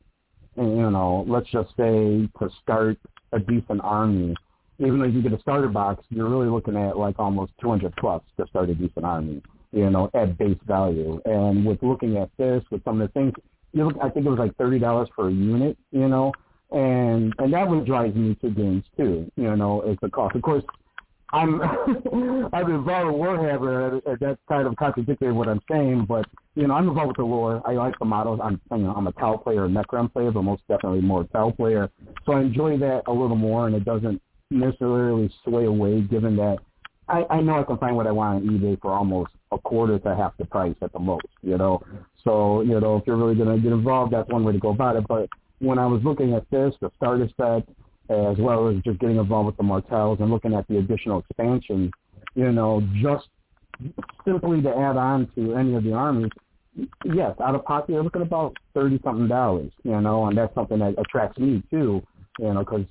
You 0.56 0.90
know, 0.90 1.24
let's 1.28 1.50
just 1.50 1.70
say 1.76 2.28
to 2.38 2.50
start 2.62 2.98
a 3.32 3.38
decent 3.40 3.80
army, 3.82 4.34
even 4.78 4.98
though 4.98 5.06
you 5.06 5.22
get 5.22 5.32
a 5.32 5.40
starter 5.40 5.68
box, 5.68 6.04
you're 6.10 6.28
really 6.28 6.48
looking 6.48 6.76
at 6.76 6.98
like 6.98 7.18
almost 7.18 7.52
200 7.60 7.94
plus 7.96 8.22
to 8.36 8.46
start 8.48 8.68
a 8.68 8.74
decent 8.74 9.04
army. 9.04 9.42
You 9.72 9.88
know, 9.90 10.10
at 10.14 10.36
base 10.38 10.58
value. 10.66 11.20
And 11.24 11.64
with 11.64 11.82
looking 11.82 12.16
at 12.16 12.30
this, 12.38 12.62
with 12.70 12.82
some 12.84 13.00
of 13.00 13.08
the 13.08 13.12
things, 13.12 13.32
you 13.72 13.84
look. 13.84 13.96
I 14.02 14.08
think 14.08 14.26
it 14.26 14.30
was 14.30 14.38
like 14.38 14.56
thirty 14.56 14.78
dollars 14.78 15.08
for 15.14 15.28
a 15.28 15.32
unit. 15.32 15.76
You 15.92 16.08
know, 16.08 16.32
and 16.72 17.34
and 17.38 17.52
that 17.52 17.68
would 17.68 17.86
drive 17.86 18.14
me 18.16 18.34
to 18.36 18.50
games 18.50 18.84
too. 18.96 19.30
You 19.36 19.56
know, 19.56 19.82
it's 19.82 20.02
a 20.02 20.10
cost. 20.10 20.36
Of 20.36 20.42
course, 20.42 20.64
I'm 21.32 21.60
I'm 22.52 22.70
involved 22.70 23.12
with 23.12 23.20
Warhammer. 23.20 24.00
That's 24.20 24.38
kind 24.48 24.66
of 24.66 24.76
contradictory 24.76 25.32
what 25.32 25.48
I'm 25.48 25.60
saying, 25.70 26.06
but 26.08 26.26
you 26.54 26.66
know, 26.66 26.74
I'm 26.74 26.88
involved 26.88 27.08
with 27.08 27.16
the 27.18 27.24
lore. 27.24 27.62
I 27.66 27.72
like 27.72 27.98
the 27.98 28.04
models. 28.04 28.40
I'm 28.42 28.60
you 28.70 28.78
know 28.78 28.92
I'm 28.92 29.06
a 29.06 29.12
Tau 29.12 29.36
player, 29.36 29.64
a 29.64 29.68
Necron 29.68 30.12
player, 30.12 30.30
but 30.30 30.42
most 30.42 30.62
definitely 30.68 31.00
more 31.00 31.24
Tau 31.24 31.50
player. 31.50 31.90
So 32.26 32.32
I 32.32 32.40
enjoy 32.40 32.78
that 32.78 33.02
a 33.06 33.12
little 33.12 33.36
more, 33.36 33.66
and 33.66 33.76
it 33.76 33.84
doesn't 33.84 34.20
necessarily 34.50 35.32
sway 35.44 35.64
away, 35.66 36.00
given 36.02 36.36
that 36.36 36.58
I, 37.08 37.24
I 37.30 37.40
know 37.40 37.58
I 37.58 37.64
can 37.64 37.78
find 37.78 37.96
what 37.96 38.06
I 38.06 38.12
want 38.12 38.44
on 38.44 38.48
eBay 38.48 38.80
for 38.80 38.92
almost 38.92 39.32
a 39.52 39.58
quarter 39.58 39.98
to 39.98 40.16
half 40.16 40.36
the 40.38 40.44
price 40.44 40.76
at 40.82 40.92
the 40.92 40.98
most. 40.98 41.26
You 41.42 41.58
know, 41.58 41.82
so 42.24 42.62
you 42.62 42.78
know 42.80 42.96
if 42.96 43.06
you're 43.06 43.16
really 43.16 43.34
going 43.34 43.54
to 43.54 43.62
get 43.62 43.72
involved, 43.72 44.12
that's 44.12 44.28
one 44.28 44.44
way 44.44 44.52
to 44.52 44.58
go 44.58 44.70
about 44.70 44.96
it. 44.96 45.06
But 45.08 45.28
when 45.60 45.78
I 45.78 45.86
was 45.86 46.02
looking 46.02 46.34
at 46.34 46.48
this, 46.50 46.74
the 46.80 46.90
starter 46.96 47.28
set, 47.36 47.68
as 48.10 48.36
well 48.38 48.68
as 48.68 48.76
just 48.82 48.98
getting 48.98 49.16
involved 49.16 49.46
with 49.46 49.56
the 49.56 49.62
Martells 49.62 50.18
and 50.20 50.30
looking 50.30 50.54
at 50.54 50.66
the 50.68 50.78
additional 50.78 51.20
expansion, 51.20 51.92
you 52.34 52.50
know, 52.50 52.82
just 53.00 53.28
simply 54.24 54.60
to 54.62 54.70
add 54.70 54.96
on 54.96 55.30
to 55.36 55.54
any 55.54 55.74
of 55.74 55.84
the 55.84 55.92
armies, 55.92 56.30
yes, 57.04 57.34
out 57.42 57.54
of 57.54 57.64
pocket, 57.64 57.92
you're 57.92 58.02
looking 58.02 58.22
about 58.22 58.56
thirty 58.74 59.00
something 59.04 59.28
dollars, 59.28 59.70
you 59.84 60.00
know, 60.00 60.26
and 60.26 60.36
that's 60.36 60.54
something 60.54 60.78
that 60.78 60.94
attracts 60.98 61.38
me 61.38 61.62
too, 61.70 62.02
you 62.38 62.52
know, 62.52 62.60
because 62.60 62.84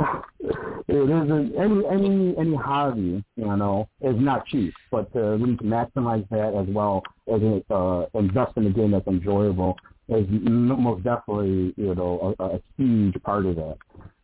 it 0.40 1.10
isn't 1.10 1.56
any 1.56 1.86
any 1.86 2.36
any 2.36 2.54
hobby, 2.54 3.24
you 3.36 3.56
know, 3.56 3.88
is 4.00 4.16
not 4.18 4.46
cheap, 4.46 4.74
but 4.90 5.12
we 5.14 5.50
need 5.50 5.58
to 5.58 5.64
maximize 5.64 6.28
that 6.30 6.54
as 6.54 6.66
well 6.74 7.02
as 7.32 7.40
uh, 7.70 8.06
invest 8.18 8.56
in 8.56 8.66
a 8.66 8.70
game 8.70 8.90
that's 8.90 9.06
enjoyable 9.06 9.76
is 10.08 10.26
most 10.30 11.04
definitely 11.04 11.74
you 11.76 11.94
know 11.94 12.34
a, 12.38 12.44
a 12.44 12.60
huge 12.76 13.20
part 13.22 13.46
of 13.46 13.56
that, 13.56 13.76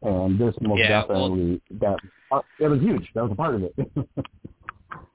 and 0.03 0.39
this 0.39 0.55
most 0.61 0.79
Yeah, 0.81 1.05
well- 1.09 1.29
definitely 1.29 1.61
that 1.81 1.99
uh, 2.31 2.43
it 2.59 2.69
was 2.69 2.81
huge. 2.81 3.09
That 3.15 3.23
was 3.25 3.33
a 3.33 3.37
part 3.37 3.55
of 3.55 3.63
it. 3.65 3.75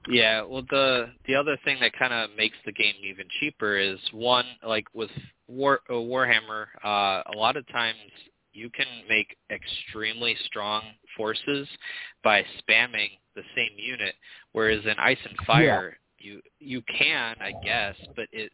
Yeah, 0.08 0.42
well 0.42 0.62
the 0.70 1.10
the 1.26 1.34
other 1.34 1.58
thing 1.64 1.78
that 1.80 1.92
kind 1.92 2.12
of 2.12 2.30
makes 2.36 2.56
the 2.64 2.72
game 2.72 2.94
even 3.04 3.26
cheaper 3.38 3.76
is 3.76 3.98
one 4.12 4.46
like 4.66 4.86
with 4.94 5.10
War 5.46 5.80
uh, 5.90 5.92
Warhammer, 5.92 6.66
uh 6.82 7.22
a 7.26 7.36
lot 7.36 7.56
of 7.56 7.68
times 7.68 7.98
you 8.52 8.70
can 8.70 8.86
make 9.08 9.36
extremely 9.50 10.36
strong 10.46 10.82
forces 11.16 11.68
by 12.24 12.42
spamming 12.58 13.10
the 13.36 13.42
same 13.54 13.70
unit 13.76 14.14
whereas 14.52 14.82
in 14.84 14.98
Ice 14.98 15.18
and 15.28 15.36
Fire 15.46 15.98
you 16.18 16.40
you 16.58 16.82
can, 16.82 17.36
I 17.40 17.52
guess, 17.64 17.96
but 18.16 18.26
it 18.32 18.52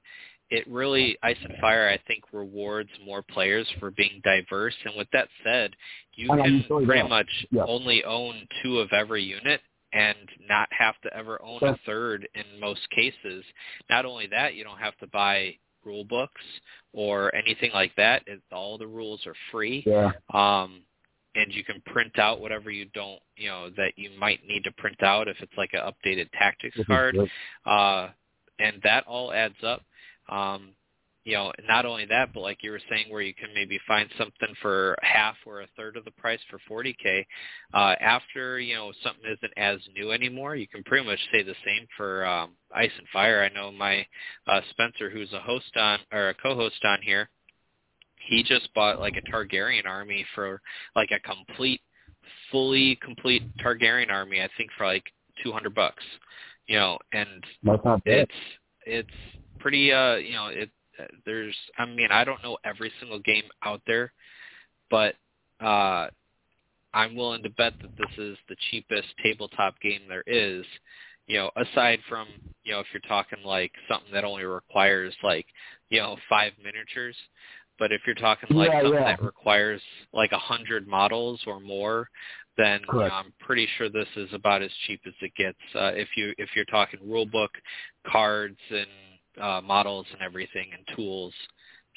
it 0.51 0.67
really 0.69 1.17
Ice 1.23 1.37
and 1.43 1.55
Fire 1.61 1.89
I 1.89 1.99
think 2.07 2.25
rewards 2.33 2.91
more 3.05 3.23
players 3.23 3.67
for 3.81 3.91
being 3.91 4.21
diverse 4.25 4.75
and 4.85 4.95
with 4.97 5.09
that 5.13 5.29
said, 5.45 5.73
you 6.15 6.31
I 6.33 6.37
can 6.37 6.65
pretty 6.87 7.03
that. 7.03 7.09
much 7.09 7.47
Yeah. 7.51 7.65
only 7.67 8.05
own 8.05 8.47
two 8.63 8.79
of 8.79 8.93
every 8.93 9.23
unit 9.23 9.61
and 9.93 10.17
not 10.49 10.69
have 10.73 10.95
to 11.03 11.15
ever 11.17 11.41
own 11.43 11.61
a 11.63 11.77
third 11.87 12.29
in 12.35 12.61
most 12.61 12.89
cases. 12.91 13.45
Not 13.89 14.05
only 14.05 14.27
that, 14.29 14.55
you 14.55 14.65
don't 14.65 14.79
have 14.79 14.97
to 14.99 15.07
buy 15.09 15.57
rule 15.85 16.05
books 16.05 16.43
or 16.93 17.35
anything 17.35 17.71
like 17.73 17.95
that. 17.97 18.23
It, 18.27 18.41
all 18.53 18.77
the 18.79 18.87
rules 18.87 19.27
are 19.27 19.35
free. 19.51 19.83
yeah, 19.87 20.13
Um 20.33 20.83
and 21.37 21.53
you 21.55 21.63
can 21.65 21.83
print 21.87 22.19
out 22.19 22.41
whatever 22.41 22.71
you 22.71 22.87
don't, 22.95 23.21
you 23.37 23.49
know, 23.49 23.69
that 23.77 23.93
you 23.97 24.09
might 24.19 24.41
need 24.47 24.65
to 24.65 24.73
print 24.73 25.03
out 25.03 25.29
if 25.29 25.37
it's 25.41 25.53
like 25.59 25.71
an 25.75 25.81
updated 25.81 26.31
tactics 26.33 26.79
card 26.87 27.15
uh, 27.67 28.09
and 28.59 28.81
that 28.83 29.05
all 29.07 29.33
adds 29.33 29.55
up. 29.63 29.83
Um, 30.29 30.73
you 31.27 31.35
know, 31.35 31.53
not 31.67 31.85
only 31.85 32.05
that, 32.07 32.33
but 32.33 32.41
like 32.41 32.63
you 32.63 32.71
were 32.71 32.81
saying, 32.89 33.07
where 33.11 33.21
you 33.21 33.35
can 33.35 33.49
maybe 33.53 33.81
find 33.89 34.09
something 34.17 34.55
for 34.63 34.97
half 35.03 35.35
or 35.45 35.61
a 35.61 35.67
third 35.77 35.97
of 35.97 36.05
the 36.05 36.13
price 36.13 36.39
for 36.49 36.61
40k. 36.71 37.27
Uh, 37.75 37.97
after 38.01 38.61
you 38.61 38.77
know 38.77 38.93
something 39.03 39.25
isn't 39.25 39.53
as 39.57 39.81
new 39.97 40.13
anymore, 40.13 40.55
you 40.55 40.69
can 40.69 40.85
pretty 40.85 41.05
much 41.05 41.19
say 41.33 41.43
the 41.43 41.57
same 41.65 41.85
for 41.97 42.25
um, 42.25 42.53
Ice 42.73 42.93
and 42.97 43.09
Fire. 43.13 43.43
I 43.43 43.53
know 43.53 43.73
my 43.73 44.07
uh, 44.47 44.61
Spencer, 44.71 45.11
who's 45.11 45.33
a 45.33 45.41
host 45.41 45.77
on 45.77 45.99
or 46.13 46.29
a 46.29 46.35
co-host 46.35 46.85
on 46.85 46.99
here, 47.03 47.29
he 48.29 48.45
just 48.45 48.73
bought 48.73 49.01
like 49.01 49.15
a 49.17 49.31
Targaryen 49.33 49.85
army 49.85 50.25
for 50.37 50.61
like 50.95 51.11
a 51.11 51.19
complete, 51.21 51.81
fully 52.53 53.01
complete 53.03 53.43
Targaryen 53.59 54.13
army. 54.13 54.41
I 54.41 54.49
think 54.57 54.71
for 54.79 54.87
like 54.87 55.05
200 55.43 55.75
bucks. 55.75 56.05
You 56.69 56.77
know, 56.77 56.99
and 57.13 57.45
That's 57.65 57.85
not 57.85 58.05
bad. 58.05 58.15
it's 58.15 58.33
it's 58.87 59.45
pretty 59.67 59.93
uh 59.93 60.15
you 60.15 60.33
know 60.33 60.47
it 60.47 60.71
there's 61.27 61.57
i 61.77 61.85
mean 61.85 62.07
i 62.13 62.23
don't 62.25 62.41
know 62.45 62.57
every 62.65 62.93
single 63.01 63.19
game 63.19 63.43
out 63.65 63.81
there 63.85 64.13
but 64.91 65.15
uh 65.61 66.07
i'm 66.95 67.17
willing 67.17 67.43
to 67.43 67.51
bet 67.51 67.73
that 67.83 67.91
this 67.99 68.17
is 68.17 68.39
the 68.49 68.55
cheapest 68.71 69.09
tabletop 69.25 69.75
game 69.81 70.03
there 70.09 70.23
is 70.29 70.65
you 71.27 71.37
know 71.37 71.51
aside 71.57 71.99
from 72.09 72.29
you 72.63 72.73
know 72.73 72.79
if 72.79 72.87
you're 72.95 73.01
talking 73.09 73.41
like 73.45 73.73
something 73.91 74.13
that 74.13 74.23
only 74.25 74.45
requires 74.45 75.13
like 75.25 75.47
you 75.91 75.99
know 75.99 76.17
five 76.29 76.53
miniatures 76.63 77.17
but 77.77 77.91
if 77.91 78.03
you're 78.07 78.15
talking 78.15 78.49
like 78.57 78.71
Yeah, 78.71 78.83
something 78.83 79.01
yeah. 79.01 79.17
that 79.17 79.21
requires 79.21 79.83
like 80.13 80.31
a 80.31 80.39
hundred 80.39 80.87
models 80.87 81.41
or 81.45 81.59
more 81.59 82.09
then 82.57 82.81
you 82.93 82.99
know, 83.01 83.05
I'm 83.05 83.33
pretty 83.41 83.67
sure 83.77 83.89
this 83.89 84.09
is 84.17 84.29
about 84.33 84.63
as 84.63 84.71
cheap 84.87 85.01
as 85.07 85.13
it 85.21 85.33
gets. 85.37 85.59
Uh, 85.75 85.91
if 85.95 86.09
you 86.17 86.33
if 86.39 86.51
you're 86.55 86.65
talking 86.67 87.01
rule 87.05 87.27
book, 87.27 87.51
cards 88.07 88.57
and 88.71 88.87
uh, 89.41 89.61
models 89.63 90.07
and 90.13 90.23
everything 90.23 90.71
and 90.73 90.97
tools. 90.97 91.33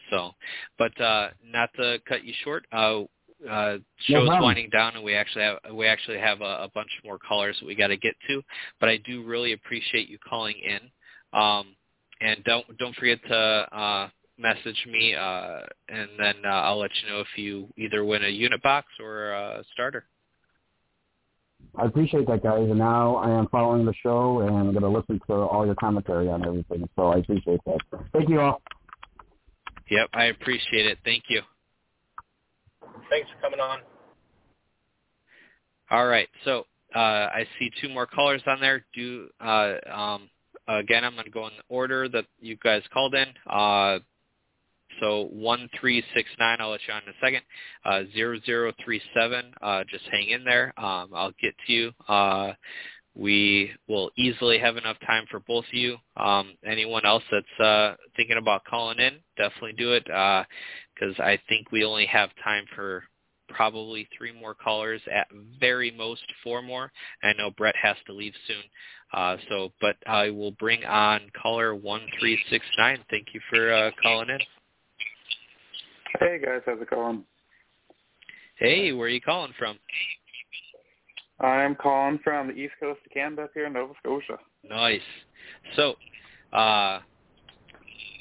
So, 0.09 0.31
but 0.77 0.99
uh, 0.99 1.29
not 1.45 1.69
to 1.75 1.99
cut 2.07 2.23
you 2.23 2.33
short, 2.43 2.65
uh, 2.71 3.01
uh, 3.47 3.77
show's 3.99 4.27
problem. 4.27 4.43
winding 4.43 4.69
down, 4.69 4.95
and 4.95 5.03
we 5.03 5.15
actually 5.15 5.43
have 5.43 5.57
we 5.73 5.87
actually 5.87 6.19
have 6.19 6.41
a, 6.41 6.63
a 6.63 6.69
bunch 6.73 6.89
more 7.05 7.17
callers 7.17 7.57
that 7.59 7.65
we 7.65 7.75
got 7.75 7.87
to 7.87 7.97
get 7.97 8.15
to. 8.27 8.41
But 8.79 8.89
I 8.89 8.97
do 8.97 9.23
really 9.23 9.53
appreciate 9.53 10.09
you 10.09 10.17
calling 10.27 10.55
in, 10.57 11.39
um, 11.39 11.75
and 12.21 12.43
don't 12.43 12.65
don't 12.77 12.95
forget 12.95 13.19
to 13.27 13.35
uh, 13.35 14.09
message 14.37 14.85
me, 14.89 15.15
uh, 15.15 15.59
and 15.89 16.09
then 16.17 16.35
uh, 16.45 16.49
I'll 16.49 16.79
let 16.79 16.91
you 17.01 17.11
know 17.11 17.19
if 17.21 17.27
you 17.37 17.67
either 17.77 18.03
win 18.03 18.25
a 18.25 18.29
unit 18.29 18.61
box 18.61 18.87
or 18.99 19.31
a 19.31 19.63
starter. 19.73 20.05
I 21.75 21.85
appreciate 21.85 22.27
that, 22.27 22.43
guys. 22.43 22.67
And 22.69 22.77
now 22.77 23.15
I 23.17 23.29
am 23.29 23.47
following 23.47 23.85
the 23.85 23.93
show 24.01 24.41
and 24.41 24.55
I'm 24.55 24.71
going 24.71 24.81
to 24.81 24.89
listen 24.89 25.19
to 25.27 25.33
all 25.33 25.65
your 25.65 25.75
commentary 25.75 26.29
on 26.29 26.45
everything. 26.45 26.87
So 26.95 27.07
I 27.07 27.17
appreciate 27.17 27.61
that. 27.65 27.79
Thank 28.13 28.29
you 28.29 28.41
all. 28.41 28.61
Yep, 29.89 30.09
I 30.13 30.25
appreciate 30.25 30.85
it. 30.85 30.99
Thank 31.03 31.23
you. 31.29 31.41
Thanks 33.09 33.29
for 33.31 33.41
coming 33.41 33.59
on. 33.59 33.79
All 35.89 36.05
right. 36.05 36.27
So 36.45 36.65
uh, 36.95 36.99
I 36.99 37.45
see 37.57 37.71
two 37.81 37.89
more 37.89 38.05
callers 38.05 38.41
on 38.45 38.59
there. 38.59 38.85
Do 38.93 39.29
uh, 39.43 39.75
um, 39.91 40.29
again? 40.67 41.03
I'm 41.03 41.13
going 41.13 41.25
to 41.25 41.31
go 41.31 41.47
in 41.47 41.53
the 41.57 41.63
order 41.73 42.07
that 42.09 42.25
you 42.39 42.57
guys 42.63 42.83
called 42.93 43.15
in. 43.15 43.27
Uh, 43.47 43.99
so 44.99 45.27
one 45.31 45.69
three 45.79 46.03
six 46.13 46.29
nine. 46.39 46.57
I'll 46.59 46.71
let 46.71 46.81
you 46.87 46.93
on 46.93 47.03
in 47.03 47.09
a 47.09 47.13
second. 47.21 47.41
Uh, 47.85 48.03
zero 48.13 48.39
zero 48.45 48.71
three 48.83 49.01
seven. 49.13 49.53
Uh, 49.61 49.83
just 49.89 50.05
hang 50.11 50.29
in 50.29 50.43
there. 50.43 50.73
Um, 50.77 51.09
I'll 51.13 51.33
get 51.41 51.53
to 51.67 51.73
you. 51.73 51.91
Uh, 52.07 52.53
we 53.15 53.71
will 53.87 54.11
easily 54.17 54.59
have 54.59 54.77
enough 54.77 54.97
time 55.05 55.25
for 55.29 55.39
both 55.41 55.65
of 55.65 55.73
you. 55.73 55.97
Um, 56.15 56.55
anyone 56.65 57.05
else 57.05 57.23
that's 57.31 57.59
uh, 57.59 57.95
thinking 58.15 58.37
about 58.37 58.63
calling 58.65 58.99
in, 58.99 59.15
definitely 59.35 59.73
do 59.73 59.93
it 59.93 60.05
because 60.05 61.19
uh, 61.19 61.23
I 61.23 61.39
think 61.49 61.71
we 61.71 61.83
only 61.83 62.05
have 62.05 62.29
time 62.43 62.65
for 62.75 63.03
probably 63.49 64.07
three 64.15 64.31
more 64.31 64.53
callers, 64.53 65.01
at 65.11 65.27
very 65.59 65.91
most 65.91 66.21
four 66.43 66.61
more. 66.61 66.91
I 67.23 67.33
know 67.33 67.49
Brett 67.51 67.75
has 67.81 67.97
to 68.05 68.13
leave 68.13 68.33
soon, 68.47 68.63
uh, 69.13 69.37
so 69.49 69.71
but 69.81 69.95
I 70.07 70.29
will 70.29 70.51
bring 70.51 70.85
on 70.85 71.21
caller 71.41 71.75
one 71.75 72.01
three 72.19 72.39
six 72.49 72.65
nine. 72.77 72.99
Thank 73.09 73.27
you 73.33 73.41
for 73.49 73.73
uh, 73.73 73.91
calling 74.01 74.29
in. 74.29 74.39
Hey 76.17 76.39
guys, 76.43 76.61
how's 76.65 76.81
it 76.81 76.89
going? 76.89 77.23
Hey, 78.57 78.91
where 78.93 79.05
are 79.05 79.09
you 79.09 79.21
calling 79.21 79.53
from? 79.59 79.77
I'm 81.39 81.75
calling 81.75 82.19
from 82.23 82.47
the 82.47 82.53
east 82.53 82.73
coast 82.79 82.99
of 83.05 83.11
Canada 83.11 83.47
here 83.53 83.67
in 83.67 83.73
Nova 83.73 83.93
Scotia. 83.99 84.37
Nice. 84.67 85.01
So, 85.75 85.93
uh, 86.51 86.99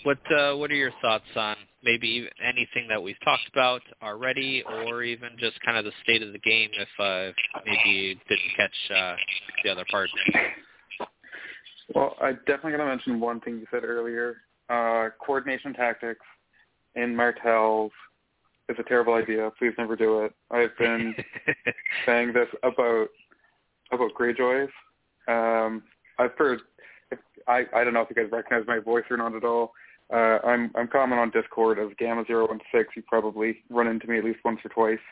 what 0.05 0.19
uh, 0.31 0.55
what 0.57 0.71
are 0.71 0.77
your 0.77 0.93
thoughts 1.01 1.25
on 1.35 1.57
maybe 1.83 2.29
anything 2.45 2.87
that 2.89 3.03
we've 3.03 3.19
talked 3.25 3.49
about 3.53 3.81
already, 4.03 4.63
or 4.85 5.03
even 5.03 5.31
just 5.39 5.59
kind 5.65 5.79
of 5.79 5.85
the 5.85 5.93
state 6.03 6.23
of 6.23 6.33
the 6.33 6.39
game 6.41 6.71
if 6.75 6.89
uh, 7.01 7.33
maybe 7.65 7.89
you 7.89 8.15
didn't 8.29 8.57
catch 8.57 8.97
uh, 8.97 9.17
the 9.65 9.71
other 9.71 9.85
part? 9.91 10.11
Well, 11.95 12.17
I 12.21 12.33
definitely 12.33 12.73
going 12.73 12.81
to 12.81 12.87
mention 12.87 13.19
one 13.19 13.41
thing 13.41 13.55
you 13.59 13.67
said 13.71 13.83
earlier. 13.83 14.43
Uh, 14.69 15.09
coordination 15.25 15.73
tactics 15.73 16.21
in 16.99 17.15
Martell's 17.15 17.93
is 18.69 18.77
a 18.79 18.83
terrible 18.83 19.15
idea. 19.15 19.51
Please 19.59 19.73
never 19.79 19.97
do 19.97 20.25
it. 20.25 20.35
I've 20.51 20.77
been 20.79 21.15
saying 22.07 22.33
this 22.35 22.49
about 22.63 23.09
about 23.91 24.11
Greyjoys. 24.19 24.69
Um, 25.27 25.83
I've 26.19 26.33
heard. 26.37 26.61
If, 27.11 27.19
I 27.47 27.65
I 27.75 27.85
don't 27.85 27.95
know 27.95 28.03
if 28.03 28.11
you 28.11 28.17
guys 28.17 28.31
recognize 28.31 28.67
my 28.67 28.79
voice 28.79 29.05
or 29.11 29.17
not 29.17 29.35
at 29.35 29.45
all. 29.45 29.73
Uh, 30.13 30.39
I'm 30.45 30.71
I'm 30.75 30.89
common 30.89 31.19
on 31.19 31.31
Discord 31.31 31.79
as 31.79 31.89
Gamma 31.99 32.25
Zero 32.27 32.49
One 32.49 32.61
Six. 32.73 32.91
You 32.97 33.03
probably 33.07 33.63
run 33.71 33.87
into 33.87 34.07
me 34.07 34.19
at 34.19 34.25
least 34.25 34.41
once 34.45 34.61
or 34.65 34.71
twice. 34.71 35.05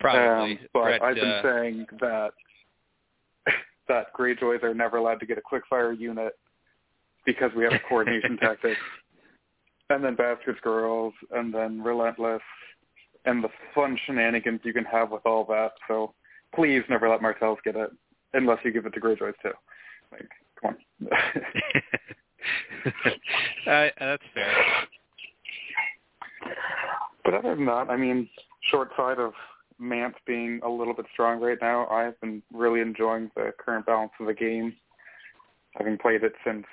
Probably. 0.00 0.52
Um, 0.52 0.58
but 0.72 0.82
Brett, 0.82 1.02
I've 1.02 1.14
been 1.14 1.28
uh, 1.28 1.42
saying 1.42 1.86
that 2.00 2.30
that 3.88 4.12
Greyjoys 4.18 4.62
are 4.62 4.74
never 4.74 4.98
allowed 4.98 5.20
to 5.20 5.26
get 5.26 5.38
a 5.38 5.42
quickfire 5.42 5.98
unit 5.98 6.34
because 7.24 7.50
we 7.56 7.64
have 7.64 7.72
a 7.72 7.80
coordination 7.88 8.36
tactic 8.40 8.76
and 9.90 10.04
then 10.04 10.14
Bastard 10.14 10.60
Girls, 10.62 11.14
and 11.32 11.52
then 11.54 11.82
Relentless, 11.82 12.42
and 13.24 13.42
the 13.42 13.48
fun 13.74 13.98
shenanigans 14.06 14.60
you 14.64 14.72
can 14.72 14.84
have 14.84 15.10
with 15.10 15.24
all 15.24 15.44
that. 15.46 15.72
So 15.88 16.14
please 16.54 16.82
never 16.88 17.08
let 17.08 17.22
Martells 17.22 17.58
get 17.64 17.76
it, 17.76 17.90
unless 18.34 18.58
you 18.64 18.72
give 18.72 18.86
it 18.86 18.94
to 18.94 19.00
Greyjoys 19.00 19.34
too. 19.42 19.52
Like, 20.12 20.28
come 20.60 20.76
on. 21.02 21.08
uh, 23.66 23.88
that's 23.98 24.22
fair. 24.34 24.52
But 27.24 27.34
other 27.34 27.56
than 27.56 27.66
that, 27.66 27.90
I 27.90 27.96
mean, 27.96 28.28
short 28.70 28.90
side 28.96 29.18
of 29.18 29.32
Mance 29.78 30.14
being 30.26 30.60
a 30.64 30.68
little 30.68 30.94
bit 30.94 31.06
strong 31.12 31.40
right 31.40 31.58
now, 31.60 31.86
I've 31.88 32.18
been 32.20 32.42
really 32.52 32.80
enjoying 32.80 33.30
the 33.34 33.52
current 33.58 33.86
balance 33.86 34.12
of 34.20 34.26
the 34.26 34.34
game, 34.34 34.74
having 35.74 35.98
played 35.98 36.22
it 36.22 36.32
since 36.44 36.64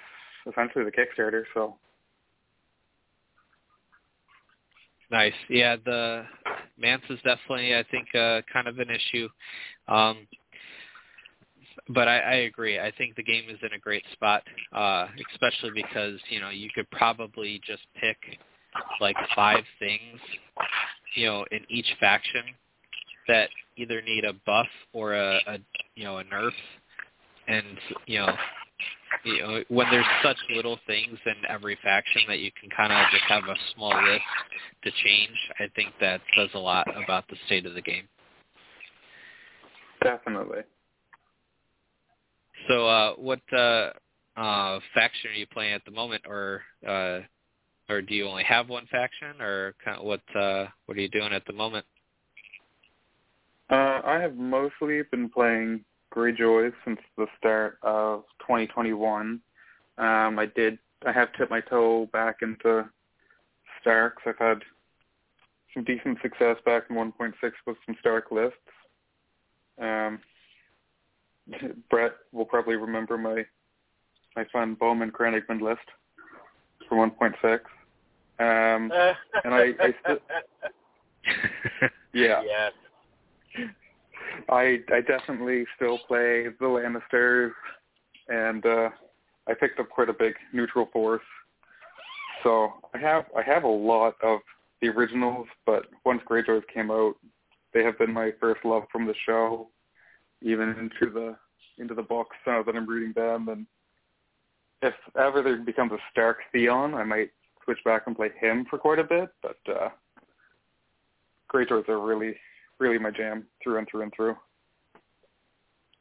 essentially 0.50 0.86
the 0.86 0.92
Kickstarter. 0.92 1.44
So 1.54 1.76
Nice. 5.14 5.34
Yeah, 5.48 5.76
the 5.86 6.26
Mance 6.76 7.04
is 7.08 7.20
definitely, 7.24 7.76
I 7.76 7.84
think, 7.92 8.08
uh, 8.16 8.42
kind 8.52 8.68
of 8.68 8.80
an 8.80 8.88
issue. 8.90 9.30
Um, 9.88 10.28
but 11.90 12.08
I, 12.08 12.18
I 12.18 12.34
agree. 12.34 12.80
I 12.80 12.92
think 12.98 13.16
the 13.16 13.22
game 13.22 13.44
is 13.48 13.60
in 13.62 13.74
a 13.74 13.80
great 13.80 14.04
spot, 14.14 14.42
uh, 14.76 15.06
especially 15.32 15.70
because 15.76 16.20
you 16.30 16.40
know 16.40 16.50
you 16.50 16.70
could 16.74 16.90
probably 16.90 17.62
just 17.64 17.84
pick 18.02 18.18
like 19.00 19.16
five 19.36 19.64
things, 19.78 20.20
you 21.14 21.28
know, 21.28 21.46
in 21.52 21.60
each 21.70 21.94
faction 22.00 22.46
that 23.28 23.50
either 23.78 24.02
need 24.02 24.26
a 24.26 24.34
buff 24.48 24.68
or 24.94 25.14
a, 25.14 25.40
a 25.46 25.58
you 25.94 26.06
know 26.06 26.18
a 26.18 26.24
nerf, 26.24 26.54
and 27.48 27.78
you 28.08 28.18
know 28.18 28.36
you 29.24 29.40
know, 29.40 29.64
when 29.70 29.88
there's 29.90 30.06
such 30.24 30.38
little 30.54 30.78
things 30.86 31.18
in 31.26 31.34
every 31.50 31.78
faction 31.84 32.22
that 32.28 32.40
you 32.40 32.52
can 32.60 32.70
kind 32.70 32.92
of 32.92 33.00
just 33.12 33.24
have 33.26 33.44
a 33.44 33.56
small 33.74 33.94
list 34.04 34.24
to 34.84 34.92
change, 35.04 35.38
I 35.60 35.66
think 35.76 35.94
that 36.02 36.22
says 36.36 36.50
a 36.54 36.60
lot 36.60 36.88
about 37.04 37.28
the 37.30 37.38
state 37.46 37.66
of 37.66 37.74
the 37.74 37.82
game. 37.82 38.08
definitely. 40.04 40.62
So, 42.68 42.88
uh, 42.88 43.14
what 43.16 43.42
uh, 43.52 43.92
uh, 44.38 44.80
faction 44.94 45.32
are 45.32 45.36
you 45.36 45.48
playing 45.48 45.74
at 45.74 45.84
the 45.86 45.92
moment, 45.92 46.24
or 46.28 46.62
uh, 46.88 47.20
or 47.90 48.02
do 48.02 48.16
you 48.16 48.28
only 48.28 48.44
have 48.44 48.70
one 48.70 48.88
faction, 48.92 49.42
or 49.42 49.76
kind 49.84 49.98
of 49.98 50.06
what 50.06 50.22
uh, 50.36 50.68
what 50.86 50.98
are 50.98 51.02
you 51.02 51.10
doing 51.10 51.34
at 51.34 51.46
the 51.46 51.54
moment? 51.54 51.86
Uh, 53.70 54.02
I 54.06 54.20
have 54.22 54.36
mostly 54.36 55.02
been 55.10 55.30
playing 55.30 55.84
Greyjoys 56.14 56.74
since 56.86 57.00
the 57.18 57.28
start 57.38 57.78
of 57.82 58.24
2021. 58.42 59.40
Um, 59.98 60.40
I 60.40 60.46
did. 60.56 60.78
I 61.06 61.12
have 61.12 61.34
tipped 61.34 61.52
my 61.52 61.62
toe 61.62 62.10
back 62.14 62.38
into 62.42 62.88
Starks. 63.82 64.24
I've 64.26 64.38
had 64.38 64.60
some 65.74 65.84
decent 65.84 66.20
success 66.22 66.58
back 66.66 66.84
in 66.90 66.96
1.6 66.96 67.34
with 67.66 67.78
some 67.86 67.96
Stark 68.00 68.32
lists. 68.32 68.58
Um, 69.82 70.20
Brett 71.90 72.14
will 72.32 72.46
probably 72.46 72.76
remember 72.76 73.18
my 73.18 73.46
my 74.36 74.46
fun 74.52 74.76
Bowman 74.76 75.12
Crannogman 75.12 75.62
list 75.62 75.82
for 76.90 77.08
1.6. 77.08 77.60
Um, 78.40 78.92
and 79.44 79.54
I, 79.54 79.74
I 79.80 79.96
still, 80.04 80.18
yeah, 82.14 82.42
Yes. 82.44 82.72
I 84.50 84.80
I 84.92 85.02
definitely 85.02 85.66
still 85.76 86.00
play 86.08 86.48
the 86.60 86.66
Lannisters, 86.66 87.52
and 88.28 88.66
uh, 88.66 88.90
I 89.48 89.54
picked 89.54 89.80
up 89.80 89.90
quite 89.90 90.10
a 90.10 90.14
big 90.14 90.34
neutral 90.54 90.90
force. 90.92 91.22
So 92.44 92.74
I 92.94 92.98
have 93.00 93.26
I 93.38 93.42
have 93.42 93.64
a 93.64 93.68
lot 93.68 94.16
of 94.22 94.40
the 94.82 94.90
originals, 94.90 95.48
but 95.66 95.86
once 96.06 96.22
Greyjoys 96.30 96.64
came 96.74 96.92
out, 96.92 97.16
they 97.74 97.84
have 97.84 97.98
been 97.98 98.12
my 98.12 98.32
first 98.40 98.64
love 98.66 98.84
from 98.92 99.06
the 99.06 99.16
show, 99.26 99.70
even 100.42 100.70
into 100.70 101.12
the 101.14 101.36
into 101.78 101.94
the 101.94 102.02
books 102.02 102.36
now 102.46 102.62
that 102.64 102.76
I'm 102.76 102.88
reading 102.88 103.14
them. 103.16 103.48
And 103.50 103.66
if 104.82 104.94
ever 105.18 105.42
there 105.42 105.58
becomes 105.58 105.92
a 105.92 105.98
Stark 106.12 106.38
Theon, 106.52 106.94
I 106.94 107.04
might 107.04 107.32
switch 107.64 107.80
back 107.86 108.04
and 108.08 108.16
play 108.16 108.30
him 108.40 108.66
for 108.70 108.78
quite 108.78 109.00
a 109.00 109.04
bit. 109.04 109.30
But 109.42 109.58
uh, 109.68 109.90
Greyjoys 111.52 111.88
are 111.90 112.00
really 112.00 112.36
really 112.80 113.00
my 113.00 113.12
jam 113.12 113.46
through 113.64 113.78
and 113.80 113.88
through 113.90 114.04
and 114.04 114.14
through. 114.16 114.36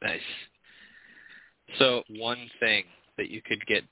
Nice. 0.01 0.19
So 1.79 2.03
one 2.09 2.49
thing 2.59 2.83
that 3.17 3.29
you 3.29 3.41
could 3.41 3.65
get 3.65 3.83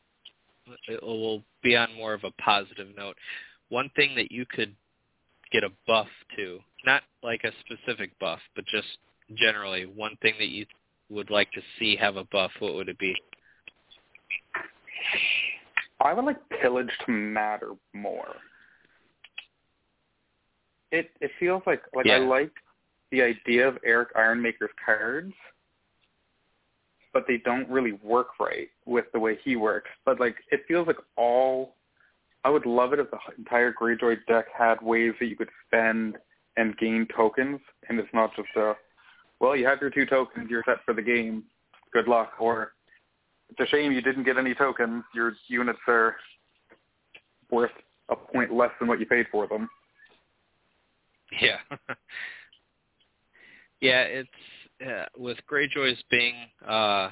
it 0.87 1.01
will 1.01 1.43
be 1.63 1.75
on 1.75 1.93
more 1.95 2.13
of 2.13 2.23
a 2.23 2.31
positive 2.41 2.87
note. 2.95 3.15
One 3.69 3.89
thing 3.95 4.15
that 4.15 4.31
you 4.31 4.45
could 4.45 4.75
get 5.51 5.63
a 5.63 5.69
buff 5.87 6.07
to, 6.35 6.59
not 6.85 7.03
like 7.23 7.43
a 7.43 7.51
specific 7.65 8.17
buff, 8.19 8.39
but 8.55 8.65
just 8.65 8.87
generally 9.35 9.85
one 9.85 10.17
thing 10.21 10.33
that 10.39 10.49
you 10.49 10.65
would 11.09 11.29
like 11.29 11.51
to 11.51 11.61
see 11.77 11.95
have 11.95 12.15
a 12.15 12.23
buff, 12.25 12.51
what 12.59 12.73
would 12.75 12.89
it 12.89 12.99
be? 12.99 13.15
I 16.03 16.13
would 16.13 16.25
like 16.25 16.37
pillage 16.61 16.89
to 17.05 17.11
matter 17.11 17.71
more. 17.93 18.35
It 20.91 21.09
it 21.21 21.31
feels 21.39 21.63
like 21.65 21.83
like 21.95 22.07
I 22.07 22.17
like 22.17 22.51
the 23.11 23.21
idea 23.21 23.67
of 23.67 23.77
Erik 23.85 24.13
Ironmaker's 24.15 24.71
cards, 24.83 25.33
but 27.13 27.25
they 27.27 27.37
don't 27.37 27.69
really 27.69 27.93
work 28.03 28.39
right 28.39 28.69
with 28.85 29.05
the 29.13 29.19
way 29.19 29.37
he 29.43 29.55
works. 29.55 29.89
But 30.05 30.19
like 30.19 30.35
it 30.51 30.61
feels 30.67 30.87
like 30.87 30.97
all 31.17 31.75
I 32.43 32.49
would 32.49 32.65
love 32.65 32.93
it 32.93 32.99
if 32.99 33.11
the 33.11 33.19
entire 33.37 33.73
Greyjoy 33.73 34.25
deck 34.27 34.45
had 34.57 34.81
ways 34.81 35.13
that 35.19 35.27
you 35.27 35.35
could 35.35 35.49
spend 35.67 36.17
and 36.57 36.77
gain 36.77 37.07
tokens, 37.15 37.59
and 37.87 37.99
it's 37.99 38.13
not 38.13 38.35
just 38.35 38.49
a 38.55 38.73
well, 39.39 39.55
you 39.55 39.65
have 39.65 39.81
your 39.81 39.89
two 39.89 40.05
tokens, 40.05 40.49
you're 40.49 40.63
set 40.65 40.77
for 40.85 40.93
the 40.93 41.01
game. 41.01 41.43
Good 41.91 42.07
luck. 42.07 42.33
Or 42.39 42.73
it's 43.49 43.59
a 43.59 43.65
shame 43.65 43.91
you 43.91 44.01
didn't 44.01 44.23
get 44.23 44.37
any 44.37 44.53
tokens. 44.53 45.03
Your 45.15 45.33
units 45.47 45.79
are 45.87 46.15
worth 47.49 47.71
a 48.09 48.15
point 48.15 48.53
less 48.53 48.69
than 48.79 48.87
what 48.87 48.99
you 48.99 49.07
paid 49.07 49.25
for 49.31 49.47
them. 49.47 49.67
Yeah. 51.41 51.57
yeah, 53.81 54.01
it's 54.01 54.29
uh, 54.85 55.05
with 55.17 55.37
Greyjoys 55.51 55.97
being 56.09 56.35
uh 56.67 57.09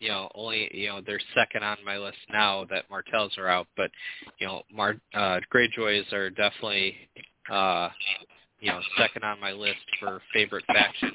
you 0.00 0.08
know, 0.08 0.28
only 0.34 0.70
you 0.74 0.88
know, 0.88 1.00
they're 1.04 1.20
second 1.34 1.62
on 1.64 1.78
my 1.84 1.96
list 1.96 2.18
now 2.30 2.66
that 2.70 2.90
Martells 2.90 3.32
are 3.38 3.48
out, 3.48 3.66
but 3.76 3.90
you 4.38 4.46
know, 4.46 4.62
Mar 4.72 4.96
uh 5.14 5.40
Greyjoys 5.52 6.12
are 6.12 6.30
definitely 6.30 6.96
uh 7.50 7.88
you 8.60 8.70
know, 8.70 8.80
second 8.96 9.24
on 9.24 9.38
my 9.40 9.52
list 9.52 9.80
for 10.00 10.20
favorite 10.32 10.64
faction. 10.66 11.12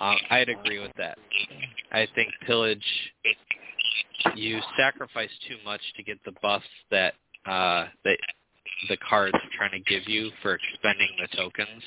Um, 0.00 0.16
I'd 0.30 0.48
agree 0.48 0.78
with 0.80 0.92
that. 0.98 1.18
I 1.92 2.06
think 2.14 2.28
pillage, 2.46 2.84
you 4.34 4.60
sacrifice 4.76 5.30
too 5.48 5.56
much 5.64 5.80
to 5.96 6.02
get 6.02 6.18
the 6.24 6.32
buffs 6.42 6.64
that 6.90 7.14
uh, 7.46 7.86
that 8.04 8.18
the 8.88 8.96
cards 9.08 9.34
are 9.34 9.50
trying 9.56 9.82
to 9.82 9.90
give 9.90 10.08
you 10.08 10.30
for 10.42 10.54
expending 10.56 11.08
the 11.20 11.36
tokens. 11.36 11.82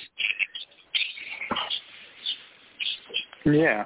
Yeah. 3.45 3.85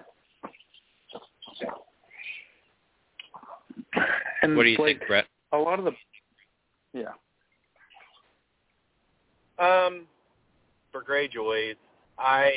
And 4.42 4.56
what 4.56 4.64
do 4.64 4.70
you 4.70 4.78
like, 4.78 4.98
think, 4.98 5.08
Brett? 5.08 5.26
A 5.54 5.58
lot 5.58 5.80
of 5.80 5.86
the 5.86 5.92
yeah. 6.94 7.12
Um, 9.58 10.08
for 10.92 11.04
Greyjoys, 11.04 11.76
I, 12.18 12.52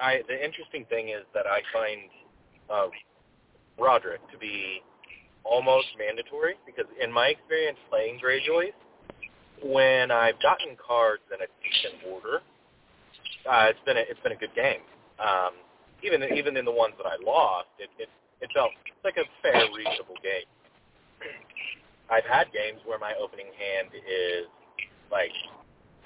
I 0.00 0.20
the 0.28 0.44
interesting 0.44 0.84
thing 0.88 1.08
is 1.08 1.24
that 1.34 1.46
I 1.46 1.60
find 1.72 2.00
uh, 2.70 2.88
Rodrik 3.78 4.22
to 4.32 4.38
be 4.38 4.82
almost 5.44 5.86
mandatory 5.98 6.54
because 6.64 6.86
in 7.02 7.12
my 7.12 7.28
experience 7.28 7.78
playing 7.90 8.20
Greyjoys, 8.24 8.74
when 9.64 10.10
I've 10.10 10.40
gotten 10.42 10.76
cards 10.84 11.22
in 11.32 11.40
a 11.40 11.48
decent 11.62 12.12
order, 12.12 12.40
uh, 13.50 13.66
it's 13.70 13.78
been 13.84 13.96
a, 13.96 14.00
it's 14.00 14.20
been 14.20 14.32
a 14.32 14.36
good 14.36 14.54
game. 14.54 14.80
Um, 15.18 15.54
even 16.02 16.22
even 16.36 16.56
in 16.56 16.64
the 16.64 16.72
ones 16.72 16.94
that 16.98 17.06
I 17.06 17.16
lost, 17.24 17.68
it 17.78 17.90
it, 17.98 18.08
it 18.40 18.50
felt 18.54 18.70
like 19.04 19.16
a 19.16 19.26
fair, 19.42 19.64
reasonable 19.74 20.18
game. 20.22 20.48
I've 22.10 22.24
had 22.24 22.52
games 22.52 22.80
where 22.86 22.98
my 22.98 23.14
opening 23.20 23.50
hand 23.56 23.88
is 23.94 24.46
like 25.10 25.32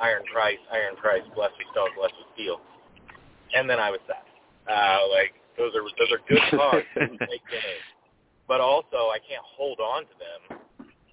Iron 0.00 0.22
Price, 0.32 0.60
Iron 0.72 0.96
Price, 0.96 1.22
Blessed 1.34 1.60
Stone, 1.72 1.90
Blessed 1.96 2.14
Steel, 2.34 2.60
and 3.54 3.68
then 3.68 3.78
I 3.78 3.90
was 3.90 4.00
sad. 4.06 4.24
Uh, 4.70 5.08
like 5.10 5.34
those 5.58 5.74
are 5.74 5.82
those 5.98 6.12
are 6.12 6.22
good 6.28 6.42
cards 6.58 6.86
late 6.96 7.44
games, 7.50 7.84
but 8.48 8.60
also 8.60 9.10
I 9.10 9.18
can't 9.28 9.44
hold 9.44 9.80
on 9.80 10.02
to 10.02 10.14
them. 10.16 10.58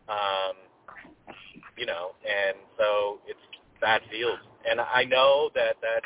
Um, 0.07 0.55
you 1.77 1.85
know, 1.85 2.11
and 2.25 2.57
so 2.77 3.19
it's 3.27 3.39
bad 3.81 4.01
feels. 4.09 4.39
And 4.69 4.81
I 4.81 5.03
know 5.03 5.49
that 5.55 5.75
that 5.81 6.01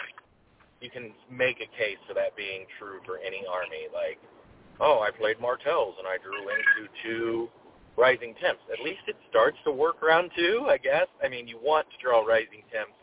you 0.81 0.89
can 0.89 1.13
make 1.29 1.57
a 1.57 1.69
case 1.77 2.01
for 2.07 2.13
that 2.15 2.35
being 2.35 2.65
true 2.79 2.99
for 3.05 3.17
any 3.19 3.45
army. 3.45 3.87
Like, 3.93 4.17
oh, 4.79 4.99
I 4.99 5.11
played 5.11 5.39
Martells 5.39 5.95
and 5.97 6.07
I 6.07 6.17
drew 6.17 6.41
into 6.49 6.89
two 7.03 7.49
Rising 7.97 8.33
Temps. 8.41 8.61
At 8.73 8.83
least 8.83 9.01
it 9.07 9.15
starts 9.29 9.57
to 9.65 9.71
work 9.71 10.01
round 10.01 10.31
two, 10.35 10.65
I 10.67 10.77
guess. 10.77 11.07
I 11.23 11.29
mean, 11.29 11.47
you 11.47 11.59
want 11.61 11.87
to 11.91 11.97
draw 12.01 12.25
Rising 12.25 12.65
Temps 12.73 12.97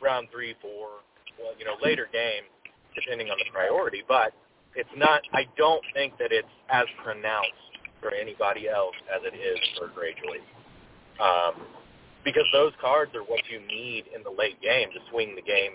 round 0.00 0.28
three, 0.30 0.54
four, 0.62 1.02
well, 1.38 1.52
you 1.58 1.64
know, 1.64 1.74
later 1.82 2.08
game, 2.12 2.46
depending 2.94 3.30
on 3.30 3.36
the 3.38 3.50
priority. 3.52 4.02
But 4.06 4.32
it's 4.76 4.88
not. 4.96 5.22
I 5.32 5.46
don't 5.56 5.82
think 5.94 6.16
that 6.18 6.30
it's 6.30 6.48
as 6.70 6.86
pronounced 7.02 7.50
for 8.00 8.12
anybody 8.14 8.68
else 8.68 8.94
as 9.12 9.22
it 9.24 9.34
is 9.36 9.58
for 9.76 9.88
Greyjoy. 9.88 10.38
Um, 11.18 11.66
because 12.24 12.44
those 12.52 12.72
cards 12.80 13.14
are 13.14 13.22
what 13.22 13.40
you 13.50 13.60
need 13.66 14.04
in 14.14 14.22
the 14.22 14.30
late 14.30 14.60
game 14.60 14.88
to 14.92 15.00
swing 15.10 15.34
the 15.36 15.42
game, 15.42 15.72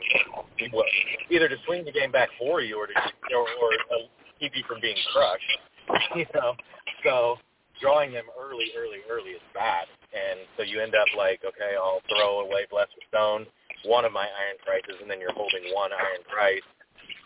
either 1.30 1.50
to 1.50 1.56
swing 1.66 1.86
the 1.86 1.92
game 1.92 2.12
back 2.12 2.30
for 2.38 2.62
you 2.62 2.78
or 2.78 2.88
to 2.88 2.94
or, 3.36 3.42
or 3.42 3.72
uh, 3.92 4.06
keep 4.40 4.56
you 4.56 4.64
from 4.68 4.82
being 4.82 4.98
crushed. 5.12 5.58
You 6.16 6.26
know, 6.34 6.56
so 7.04 7.36
drawing 7.82 8.14
them 8.14 8.24
early, 8.40 8.72
early, 8.78 9.04
early 9.12 9.32
is 9.32 9.44
bad, 9.54 9.84
and 10.16 10.40
so 10.56 10.64
you 10.64 10.80
end 10.80 10.96
up 10.96 11.08
like, 11.18 11.42
okay, 11.44 11.76
I'll 11.76 12.00
throw 12.08 12.40
away 12.40 12.66
Blessed 12.72 12.96
Stone, 13.10 13.46
one 13.84 14.06
of 14.06 14.14
my 14.14 14.24
Iron 14.24 14.58
Prices, 14.64 14.96
and 15.02 15.12
then 15.12 15.20
you're 15.20 15.36
holding 15.36 15.76
one 15.76 15.92
Iron 15.92 16.24
Price, 16.32 16.64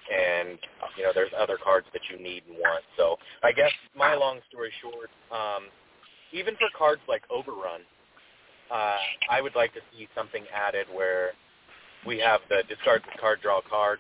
and 0.09 0.57
you 0.97 1.03
know 1.03 1.11
there's 1.13 1.31
other 1.37 1.57
cards 1.61 1.85
that 1.93 2.01
you 2.09 2.17
need 2.17 2.43
and 2.49 2.57
want. 2.57 2.83
So 2.97 3.17
I 3.43 3.51
guess 3.51 3.71
my 3.95 4.15
long 4.15 4.39
story 4.49 4.71
short, 4.81 5.11
um, 5.29 5.69
even 6.33 6.55
for 6.55 6.67
cards 6.77 7.01
like 7.07 7.23
Overrun, 7.29 7.85
uh, 8.71 8.97
I 9.29 9.41
would 9.41 9.55
like 9.55 9.73
to 9.73 9.81
see 9.91 10.07
something 10.15 10.43
added 10.53 10.87
where 10.93 11.31
we 12.05 12.19
have 12.19 12.41
the 12.49 12.63
discard 12.67 13.03
the 13.03 13.19
card, 13.19 13.39
draw 13.41 13.59
a 13.59 13.69
card. 13.69 13.99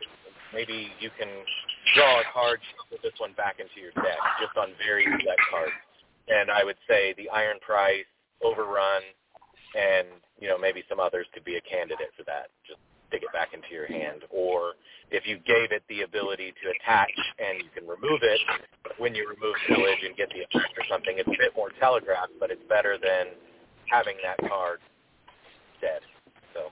Maybe 0.53 0.89
you 0.99 1.09
can 1.17 1.27
draw 1.95 2.21
a 2.21 2.23
card, 2.33 2.59
put 2.89 3.01
this 3.01 3.15
one 3.17 3.33
back 3.33 3.59
into 3.59 3.79
your 3.81 3.91
deck, 3.95 4.19
just 4.39 4.55
on 4.57 4.69
very 4.79 5.03
select 5.03 5.41
cards. 5.51 5.75
And 6.27 6.51
I 6.51 6.63
would 6.63 6.77
say 6.87 7.13
the 7.17 7.29
Iron 7.29 7.57
Price, 7.59 8.07
Overrun, 8.43 9.03
and 9.75 10.07
you 10.39 10.47
know 10.47 10.57
maybe 10.57 10.83
some 10.87 10.99
others 10.99 11.25
could 11.33 11.43
be 11.43 11.55
a 11.55 11.61
candidate 11.61 12.11
for 12.15 12.23
that. 12.23 12.47
Just 12.67 12.79
stick 13.07 13.23
it 13.23 13.31
back 13.31 13.53
into 13.53 13.71
your 13.71 13.87
hand. 13.87 14.23
Or 14.29 14.73
if 15.11 15.25
you 15.25 15.39
gave 15.47 15.71
it 15.71 15.83
the 15.89 16.01
ability 16.03 16.53
to 16.63 16.65
attach 16.75 17.11
and 17.39 17.63
you 17.63 17.71
can 17.71 17.87
remove 17.87 18.19
it 18.23 18.39
when 18.99 19.15
you 19.15 19.27
remove 19.27 19.55
pillage 19.67 20.03
and 20.03 20.15
get 20.15 20.29
the 20.29 20.43
effect 20.43 20.75
or 20.75 20.83
something, 20.91 21.15
it's 21.17 21.27
a 21.27 21.39
bit 21.39 21.55
more 21.55 21.71
telegraphed, 21.79 22.35
but 22.39 22.51
it's 22.51 22.63
better 22.67 22.97
than 22.99 23.35
having 23.89 24.15
that 24.23 24.37
card 24.49 24.79
dead. 25.81 26.01
So 26.53 26.69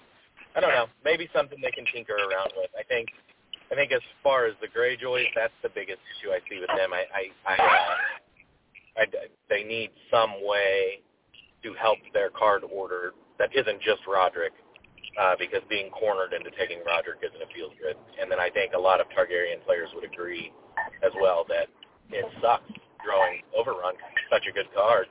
I 0.56 0.60
don't 0.60 0.72
know. 0.72 0.88
Maybe 1.04 1.30
something 1.34 1.60
they 1.62 1.72
can 1.72 1.86
tinker 1.94 2.16
around 2.16 2.52
with. 2.56 2.70
I 2.78 2.84
think 2.84 3.10
I 3.72 3.76
think 3.76 3.92
as 3.92 4.02
far 4.22 4.46
as 4.46 4.54
the 4.62 4.68
Greyjoys, 4.68 5.28
that's 5.36 5.56
the 5.64 5.70
biggest 5.74 6.00
issue 6.16 6.32
I 6.32 6.40
see 6.50 6.60
with 6.60 6.70
them. 6.70 6.94
I 6.94 7.04
I, 7.10 7.24
I, 7.44 7.56
uh, 7.56 7.96
I 8.98 9.04
they 9.50 9.64
need 9.64 9.92
some 10.12 10.46
way 10.46 11.02
to 11.64 11.74
help 11.74 11.98
their 12.14 12.30
card 12.30 12.64
order 12.64 13.14
that 13.40 13.50
isn't 13.56 13.82
just 13.82 14.02
Rodrik, 14.08 14.54
uh, 15.20 15.36
because 15.38 15.62
being 15.68 15.90
cornered 15.90 16.32
into 16.32 16.52
taking 16.52 16.80
Rodrik 16.86 17.20
isn't 17.26 17.42
a 17.42 17.50
feel 17.54 17.70
good. 17.82 17.98
And 18.22 18.32
then 18.32 18.40
I 18.40 18.50
think 18.50 18.74
a 18.74 18.80
lot 18.80 19.02
of 19.02 19.08
Targaryen 19.10 19.64
players 19.66 19.90
would 19.96 20.06
agree 20.06 20.54
as 21.04 21.12
well 21.20 21.44
that 21.50 21.68
it 22.12 22.26
sucks 22.42 22.70
drawing 23.04 23.42
Overrun. 23.58 23.96
Such 24.32 24.46
a 24.48 24.54
good 24.54 24.70
card 24.74 25.08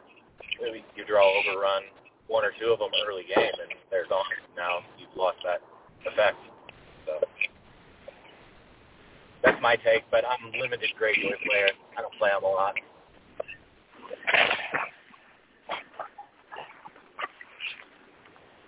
you 0.97 1.05
draw 1.07 1.25
overrun 1.41 1.83
one 2.29 2.45
or 2.45 2.53
two 2.59 2.73
of 2.73 2.79
them 2.79 2.91
early 3.07 3.25
game, 3.25 3.53
and 3.61 3.73
they're 3.91 4.09
gone. 4.09 4.25
Now 4.57 4.81
you've 4.99 5.15
lost 5.16 5.39
that 5.45 5.61
effect. 6.11 6.37
So 7.07 7.27
that's 9.43 9.61
my 9.61 9.77
take. 9.77 10.05
But 10.11 10.25
I'm 10.25 10.55
a 10.55 10.59
limited 10.59 10.91
Greyjoy 11.01 11.37
player. 11.47 11.69
I 11.97 12.03
don't 12.03 12.15
play 12.19 12.31
them 12.31 12.45
a 12.45 12.49
lot. 12.49 12.75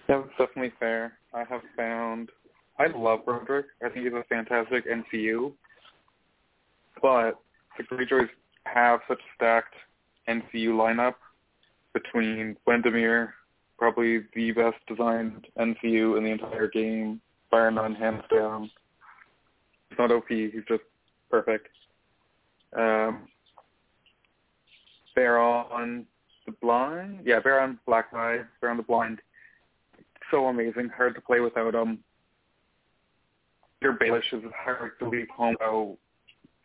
That's 0.09 0.29
definitely 0.39 0.73
fair. 0.79 1.19
I 1.35 1.45
have 1.45 1.63
found 1.77 2.31
I 2.79 2.87
love 2.89 3.21
Rodrik. 3.27 3.65
I 3.85 3.89
think 3.89 4.05
he's 4.05 4.15
a 4.15 4.23
fantastic 4.29 4.85
NCU. 4.87 5.53
But 7.01 7.39
the 7.77 7.85
Greyjoys 7.85 8.29
have 8.65 9.01
such 9.09 9.21
stacked 9.35 9.75
NCU 10.29 10.71
lineup 10.71 11.15
between 11.97 12.57
Windermere, 12.67 13.33
probably 13.79 14.21
the 14.35 14.53
best 14.53 14.77
designed 14.87 15.47
NCU 15.59 16.19
in 16.19 16.25
the 16.25 16.31
entire 16.31 16.69
game, 16.69 17.23
bar 17.51 17.71
none, 17.71 17.95
hands 17.95 18.23
down. 18.31 18.71
He's 19.89 19.99
not 19.99 20.13
OP, 20.13 20.29
he's 20.29 20.53
just 20.69 20.83
perfect. 21.31 21.69
Um, 22.77 23.29
Baron 25.15 26.07
the 26.45 26.53
Blind, 26.61 27.21
yeah, 27.25 27.41
Baron 27.41 27.79
Black 27.87 28.09
Eye, 28.13 28.41
Baron 28.61 28.77
the 28.77 28.83
Blind, 28.83 29.21
so 30.31 30.47
amazing, 30.47 30.91
hard 30.95 31.15
to 31.15 31.21
play 31.23 31.41
without 31.41 31.75
him. 31.75 32.01
Your 33.81 33.95
Baelish 33.95 34.33
is 34.33 34.43
hard 34.55 34.99
to 34.99 35.09
leave 35.09 35.29
home. 35.35 35.57
Oh, 35.63 35.97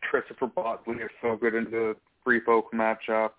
Tristifer 0.04 0.52
Botley 0.54 0.96
is 0.96 1.10
so 1.22 1.36
good 1.36 1.54
into 1.54 1.70
the 1.70 1.96
free 2.22 2.40
folk 2.40 2.72
matchup. 2.74 3.30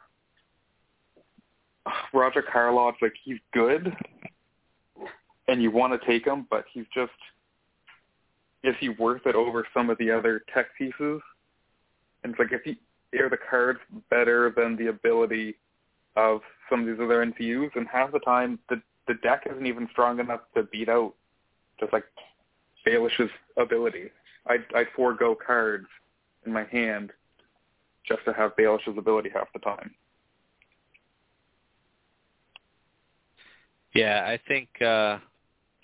Roger 2.14 2.42
Carlot's 2.42 2.98
like 3.02 3.14
he's 3.24 3.40
good, 3.54 3.96
and 5.48 5.62
you 5.62 5.72
want 5.72 6.00
to 6.00 6.08
take 6.08 6.26
him, 6.26 6.48
but 6.50 6.66
he's 6.74 6.86
just 6.94 7.12
is 8.64 8.76
he 8.80 8.90
worth 8.90 9.26
it 9.26 9.36
over 9.36 9.68
some 9.74 9.90
of 9.90 9.98
the 9.98 10.10
other 10.10 10.44
tech 10.54 10.68
pieces? 10.78 11.22
And 12.24 12.32
it's 12.32 12.40
like 12.40 12.54
if 12.54 12.62
he 12.64 12.78
are 13.20 13.30
the 13.30 13.38
cards 13.50 13.80
better 14.10 14.54
than 14.56 14.76
the 14.78 14.88
ability 14.88 15.56
of 16.16 16.42
some 16.70 16.82
of 16.82 16.88
these 16.88 17.04
other 17.04 17.26
NCUs, 17.26 17.76
and 17.76 17.88
half 17.88 18.12
the 18.12 18.20
time 18.20 18.60
the 18.70 18.82
the 19.08 19.16
deck 19.16 19.44
isn't 19.52 19.66
even 19.66 19.88
strong 19.92 20.20
enough 20.20 20.42
to 20.56 20.64
beat 20.64 20.88
out 20.88 21.14
just 21.80 21.92
like 21.92 22.06
Baelish's 22.86 23.30
ability. 23.58 24.10
I 24.48 24.58
I 24.74 24.86
forego 24.96 25.36
cards 25.36 25.88
in 26.46 26.54
my 26.54 26.64
hand 26.66 27.12
just 28.08 28.24
to 28.26 28.34
have 28.34 28.56
Baelish's 28.56 28.98
ability 28.98 29.30
half 29.34 29.52
the 29.54 29.60
time. 29.60 29.94
Yeah, 33.94 34.24
I 34.26 34.40
think 34.48 34.70
uh 34.82 35.20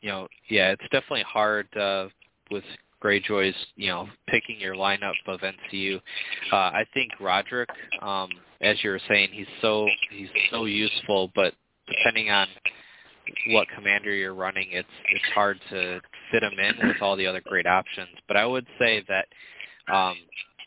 you 0.02 0.10
know, 0.10 0.27
yeah, 0.49 0.72
it's 0.72 0.84
definitely 0.91 1.26
hard 1.27 1.68
uh 1.77 2.07
with 2.52 2.64
Greyjoys, 3.03 3.53
you 3.76 3.88
know, 3.88 4.07
picking 4.27 4.60
your 4.60 4.76
lineup 4.76 5.14
of 5.27 5.40
NCU. 5.41 5.98
Uh 6.52 6.56
I 6.56 6.86
think 6.94 7.11
Rodrik, 7.19 7.68
um, 8.02 8.30
as 8.61 8.77
you 8.84 8.90
were 8.90 9.02
saying, 9.07 9.30
he's 9.31 9.48
so 9.61 9.88
he's 10.10 10.30
so 10.52 10.65
useful, 10.65 11.31
but 11.36 11.53
depending 11.88 12.30
on 12.30 12.48
what 13.48 13.68
commander 13.76 14.14
you're 14.14 14.34
running, 14.34 14.69
it's 14.72 14.88
it's 15.11 15.26
hard 15.34 15.60
to 15.69 15.99
fit 16.31 16.44
him 16.44 16.53
in 16.60 16.88
with 16.88 17.02
all 17.02 17.15
the 17.15 17.27
other 17.27 17.41
great 17.45 17.68
options. 17.68 18.10
But 18.27 18.38
I 18.38 18.45
would 18.45 18.65
say 18.80 19.03
that 19.07 19.27
um, 19.94 20.15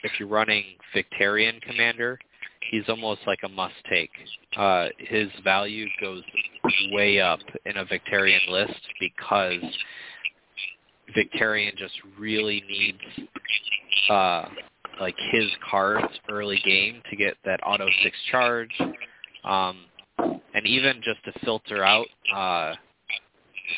if 0.02 0.12
you're 0.19 0.28
running 0.28 0.64
Victarion 0.94 1.60
Commander, 1.62 2.19
he's 2.70 2.89
almost 2.89 3.20
like 3.27 3.40
a 3.44 3.48
must 3.48 3.74
take. 3.89 4.10
Uh, 4.56 4.89
his 4.98 5.28
value 5.44 5.86
goes 6.01 6.23
way 6.90 7.20
up 7.20 7.40
in 7.66 7.77
a 7.77 7.85
Victarion 7.85 8.49
list 8.49 8.81
because 9.01 9.62
Victarion 11.16 11.77
just 11.77 11.94
really 12.19 12.62
needs 12.69 13.28
uh, 14.11 14.44
like 15.01 15.16
his 15.31 15.51
cards 15.69 16.12
early 16.31 16.61
game 16.65 17.03
to 17.11 17.16
get 17.16 17.35
that 17.44 17.61
auto 17.65 17.86
six 18.03 18.16
charge, 18.31 18.70
um, 19.44 19.85
and 20.19 20.66
even 20.66 21.01
just 21.03 21.24
to 21.24 21.32
filter 21.44 21.85
out 21.85 22.07
uh, 22.35 22.74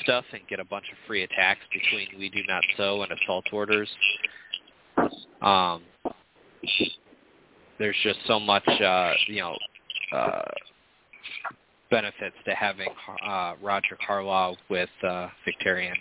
stuff 0.02 0.24
and 0.32 0.42
get 0.48 0.60
a 0.60 0.64
bunch 0.64 0.84
of 0.90 0.98
free 1.06 1.22
attacks 1.22 1.60
between 1.72 2.08
We 2.18 2.30
Do 2.30 2.42
Not 2.48 2.62
Sow 2.76 3.02
and 3.02 3.12
Assault 3.12 3.46
Orders. 3.52 3.88
Um, 5.42 5.82
there's 7.78 7.96
just 8.02 8.18
so 8.26 8.40
much, 8.40 8.66
uh, 8.66 9.12
you 9.26 9.40
know, 9.40 9.56
uh, 10.12 10.42
benefits 11.94 12.34
to 12.44 12.52
having 12.56 12.88
uh, 13.24 13.54
Roger 13.62 13.96
Karlow 14.08 14.56
with 14.68 14.88
uh, 15.04 15.28
Victarion. 15.46 15.94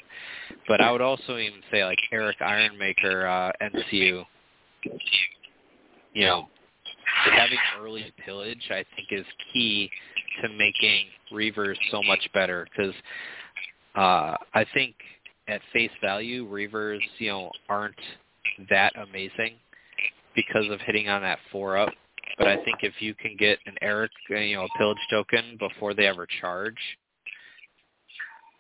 But 0.68 0.82
I 0.82 0.92
would 0.92 1.02
also 1.02 1.38
even 1.38 1.60
say 1.72 1.86
like 1.86 2.00
Erik 2.12 2.40
Ironmaker 2.40 3.52
uh, 3.52 3.52
NCU. 3.62 4.26
You 6.14 6.26
know, 6.26 6.48
having 7.32 7.60
early 7.80 8.12
pillage 8.26 8.72
I 8.72 8.84
think 8.96 9.10
is 9.12 9.26
key 9.54 9.92
to 10.42 10.50
making 10.50 11.06
Reavers 11.32 11.76
so 11.92 12.02
much 12.02 12.28
better 12.34 12.68
because 12.76 12.96
uh, 13.96 14.36
I 14.56 14.66
think 14.74 14.96
at 15.48 15.62
face 15.74 15.92
value 16.02 16.50
Reavers 16.50 17.02
you 17.20 17.30
know 17.30 17.52
aren't 17.70 17.96
that 18.72 18.94
amazing 18.98 19.54
because 20.36 20.66
of 20.72 20.80
hitting 20.82 21.08
on 21.08 21.22
that 21.22 21.38
four 21.52 21.78
up. 21.78 21.94
But 22.38 22.48
I 22.48 22.56
think 22.64 22.78
if 22.82 22.94
you 23.00 23.14
can 23.14 23.36
get 23.38 23.60
an 23.66 23.76
Erik, 23.82 24.12
uh, 24.32 24.36
you 24.36 24.56
know, 24.56 24.66
a 24.66 24.78
pillage 24.78 24.98
token 25.10 25.58
before 25.60 25.94
they 25.94 26.08
ever 26.08 26.28
charge, 26.42 26.78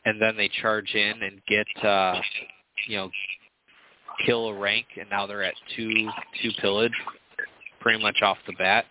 and 0.06 0.22
then 0.22 0.38
they 0.38 0.50
charge 0.62 0.94
in 0.94 1.24
and 1.24 1.41
get, 1.48 1.68
uh, 1.84 2.20
you 2.88 2.98
know, 2.98 3.10
kill 4.26 4.50
a 4.50 4.54
rank, 4.54 4.86
and 5.00 5.10
now 5.10 5.26
they're 5.26 5.44
at 5.44 5.56
two 5.76 6.10
two 6.41 6.52
pillage, 6.62 6.94
pretty 7.80 8.02
much 8.02 8.22
off 8.22 8.38
the 8.45 8.54
bat. 8.54 8.86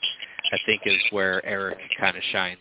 I 0.52 0.58
think 0.66 0.82
is 0.84 0.98
where 1.10 1.44
Erik 1.46 1.78
kind 1.98 2.16
of 2.16 2.22
shines. 2.32 2.58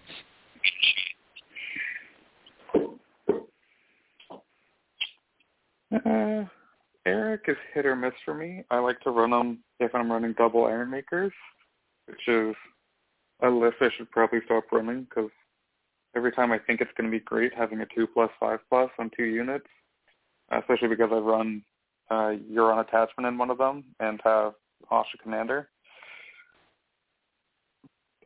Uh, 6.06 6.46
Erik 7.06 7.42
is 7.48 7.58
hit 7.74 7.86
or 7.86 7.96
miss 7.96 8.14
for 8.24 8.34
me. 8.34 8.64
I 8.70 8.78
like 8.78 9.00
to 9.02 9.12
run 9.12 9.32
them 9.32 9.60
if 9.80 9.94
I'm 9.94 10.12
running 10.12 10.34
double 10.38 10.66
Iron 10.66 10.90
Makers, 10.90 11.34
which 12.12 12.28
is 12.28 12.56
a 13.42 13.50
list 13.50 13.78
I 13.80 13.90
should 13.98 14.12
probably 14.12 14.40
stop 14.46 14.66
running 14.72 15.04
because 15.04 15.32
every 16.16 16.32
time 16.34 16.52
I 16.52 16.60
think 16.60 16.82
it's 16.82 16.92
going 16.98 17.10
to 17.10 17.18
be 17.18 17.24
great 17.24 17.54
having 17.54 17.80
a 17.80 17.86
2 17.96 18.08
plus 18.08 18.30
5 18.40 18.60
plus 18.70 18.92
on 19.00 19.10
two 19.16 19.24
units, 19.24 19.66
especially 20.52 20.90
because 20.90 21.10
I 21.12 21.18
run 21.18 21.64
uh, 22.10 22.36
Euron 22.52 22.82
attachment 22.82 23.28
in 23.28 23.38
one 23.38 23.50
of 23.50 23.58
them 23.58 23.86
and 24.02 24.20
have 24.26 24.54
Asha 24.92 25.18
Commander. 25.24 25.70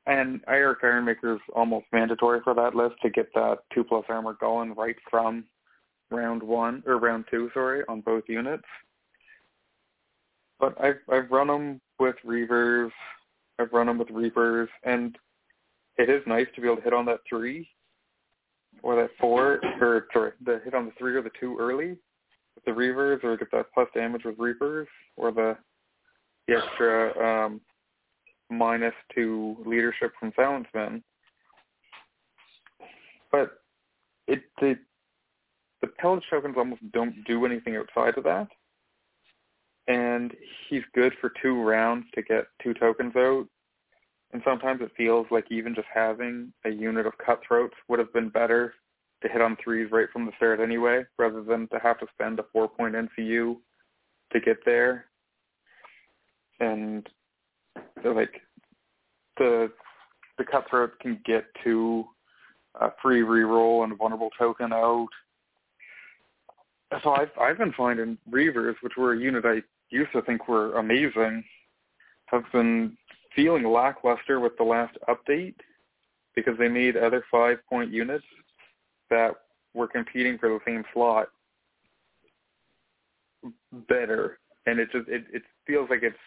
And 0.07 0.41
Erik 0.47 0.81
Ironmaker 0.81 1.35
is 1.35 1.41
almost 1.55 1.85
mandatory 1.91 2.39
for 2.43 2.55
that 2.55 2.75
list 2.75 2.95
to 3.03 3.09
get 3.11 3.33
that 3.35 3.59
2 3.73 3.83
plus 3.83 4.05
armor 4.09 4.33
going 4.33 4.73
right 4.73 4.95
from 5.09 5.45
round 6.09 6.41
one 6.41 6.81
or 6.87 6.97
round 6.97 7.25
two, 7.29 7.51
sorry, 7.53 7.83
on 7.87 8.01
both 8.01 8.23
units. 8.27 8.63
But 10.59 10.79
I've 10.81 10.99
I've 11.11 11.29
run 11.31 11.47
them 11.47 11.81
with 11.99 12.15
Reavers, 12.25 12.91
I've 13.59 13.71
run 13.71 13.87
them 13.87 13.97
with 13.97 14.09
Reapers, 14.09 14.69
and 14.83 15.17
it 15.97 16.09
is 16.09 16.21
nice 16.27 16.47
to 16.55 16.61
be 16.61 16.67
able 16.67 16.77
to 16.77 16.83
hit 16.83 16.93
on 16.93 17.05
that 17.05 17.21
three 17.27 17.67
or 18.83 18.95
that 18.95 19.11
four, 19.19 19.61
or 19.79 20.07
sorry, 20.13 20.31
the 20.45 20.61
hit 20.63 20.73
on 20.73 20.85
the 20.85 20.91
three 20.97 21.15
or 21.15 21.21
the 21.21 21.31
two 21.39 21.57
early 21.59 21.97
with 22.55 22.65
the 22.65 22.71
Reavers, 22.71 23.23
or 23.23 23.37
get 23.37 23.51
that 23.51 23.67
plus 23.73 23.87
damage 23.93 24.23
with 24.25 24.37
Reapers, 24.37 24.87
or 25.17 25.31
the 25.31 25.57
the 26.47 26.57
extra 26.57 27.45
um, 27.45 27.61
minus 28.49 28.93
to 29.15 29.57
leadership 29.65 30.11
from 30.19 30.31
Silence 30.35 30.67
Men. 30.73 31.03
But 33.31 33.61
it 34.27 34.43
the 34.59 34.77
the 35.81 35.87
pillage 35.87 36.23
tokens 36.29 36.55
almost 36.57 36.81
don't 36.91 37.23
do 37.25 37.45
anything 37.45 37.75
outside 37.75 38.17
of 38.17 38.23
that. 38.25 38.47
And 39.87 40.33
he's 40.69 40.83
good 40.93 41.13
for 41.21 41.31
two 41.41 41.61
rounds 41.61 42.05
to 42.15 42.21
get 42.21 42.47
two 42.61 42.73
tokens 42.73 43.15
out. 43.15 43.45
And 44.33 44.41
sometimes 44.43 44.81
it 44.81 44.91
feels 44.97 45.27
like 45.29 45.45
even 45.51 45.75
just 45.75 45.87
having 45.93 46.51
a 46.65 46.69
unit 46.69 47.05
of 47.05 47.13
cutthroats 47.23 47.75
would 47.87 47.99
have 47.99 48.11
been 48.11 48.29
better 48.29 48.73
to 49.21 49.29
hit 49.29 49.41
on 49.41 49.55
threes 49.63 49.89
right 49.91 50.07
from 50.11 50.25
the 50.25 50.31
start 50.37 50.59
anyway, 50.59 51.03
rather 51.17 51.43
than 51.43 51.67
to 51.69 51.79
have 51.79 51.99
to 51.99 52.07
spend 52.13 52.39
a 52.39 52.45
four 52.51 52.67
point 52.67 52.95
NCU 52.95 53.57
to 54.33 54.39
get 54.39 54.57
there. 54.65 55.05
And 56.59 57.07
like 58.03 58.41
the 59.37 59.71
the 60.37 60.43
cutthroat 60.43 60.99
can 60.99 61.21
get 61.25 61.45
to 61.63 62.05
a 62.81 62.89
free 63.01 63.21
reroll 63.21 63.83
and 63.83 63.93
a 63.93 63.95
vulnerable 63.95 64.29
token 64.37 64.73
out 64.73 65.07
so 67.03 67.11
I've 67.11 67.31
I've 67.39 67.57
been 67.57 67.73
finding 67.73 68.17
Reavers, 68.29 68.75
which 68.81 68.93
were 68.97 69.13
a 69.13 69.19
unit 69.19 69.45
I 69.45 69.61
used 69.89 70.11
to 70.13 70.21
think 70.21 70.47
were 70.47 70.77
amazing, 70.77 71.43
have 72.27 72.43
been 72.51 72.97
feeling 73.35 73.63
lackluster 73.63 74.39
with 74.39 74.57
the 74.57 74.63
last 74.63 74.97
update 75.07 75.55
because 76.35 76.57
they 76.57 76.67
made 76.67 76.97
other 76.97 77.23
five 77.31 77.57
point 77.69 77.91
units 77.91 78.25
that 79.09 79.31
were 79.73 79.87
competing 79.87 80.37
for 80.37 80.49
the 80.49 80.59
same 80.65 80.83
slot 80.93 81.27
better. 83.87 84.39
And 84.65 84.79
it 84.79 84.91
just 84.91 85.07
it, 85.07 85.25
it 85.31 85.43
feels 85.67 85.89
like 85.89 86.03
it's 86.03 86.17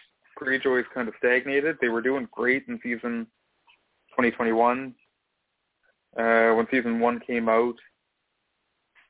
Greyjoy's 0.40 0.86
kind 0.94 1.09
of 1.09 1.14
stagnated. 1.18 1.76
They 1.80 1.89
were 1.89 2.02
doing 2.02 2.28
great 2.30 2.64
in 2.68 2.78
season 2.82 3.26
2021. 4.10 4.94
Uh, 6.16 6.52
when 6.55 6.66
season 6.70 7.01
one 7.01 7.20
came 7.20 7.48
out, 7.48 7.74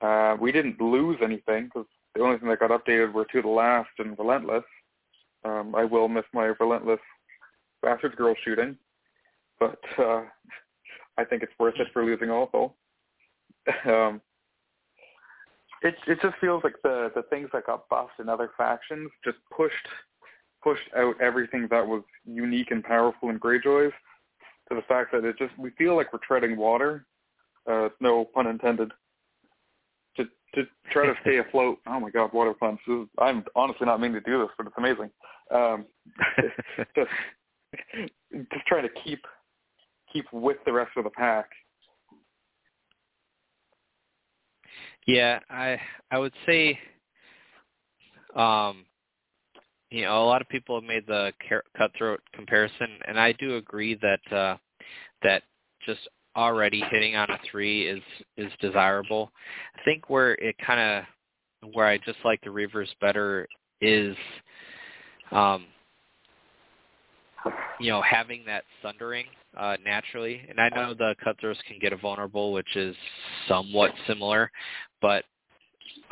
uh, 0.01 0.37
we 0.41 0.53
didn't 0.53 0.81
lose 0.81 1.19
anything 1.23 1.65
because 1.65 1.87
the 2.19 2.25
only 2.25 2.39
thing 2.39 2.49
that 2.49 2.59
got 2.59 2.71
updated 2.71 3.13
were 3.13 3.27
To 3.27 3.43
the 3.43 3.49
Last 3.49 3.91
and 3.99 4.19
Relentless. 4.19 4.65
Um, 5.45 5.75
I 5.77 5.85
will 5.85 6.09
miss 6.09 6.25
my 6.35 6.53
Relentless 6.59 6.99
Bastards 7.81 8.17
Girl 8.17 8.35
shooting, 8.45 8.77
but 9.61 9.79
uh, 9.99 10.23
I 11.17 11.25
think 11.25 11.45
it's 11.45 11.53
worth 11.61 11.77
it 11.79 11.87
for 11.93 12.05
losing 12.05 12.29
also. 12.29 12.75
um, 13.87 14.21
it 15.83 15.95
it 16.09 16.19
just 16.21 16.37
feels 16.41 16.65
like 16.65 16.75
the 16.83 17.13
the 17.15 17.23
things 17.31 17.51
that 17.53 17.67
got 17.67 17.89
buffed 17.89 18.19
in 18.19 18.29
other 18.29 18.51
factions 18.59 19.11
just 19.25 19.39
pushed 19.57 19.75
pushed 20.61 20.91
out 20.97 21.15
everything 21.21 21.69
that 21.71 21.87
was 21.87 22.03
unique 22.25 22.73
and 22.73 22.83
powerful 22.83 23.31
in 23.31 23.39
Greyjoys 23.39 23.93
to 24.69 24.75
the 24.75 24.83
fact 24.89 25.13
that 25.13 25.25
it 25.25 25.39
just 25.39 25.57
we 25.57 25.71
feel 25.79 25.95
like 25.95 26.13
we're 26.13 26.19
treading 26.27 26.57
water. 26.57 27.07
Uh, 27.71 27.91
no 28.01 28.25
pun 28.25 28.49
intended 28.49 28.91
to 30.55 30.63
try 30.91 31.07
to 31.07 31.15
stay 31.23 31.39
afloat. 31.39 31.79
Oh 31.87 32.01
my 32.01 32.11
God, 32.11 32.33
water 32.33 32.55
pumps! 32.55 32.83
Is, 32.89 33.07
I'm 33.19 33.45
honestly 33.57 33.87
not 33.87 34.01
meaning 34.01 34.21
to 34.23 34.31
do 34.31 34.39
this, 34.39 34.49
but 34.57 34.67
it's 34.67 34.77
amazing. 34.79 35.11
Um, 35.55 35.87
just 36.97 37.11
just 38.53 38.67
trying 38.67 38.85
to 38.85 39.03
keep 39.03 39.21
keep 40.13 40.27
with 40.33 40.59
the 40.65 40.73
rest 40.73 40.91
of 40.97 41.05
the 41.05 41.11
pack. 41.11 41.51
Yeah, 45.07 45.41
I 45.51 45.81
I 46.11 46.19
would 46.19 46.35
say, 46.47 46.79
um, 48.37 48.85
you 49.91 50.03
know, 50.03 50.23
a 50.23 50.27
lot 50.27 50.43
of 50.43 50.49
people 50.49 50.79
have 50.79 50.89
made 50.89 51.07
the 51.07 51.33
cutthroat 51.77 52.21
comparison, 52.35 52.89
and 53.07 53.19
I 53.19 53.33
do 53.33 53.57
agree 53.57 53.99
that 54.03 54.37
uh, 54.37 54.57
that 55.23 55.43
just 55.85 56.01
already 56.39 56.81
hitting 56.91 57.17
on 57.17 57.29
a 57.31 57.39
three 57.51 57.89
is 57.89 58.01
is 58.37 58.51
desirable. 58.61 59.31
I 59.77 59.83
think 59.85 60.09
where 60.09 60.35
it 60.35 60.55
kind 60.65 60.81
of 60.81 61.73
where 61.75 61.87
I 61.87 61.99
just 61.99 62.19
like 62.25 62.41
the 62.43 62.51
Reavers 62.51 62.87
better 63.01 63.49
is, 63.81 64.17
um, 65.33 65.67
you 67.81 67.91
know, 67.91 68.01
having 68.03 68.45
that 68.47 68.63
sundering 68.81 69.27
uh, 69.57 69.77
naturally. 69.85 70.43
And 70.49 70.61
I 70.61 70.69
know 70.69 70.95
the 70.95 71.17
cutthroats 71.23 71.59
can 71.67 71.79
get 71.81 71.93
a 71.93 71.97
vulnerable, 71.97 72.53
which 72.53 72.77
is 72.77 72.95
somewhat 73.49 73.91
similar, 74.07 74.51
but 75.03 75.25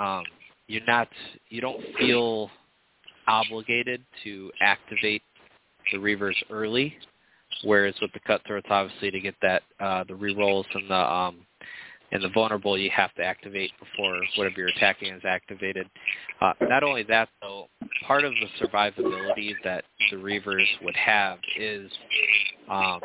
um, 0.01 0.25
you're 0.67 0.85
not 0.87 1.09
you 1.51 1.61
don't 1.61 1.81
feel 1.99 2.51
obligated 3.29 4.03
to 4.25 4.51
activate 4.61 5.23
the 5.93 5.99
Reavers 5.99 6.35
early 6.51 6.97
Whereas 7.65 7.95
with 8.01 8.13
the 8.13 8.21
cutthroats, 8.21 8.67
obviously, 8.71 9.11
to 9.11 9.21
get 9.21 9.35
that 9.43 9.63
uh, 9.81 10.05
the 10.05 10.15
rerolls 10.15 10.67
and 10.75 10.91
the 10.91 10.95
um, 10.95 11.47
and 12.13 12.23
the 12.23 12.29
vulnerable 12.29 12.79
you 12.79 12.91
have 12.95 13.13
to 13.15 13.23
activate 13.23 13.73
before 13.81 14.21
whatever 14.37 14.55
you're 14.59 14.69
attacking 14.69 15.13
is 15.13 15.23
activated. 15.25 15.89
Uh, 16.41 16.53
not 16.63 16.85
only 16.85 17.03
that, 17.03 17.29
though, 17.43 17.67
part 18.07 18.25
of 18.25 18.33
the 18.33 18.65
survivability 18.65 19.55
that 19.65 19.85
the 20.11 20.17
Reavers 20.17 20.67
would 20.83 20.95
have 20.95 21.39
is 21.59 21.91
um, 22.71 23.01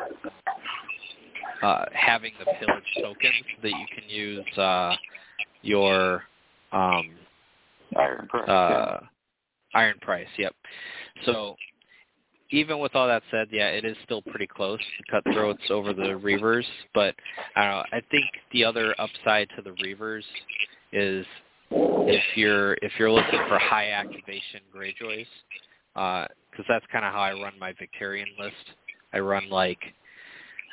uh, 1.62 1.84
having 1.92 2.32
the 2.38 2.44
pillage 2.44 2.84
tokens 3.00 3.44
that 3.62 3.70
you 3.70 3.86
can 3.94 4.08
use 4.08 4.58
uh, 4.58 4.94
your 5.62 6.22
um, 6.72 7.10
Iron 7.96 8.26
price. 8.28 8.48
uh, 8.48 9.00
iron 9.74 9.98
price. 10.00 10.28
Yep. 10.38 10.54
So 11.24 11.56
even 12.52 12.78
with 12.78 12.94
all 12.94 13.08
that 13.08 13.22
said, 13.30 13.48
yeah, 13.50 13.68
it 13.68 13.84
is 13.84 13.96
still 14.04 14.22
pretty 14.22 14.46
close 14.46 14.78
to 14.78 15.10
cutthroats 15.10 15.62
over 15.70 15.92
the 15.94 16.20
Reavers, 16.22 16.64
but 16.94 17.14
I 17.56 17.64
don't 17.64 17.72
know. 17.72 17.84
I 17.92 18.02
think 18.10 18.26
the 18.52 18.64
other 18.64 18.94
upside 18.98 19.48
to 19.56 19.62
the 19.62 19.70
Reavers 19.84 20.22
is 20.92 21.26
if 21.70 22.22
you're 22.36 22.74
if 22.74 22.92
you're 22.98 23.10
looking 23.10 23.40
for 23.48 23.58
high 23.58 23.90
activation 23.90 24.60
Greyjoys, 24.74 25.26
because 25.94 26.66
that's 26.68 26.84
kind 26.92 27.04
of 27.04 27.12
how 27.12 27.20
I 27.20 27.32
run 27.32 27.54
my 27.58 27.72
Victarion 27.72 28.38
list. 28.38 28.54
I 29.14 29.18
run 29.20 29.48
like 29.48 29.78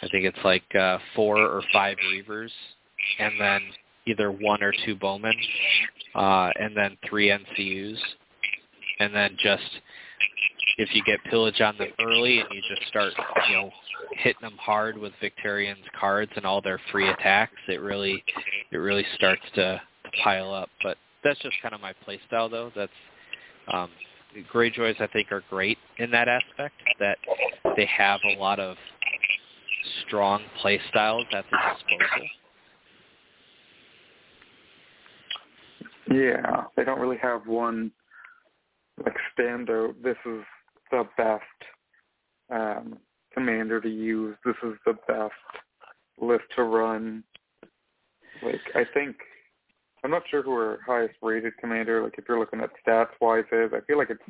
I 0.01 0.07
think 0.09 0.25
it's 0.25 0.37
like 0.43 0.63
uh, 0.75 0.97
four 1.15 1.37
or 1.37 1.61
five 1.71 1.97
Reavers, 2.13 2.51
and 3.19 3.39
then 3.39 3.61
either 4.05 4.31
one 4.31 4.61
or 4.63 4.73
two 4.85 4.95
Bowmen, 4.95 5.35
uh, 6.15 6.49
and 6.59 6.75
then 6.75 6.97
three 7.07 7.29
NCUs, 7.29 7.97
and 8.99 9.13
then 9.13 9.37
just 9.41 9.63
if 10.79 10.95
you 10.95 11.03
get 11.03 11.21
pillage 11.25 11.59
on 11.59 11.77
them 11.77 11.89
early 11.99 12.39
and 12.39 12.47
you 12.51 12.61
just 12.73 12.87
start, 12.87 13.11
you 13.49 13.55
know, 13.55 13.69
hitting 14.13 14.41
them 14.41 14.57
hard 14.57 14.97
with 14.97 15.11
Victarion's 15.19 15.85
cards 15.99 16.31
and 16.37 16.45
all 16.45 16.61
their 16.61 16.79
free 16.89 17.09
attacks, 17.09 17.57
it 17.67 17.81
really 17.81 18.23
it 18.71 18.77
really 18.77 19.05
starts 19.15 19.41
to, 19.55 19.81
pile 20.23 20.51
up. 20.51 20.69
But 20.81 20.97
that's 21.23 21.39
just 21.41 21.55
kind 21.61 21.75
of 21.75 21.81
my 21.81 21.93
play 22.03 22.19
style 22.25 22.49
though. 22.49 22.71
That's 22.75 22.91
um 23.71 23.91
Greyjoys 24.51 24.99
I 24.99 25.05
think 25.07 25.31
are 25.31 25.43
great 25.51 25.77
in 25.99 26.09
that 26.09 26.27
aspect 26.27 26.73
that 26.99 27.19
they 27.75 27.85
have 27.85 28.19
a 28.23 28.39
lot 28.39 28.59
of 28.59 28.75
strong 30.07 30.41
play 30.61 30.79
styles 30.89 31.27
at 31.31 31.45
their 31.51 31.73
disposal. 31.73 32.27
Yeah, 36.11 36.63
they 36.75 36.83
don't 36.83 36.99
really 36.99 37.19
have 37.21 37.45
one 37.45 37.91
like 39.05 39.15
standout. 39.37 40.01
This 40.01 40.17
is 40.25 40.43
the 40.91 41.03
best 41.17 41.43
um, 42.51 42.97
commander 43.33 43.79
to 43.81 43.89
use. 43.89 44.35
This 44.45 44.55
is 44.63 44.73
the 44.85 44.93
best 45.07 45.33
list 46.19 46.45
to 46.55 46.63
run. 46.63 47.23
Like 48.43 48.61
I 48.75 48.83
think 48.93 49.15
I'm 50.03 50.11
not 50.11 50.23
sure 50.29 50.41
who 50.41 50.53
our 50.53 50.79
highest 50.85 51.15
rated 51.21 51.57
commander. 51.57 52.03
Like 52.03 52.15
if 52.17 52.25
you're 52.27 52.39
looking 52.39 52.61
at 52.61 52.71
stats 52.85 53.09
wise 53.19 53.43
is, 53.51 53.71
I 53.73 53.81
feel 53.81 53.97
like 53.97 54.09
it's 54.09 54.21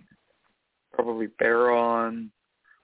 probably 0.91 1.27
Baelor, 1.41 2.27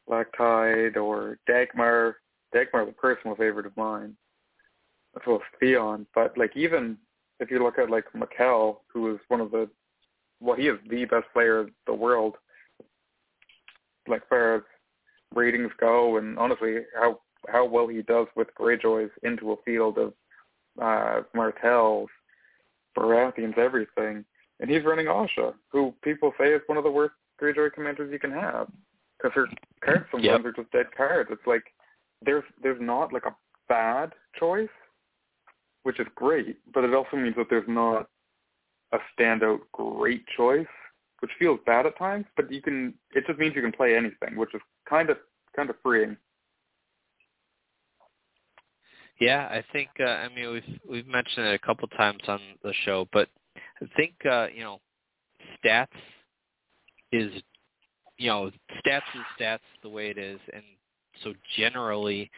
Black 0.07 0.27
Tide, 0.37 0.97
or 0.97 1.39
Dagmer. 1.49 2.13
Dagmer, 2.53 2.85
the 2.85 2.93
personal 2.93 3.35
favorite 3.35 3.65
of 3.65 3.75
mine, 3.75 4.15
as 5.15 5.21
well 5.27 5.37
as 5.37 5.41
Theon. 5.59 6.05
But 6.13 6.37
like 6.37 6.55
even 6.55 6.97
if 7.39 7.51
you 7.51 7.63
look 7.63 7.77
at 7.79 7.89
like 7.89 8.05
Mikkel, 8.15 8.77
who 8.87 9.13
is 9.13 9.19
one 9.27 9.41
of 9.41 9.51
the 9.51 9.69
well, 10.41 10.55
he 10.55 10.67
is 10.67 10.77
the 10.89 11.05
best 11.05 11.25
player 11.33 11.61
in 11.61 11.71
the 11.87 11.93
world, 11.93 12.35
like 14.07 14.27
far 14.29 14.55
as 14.55 14.61
ratings 15.33 15.71
go, 15.79 16.17
and 16.17 16.37
honestly, 16.37 16.77
how 16.99 17.19
how 17.47 17.65
well 17.65 17.87
he 17.87 18.01
does 18.01 18.27
with 18.35 18.47
Greyjoys 18.59 19.09
into 19.23 19.51
a 19.51 19.55
field 19.63 19.97
of 19.97 20.13
uh, 20.81 21.21
Martells, 21.33 22.09
Baratheons, 22.97 23.57
everything, 23.57 24.25
and 24.59 24.69
he's 24.69 24.83
running 24.83 25.05
Asha, 25.05 25.53
who 25.71 25.93
people 26.03 26.33
say 26.39 26.47
is 26.53 26.61
one 26.67 26.77
of 26.77 26.83
the 26.83 26.91
worst 26.91 27.13
Greyjoy 27.41 27.73
commanders 27.73 28.11
you 28.11 28.19
can 28.19 28.31
have, 28.31 28.67
because 29.17 29.33
her 29.35 29.47
cards 29.83 30.05
sometimes 30.11 30.43
Yep. 30.43 30.45
are 30.45 30.63
just 30.63 30.71
dead 30.71 30.87
cards. 30.95 31.29
It's 31.31 31.45
like 31.45 31.63
there's 32.23 32.43
there's 32.61 32.81
not 32.81 33.13
like 33.13 33.25
a 33.25 33.35
bad 33.67 34.13
choice, 34.39 34.69
which 35.83 35.99
is 35.99 36.07
great, 36.15 36.57
but 36.73 36.83
it 36.83 36.93
also 36.93 37.17
means 37.17 37.35
that 37.35 37.47
there's 37.49 37.67
not 37.67 38.07
a 38.93 38.97
standout 39.17 39.59
great 39.71 40.25
choice, 40.37 40.65
which 41.19 41.31
feels 41.39 41.59
bad 41.65 41.85
at 41.85 41.97
times, 41.97 42.25
but 42.35 42.51
you 42.51 42.61
can 42.61 42.93
it 43.13 43.25
just 43.27 43.39
means 43.39 43.55
you 43.55 43.61
can 43.61 43.71
play 43.71 43.95
anything, 43.95 44.35
which 44.35 44.53
is 44.53 44.61
kind 44.89 45.09
of 45.09 45.17
kind 45.55 45.69
of 45.69 45.75
freeing. 45.81 46.17
Yeah, 49.19 49.47
I 49.49 49.63
think 49.71 49.89
uh, 49.99 50.03
I 50.03 50.29
mean 50.29 50.51
we've 50.51 50.79
we've 50.89 51.07
mentioned 51.07 51.47
it 51.47 51.55
a 51.55 51.65
couple 51.65 51.87
times 51.89 52.21
on 52.27 52.39
the 52.63 52.73
show, 52.83 53.07
but 53.13 53.29
I 53.81 53.85
think 53.95 54.13
uh, 54.29 54.47
you 54.53 54.63
know 54.63 54.79
stats 55.63 55.87
is 57.11 57.31
you 58.17 58.29
know 58.29 58.51
stats 58.85 59.01
is 59.15 59.21
stats 59.39 59.59
the 59.83 59.89
way 59.89 60.09
it 60.09 60.17
is, 60.17 60.39
and 60.53 60.63
so 61.23 61.33
generally 61.57 62.29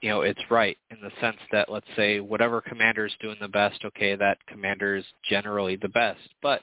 you 0.00 0.08
know 0.08 0.22
it's 0.22 0.40
right 0.50 0.78
in 0.90 0.98
the 1.02 1.10
sense 1.20 1.38
that 1.52 1.70
let's 1.70 1.86
say 1.96 2.20
whatever 2.20 2.62
commander 2.62 3.04
is 3.04 3.12
doing 3.20 3.36
the 3.40 3.48
best, 3.48 3.84
okay, 3.84 4.16
that 4.16 4.38
commander 4.46 4.96
is 4.96 5.04
generally 5.28 5.76
the 5.76 5.88
best, 5.90 6.20
but 6.42 6.62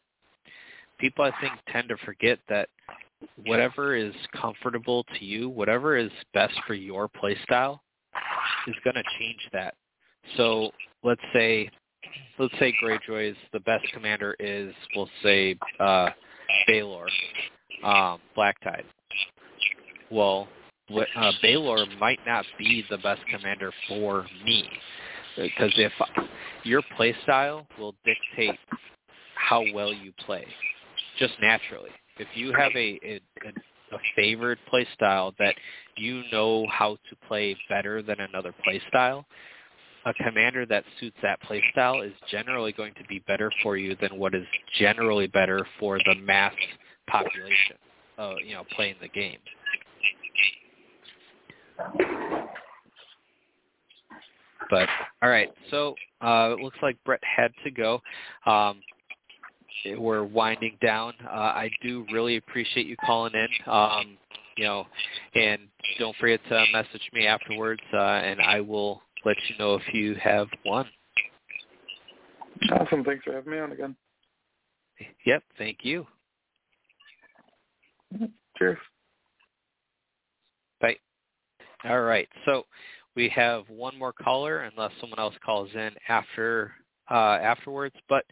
people 1.04 1.26
I 1.26 1.32
think 1.42 1.54
tend 1.68 1.90
to 1.90 1.98
forget 2.06 2.40
that 2.48 2.70
whatever 3.46 3.94
is 3.94 4.14
comfortable 4.40 5.06
to 5.20 5.26
you, 5.26 5.50
whatever 5.50 5.98
is 5.98 6.10
best 6.34 6.54
for 6.66 6.76
your 6.76 7.10
play 7.10 7.36
style 7.44 7.84
is 8.68 8.76
going 8.86 8.96
to 8.96 9.04
change 9.20 9.40
that. 9.52 9.74
So 10.38 10.72
let's 11.04 11.22
say 11.34 11.70
let's 12.40 12.54
say 12.58 12.74
Greyjoy's 12.82 13.36
the 13.52 13.60
best 13.60 13.84
commander 13.94 14.34
is 14.40 14.74
we'll 14.96 15.10
say 15.22 15.58
uh 15.78 16.08
Baelor, 16.70 17.08
um, 17.84 18.20
Blacktyde. 18.38 18.86
Well, 20.10 20.48
uh, 20.90 21.32
Baelor 21.44 21.86
might 22.00 22.20
not 22.26 22.46
be 22.58 22.86
the 22.90 22.98
best 22.98 23.22
commander 23.30 23.74
for 23.90 24.26
me 24.46 24.64
because 25.36 25.74
if 25.76 25.92
your 26.64 26.82
play 26.96 27.14
style 27.24 27.68
will 27.78 27.96
dictate 28.06 28.58
how 29.36 29.64
well 29.74 29.92
you 29.92 30.14
play, 30.26 30.46
just 31.19 31.34
naturally. 31.41 31.90
If 32.18 32.27
you 32.35 32.53
have 32.53 32.72
a 32.76 32.99
a, 33.03 33.22
a, 33.91 33.98
favored 34.15 34.60
play 34.69 34.88
style 34.94 35.34
that 35.40 35.56
you 35.95 36.23
know 36.31 36.68
how 36.72 36.98
to 37.10 37.15
play 37.27 37.56
better 37.69 38.02
than 38.02 38.19
another 38.19 38.53
play 38.64 38.81
style, 38.88 39.26
a 40.06 40.14
commander 40.14 40.65
that 40.65 40.84
suits 40.99 41.18
that 41.22 41.41
play 41.41 41.64
style 41.72 42.02
is 42.02 42.14
generally 42.30 42.72
going 42.72 42.94
to 42.95 43.03
be 43.06 43.19
better 43.27 43.52
for 43.61 43.77
you 43.77 43.95
than 44.02 44.18
what 44.18 44.35
is 44.35 44.45
generally 44.80 45.27
better 45.27 45.65
for 45.80 45.98
the 46.06 46.15
mass 46.15 46.53
population, 47.07 47.77
uh, 48.18 48.34
you 48.45 48.53
know, 48.53 48.64
playing 48.76 48.95
the 49.02 49.07
game. 49.07 49.40
But 54.69 54.90
all 55.22 55.30
right, 55.30 55.49
so 55.69 55.95
uh, 56.22 56.56
it 56.57 56.60
looks 56.60 56.77
like 56.81 56.98
Brett 57.06 57.22
had 57.23 57.52
to 57.64 57.72
go. 57.72 58.02
Um, 58.45 58.81
we're 59.98 60.24
winding 60.24 60.78
down. 60.82 61.14
Uh, 61.26 61.30
I 61.30 61.70
do 61.82 62.06
really 62.12 62.38
appreciate 62.38 62.88
you 62.88 62.95
calling 63.06 63.34
in. 63.34 63.48
Um, 63.72 64.18
you 64.58 64.66
know, 64.66 64.86
and 65.36 65.62
don't 66.00 66.16
forget 66.18 66.40
to 66.50 66.66
message 66.72 67.02
me 67.14 67.26
afterwards, 67.26 67.82
uh, 67.94 67.98
and 67.98 68.40
I 68.41 68.62
will 68.62 69.02
let 69.26 69.38
you 69.50 69.58
know 69.58 69.76
if 69.76 69.94
you 69.94 70.16
have 70.16 70.48
won. 70.66 70.86
Awesome. 72.72 73.04
Thanks 73.04 73.24
for 73.24 73.34
having 73.34 73.52
me 73.52 73.60
on 73.60 73.72
again. 73.72 73.95
Yep, 75.26 75.44
thank 75.58 75.80
you. 75.82 76.06
Cheers. 78.58 78.78
Bye. 80.80 80.98
All 81.86 82.02
right, 82.02 82.30
so 82.45 82.66
we 83.16 83.28
have 83.30 83.68
one 83.70 83.98
more 83.98 84.14
caller, 84.14 84.62
unless 84.62 84.91
someone 85.02 85.20
else 85.20 85.36
calls 85.44 85.70
in 85.74 85.91
after 86.08 86.72
uh, 87.10 87.40
afterwards. 87.41 87.95
But 88.08 88.24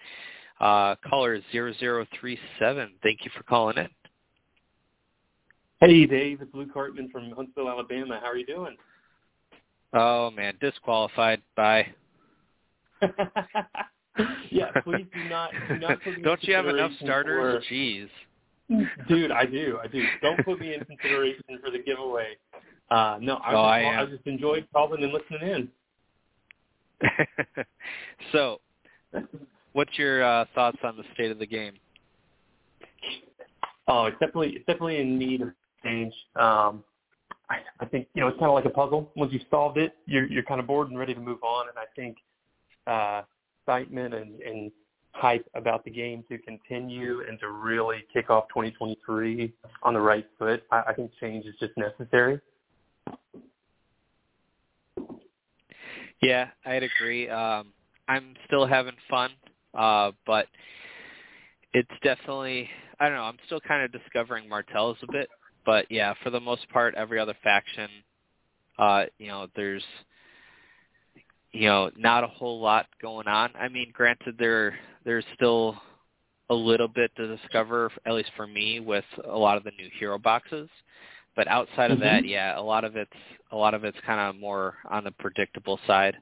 uh, 0.61 0.95
caller 1.07 1.39
zero 1.51 1.73
zero 1.79 2.05
three 2.19 2.37
seven. 2.59 2.91
Thank 3.03 3.25
you 3.25 3.31
for 3.35 3.43
calling 3.43 3.77
in. 3.77 3.89
Hey, 5.81 6.05
Dave. 6.05 6.41
It's 6.41 6.53
Luke 6.53 6.69
Hartman 6.73 7.09
from 7.09 7.31
Huntsville, 7.31 7.67
Alabama. 7.67 8.19
How 8.21 8.29
are 8.29 8.37
you 8.37 8.45
doing? 8.45 8.77
Oh 9.93 10.29
man, 10.31 10.53
disqualified. 10.61 11.41
Bye. 11.57 11.87
yeah, 14.51 14.69
please 14.83 15.07
do 15.13 15.29
not 15.29 15.51
do 15.67 15.79
not 15.79 16.01
put 16.03 16.15
me 16.17 16.21
Don't 16.23 16.43
you 16.43 16.53
have 16.53 16.67
enough 16.67 16.91
starters? 17.01 17.65
for- 17.67 17.73
Jeez. 17.73 18.07
Dude, 19.09 19.31
I 19.31 19.45
do, 19.45 19.79
I 19.83 19.87
do. 19.87 20.01
Don't 20.21 20.45
put 20.45 20.61
me 20.61 20.73
in 20.73 20.85
consideration 20.85 21.43
for 21.61 21.71
the 21.71 21.79
giveaway. 21.79 22.37
Uh, 22.89 23.17
no, 23.19 23.35
I, 23.37 23.49
Oh, 23.49 23.53
just, 23.53 23.97
I 23.97 24.01
I 24.01 24.05
just 24.05 24.27
enjoyed 24.27 24.65
calling 24.71 25.03
and 25.03 25.11
listening 25.11 25.69
in. 27.01 27.65
so, 28.31 28.61
what's 29.73 29.97
your 29.97 30.23
uh, 30.23 30.45
thoughts 30.55 30.77
on 30.83 30.97
the 30.97 31.03
state 31.13 31.31
of 31.31 31.39
the 31.39 31.47
game? 31.47 31.73
Oh, 33.87 34.05
it's 34.05 34.19
definitely 34.19 34.53
it's 34.55 34.65
definitely 34.65 34.99
in 34.99 35.17
need 35.17 35.41
of 35.41 35.49
change. 35.83 36.13
Um, 36.35 36.83
I, 37.49 37.57
I 37.79 37.85
think 37.85 38.07
you 38.13 38.21
know 38.21 38.27
it's 38.27 38.39
kind 38.39 38.49
of 38.49 38.55
like 38.55 38.65
a 38.65 38.69
puzzle. 38.69 39.11
Once 39.15 39.33
you've 39.33 39.41
solved 39.49 39.77
it, 39.77 39.93
you're 40.05 40.25
you're 40.27 40.43
kind 40.43 40.59
of 40.59 40.67
bored 40.67 40.89
and 40.89 40.97
ready 40.97 41.13
to 41.13 41.19
move 41.19 41.43
on. 41.43 41.67
And 41.67 41.77
I 41.77 41.85
think 41.95 42.17
uh, 42.87 43.23
excitement 43.61 44.13
and, 44.13 44.39
and 44.41 44.71
hype 45.13 45.45
about 45.55 45.83
the 45.83 45.91
game 45.91 46.23
to 46.29 46.37
continue 46.37 47.23
and 47.27 47.39
to 47.39 47.49
really 47.49 48.05
kick 48.13 48.29
off 48.29 48.45
2023 48.49 49.53
on 49.83 49.93
the 49.93 49.99
right 49.99 50.25
foot. 50.39 50.63
I, 50.71 50.83
I 50.87 50.93
think 50.93 51.11
change 51.19 51.45
is 51.45 51.55
just 51.59 51.73
necessary. 51.77 52.39
Yeah, 56.21 56.47
I'd 56.65 56.83
agree. 56.83 57.27
Um, 57.29 57.73
I'm 58.07 58.35
still 58.45 58.65
having 58.65 58.95
fun, 59.09 59.31
uh, 59.73 60.11
but 60.25 60.47
it's 61.73 61.89
definitely 62.03 62.69
I 62.99 63.07
don't 63.07 63.17
know. 63.17 63.23
I'm 63.23 63.37
still 63.47 63.61
kind 63.61 63.83
of 63.83 63.91
discovering 63.91 64.47
Martells 64.47 64.97
a 65.01 65.11
bit, 65.11 65.29
but 65.65 65.85
yeah, 65.89 66.13
for 66.23 66.29
the 66.29 66.39
most 66.39 66.69
part, 66.69 66.93
every 66.95 67.19
other 67.19 67.35
faction, 67.43 67.89
uh, 68.77 69.05
you 69.17 69.27
know, 69.27 69.47
there's 69.55 69.83
you 71.51 71.67
know 71.67 71.91
not 71.97 72.23
a 72.23 72.27
whole 72.27 72.61
lot 72.61 72.85
going 73.01 73.27
on. 73.27 73.51
I 73.59 73.69
mean, 73.69 73.91
granted, 73.93 74.35
there 74.37 74.77
there's 75.03 75.25
still 75.35 75.81
a 76.49 76.53
little 76.53 76.87
bit 76.87 77.11
to 77.15 77.35
discover, 77.37 77.89
at 78.05 78.13
least 78.13 78.29
for 78.35 78.45
me, 78.45 78.79
with 78.79 79.05
a 79.27 79.37
lot 79.37 79.57
of 79.57 79.63
the 79.63 79.71
new 79.79 79.89
hero 79.97 80.19
boxes. 80.19 80.69
But 81.35 81.47
outside 81.47 81.91
of 81.91 81.99
mm-hmm. 81.99 82.07
that, 82.07 82.27
yeah, 82.27 82.59
a 82.59 82.61
lot 82.61 82.83
of 82.83 82.95
it's 82.95 83.11
a 83.51 83.55
lot 83.55 83.73
of 83.73 83.83
it's 83.83 83.97
kind 84.05 84.19
of 84.19 84.39
more 84.39 84.75
on 84.89 85.05
the 85.05 85.11
predictable 85.11 85.79
side. 85.87 86.17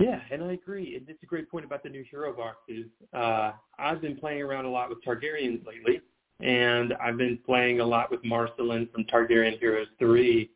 Yeah, 0.00 0.18
and 0.30 0.42
I 0.42 0.52
agree. 0.52 0.96
And 0.96 1.08
it's 1.08 1.22
a 1.22 1.26
great 1.26 1.50
point 1.50 1.66
about 1.66 1.82
the 1.82 1.90
new 1.90 2.02
hero 2.10 2.34
boxes. 2.34 2.86
Uh, 3.12 3.52
I've 3.78 4.00
been 4.00 4.16
playing 4.16 4.40
around 4.40 4.64
a 4.64 4.70
lot 4.70 4.88
with 4.88 5.04
Targaryens 5.04 5.64
lately, 5.66 6.00
and 6.40 6.94
I've 6.94 7.18
been 7.18 7.38
playing 7.44 7.80
a 7.80 7.84
lot 7.84 8.10
with 8.10 8.22
Marselen 8.24 8.90
from 8.90 9.04
Targaryen 9.04 9.58
Heroes 9.58 9.88
3, 9.98 10.50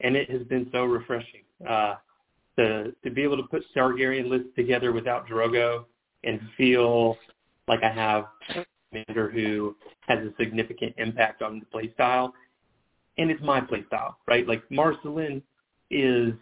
and 0.00 0.16
it 0.16 0.28
has 0.28 0.42
been 0.42 0.68
so 0.72 0.84
refreshing. 0.84 1.42
Uh, 1.66 1.94
to, 2.58 2.92
to 3.04 3.10
be 3.10 3.22
able 3.22 3.36
to 3.36 3.44
put 3.44 3.62
Targaryen 3.74 4.28
lists 4.28 4.48
together 4.56 4.92
without 4.92 5.26
Drogo 5.28 5.84
and 6.24 6.40
feel 6.56 7.16
like 7.68 7.82
I 7.82 7.90
have 7.90 8.24
a 8.56 8.64
commander 8.90 9.30
who 9.30 9.76
has 10.08 10.18
a 10.18 10.34
significant 10.38 10.94
impact 10.98 11.42
on 11.42 11.60
the 11.60 11.66
play 11.66 11.92
style. 11.94 12.34
And 13.18 13.30
it's 13.30 13.40
my 13.40 13.60
play 13.60 13.84
style, 13.86 14.18
right? 14.26 14.46
Like 14.46 14.68
Marselen 14.68 15.42
is 15.90 16.34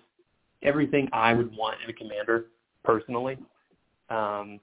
everything 0.62 1.08
I 1.12 1.32
would 1.32 1.54
want 1.56 1.78
in 1.84 1.90
a 1.90 1.92
commander 1.92 2.46
personally. 2.84 3.38
Um, 4.10 4.60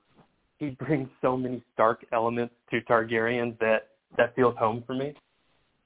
he 0.58 0.70
brings 0.80 1.10
so 1.22 1.38
many 1.38 1.64
Stark 1.74 2.06
elements 2.12 2.54
to 2.72 2.82
Targaryens 2.82 3.58
that 3.60 3.90
that 4.18 4.36
feels 4.36 4.56
home 4.58 4.84
for 4.86 4.96
me. 4.96 5.14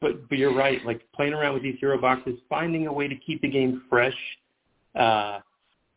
But 0.01 0.29
but 0.29 0.37
you're 0.37 0.55
right. 0.55 0.83
Like 0.85 1.01
playing 1.13 1.33
around 1.33 1.53
with 1.53 1.63
these 1.63 1.77
hero 1.79 1.99
boxes, 1.99 2.39
finding 2.49 2.87
a 2.87 2.93
way 2.93 3.07
to 3.07 3.15
keep 3.15 3.41
the 3.41 3.49
game 3.49 3.83
fresh 3.89 4.15
uh, 4.95 5.39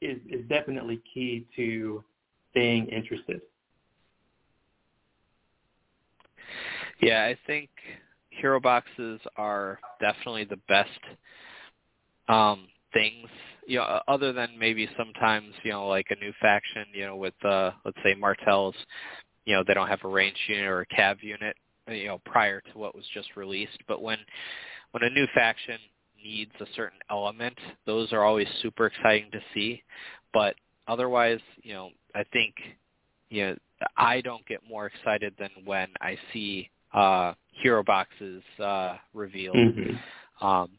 is 0.01 0.19
is 0.29 0.47
definitely 0.49 1.01
key 1.13 1.47
to 1.57 2.03
staying 2.51 2.87
interested. 2.89 3.41
Yeah, 7.01 7.25
I 7.25 7.37
think 7.47 7.71
hero 8.31 8.61
boxes 8.61 9.21
are 9.37 9.79
definitely 10.01 10.45
the 10.45 10.59
best 10.69 10.89
um, 12.29 12.69
things 12.93 13.29
you 13.67 13.79
know, 13.79 14.01
other 14.09 14.33
than 14.33 14.51
maybe 14.59 14.89
sometimes, 14.97 15.55
you 15.63 15.71
know, 15.71 15.87
like 15.87 16.07
a 16.11 16.17
new 16.17 16.33
faction, 16.41 16.85
you 16.93 17.07
know, 17.07 17.17
with 17.17 17.35
uh 17.45 17.71
let's 17.85 17.99
say 18.05 18.15
Martells, 18.15 18.75
you 19.45 19.55
know, 19.55 19.63
they 19.67 19.75
don't 19.75 19.89
have 19.89 20.05
a 20.05 20.09
range 20.09 20.37
unit 20.49 20.67
or 20.67 20.81
a 20.83 20.87
cav 20.87 21.23
unit, 21.23 21.57
you 21.89 22.07
know, 22.07 22.21
prior 22.25 22.61
to 22.61 22.79
what 22.79 22.95
was 22.95 23.05
just 23.15 23.37
released. 23.37 23.79
But 23.87 24.03
when 24.03 24.19
when 24.93 25.03
a 25.05 25.11
new 25.11 25.27
faction 25.35 25.79
needs 26.23 26.53
a 26.61 26.67
certain 26.77 26.99
element, 27.11 27.59
those 27.87 28.13
are 28.13 28.23
always 28.23 28.47
super 28.63 28.87
exciting 28.87 29.31
to 29.33 29.41
see. 29.55 29.83
But 30.33 30.55
otherwise, 30.89 31.41
you 31.63 31.75
know, 31.75 31.91
I 32.15 32.25
think 32.33 32.55
you 33.31 33.47
know, 33.47 33.57
I 33.97 34.21
don't 34.21 34.47
get 34.47 34.61
more 34.69 34.87
excited 34.87 35.35
than 35.39 35.51
when 35.65 35.89
I 36.01 36.17
see 36.33 36.71
uh 36.93 37.35
hero 37.53 37.83
boxes 37.83 38.43
uh 38.59 38.97
revealed. 39.15 39.57
Mm-hmm. 39.57 40.47
Um 40.47 40.71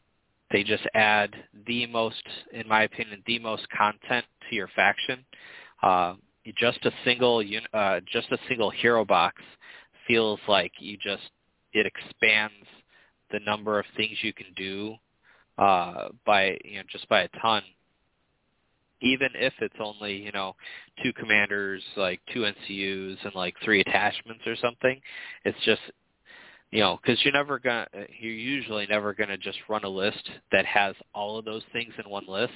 they 0.54 0.62
just 0.62 0.84
add 0.94 1.34
the 1.66 1.84
most, 1.86 2.22
in 2.52 2.68
my 2.68 2.84
opinion, 2.84 3.20
the 3.26 3.40
most 3.40 3.66
content 3.76 4.24
to 4.48 4.54
your 4.54 4.68
faction. 4.76 5.24
Uh, 5.82 6.14
just 6.56 6.78
a 6.84 6.92
single, 7.04 7.42
uh, 7.72 7.98
just 8.06 8.30
a 8.30 8.38
single 8.48 8.70
hero 8.70 9.04
box 9.04 9.42
feels 10.06 10.38
like 10.46 10.70
you 10.78 10.96
just 10.96 11.24
it 11.72 11.86
expands 11.86 12.54
the 13.32 13.40
number 13.40 13.80
of 13.80 13.84
things 13.96 14.16
you 14.22 14.32
can 14.32 14.46
do 14.54 14.94
uh, 15.58 16.10
by 16.24 16.56
you 16.64 16.76
know 16.76 16.84
just 16.88 17.08
by 17.08 17.22
a 17.22 17.28
ton. 17.42 17.62
Even 19.00 19.30
if 19.34 19.54
it's 19.60 19.74
only 19.80 20.14
you 20.14 20.30
know 20.30 20.54
two 21.02 21.12
commanders, 21.14 21.82
like 21.96 22.20
two 22.32 22.42
NCUs, 22.42 23.16
and 23.24 23.34
like 23.34 23.56
three 23.64 23.80
attachments 23.80 24.46
or 24.46 24.54
something, 24.62 25.00
it's 25.44 25.58
just 25.64 25.82
you 26.74 26.80
know, 26.80 26.98
because 27.00 27.24
you're 27.24 27.32
never 27.32 27.60
gonna, 27.60 27.86
uh, 27.96 28.00
you're 28.20 28.32
usually 28.32 28.84
never 28.88 29.14
gonna 29.14 29.38
just 29.38 29.58
run 29.68 29.84
a 29.84 29.88
list 29.88 30.28
that 30.50 30.66
has 30.66 30.96
all 31.14 31.38
of 31.38 31.44
those 31.44 31.62
things 31.72 31.94
in 32.04 32.10
one 32.10 32.26
list. 32.26 32.52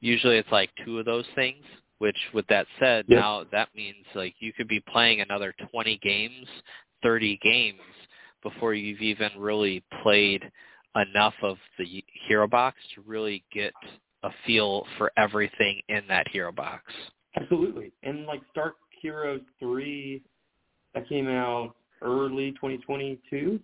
Usually, 0.00 0.36
it's 0.36 0.52
like 0.52 0.68
two 0.84 0.98
of 0.98 1.06
those 1.06 1.24
things. 1.34 1.64
Which, 1.96 2.18
with 2.34 2.46
that 2.48 2.66
said, 2.80 3.04
yep. 3.08 3.20
now 3.20 3.44
that 3.52 3.68
means 3.76 4.04
like 4.16 4.34
you 4.40 4.52
could 4.52 4.66
be 4.66 4.80
playing 4.80 5.20
another 5.20 5.54
20 5.70 5.98
games, 6.02 6.46
30 7.02 7.38
games 7.42 7.78
before 8.42 8.74
you've 8.74 9.00
even 9.00 9.30
really 9.38 9.84
played 10.02 10.42
enough 10.96 11.34
of 11.42 11.58
the 11.78 12.04
hero 12.26 12.48
box 12.48 12.76
to 12.96 13.02
really 13.02 13.44
get 13.52 13.72
a 14.24 14.30
feel 14.44 14.84
for 14.98 15.12
everything 15.16 15.80
in 15.88 16.02
that 16.08 16.26
hero 16.28 16.50
box. 16.50 16.82
Absolutely. 17.36 17.92
And 18.02 18.26
like 18.26 18.40
Stark 18.50 18.74
Heroes 19.00 19.40
3 19.60 20.20
that 20.94 21.08
came 21.08 21.28
out 21.28 21.76
early 22.02 22.52
2022, 22.52 23.60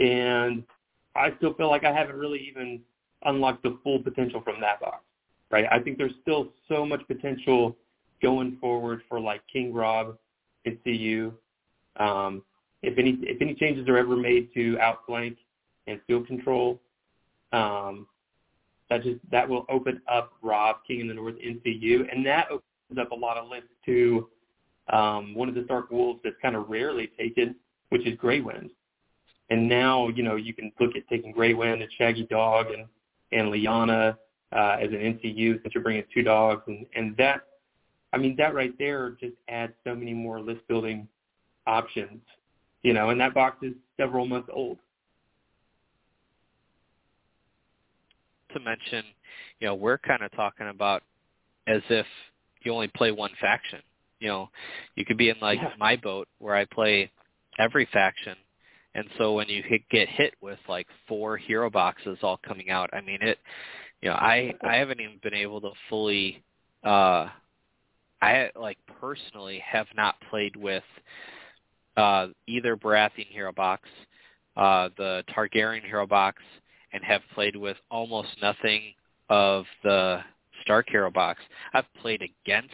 and 0.00 0.64
I 1.14 1.32
still 1.38 1.54
feel 1.54 1.68
like 1.70 1.84
I 1.84 1.92
haven't 1.92 2.16
really 2.16 2.46
even 2.48 2.80
unlocked 3.24 3.62
the 3.62 3.78
full 3.82 3.98
potential 4.00 4.40
from 4.42 4.60
that 4.60 4.80
box. 4.80 5.02
Right? 5.50 5.66
I 5.70 5.78
think 5.78 5.96
there's 5.96 6.14
still 6.22 6.48
so 6.68 6.84
much 6.84 7.06
potential 7.06 7.76
going 8.20 8.58
forward 8.60 9.02
for 9.08 9.20
like 9.20 9.42
King 9.52 9.72
Robb 9.72 10.16
and 10.64 10.78
CU. 10.84 11.32
Um, 11.96 12.42
if 12.82 12.98
any 12.98 13.18
if 13.22 13.40
any 13.40 13.54
changes 13.54 13.88
are 13.88 13.96
ever 13.96 14.16
made 14.16 14.52
to 14.54 14.78
outflank 14.80 15.38
and 15.86 16.00
field 16.06 16.26
control, 16.26 16.80
um, 17.52 18.06
that 18.90 19.02
just 19.02 19.18
that 19.30 19.48
will 19.48 19.66
open 19.68 20.00
up 20.10 20.32
Robb 20.42 20.76
King 20.86 21.00
in 21.00 21.08
the 21.08 21.14
North 21.14 21.36
NCU, 21.36 22.12
and 22.12 22.24
that 22.26 22.46
opens 22.50 22.98
up 23.00 23.12
a 23.12 23.14
lot 23.14 23.36
of 23.36 23.48
lists 23.48 23.70
to 23.86 24.28
um, 24.92 25.34
one 25.34 25.48
of 25.48 25.54
the 25.54 25.64
Stark 25.64 25.90
Wolves 25.90 26.20
that's 26.22 26.36
kind 26.40 26.54
of 26.54 26.68
rarely 26.68 27.10
taken 27.18 27.56
which 27.90 28.06
is 28.06 28.16
Grey 28.16 28.40
Wind. 28.40 28.70
And 29.50 29.68
now, 29.68 30.08
you 30.08 30.22
know, 30.22 30.36
you 30.36 30.52
can 30.52 30.72
look 30.80 30.96
at 30.96 31.06
taking 31.08 31.32
Grey 31.32 31.54
Wind 31.54 31.82
and 31.82 31.90
Shaggydog 31.98 32.72
and, 32.72 32.86
and 33.32 33.52
Lyanna 33.52 34.16
uh, 34.52 34.76
as 34.80 34.88
an 34.90 34.96
NCU 34.96 35.62
since 35.62 35.74
you're 35.74 35.84
bringing 35.84 36.04
two 36.12 36.22
dogs. 36.22 36.62
And, 36.66 36.86
and 36.94 37.16
that, 37.16 37.42
I 38.12 38.18
mean, 38.18 38.34
that 38.38 38.54
right 38.54 38.72
there 38.78 39.10
just 39.20 39.34
adds 39.48 39.72
so 39.84 39.94
many 39.94 40.14
more 40.14 40.40
list 40.40 40.66
building 40.68 41.06
options, 41.66 42.20
you 42.82 42.92
know, 42.92 43.10
and 43.10 43.20
that 43.20 43.34
box 43.34 43.58
is 43.62 43.74
several 43.96 44.26
months 44.26 44.48
old. 44.52 44.78
To 48.52 48.60
mention, 48.60 49.04
you 49.60 49.66
know, 49.66 49.74
we're 49.74 49.98
kind 49.98 50.22
of 50.22 50.32
talking 50.32 50.68
about 50.68 51.02
as 51.66 51.82
if 51.90 52.06
you 52.62 52.72
only 52.72 52.88
play 52.88 53.10
one 53.10 53.30
faction. 53.40 53.80
You 54.18 54.28
know, 54.28 54.50
you 54.94 55.04
could 55.04 55.18
be 55.18 55.28
in 55.28 55.36
like 55.42 55.58
yeah. 55.60 55.72
my 55.78 55.96
boat 55.96 56.26
where 56.38 56.54
I 56.54 56.64
play 56.64 57.10
every 57.58 57.88
faction. 57.92 58.36
And 58.94 59.06
so 59.18 59.34
when 59.34 59.48
you 59.48 59.62
hit, 59.62 59.82
get 59.90 60.08
hit 60.08 60.34
with 60.40 60.58
like 60.68 60.86
four 61.06 61.36
hero 61.36 61.68
boxes 61.68 62.18
all 62.22 62.38
coming 62.46 62.70
out, 62.70 62.90
I 62.92 63.00
mean 63.00 63.18
it. 63.20 63.38
You 64.00 64.10
know, 64.10 64.14
I 64.16 64.54
I 64.62 64.76
haven't 64.76 65.00
even 65.00 65.18
been 65.22 65.34
able 65.34 65.60
to 65.62 65.70
fully. 65.88 66.42
uh 66.84 67.28
I 68.22 68.50
like 68.56 68.78
personally 69.00 69.62
have 69.70 69.86
not 69.94 70.14
played 70.30 70.56
with 70.56 70.84
uh 71.96 72.28
either 72.46 72.76
Baratheon 72.76 73.26
hero 73.28 73.52
box, 73.52 73.88
uh 74.56 74.88
the 74.96 75.22
Targaryen 75.34 75.84
hero 75.84 76.06
box, 76.06 76.42
and 76.92 77.04
have 77.04 77.20
played 77.34 77.56
with 77.56 77.76
almost 77.90 78.28
nothing 78.40 78.94
of 79.28 79.64
the 79.82 80.20
Stark 80.62 80.88
hero 80.88 81.10
box. 81.10 81.40
I've 81.74 81.92
played 82.00 82.22
against 82.22 82.72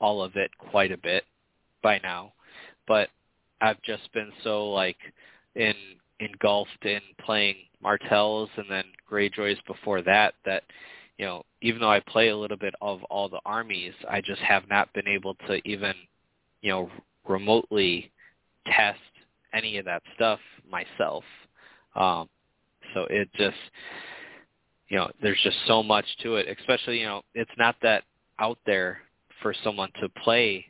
all 0.00 0.22
of 0.22 0.36
it 0.36 0.50
quite 0.58 0.92
a 0.92 0.98
bit 0.98 1.24
by 1.82 1.98
now, 2.02 2.32
but 2.86 3.08
I've 3.64 3.80
just 3.82 4.12
been 4.12 4.30
so 4.42 4.70
like 4.70 4.98
in 5.54 5.74
engulfed 6.20 6.84
in 6.84 7.00
playing 7.24 7.56
Martells 7.82 8.50
and 8.56 8.66
then 8.68 8.84
Greyjoys 9.10 9.56
before 9.66 10.02
that 10.02 10.34
that 10.44 10.64
you 11.18 11.24
know 11.24 11.44
even 11.62 11.80
though 11.80 11.90
I 11.90 12.00
play 12.00 12.28
a 12.28 12.36
little 12.36 12.58
bit 12.58 12.74
of 12.82 13.02
all 13.04 13.30
the 13.30 13.40
armies, 13.46 13.94
I 14.08 14.20
just 14.20 14.42
have 14.42 14.68
not 14.68 14.92
been 14.92 15.08
able 15.08 15.34
to 15.46 15.66
even 15.66 15.94
you 16.60 16.72
know 16.72 16.90
remotely 17.26 18.12
test 18.66 19.00
any 19.54 19.78
of 19.78 19.86
that 19.86 20.02
stuff 20.14 20.40
myself. 20.70 21.24
Um, 21.96 22.28
so 22.92 23.06
it 23.08 23.30
just 23.34 23.56
you 24.88 24.98
know 24.98 25.10
there's 25.22 25.40
just 25.42 25.56
so 25.66 25.82
much 25.82 26.04
to 26.22 26.36
it. 26.36 26.54
Especially 26.60 27.00
you 27.00 27.06
know 27.06 27.22
it's 27.34 27.50
not 27.56 27.76
that 27.80 28.04
out 28.38 28.58
there 28.66 28.98
for 29.40 29.54
someone 29.64 29.90
to 30.00 30.08
play, 30.10 30.66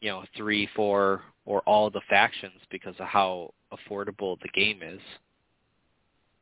you 0.00 0.10
know, 0.10 0.24
three, 0.36 0.68
four, 0.74 1.22
or 1.44 1.60
all 1.60 1.90
the 1.90 2.00
factions 2.08 2.60
because 2.70 2.94
of 2.98 3.06
how 3.06 3.52
affordable 3.72 4.38
the 4.40 4.48
game 4.48 4.82
is. 4.82 5.00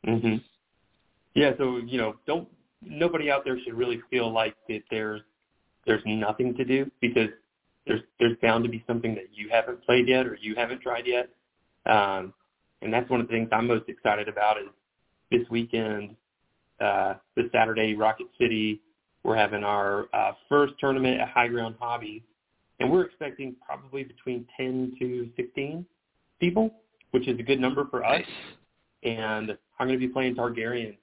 Mhm. 0.04 0.42
Yeah, 1.34 1.56
so 1.56 1.78
you 1.78 1.98
know, 1.98 2.16
don't 2.26 2.48
nobody 2.82 3.30
out 3.30 3.44
there 3.44 3.58
should 3.60 3.74
really 3.74 4.00
feel 4.10 4.30
like 4.30 4.54
that 4.68 4.82
there's 4.90 5.22
there's 5.86 6.02
nothing 6.06 6.54
to 6.56 6.64
do 6.64 6.90
because 7.00 7.28
there's 7.86 8.02
there's 8.18 8.36
bound 8.42 8.64
to 8.64 8.70
be 8.70 8.84
something 8.86 9.14
that 9.14 9.28
you 9.32 9.48
haven't 9.48 9.82
played 9.84 10.08
yet 10.08 10.26
or 10.26 10.36
you 10.40 10.54
haven't 10.54 10.80
tried 10.80 11.06
yet. 11.06 11.28
Um, 11.86 12.34
and 12.82 12.92
that's 12.92 13.08
one 13.10 13.20
of 13.20 13.28
the 13.28 13.32
things 13.32 13.48
I'm 13.52 13.66
most 13.66 13.88
excited 13.88 14.28
about 14.28 14.58
is 14.58 14.68
this 15.30 15.48
weekend, 15.50 16.16
uh, 16.80 17.14
this 17.36 17.46
Saturday, 17.52 17.94
Rocket 17.94 18.26
City, 18.38 18.80
we're 19.22 19.36
having 19.36 19.64
our 19.64 20.08
uh, 20.14 20.32
first 20.48 20.74
tournament 20.78 21.20
at 21.20 21.28
High 21.28 21.48
Ground 21.48 21.76
Hobby, 21.78 22.24
and 22.80 22.90
we're 22.90 23.02
expecting 23.02 23.54
probably 23.64 24.02
between 24.02 24.46
10 24.56 24.94
to 24.98 25.28
16 25.36 25.86
people, 26.40 26.70
which 27.12 27.28
is 27.28 27.38
a 27.38 27.42
good 27.42 27.60
number 27.60 27.86
for 27.90 28.04
us. 28.04 28.22
And 29.02 29.56
I'm 29.78 29.86
going 29.86 29.98
to 30.00 30.06
be 30.06 30.12
playing 30.12 30.34
Targaryen, 30.34 30.96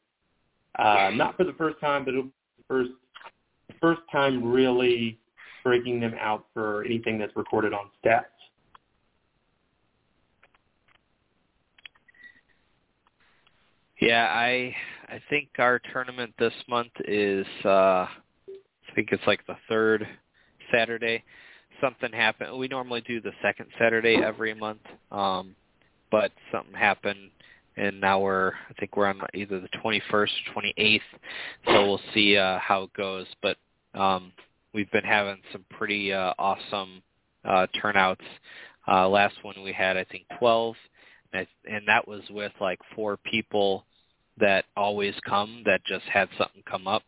uh, 0.78 1.12
not 1.14 1.38
for 1.38 1.44
the 1.44 1.54
first 1.54 1.80
time, 1.80 2.04
but 2.04 2.14
it'll 2.14 2.24
be 2.24 2.32
the 2.58 2.64
first 2.68 2.92
first 3.82 4.02
time 4.12 4.44
really 4.44 5.20
breaking 5.64 6.00
them 6.00 6.16
out 6.20 6.46
for 6.54 6.84
anything 6.84 7.20
that's 7.20 7.36
recorded 7.36 7.74
on 7.74 7.90
stats. 8.04 8.24
Yeah, 14.00 14.28
I 14.30 14.76
I 15.10 15.20
think 15.30 15.50
our 15.58 15.82
tournament 15.92 16.34
this 16.40 16.54
month 16.70 16.92
is 17.08 17.46
uh 17.66 18.08
I 18.08 18.96
think 18.96 19.10
it's 19.12 19.26
like 19.28 19.46
the 19.48 19.58
third 19.68 20.08
Saturday. 20.72 21.24
Something 21.82 22.12
happened. 22.12 22.58
We 22.58 22.68
normally 22.68 23.02
do 23.02 23.22
the 23.22 23.32
second 23.42 23.68
Saturday 23.80 24.18
every 24.24 24.54
month. 24.54 24.82
Um 25.12 25.56
but 26.10 26.32
something 26.52 26.74
happened 26.74 27.30
and 27.76 28.00
now 28.00 28.20
we're 28.20 28.54
I 28.70 28.74
think 28.80 28.96
we're 28.96 29.08
on 29.08 29.22
either 29.34 29.60
the 29.60 29.70
21st 29.84 30.02
or 30.12 30.28
28th. 30.56 31.00
So 31.66 31.86
we'll 31.86 32.02
see 32.14 32.38
uh 32.38 32.60
how 32.60 32.84
it 32.84 32.94
goes, 32.94 33.28
but 33.42 33.58
um 33.94 34.32
we've 34.74 34.92
been 34.92 35.04
having 35.04 35.38
some 35.52 35.66
pretty 35.70 36.14
uh 36.14 36.34
awesome 36.40 37.02
uh 37.46 37.68
turnouts. 37.82 38.26
Uh 38.88 39.08
last 39.08 39.36
one 39.44 39.56
we 39.64 39.74
had 39.74 39.98
I 39.98 40.04
think 40.06 40.24
12 40.40 40.76
and, 41.34 41.48
I, 41.48 41.76
and 41.76 41.88
that 41.88 42.08
was 42.08 42.22
with 42.30 42.54
like 42.60 42.80
four 42.96 43.18
people 43.18 43.86
that 44.40 44.66
always 44.76 45.16
come 45.28 45.64
that 45.66 45.84
just 45.86 46.06
had 46.06 46.30
something 46.38 46.64
come 46.70 46.88
up 46.88 47.04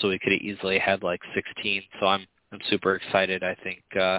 so 0.00 0.08
we 0.08 0.18
could 0.18 0.32
have 0.32 0.40
easily 0.40 0.78
had 0.78 1.02
like 1.02 1.20
16 1.34 1.82
so 1.98 2.06
i'm 2.06 2.26
i'm 2.54 2.60
super 2.70 2.94
excited 2.94 3.42
i 3.42 3.54
think 3.62 3.82
uh 3.96 4.18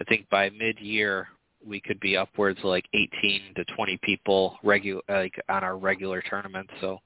i 0.00 0.04
think 0.08 0.28
by 0.30 0.50
mid 0.50 0.78
year 0.78 1.28
we 1.66 1.80
could 1.80 2.00
be 2.00 2.16
upwards 2.16 2.58
of 2.60 2.66
like 2.66 2.84
18 2.94 3.54
to 3.56 3.64
20 3.76 3.98
people 4.02 4.58
regular 4.62 5.02
like 5.08 5.34
on 5.48 5.64
our 5.64 5.76
regular 5.76 6.22
tournament 6.28 6.68
so 6.80 6.98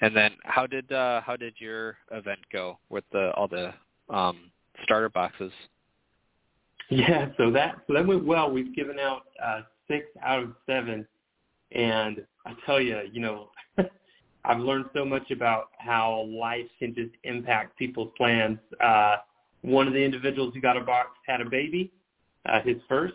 and 0.00 0.14
then 0.16 0.32
how 0.44 0.66
did 0.66 0.90
uh 0.92 1.20
how 1.20 1.36
did 1.36 1.54
your 1.58 1.96
event 2.10 2.40
go 2.52 2.78
with 2.88 3.04
the 3.12 3.30
all 3.32 3.48
the 3.48 3.72
um 4.14 4.50
starter 4.82 5.08
boxes 5.08 5.52
Yeah, 6.88 7.28
so 7.36 7.50
that 7.50 7.78
so 7.86 7.94
that 7.94 8.06
went 8.06 8.24
well. 8.24 8.50
We've 8.50 8.74
given 8.74 8.98
out 8.98 9.22
uh, 9.44 9.62
six 9.88 10.06
out 10.22 10.42
of 10.42 10.52
seven, 10.66 11.06
and 11.72 12.24
I 12.46 12.52
tell 12.64 12.80
you, 12.80 13.00
you 13.12 13.20
know, 13.20 13.50
I've 14.44 14.60
learned 14.60 14.86
so 14.94 15.04
much 15.04 15.30
about 15.32 15.70
how 15.78 16.26
life 16.28 16.66
can 16.78 16.94
just 16.94 17.10
impact 17.24 17.76
people's 17.76 18.12
plans. 18.16 18.58
Uh, 18.82 19.16
one 19.66 19.88
of 19.88 19.92
the 19.92 20.02
individuals 20.02 20.54
who 20.54 20.60
got 20.60 20.76
a 20.76 20.80
box 20.80 21.18
had 21.26 21.40
a 21.40 21.44
baby, 21.44 21.92
uh, 22.48 22.60
his 22.62 22.76
first, 22.88 23.14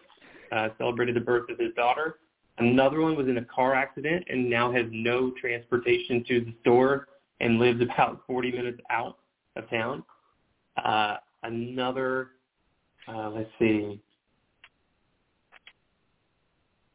uh, 0.52 0.68
celebrated 0.78 1.16
the 1.16 1.22
birth 1.22 1.50
of 1.50 1.58
his 1.58 1.74
daughter. 1.76 2.20
Another 2.58 3.00
one 3.00 3.16
was 3.16 3.30
in 3.30 3.38
a 3.38 3.46
car 3.46 3.74
accident 3.74 4.26
and 4.30 4.50
now 4.50 4.70
has 4.70 4.86
no 4.92 5.32
transportation 5.40 6.26
to 6.28 6.42
the 6.42 6.54
store 6.60 7.08
and 7.40 7.58
lives 7.58 7.82
about 7.82 8.24
40 8.28 8.52
minutes 8.52 8.82
out 8.90 9.18
of 9.56 9.70
town. 9.70 10.04
Uh, 10.84 11.16
another, 11.44 12.32
uh, 13.08 13.30
let's 13.30 13.50
see, 13.58 14.02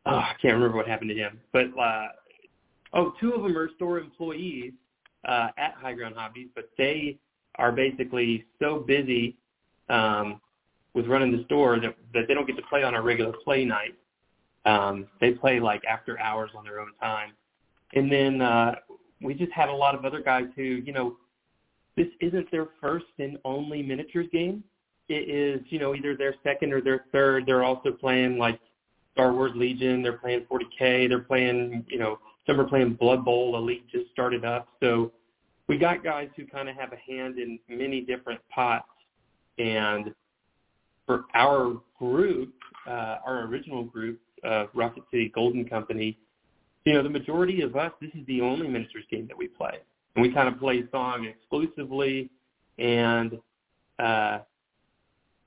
oh, 0.05 0.17
I 0.17 0.35
can't 0.43 0.53
remember 0.53 0.77
what 0.77 0.87
happened 0.87 1.11
to 1.11 1.17
him, 1.17 1.41
but 1.55 1.67
uh, 1.81 2.09
oh, 2.93 3.15
two 3.19 3.33
of 3.33 3.43
them 3.43 3.57
are 3.57 3.71
store 3.77 3.99
employees 4.01 4.75
uh, 5.27 5.49
at 5.57 5.73
High 5.81 5.95
Ground 5.95 6.15
Hobbies, 6.15 6.49
but 6.55 6.69
they 6.77 7.19
are 7.55 7.73
basically 7.73 8.45
so 8.61 8.85
busy 8.87 9.39
um, 9.89 10.41
with 10.95 11.07
running 11.07 11.37
the 11.37 11.45
store 11.45 11.79
that, 11.81 11.97
that 12.15 12.29
they 12.29 12.35
don't 12.35 12.47
get 12.47 12.57
to 12.57 12.63
play 12.63 12.83
on 12.83 12.95
a 12.95 13.03
regular 13.03 13.33
play 13.45 13.65
night. 13.65 13.95
Um, 14.65 15.07
they 15.21 15.33
play 15.33 15.61
like 15.61 15.85
after 15.85 16.19
hours 16.19 16.51
on 16.57 16.65
their 16.65 16.81
own 16.81 16.93
time. 17.01 17.33
And 17.95 18.11
then 18.11 18.43
uh, 18.43 18.75
we 19.21 19.35
just 19.35 19.53
had 19.53 19.69
a 19.69 19.73
lot 19.73 19.95
of 19.95 20.05
other 20.05 20.21
guys 20.21 20.47
who, 20.57 20.63
you 20.63 20.93
know, 20.93 21.17
this 21.97 22.09
isn't 22.21 22.51
their 22.51 22.69
first 22.81 23.07
and 23.19 23.39
only 23.45 23.83
miniatures 23.83 24.27
game. 24.33 24.63
It 25.09 25.29
is, 25.29 25.61
you 25.71 25.79
know, 25.79 25.95
either 25.95 26.17
their 26.17 26.35
second 26.43 26.73
or 26.73 26.81
their 26.81 27.05
third. 27.13 27.47
They're 27.47 27.65
also 27.65 27.93
playing 27.93 28.39
like 28.39 28.61
Star 29.13 29.33
Wars 29.33 29.53
Legion. 29.55 30.03
They're 30.03 30.19
playing 30.19 30.47
40K. 30.51 31.09
They're 31.09 31.21
playing, 31.21 31.87
you 31.89 31.99
know, 31.99 32.19
some 32.47 32.61
are 32.61 32.65
playing 32.65 32.95
Blood 32.95 33.25
Bowl. 33.25 33.57
Elite 33.57 33.89
just 33.89 34.11
started 34.11 34.45
up. 34.45 34.69
So 34.83 35.13
we 35.69 35.79
got 35.79 36.05
guys 36.05 36.29
who 36.37 36.47
kind 36.47 36.69
of 36.69 36.77
have 36.77 36.93
a 36.93 36.97
hand 36.97 37.39
in 37.39 37.59
many 37.69 38.01
different 38.01 38.41
pots. 38.51 38.89
And 39.59 40.15
for 41.07 41.25
our 41.35 41.81
group, 41.99 42.53
uh, 42.87 43.19
our 43.25 43.45
original 43.45 43.85
group, 43.85 44.21
uh, 44.45 44.67
Rocket 44.75 45.05
City 45.11 45.31
Golden 45.35 45.69
Company, 45.69 46.19
you 46.85 46.93
know, 46.93 47.03
the 47.03 47.11
majority 47.11 47.63
of 47.63 47.75
us, 47.77 47.93
this 48.01 48.11
is 48.15 48.25
the 48.27 48.41
only 48.41 48.69
ministers 48.69 49.05
game 49.11 49.27
that 49.27 49.37
we 49.37 49.49
play. 49.49 49.79
And 50.15 50.23
we 50.23 50.33
kind 50.33 50.49
of 50.49 50.59
play 50.59 50.85
Song 50.93 51.27
exclusively, 51.27 52.31
and 52.79 53.39
uh, 53.99 54.39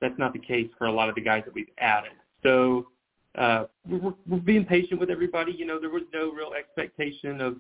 that's 0.01 0.17
not 0.17 0.33
the 0.33 0.39
case 0.39 0.69
for 0.77 0.87
a 0.87 0.91
lot 0.91 1.09
of 1.09 1.15
the 1.15 1.21
guys 1.21 1.43
that 1.45 1.53
we've 1.53 1.69
added. 1.77 2.11
So 2.43 2.87
uh, 3.35 3.65
we're, 3.87 4.13
we're 4.27 4.37
being 4.39 4.65
patient 4.65 4.99
with 4.99 5.09
everybody. 5.09 5.53
You 5.53 5.65
know, 5.65 5.79
there 5.79 5.89
was 5.89 6.03
no 6.13 6.31
real 6.31 6.51
expectation 6.57 7.41
of 7.41 7.57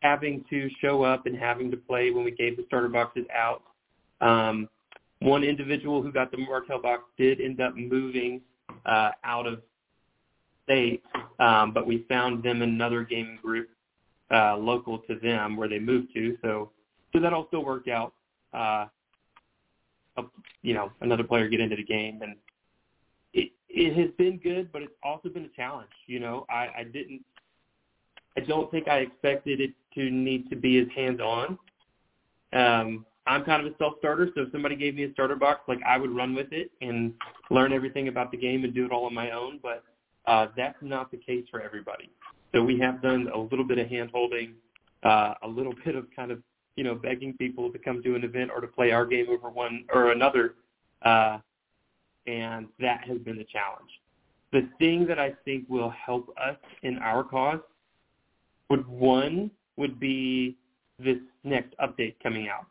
having 0.00 0.44
to 0.50 0.68
show 0.80 1.02
up 1.02 1.26
and 1.26 1.36
having 1.36 1.70
to 1.70 1.76
play 1.76 2.10
when 2.10 2.24
we 2.24 2.30
gave 2.30 2.56
the 2.56 2.64
starter 2.66 2.88
boxes 2.88 3.24
out. 3.34 3.62
Um, 4.20 4.68
one 5.20 5.44
individual 5.44 6.02
who 6.02 6.12
got 6.12 6.30
the 6.30 6.38
Martell 6.38 6.80
box 6.80 7.04
did 7.16 7.40
end 7.40 7.60
up 7.60 7.74
moving 7.74 8.40
uh, 8.84 9.10
out 9.24 9.46
of 9.46 9.62
state, 10.64 11.02
um, 11.38 11.72
but 11.72 11.86
we 11.86 12.04
found 12.08 12.42
them 12.42 12.62
another 12.62 13.02
gaming 13.02 13.38
group 13.42 13.68
uh, 14.30 14.56
local 14.56 14.98
to 14.98 15.14
them 15.16 15.56
where 15.56 15.68
they 15.68 15.78
moved 15.78 16.12
to. 16.14 16.36
So, 16.42 16.70
so 17.12 17.20
that 17.20 17.32
all 17.32 17.46
still 17.48 17.64
worked 17.64 17.88
out. 17.88 18.12
Uh, 18.52 18.86
you 20.62 20.74
know, 20.74 20.90
another 21.00 21.22
player 21.22 21.48
get 21.48 21.60
into 21.60 21.76
the 21.76 21.84
game, 21.84 22.20
and 22.22 22.36
it 23.32 23.52
it 23.68 23.96
has 23.96 24.10
been 24.16 24.38
good, 24.38 24.72
but 24.72 24.82
it's 24.82 24.94
also 25.02 25.28
been 25.28 25.44
a 25.44 25.56
challenge. 25.56 25.90
You 26.06 26.20
know, 26.20 26.46
I, 26.50 26.68
I 26.78 26.84
didn't, 26.84 27.22
I 28.36 28.40
don't 28.40 28.70
think 28.70 28.88
I 28.88 28.98
expected 28.98 29.60
it 29.60 29.72
to 29.94 30.10
need 30.10 30.48
to 30.50 30.56
be 30.56 30.78
as 30.78 30.88
hands 30.94 31.20
on. 31.20 31.58
Um, 32.52 33.06
I'm 33.26 33.44
kind 33.44 33.66
of 33.66 33.72
a 33.72 33.76
self-starter, 33.76 34.30
so 34.34 34.42
if 34.42 34.52
somebody 34.52 34.76
gave 34.76 34.94
me 34.94 35.04
a 35.04 35.12
starter 35.12 35.36
box, 35.36 35.60
like 35.66 35.80
I 35.86 35.98
would 35.98 36.14
run 36.14 36.34
with 36.34 36.52
it 36.52 36.70
and 36.80 37.12
learn 37.50 37.72
everything 37.72 38.08
about 38.08 38.30
the 38.30 38.36
game 38.36 38.64
and 38.64 38.72
do 38.72 38.84
it 38.84 38.92
all 38.92 39.06
on 39.06 39.14
my 39.14 39.32
own. 39.32 39.58
But 39.62 39.82
uh, 40.26 40.48
that's 40.56 40.78
not 40.80 41.10
the 41.10 41.16
case 41.16 41.44
for 41.50 41.60
everybody. 41.60 42.10
So 42.54 42.62
we 42.62 42.78
have 42.78 43.02
done 43.02 43.28
a 43.34 43.38
little 43.38 43.64
bit 43.64 43.78
of 43.78 43.88
hand 43.88 44.10
holding, 44.12 44.54
uh, 45.02 45.34
a 45.42 45.48
little 45.48 45.74
bit 45.84 45.96
of 45.96 46.06
kind 46.14 46.30
of 46.30 46.42
you 46.76 46.84
know 46.84 46.94
begging 46.94 47.34
people 47.34 47.72
to 47.72 47.78
come 47.78 48.02
to 48.02 48.14
an 48.14 48.24
event 48.24 48.50
or 48.54 48.60
to 48.60 48.66
play 48.66 48.92
our 48.92 49.06
game 49.06 49.26
over 49.28 49.50
one 49.50 49.84
or 49.92 50.12
another, 50.12 50.54
uh, 51.02 51.38
and 52.26 52.66
that 52.78 53.04
has 53.06 53.18
been 53.18 53.36
the 53.36 53.46
challenge. 53.52 53.90
The 54.52 54.68
thing 54.78 55.06
that 55.06 55.18
I 55.18 55.34
think 55.44 55.64
will 55.68 55.90
help 55.90 56.32
us 56.40 56.56
in 56.82 56.98
our 56.98 57.24
cause 57.24 57.60
would 58.70 58.86
one 58.86 59.50
would 59.76 59.98
be 59.98 60.56
this 60.98 61.18
next 61.44 61.74
update 61.78 62.14
coming 62.22 62.48
out. 62.48 62.66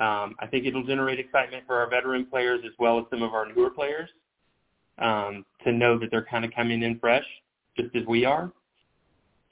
Um, 0.00 0.34
I 0.38 0.46
think 0.46 0.66
it'll 0.66 0.82
generate 0.82 1.18
excitement 1.18 1.64
for 1.66 1.76
our 1.76 1.88
veteran 1.88 2.24
players 2.24 2.62
as 2.64 2.72
well 2.78 2.98
as 2.98 3.04
some 3.10 3.22
of 3.22 3.34
our 3.34 3.52
newer 3.52 3.68
players 3.68 4.08
um, 4.98 5.44
to 5.62 5.72
know 5.72 5.98
that 5.98 6.10
they're 6.10 6.24
kind 6.24 6.44
of 6.44 6.52
coming 6.54 6.82
in 6.82 6.98
fresh, 6.98 7.24
just 7.76 7.94
as 7.94 8.06
we 8.06 8.24
are. 8.24 8.50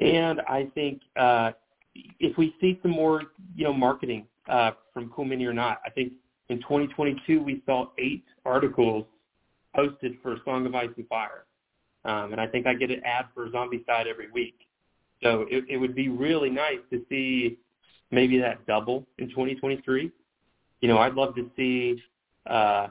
And 0.01 0.41
I 0.49 0.71
think 0.75 1.03
uh, 1.17 1.53
if 2.19 2.39
we 2.39 2.55
see 2.63 2.79
some 2.81 2.93
more, 2.93 3.25
you 3.55 3.65
know, 3.65 3.75
marketing 3.75 4.27
uh, 4.49 4.71
from 4.95 5.11
Cool 5.11 5.27
Mini 5.27 5.45
or 5.45 5.53
not, 5.53 5.83
I 5.85 5.91
think 5.91 6.15
in 6.49 6.61
2022 6.61 7.43
we 7.43 7.63
saw 7.67 7.91
eight 7.99 8.25
articles 8.47 9.05
posted 9.77 10.17
for 10.23 10.39
Song 10.47 10.65
of 10.65 10.75
Ice 10.75 10.89
and 10.97 11.07
Fire, 11.09 11.45
um, 12.07 12.33
and 12.33 12.41
I 12.41 12.47
think 12.47 12.67
I 12.67 12.73
get 12.73 12.91
an 12.91 13.03
ad 13.05 13.27
for 13.35 13.49
Zombicide 13.51 14.07
every 14.07 14.31
week. 14.31 14.61
So 15.23 15.45
it, 15.51 15.65
it 15.69 15.77
would 15.77 15.95
be 15.95 16.09
really 16.09 16.49
nice 16.49 16.79
to 16.91 17.05
see 17.11 17.59
maybe 18.11 18.39
that 18.39 18.65
double 18.67 19.07
in 19.19 19.29
2023 19.29 20.11
you 20.81 20.89
know, 20.89 20.99
I'd 20.99 21.15
love 21.15 21.35
to 21.37 21.51
see 21.57 22.03
uh, 22.47 22.89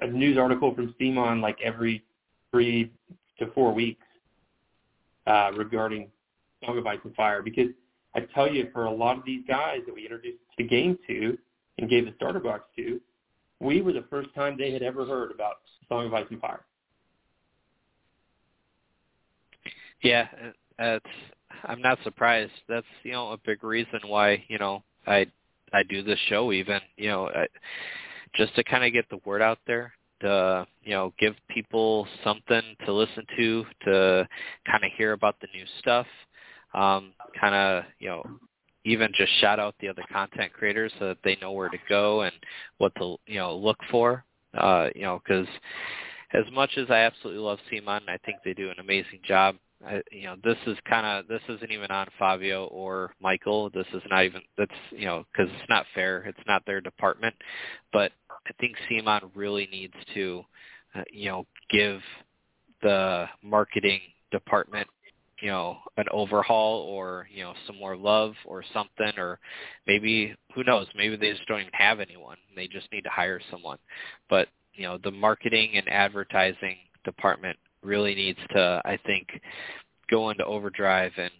a 0.00 0.06
news 0.06 0.38
article 0.38 0.74
from 0.74 0.94
CMON 1.00 1.40
like 1.40 1.58
every 1.62 2.04
three 2.50 2.92
to 3.38 3.50
four 3.52 3.72
weeks 3.72 4.04
uh, 5.26 5.50
regarding 5.56 6.08
Song 6.64 6.78
of 6.78 6.86
Ice 6.86 6.98
and 7.04 7.14
Fire 7.14 7.42
because 7.42 7.68
I 8.14 8.20
tell 8.34 8.50
you, 8.50 8.68
for 8.72 8.86
a 8.86 8.90
lot 8.90 9.18
of 9.18 9.24
these 9.26 9.42
guys 9.46 9.80
that 9.86 9.94
we 9.94 10.02
introduced 10.02 10.38
the 10.56 10.64
game 10.64 10.98
to 11.06 11.36
and 11.78 11.90
gave 11.90 12.06
the 12.06 12.14
starter 12.16 12.40
box 12.40 12.64
to, 12.76 12.98
we 13.60 13.82
were 13.82 13.92
the 13.92 14.04
first 14.08 14.34
time 14.34 14.56
they 14.56 14.72
had 14.72 14.82
ever 14.82 15.04
heard 15.04 15.30
about 15.30 15.56
Song 15.88 16.06
of 16.06 16.14
Ice 16.14 16.24
and 16.30 16.40
Fire. 16.40 16.64
Yeah, 20.02 20.28
that's. 20.78 21.04
I'm 21.64 21.80
not 21.80 21.98
surprised. 22.04 22.52
That's 22.68 22.86
you 23.02 23.12
know 23.12 23.32
a 23.32 23.38
big 23.38 23.64
reason 23.64 24.00
why 24.06 24.44
you 24.48 24.58
know 24.58 24.82
I 25.06 25.26
I 25.72 25.82
do 25.82 26.02
this 26.02 26.18
show 26.28 26.52
even 26.52 26.80
you 26.96 27.08
know 27.08 27.28
I, 27.28 27.46
just 28.34 28.54
to 28.56 28.64
kind 28.64 28.84
of 28.84 28.92
get 28.92 29.08
the 29.10 29.20
word 29.24 29.42
out 29.42 29.58
there 29.66 29.92
to 30.20 30.66
you 30.82 30.92
know 30.92 31.12
give 31.18 31.34
people 31.48 32.06
something 32.24 32.62
to 32.84 32.92
listen 32.92 33.24
to 33.36 33.64
to 33.84 34.28
kind 34.70 34.84
of 34.84 34.90
hear 34.96 35.12
about 35.12 35.36
the 35.40 35.48
new 35.54 35.64
stuff 35.80 36.06
um 36.74 37.12
kind 37.38 37.54
of 37.54 37.84
you 37.98 38.08
know 38.08 38.22
even 38.84 39.10
just 39.16 39.32
shout 39.40 39.58
out 39.58 39.74
the 39.80 39.88
other 39.88 40.04
content 40.12 40.52
creators 40.52 40.92
so 40.98 41.08
that 41.08 41.18
they 41.24 41.36
know 41.40 41.52
where 41.52 41.68
to 41.68 41.78
go 41.88 42.22
and 42.22 42.34
what 42.78 42.92
to 42.96 43.16
you 43.26 43.38
know 43.38 43.56
look 43.56 43.78
for 43.90 44.24
uh 44.58 44.88
you 44.94 45.02
know 45.02 45.20
because 45.24 45.46
as 46.32 46.44
much 46.52 46.70
as 46.76 46.86
I 46.90 46.98
absolutely 46.98 47.40
love 47.40 47.58
CMON, 47.70 48.02
I 48.08 48.18
think 48.24 48.38
they 48.44 48.52
do 48.52 48.70
an 48.70 48.80
amazing 48.80 49.20
job. 49.26 49.56
I, 49.84 50.02
you 50.10 50.24
know, 50.24 50.36
this 50.42 50.56
is 50.66 50.76
kind 50.88 51.06
of 51.06 51.28
this 51.28 51.42
isn't 51.48 51.70
even 51.70 51.90
on 51.90 52.06
Fabio 52.18 52.66
or 52.66 53.12
Michael. 53.20 53.70
This 53.70 53.86
is 53.92 54.02
not 54.10 54.24
even 54.24 54.40
that's 54.56 54.72
you 54.90 55.06
know 55.06 55.24
because 55.32 55.52
it's 55.52 55.68
not 55.68 55.86
fair. 55.94 56.22
It's 56.22 56.38
not 56.46 56.64
their 56.66 56.80
department, 56.80 57.34
but 57.92 58.12
I 58.30 58.52
think 58.60 58.76
CMON 58.90 59.30
really 59.34 59.68
needs 59.70 59.94
to, 60.14 60.42
uh, 60.94 61.02
you 61.12 61.28
know, 61.28 61.46
give 61.70 62.00
the 62.82 63.26
marketing 63.42 64.00
department 64.30 64.86
you 65.40 65.48
know 65.48 65.76
an 65.96 66.06
overhaul 66.12 66.80
or 66.82 67.28
you 67.32 67.42
know 67.42 67.52
some 67.66 67.78
more 67.78 67.96
love 67.96 68.34
or 68.44 68.64
something 68.72 69.12
or 69.18 69.38
maybe 69.86 70.34
who 70.54 70.64
knows 70.64 70.86
maybe 70.94 71.16
they 71.16 71.32
just 71.32 71.46
don't 71.46 71.60
even 71.60 71.72
have 71.72 72.00
anyone 72.00 72.36
they 72.54 72.66
just 72.66 72.90
need 72.92 73.02
to 73.02 73.10
hire 73.10 73.40
someone 73.50 73.78
but 74.28 74.48
you 74.74 74.84
know 74.84 74.98
the 75.04 75.10
marketing 75.10 75.72
and 75.74 75.88
advertising 75.88 76.76
department 77.04 77.56
really 77.86 78.14
needs 78.14 78.38
to 78.50 78.82
I 78.84 78.98
think 79.06 79.28
go 80.10 80.30
into 80.30 80.44
overdrive 80.44 81.12
and 81.16 81.30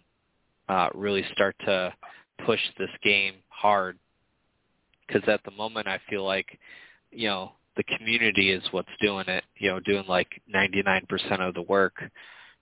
uh, 0.69 0.89
really 0.93 1.23
start 1.33 1.55
to 1.65 1.93
push 2.45 2.59
this 2.77 2.89
game 3.03 3.35
hard. 3.49 3.97
Because 5.05 5.27
at 5.29 5.43
the 5.43 5.51
moment 5.51 5.87
I 5.87 5.99
feel 6.09 6.25
like 6.25 6.57
you 7.11 7.27
know 7.27 7.51
the 7.75 7.83
community 7.83 8.51
is 8.51 8.63
what's 8.71 8.89
doing 8.99 9.25
it 9.27 9.43
you 9.57 9.69
know 9.69 9.79
doing 9.81 10.05
like 10.07 10.41
99% 10.53 11.03
of 11.39 11.53
the 11.53 11.61
work 11.61 11.95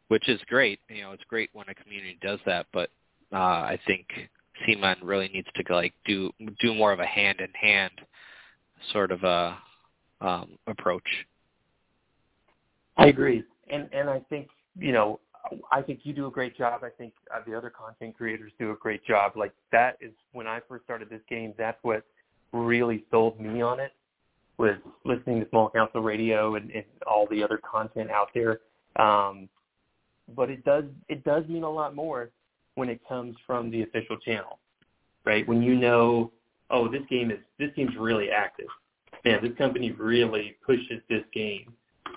which 0.08 0.28
is 0.30 0.40
great. 0.48 0.80
You 0.90 1.04
know 1.04 1.12
it's 1.12 1.24
great 1.30 1.50
when 1.54 1.70
a 1.70 1.76
community 1.76 2.18
does 2.22 2.40
that 2.46 2.68
but 2.74 2.90
uh, 3.34 3.38
I 3.38 3.80
think 3.88 4.08
CMON 4.68 4.98
really 5.02 5.30
needs 5.30 5.48
to 5.56 5.74
like 5.74 5.94
do 6.06 6.32
do 6.60 6.74
more 6.74 6.92
of 6.92 7.00
a 7.00 7.06
hand 7.06 7.40
in 7.40 7.50
hand 7.60 7.92
sort 8.92 9.12
of 9.12 9.24
a 9.24 9.58
um, 10.22 10.58
approach. 10.68 11.04
I 12.98 13.08
agree, 13.08 13.44
and 13.70 13.90
and 13.92 14.10
I 14.10 14.20
think 14.30 14.50
you 14.78 14.92
know 14.92 15.20
I 15.72 15.82
think 15.82 16.02
you 16.04 16.14
do 16.14 16.28
a 16.28 16.32
great 16.32 16.58
job. 16.58 16.84
I 16.84 16.90
think 16.90 17.14
uh, 17.34 17.40
the 17.46 17.56
other 17.56 17.70
content 17.70 18.18
creators 18.18 18.52
do 18.60 18.72
a 18.72 18.76
great 18.76 19.06
job. 19.06 19.34
Like 19.36 19.54
that 19.72 19.98
is 20.02 20.12
when 20.32 20.48
I 20.48 20.60
first 20.68 20.84
started 20.86 21.10
this 21.10 21.22
game. 21.30 21.54
That's 21.58 21.78
what 21.84 22.04
really 22.52 23.06
sold 23.12 23.40
me 23.40 23.62
on 23.62 23.80
it 23.80 23.92
was 24.58 24.78
listening 25.04 25.42
to 25.42 25.50
Small 25.50 25.70
Council 25.70 26.02
Radio 26.02 26.56
and, 26.56 26.72
and 26.72 26.86
all 27.06 27.28
the 27.30 27.44
other 27.44 27.60
content 27.70 28.10
out 28.10 28.30
there. 28.34 28.60
Um, 28.96 29.50
but 30.36 30.50
it 30.50 30.64
does 30.64 30.86
it 31.10 31.24
does 31.24 31.48
mean 31.48 31.64
a 31.64 31.70
lot 31.70 31.94
more 31.96 32.30
when 32.76 32.90
it 32.90 33.00
comes 33.08 33.36
from 33.46 33.70
the 33.70 33.84
official 33.84 34.18
channel, 34.18 34.60
right? 35.26 35.48
When 35.48 35.62
you 35.62 35.76
know, 35.76 36.32
oh, 36.72 36.90
this 36.90 37.04
game 37.10 37.30
is 37.30 37.40
this 37.60 37.70
game's 37.76 37.96
really 37.98 38.32
active 38.32 38.68
man, 39.26 39.40
this 39.42 39.58
company 39.58 39.92
really 39.92 40.56
pushes 40.66 41.02
this 41.10 41.24
game 41.34 41.74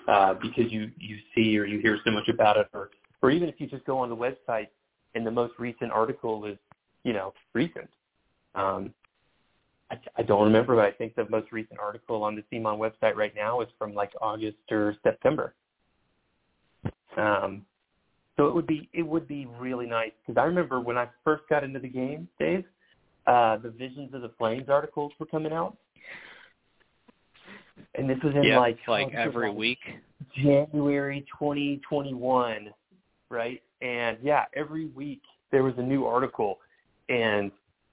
uh, 0.09 0.33
because 0.33 0.71
you 0.71 0.89
you 0.97 1.17
see 1.35 1.57
or 1.57 1.65
you 1.65 1.79
hear 1.79 1.99
so 2.03 2.11
much 2.11 2.27
about 2.29 2.57
it, 2.57 2.67
or 2.73 2.89
or 3.21 3.29
even 3.29 3.47
if 3.47 3.55
you 3.59 3.67
just 3.67 3.85
go 3.85 3.99
on 3.99 4.09
the 4.09 4.15
website 4.15 4.67
and 5.13 5.25
the 5.25 5.31
most 5.31 5.53
recent 5.59 5.91
article 5.91 6.45
is 6.45 6.57
you 7.03 7.13
know 7.13 7.33
recent. 7.53 7.89
Um, 8.55 8.93
I, 9.91 9.97
I 10.17 10.21
don't 10.23 10.43
remember, 10.43 10.75
but 10.75 10.85
I 10.85 10.91
think 10.91 11.15
the 11.15 11.27
most 11.29 11.51
recent 11.51 11.79
article 11.79 12.23
on 12.23 12.35
the 12.35 12.43
CMON 12.51 12.77
website 12.77 13.15
right 13.15 13.33
now 13.35 13.61
is 13.61 13.67
from 13.77 13.93
like 13.93 14.11
August 14.21 14.57
or 14.71 14.95
September. 15.03 15.53
Um, 17.17 17.65
so 18.37 18.47
it 18.47 18.55
would 18.55 18.67
be 18.67 18.89
it 18.93 19.03
would 19.03 19.27
be 19.27 19.47
really 19.59 19.85
nice 19.85 20.11
because 20.25 20.41
I 20.41 20.45
remember 20.45 20.79
when 20.79 20.97
I 20.97 21.07
first 21.23 21.43
got 21.49 21.63
into 21.63 21.79
the 21.79 21.89
game, 21.89 22.27
Dave, 22.39 22.63
uh, 23.27 23.57
the 23.57 23.69
Visions 23.69 24.13
of 24.13 24.21
the 24.21 24.31
Flames 24.39 24.69
articles 24.69 25.11
were 25.19 25.27
coming 25.27 25.51
out, 25.51 25.77
and 27.95 28.09
this 28.09 28.17
was 28.23 28.33
in 28.35 28.43
yeah, 28.43 28.59
like 28.59 28.77
like 28.87 29.13
every 29.13 29.51
week. 29.51 29.79
January 30.35 31.25
2021, 31.39 32.69
right? 33.29 33.61
And 33.81 34.17
yeah, 34.21 34.45
every 34.55 34.87
week 34.87 35.21
there 35.51 35.63
was 35.63 35.73
a 35.77 35.81
new 35.81 36.05
article, 36.05 36.59
and 37.07 37.51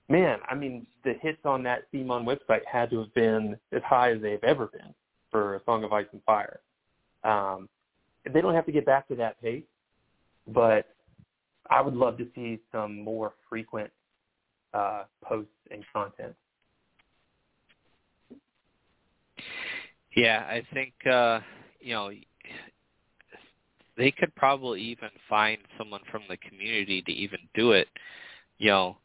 man, 0.09 0.39
I 0.49 0.55
mean, 0.55 0.87
the 1.05 1.15
hits 1.21 1.39
on 1.45 1.63
that 1.65 1.91
CMON 1.93 2.25
website 2.25 2.65
had 2.71 2.91
to 2.91 3.01
have 3.01 3.15
been 3.15 3.57
as 3.73 3.83
high 3.85 4.13
as 4.13 4.21
they've 4.21 4.43
ever 4.45 4.67
been 4.67 4.95
for 5.31 5.57
a 5.57 5.61
Song 5.65 5.85
of 5.85 5.93
Ice 5.93 6.07
and 6.13 6.23
Fire. 6.25 6.61
Um, 7.25 7.69
they 8.33 8.41
don't 8.41 8.55
have 8.55 8.67
to 8.67 8.73
get 8.73 8.87
back 8.87 9.09
to 9.09 9.15
that 9.17 9.41
pace, 9.41 9.65
but 10.49 10.87
I 11.71 11.81
would 11.81 11.95
love 11.95 12.19
to 12.19 12.27
see 12.35 12.59
some 12.73 13.03
more 13.03 13.35
frequent 13.49 13.91
uh, 14.75 15.05
posts 15.25 15.51
and 15.71 15.85
content. 15.93 16.35
Yeah, 20.17 20.45
I 20.49 20.63
think 20.75 20.95
uh, 21.11 21.41
you 21.81 21.95
know 21.95 22.11
they 23.97 24.11
could 24.11 24.35
probably 24.35 24.81
even 24.83 25.11
find 25.29 25.59
someone 25.79 26.01
from 26.11 26.23
the 26.29 26.37
community 26.39 27.03
to 27.03 27.13
even 27.13 27.39
do 27.55 27.73
it. 27.73 27.89
You 28.59 28.71
know, 28.71 28.97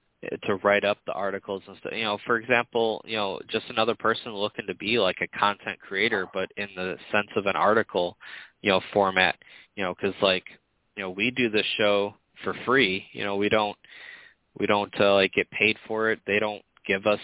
to 0.44 0.56
write 0.64 0.86
up 0.86 1.00
the 1.06 1.12
articles 1.14 1.64
and 1.68 1.78
stuff. 1.78 1.92
You 1.94 2.04
know, 2.04 2.18
for 2.26 2.38
example, 2.38 3.04
you 3.06 3.18
know, 3.18 3.40
just 3.50 3.66
another 3.70 3.96
person 3.96 4.34
looking 4.34 4.66
to 4.68 4.76
be 4.76 5.00
like 5.00 5.18
a 5.22 5.38
content 5.38 5.80
creator, 5.82 6.28
but 6.34 6.50
in 6.58 6.70
the 6.76 6.96
sense 7.12 7.28
of 7.36 7.46
an 7.48 7.56
article, 7.56 8.18
you 8.62 8.72
know, 8.72 8.82
format. 8.94 9.36
You 9.76 9.84
know, 9.84 9.94
because 9.94 10.16
like, 10.22 10.46
you 10.96 11.04
know, 11.04 11.10
we 11.10 11.32
do 11.32 11.50
this 11.50 11.66
show 11.78 12.16
for 12.44 12.54
free. 12.66 13.06
You 13.12 13.26
know, 13.26 13.36
we 13.36 13.50
don't 13.50 13.78
we 14.60 14.66
don't 14.66 14.94
uh, 15.00 15.16
like 15.16 15.34
get 15.34 15.52
paid 15.52 15.78
for 15.88 16.12
it. 16.12 16.20
They 16.26 16.40
don't 16.40 16.64
give 16.88 17.06
us 17.06 17.20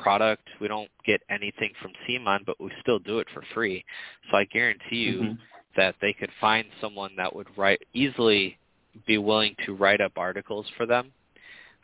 product. 0.00 0.42
We 0.60 0.68
don't 0.68 0.90
get 1.06 1.20
anything 1.30 1.72
from 1.80 1.92
CMON, 2.08 2.44
but 2.46 2.60
we 2.60 2.70
still 2.80 2.98
do 2.98 3.18
it 3.18 3.26
for 3.32 3.42
free. 3.54 3.84
So 4.30 4.36
I 4.36 4.44
guarantee 4.44 4.96
you 4.96 5.20
mm-hmm. 5.20 5.32
that 5.76 5.94
they 6.00 6.12
could 6.12 6.30
find 6.40 6.66
someone 6.80 7.12
that 7.16 7.34
would 7.34 7.46
write 7.56 7.82
easily 7.92 8.58
be 9.06 9.18
willing 9.18 9.54
to 9.66 9.74
write 9.74 10.00
up 10.00 10.12
articles 10.16 10.66
for 10.76 10.86
them. 10.86 11.12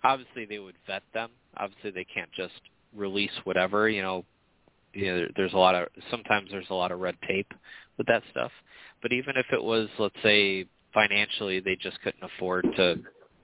Obviously, 0.05 0.45
they 0.45 0.59
would 0.59 0.75
vet 0.87 1.03
them. 1.15 1.31
Obviously, 1.57 1.91
they 1.91 2.05
can't 2.05 2.31
just 2.37 2.55
release 2.95 3.31
whatever. 3.45 3.89
You 3.89 4.03
know, 4.03 4.25
you 4.93 5.07
know, 5.07 5.27
there's 5.37 5.53
a 5.53 5.59
lot 5.59 5.75
of 5.75 5.89
sometimes 6.11 6.51
there's 6.51 6.71
a 6.71 6.75
lot 6.75 6.93
of 6.93 7.01
red 7.01 7.17
tape 7.27 7.53
with 7.99 8.07
that 8.07 8.23
stuff. 8.31 8.51
But 9.03 9.13
even 9.13 9.37
if 9.37 9.47
it 9.53 9.63
was, 9.63 9.89
let's 9.99 10.17
say, 10.23 10.67
financially, 10.93 11.61
they 11.61 11.77
just 11.77 12.01
couldn't 12.03 12.25
afford 12.25 12.67
to, 12.77 12.97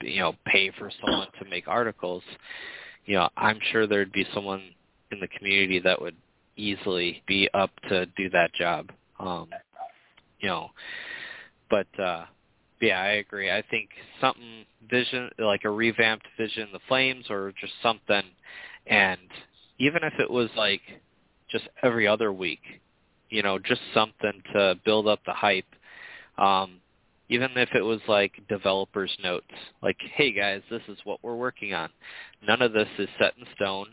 you 0.03 0.21
know, 0.21 0.35
pay 0.47 0.71
for 0.79 0.91
someone 1.05 1.29
to 1.41 1.49
make 1.49 1.69
articles 1.69 2.23
you 3.05 3.17
know, 3.17 3.29
I'm 3.37 3.59
sure 3.71 3.87
there'd 3.87 4.13
be 4.13 4.27
someone 4.35 4.63
in 5.11 5.21
the 5.21 5.29
community 5.29 5.81
that 5.81 6.01
would 6.01 6.17
easily 6.57 7.23
be 7.27 7.49
up 7.55 7.71
to 7.89 8.07
do 8.07 8.31
that 8.31 8.53
job. 8.55 8.91
Um, 9.19 9.49
you 10.41 10.49
know, 10.49 10.71
but 11.71 11.87
uh, 11.99 12.25
yeah, 12.81 13.01
I 13.01 13.13
agree. 13.13 13.51
I 13.51 13.63
think 13.71 13.91
something 14.21 14.65
vision 14.91 15.31
like 15.39 15.65
a 15.65 15.71
revamped 15.71 16.27
Vision 16.37 16.69
the 16.73 16.81
Flames 16.89 17.27
or 17.31 17.53
just 17.61 17.73
something, 17.83 18.23
and 18.87 19.21
even 19.79 20.03
if 20.03 20.15
it 20.19 20.31
was 20.31 20.51
like 20.57 20.83
just 21.51 21.69
every 21.83 22.07
other 22.07 22.33
week, 22.33 22.61
you 23.31 23.43
know, 23.43 23.59
just 23.59 23.81
something 23.95 24.43
to 24.53 24.79
build 24.85 25.07
up 25.07 25.21
the 25.25 25.33
hype. 25.33 25.67
Um, 26.39 26.82
even 27.33 27.51
if 27.57 27.71
it 27.75 27.83
was 27.83 28.01
like 28.09 28.33
developers 28.49 29.17
notes 29.23 29.47
like 29.83 29.97
hey 30.15 30.33
guys 30.33 30.61
this 30.71 30.83
is 30.89 30.99
what 31.05 31.19
we're 31.23 31.37
working 31.37 31.73
on. 31.73 31.89
None 32.47 32.63
of 32.63 32.73
this 32.73 32.89
is 32.99 33.09
set 33.19 33.35
in 33.39 33.47
stone 33.57 33.87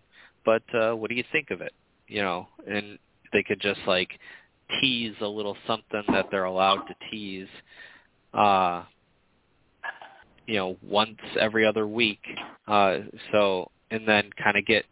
but 0.46 0.64
uh 0.74 0.94
what 0.94 1.10
do 1.10 1.16
you 1.16 1.24
think 1.32 1.52
of 1.52 1.62
it 1.62 1.74
you 2.08 2.22
know? 2.22 2.48
And 2.68 2.98
they 3.32 3.44
could 3.44 3.62
just 3.62 3.80
like 3.88 4.10
tease 4.82 5.16
a 5.22 5.28
little 5.28 5.56
something 5.66 6.04
that 6.10 6.28
they're 6.32 6.46
allowed 6.46 6.84
to 6.88 6.96
tease 7.10 7.48
uh 8.34 8.84
you 10.46 10.56
know 10.56 10.78
once 10.84 11.18
every 11.40 11.66
other 11.66 11.88
week 11.88 12.22
uh 12.68 12.98
so 13.32 13.72
and 13.92 14.08
then 14.08 14.30
kind 14.44 14.58
of 14.58 14.66
get 14.66 14.86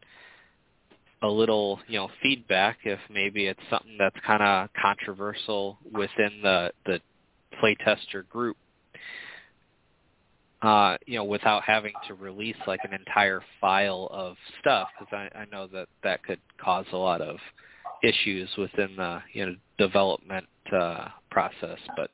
a 1.23 1.27
little 1.27 1.79
you 1.87 1.97
know 1.97 2.09
feedback 2.21 2.77
if 2.83 2.99
maybe 3.09 3.47
it's 3.47 3.59
something 3.69 3.97
that's 3.97 4.15
kind 4.25 4.43
of 4.43 4.69
controversial 4.79 5.77
within 5.91 6.39
the 6.43 6.71
the 6.85 6.99
playtester 7.61 8.27
group 8.29 8.57
uh 10.61 10.97
you 11.05 11.15
know 11.15 11.23
without 11.23 11.63
having 11.63 11.93
to 12.07 12.13
release 12.15 12.55
like 12.65 12.79
an 12.83 12.93
entire 12.93 13.41
file 13.61 14.07
of 14.11 14.35
stuff 14.59 14.87
because 14.97 15.13
I, 15.13 15.39
I 15.39 15.45
know 15.51 15.67
that 15.67 15.87
that 16.03 16.23
could 16.23 16.39
cause 16.59 16.85
a 16.93 16.97
lot 16.97 17.21
of 17.21 17.37
issues 18.03 18.49
within 18.57 18.95
the 18.95 19.21
you 19.33 19.45
know 19.45 19.55
development 19.77 20.45
uh 20.73 21.09
process 21.29 21.79
but 21.95 22.09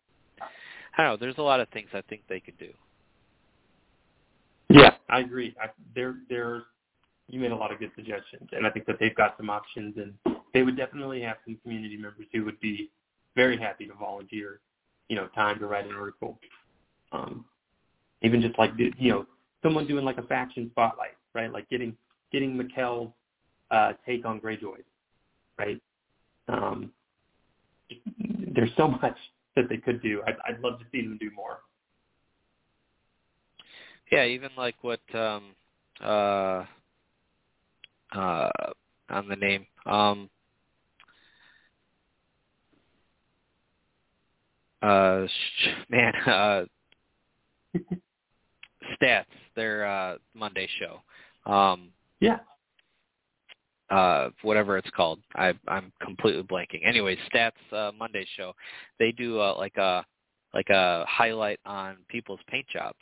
I 0.98 1.04
don't 1.04 1.14
know 1.14 1.18
there's 1.18 1.38
a 1.38 1.44
lot 1.44 1.60
of 1.60 1.70
things 1.70 1.90
I 1.94 2.02
think 2.02 2.22
they 2.28 2.40
could 2.40 2.58
do. 2.58 2.70
Yeah 4.70 4.96
I 5.10 5.20
agree. 5.20 5.56
I, 5.62 5.68
there 5.96 6.16
there's 6.28 6.64
you 7.30 7.40
made 7.40 7.52
a 7.52 7.56
lot 7.56 7.72
of 7.72 7.80
good 7.80 7.92
suggestions, 7.96 8.50
and 8.52 8.66
I 8.66 8.70
think 8.70 8.86
that 8.88 8.98
they've 9.00 9.16
got 9.16 9.36
some 9.38 9.50
options, 9.50 9.96
and 9.98 10.38
they 10.54 10.64
would 10.64 10.76
definitely 10.76 11.22
have 11.22 11.38
some 11.46 11.58
community 11.64 11.98
members 11.98 12.26
who 12.34 12.44
would 12.46 12.60
be 12.60 12.90
very 13.36 13.58
happy 13.58 13.86
to 13.86 13.94
volunteer, 13.94 14.60
you 15.10 15.16
know, 15.16 15.28
time 15.36 15.60
to 15.60 15.68
write 15.68 15.86
an 15.86 15.94
article. 15.94 16.40
Um, 17.12 17.46
even 18.22 18.42
just 18.42 18.58
like 18.58 18.72
you 18.78 19.12
know, 19.12 19.26
someone 19.62 19.88
doing 19.88 20.06
like 20.06 20.18
a 20.18 20.24
faction 20.24 20.70
spotlight, 20.72 21.16
right? 21.34 21.52
Like 21.52 21.70
getting 21.70 21.96
getting 22.32 22.58
Mikkel's 22.58 23.12
uh, 23.72 23.94
take 24.06 24.26
on 24.26 24.40
Greyjoy, 24.40 24.78
right? 25.60 25.82
Um, 26.48 26.92
there's 28.56 28.72
so 28.78 28.88
much 28.88 29.18
that 29.56 29.70
they 29.70 29.78
could 29.78 30.02
do. 30.02 30.22
I'd, 30.26 30.36
I'd 30.48 30.60
love 30.62 30.80
to 30.80 30.86
see 30.92 31.02
them 31.02 31.18
do 31.20 31.30
more. 31.36 31.60
Yeah, 34.12 34.26
even 34.26 34.50
like 34.58 34.76
what 34.82 35.00
um, 35.14 35.56
uh, 36.04 36.64
uh, 38.16 38.50
on 39.10 39.28
the 39.28 39.36
name. 39.36 39.66
Um, 39.86 40.30
uh, 44.84 45.28
man, 45.90 46.14
uh, 46.26 46.66
stats, 49.02 49.26
their 49.56 49.86
uh, 49.86 50.18
Monday 50.34 50.68
show. 50.80 51.52
Um, 51.52 51.90
yeah. 52.20 52.40
Uh, 53.90 54.30
whatever 54.42 54.78
it's 54.78 54.90
called. 54.96 55.20
I, 55.36 55.54
I'm 55.68 55.92
completely 56.02 56.44
blanking. 56.44 56.82
Anyway, 56.84 57.18
stats 57.34 57.52
uh, 57.72 57.92
Monday 57.98 58.26
show. 58.36 58.54
They 59.00 59.12
do 59.12 59.40
uh, 59.40 59.56
like 59.58 59.78
a 59.78 60.06
like 60.54 60.70
a 60.70 61.06
highlight 61.08 61.60
on 61.66 61.98
people's 62.08 62.40
paint 62.48 62.66
jobs. 62.68 62.98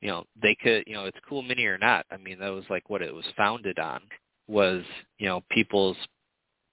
You 0.00 0.08
know, 0.08 0.24
they 0.40 0.56
could. 0.60 0.84
You 0.86 0.94
know, 0.94 1.04
it's 1.04 1.18
cool 1.28 1.42
mini 1.42 1.64
or 1.66 1.78
not. 1.78 2.06
I 2.10 2.16
mean, 2.16 2.38
that 2.40 2.48
was 2.48 2.64
like 2.70 2.88
what 2.90 3.02
it 3.02 3.14
was 3.14 3.24
founded 3.36 3.78
on 3.78 4.00
was 4.48 4.82
you 5.18 5.28
know 5.28 5.42
people's 5.50 5.96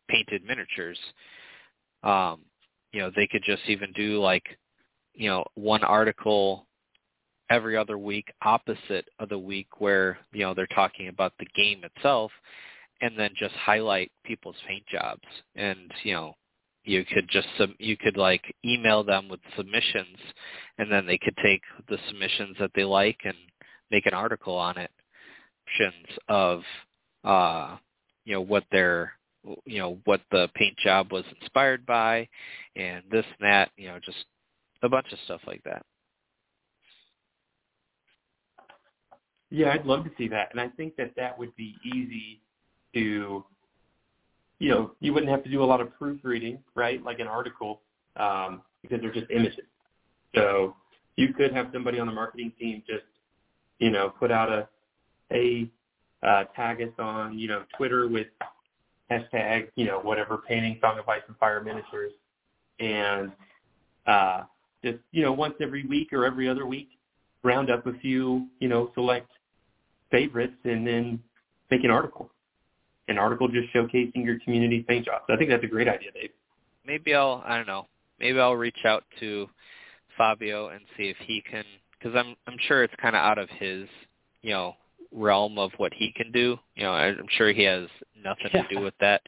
painted 0.10 0.44
miniatures 0.44 0.98
um 2.04 2.40
you 2.92 3.02
know 3.02 3.12
they 3.16 3.28
could 3.28 3.44
just 3.44 3.64
even 3.68 3.92
do 3.94 4.22
like 4.22 4.44
you 5.14 5.30
know 5.30 5.44
one 5.56 5.84
article 5.84 6.66
every 7.50 7.78
other 7.78 7.98
week 7.98 8.32
opposite 8.44 9.08
of 9.20 9.30
the 9.30 9.38
week 9.38 9.68
where 9.80 10.18
you 10.34 10.42
know 10.42 10.54
they're 10.54 10.68
talking 10.68 11.08
about 11.08 11.34
the 11.40 11.48
game 11.56 11.82
itself 11.84 12.32
and 13.02 13.18
then 13.18 13.30
just 13.38 13.54
highlight 13.56 14.12
people's 14.26 14.56
paint 14.68 14.86
jobs. 14.88 15.24
And 15.56 15.92
you 16.04 16.14
know 16.14 16.34
you 16.84 17.06
could 17.06 17.28
just 17.30 17.48
you 17.80 17.98
could 17.98 18.18
like 18.18 18.44
email 18.66 19.04
them 19.04 19.28
with 19.30 19.40
submissions 19.56 20.18
and 20.78 20.92
then 20.92 21.06
they 21.06 21.18
could 21.18 21.36
take 21.44 21.62
the 21.90 21.98
submissions 22.08 22.56
that 22.60 22.72
they 22.76 22.84
like 22.84 23.20
and 23.26 23.36
make 23.92 24.06
an 24.06 24.14
article 24.14 24.56
on 24.56 24.78
it 24.78 24.92
of 26.30 26.62
uh, 27.24 27.78
you 28.26 28.34
know 28.34 28.42
what 28.42 28.64
their 28.72 29.14
you 29.66 29.80
know 29.80 30.00
what 30.06 30.22
the 30.32 30.50
paint 30.56 30.78
job 30.78 31.12
was 31.12 31.24
inspired 31.42 31.86
by, 31.86 32.28
and 32.76 33.04
this 33.12 33.26
and 33.40 33.48
that. 33.48 33.72
You 33.78 33.90
know, 33.90 34.00
just 34.04 34.26
a 34.84 34.90
bunch 34.90 35.12
of 35.12 35.20
stuff 35.26 35.42
like 35.48 35.64
that. 35.64 35.86
Yeah, 39.50 39.72
I'd 39.72 39.86
love 39.86 40.04
to 40.04 40.12
see 40.18 40.28
that, 40.30 40.50
and 40.52 40.60
I 40.60 40.68
think 40.70 40.96
that 40.98 41.16
that 41.16 41.38
would 41.40 41.56
be 41.56 41.76
easy 41.86 42.42
to, 42.94 43.46
you 44.60 44.70
know, 44.70 44.92
you 45.00 45.14
wouldn't 45.14 45.32
have 45.32 45.44
to 45.46 45.50
do 45.50 45.64
a 45.64 45.66
lot 45.66 45.80
of 45.80 45.94
proofreading, 45.98 46.60
right? 46.76 47.02
Like 47.02 47.20
an 47.20 47.28
article, 47.28 47.82
um, 48.18 48.62
because 48.82 49.00
they're 49.02 49.14
just 49.14 49.32
images. 49.32 49.66
So 50.36 50.76
you 51.16 51.34
could 51.34 51.54
have 51.54 51.68
somebody 51.72 51.98
on 52.00 52.08
the 52.08 52.14
marketing 52.14 52.52
team 52.60 52.84
just, 52.86 53.06
you 53.80 53.90
know, 53.90 54.10
put 54.10 54.32
out 54.32 54.52
a, 54.52 54.68
a 55.32 55.70
uh, 56.24 56.44
tag 56.56 56.82
us 56.82 56.90
on, 57.00 57.38
you 57.40 57.48
know, 57.48 57.64
Twitter 57.78 58.08
with 58.08 58.28
hashtag, 59.12 59.70
you 59.76 59.86
know, 59.86 60.00
whatever, 60.00 60.38
painting 60.48 60.78
Song 60.82 61.00
of 61.00 61.08
Ice 61.08 61.22
and 61.28 61.38
Fire 61.38 61.64
miniatures. 61.64 62.14
And 62.80 63.32
uh, 64.06 64.44
just, 64.84 65.00
you 65.12 65.24
know, 65.24 65.32
once 65.32 65.56
every 65.62 65.86
week 65.86 66.14
or 66.14 66.26
every 66.26 66.48
other 66.48 66.66
week, 66.66 66.90
round 67.44 67.70
up 67.70 67.86
a 67.88 67.94
few, 68.00 68.48
you 68.60 68.68
know, 68.68 68.92
select 68.94 69.30
favorites 70.12 70.58
and 70.64 70.86
then 70.86 71.20
make 71.72 71.84
an 71.84 71.92
article. 71.92 72.30
An 73.08 73.18
article 73.18 73.48
just 73.48 73.74
showcasing 73.74 74.26
your 74.26 74.40
community 74.40 74.84
paint 74.88 75.06
jobs. 75.06 75.24
I 75.30 75.38
think 75.38 75.50
that's 75.50 75.64
a 75.64 75.68
great 75.68 75.88
idea, 75.88 76.12
Dave. 76.12 76.32
Maybe 76.86 77.14
I'll, 77.14 77.42
I 77.46 77.56
don't 77.56 77.68
know, 77.68 77.88
maybe 78.20 78.40
I'll 78.40 78.56
reach 78.56 78.86
out 78.86 79.04
to 79.20 79.48
Fabio 80.18 80.70
and 80.70 80.82
see 80.98 81.10
if 81.10 81.18
he 81.26 81.42
can, 81.50 81.64
because 81.98 82.16
I'm, 82.16 82.36
I'm 82.48 82.58
sure 82.68 82.84
it's 82.84 82.94
kind 83.02 83.16
of 83.16 83.22
out 83.22 83.38
of 83.38 83.50
his, 83.50 83.88
you 84.42 84.52
know, 84.52 84.76
realm 85.18 85.58
of 85.58 85.72
what 85.78 85.94
he 85.94 86.12
can 86.16 86.32
do. 86.32 86.58
You 86.76 86.84
know, 86.84 86.92
I'm 86.92 87.28
sure 87.38 87.52
he 87.52 87.64
has 87.64 87.88
nothing 88.24 88.50
to 88.52 88.66
do 88.74 88.82
with 88.82 88.94
that. 89.00 89.22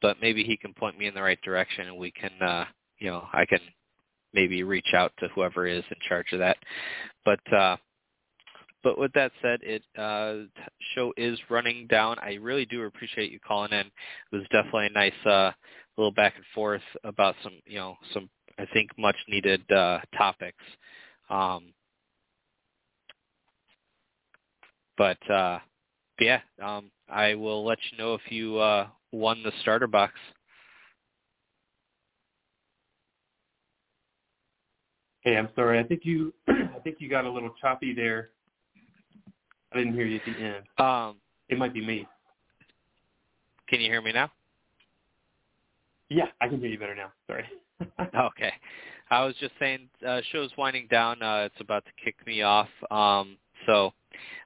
But 0.00 0.16
maybe 0.22 0.44
he 0.44 0.56
can 0.56 0.72
point 0.72 0.98
me 0.98 1.06
in 1.06 1.14
the 1.14 1.22
right 1.22 1.40
direction 1.42 1.86
and 1.88 1.98
we 1.98 2.10
can 2.10 2.30
uh 2.40 2.64
you 2.98 3.10
know, 3.10 3.26
I 3.32 3.46
can 3.46 3.60
maybe 4.34 4.62
reach 4.62 4.92
out 4.94 5.12
to 5.18 5.28
whoever 5.28 5.66
is 5.66 5.82
in 5.90 5.96
charge 6.08 6.32
of 6.32 6.38
that. 6.38 6.56
But 7.24 7.52
uh 7.52 7.76
but 8.82 8.98
with 8.98 9.12
that 9.12 9.32
said, 9.42 9.60
it 9.62 9.82
uh 9.98 10.46
show 10.94 11.12
is 11.16 11.38
running 11.50 11.86
down. 11.88 12.16
I 12.20 12.34
really 12.34 12.64
do 12.64 12.84
appreciate 12.84 13.32
you 13.32 13.40
calling 13.40 13.72
in. 13.72 13.86
It 13.86 13.90
was 14.32 14.42
definitely 14.50 14.86
a 14.86 14.90
nice 14.90 15.26
uh 15.26 15.50
little 15.96 16.12
back 16.12 16.34
and 16.36 16.44
forth 16.54 16.82
about 17.04 17.34
some, 17.42 17.54
you 17.66 17.78
know, 17.78 17.96
some 18.14 18.30
I 18.58 18.66
think 18.72 18.90
much 18.96 19.16
needed 19.28 19.70
uh 19.70 19.98
topics. 20.16 20.64
Um 21.28 21.72
But 25.00 25.30
uh 25.30 25.60
yeah, 26.20 26.40
um 26.62 26.90
I 27.08 27.34
will 27.34 27.64
let 27.64 27.78
you 27.90 27.96
know 27.96 28.12
if 28.12 28.20
you 28.28 28.58
uh 28.58 28.86
won 29.12 29.42
the 29.42 29.50
starter 29.62 29.86
box. 29.86 30.12
Hey, 35.22 35.38
I'm 35.38 35.48
sorry. 35.56 35.78
I 35.78 35.84
think 35.84 36.02
you 36.04 36.34
I 36.48 36.78
think 36.84 36.96
you 36.98 37.08
got 37.08 37.24
a 37.24 37.30
little 37.30 37.54
choppy 37.62 37.94
there. 37.94 38.28
I 39.72 39.78
didn't 39.78 39.94
hear 39.94 40.04
you 40.04 40.16
at 40.16 40.22
the 40.26 40.44
end. 40.44 40.64
Um 40.76 41.16
it 41.48 41.56
might 41.56 41.72
be 41.72 41.80
me. 41.80 42.06
Can 43.70 43.80
you 43.80 43.90
hear 43.90 44.02
me 44.02 44.12
now? 44.12 44.30
Yeah, 46.10 46.26
I 46.42 46.48
can 46.48 46.60
hear 46.60 46.68
you 46.68 46.78
better 46.78 46.94
now. 46.94 47.10
Sorry. 47.26 47.44
okay. 48.14 48.52
I 49.10 49.24
was 49.24 49.34
just 49.40 49.54
saying 49.58 49.88
uh 50.06 50.20
show's 50.30 50.50
winding 50.58 50.88
down. 50.90 51.22
Uh 51.22 51.48
it's 51.50 51.60
about 51.62 51.86
to 51.86 52.04
kick 52.04 52.16
me 52.26 52.42
off. 52.42 52.68
Um 52.90 53.38
so 53.64 53.94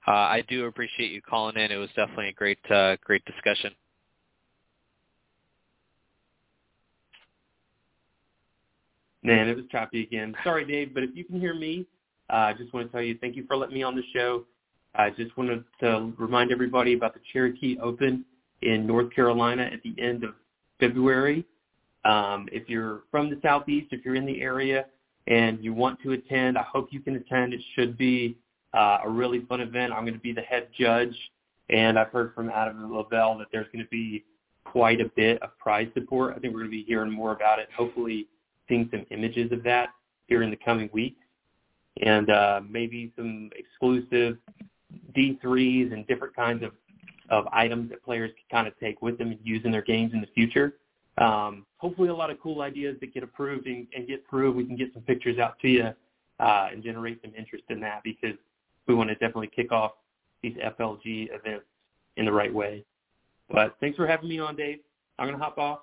uh, 0.06 0.10
I 0.10 0.42
do 0.48 0.66
appreciate 0.66 1.12
you 1.12 1.22
calling 1.22 1.56
in. 1.56 1.70
It 1.70 1.76
was 1.76 1.88
definitely 1.96 2.28
a 2.28 2.32
great, 2.32 2.58
uh, 2.70 2.96
great 3.04 3.24
discussion. 3.24 3.72
Man, 9.22 9.48
it 9.48 9.56
was 9.56 9.64
choppy 9.72 10.02
again. 10.02 10.34
Sorry, 10.44 10.66
Dave, 10.66 10.92
but 10.92 11.02
if 11.02 11.10
you 11.14 11.24
can 11.24 11.40
hear 11.40 11.54
me, 11.54 11.86
uh, 12.30 12.36
I 12.36 12.52
just 12.52 12.72
want 12.74 12.86
to 12.86 12.92
tell 12.92 13.02
you 13.02 13.16
thank 13.20 13.36
you 13.36 13.44
for 13.46 13.56
letting 13.56 13.74
me 13.74 13.82
on 13.82 13.96
the 13.96 14.02
show. 14.14 14.44
I 14.94 15.10
just 15.10 15.36
wanted 15.36 15.64
to 15.80 16.12
remind 16.18 16.52
everybody 16.52 16.92
about 16.92 17.14
the 17.14 17.20
Cherokee 17.32 17.78
Open 17.82 18.24
in 18.62 18.86
North 18.86 19.12
Carolina 19.14 19.62
at 19.72 19.82
the 19.82 19.94
end 20.00 20.24
of 20.24 20.34
February. 20.78 21.44
Um, 22.04 22.48
if 22.52 22.68
you're 22.68 23.02
from 23.10 23.30
the 23.30 23.38
Southeast, 23.42 23.88
if 23.92 24.04
you're 24.04 24.14
in 24.14 24.26
the 24.26 24.40
area 24.42 24.86
and 25.26 25.62
you 25.64 25.72
want 25.72 26.00
to 26.02 26.12
attend, 26.12 26.58
I 26.58 26.62
hope 26.62 26.88
you 26.90 27.00
can 27.00 27.16
attend. 27.16 27.54
It 27.54 27.62
should 27.74 27.96
be 27.96 28.36
uh, 28.74 28.98
a 29.04 29.08
really 29.08 29.40
fun 29.46 29.60
event. 29.60 29.92
I'm 29.92 30.02
going 30.02 30.14
to 30.14 30.20
be 30.20 30.32
the 30.32 30.42
head 30.42 30.68
judge, 30.78 31.14
and 31.70 31.98
I've 31.98 32.08
heard 32.08 32.34
from 32.34 32.50
Adam 32.50 32.92
Lavelle 32.92 33.38
that 33.38 33.48
there's 33.52 33.66
going 33.72 33.84
to 33.84 33.90
be 33.90 34.24
quite 34.64 35.00
a 35.00 35.10
bit 35.16 35.40
of 35.42 35.56
prize 35.58 35.88
support. 35.94 36.34
I 36.36 36.40
think 36.40 36.52
we're 36.52 36.60
going 36.60 36.70
to 36.70 36.76
be 36.76 36.84
hearing 36.84 37.12
more 37.12 37.32
about 37.32 37.58
it, 37.58 37.68
hopefully 37.76 38.26
seeing 38.68 38.88
some 38.90 39.06
images 39.10 39.52
of 39.52 39.62
that 39.64 39.90
here 40.26 40.42
in 40.42 40.50
the 40.50 40.56
coming 40.56 40.90
weeks, 40.92 41.20
and 42.02 42.30
uh, 42.30 42.60
maybe 42.68 43.12
some 43.16 43.50
exclusive 43.56 44.38
D3s 45.16 45.92
and 45.92 46.06
different 46.06 46.34
kinds 46.34 46.64
of, 46.64 46.72
of 47.30 47.46
items 47.52 47.90
that 47.90 48.02
players 48.04 48.30
can 48.30 48.56
kind 48.56 48.66
of 48.66 48.78
take 48.80 49.00
with 49.02 49.18
them 49.18 49.30
and 49.30 49.38
use 49.44 49.62
in 49.64 49.70
their 49.70 49.82
games 49.82 50.12
in 50.12 50.20
the 50.20 50.26
future. 50.34 50.74
Um, 51.18 51.64
hopefully 51.76 52.08
a 52.08 52.14
lot 52.14 52.30
of 52.30 52.40
cool 52.40 52.62
ideas 52.62 52.96
that 53.00 53.14
get 53.14 53.22
approved 53.22 53.66
and, 53.68 53.86
and 53.94 54.08
get 54.08 54.24
through. 54.28 54.52
We 54.52 54.64
can 54.64 54.76
get 54.76 54.92
some 54.92 55.02
pictures 55.02 55.38
out 55.38 55.58
to 55.60 55.68
you 55.68 55.90
uh, 56.40 56.68
and 56.72 56.82
generate 56.82 57.20
some 57.22 57.32
interest 57.36 57.64
in 57.68 57.78
that 57.80 58.02
because 58.02 58.36
we 58.86 58.94
want 58.94 59.08
to 59.08 59.14
definitely 59.14 59.50
kick 59.54 59.72
off 59.72 59.92
these 60.42 60.54
FLG 60.56 61.28
events 61.32 61.64
in 62.16 62.24
the 62.24 62.32
right 62.32 62.52
way. 62.52 62.84
But 63.50 63.76
thanks 63.80 63.96
for 63.96 64.06
having 64.06 64.28
me 64.28 64.38
on, 64.38 64.56
Dave. 64.56 64.78
I'm 65.18 65.28
gonna 65.28 65.42
hop 65.42 65.58
off 65.58 65.80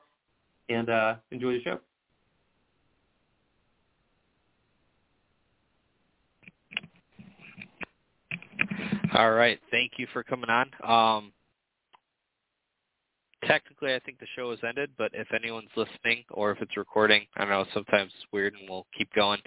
and 0.70 0.90
uh, 0.90 1.16
enjoy 1.32 1.54
the 1.54 1.62
show. 1.62 1.80
All 9.14 9.32
right. 9.32 9.60
Thank 9.72 9.94
you 9.98 10.08
for 10.14 10.24
coming 10.24 10.50
on. 10.50 10.72
Um, 10.84 11.34
technically, 13.46 13.94
I 13.94 14.00
think 14.00 14.20
the 14.20 14.28
show 14.36 14.52
has 14.52 14.60
ended, 14.68 14.92
but 14.98 15.12
if 15.14 15.28
anyone's 15.34 15.70
listening 15.76 16.24
or 16.32 16.52
if 16.52 16.62
it's 16.62 16.78
recording, 16.78 17.26
I 17.36 17.42
don't 17.42 17.50
know, 17.50 17.66
sometimes 17.74 18.12
it's 18.16 18.26
weird 18.32 18.54
and 18.54 18.70
we'll 18.70 18.88
keep 18.98 19.12
going. 19.14 19.42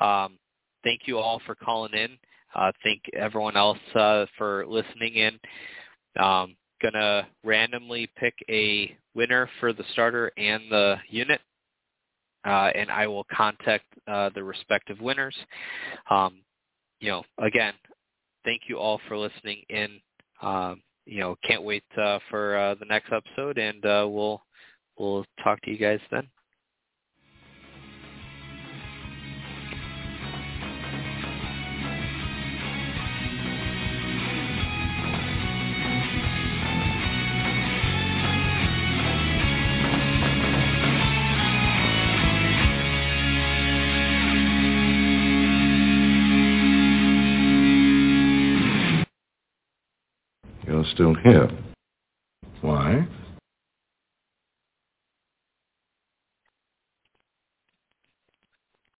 Um, 0.00 0.38
thank 0.82 1.02
you 1.06 1.18
all 1.18 1.40
for 1.46 1.54
calling 1.54 1.92
in. 1.94 2.18
Uh, 2.54 2.72
thank 2.82 3.02
everyone 3.14 3.56
else 3.56 3.78
uh, 3.94 4.26
for 4.38 4.66
listening 4.66 5.14
in. 5.14 5.38
Um, 6.22 6.56
gonna 6.82 7.26
randomly 7.42 8.08
pick 8.16 8.34
a 8.50 8.96
winner 9.14 9.48
for 9.60 9.72
the 9.72 9.84
starter 9.92 10.30
and 10.36 10.62
the 10.70 10.96
unit, 11.08 11.40
uh, 12.46 12.70
and 12.74 12.90
I 12.90 13.06
will 13.06 13.26
contact 13.32 13.86
uh, 14.06 14.30
the 14.34 14.42
respective 14.42 15.00
winners. 15.00 15.36
Um, 16.10 16.42
you 17.00 17.10
know, 17.10 17.22
again, 17.38 17.74
thank 18.44 18.62
you 18.68 18.78
all 18.78 19.00
for 19.08 19.16
listening 19.16 19.62
in. 19.68 20.00
Um, 20.42 20.82
you 21.06 21.20
know, 21.20 21.36
can't 21.46 21.62
wait 21.62 21.84
uh, 22.00 22.18
for 22.30 22.56
uh, 22.56 22.74
the 22.74 22.86
next 22.86 23.12
episode, 23.12 23.58
and 23.58 23.82
we'll 23.82 24.42
we'll 24.98 25.24
talk 25.42 25.60
to 25.62 25.70
you 25.70 25.78
guys 25.78 26.00
then. 26.10 26.28
Still 50.94 51.14
here. 51.14 51.63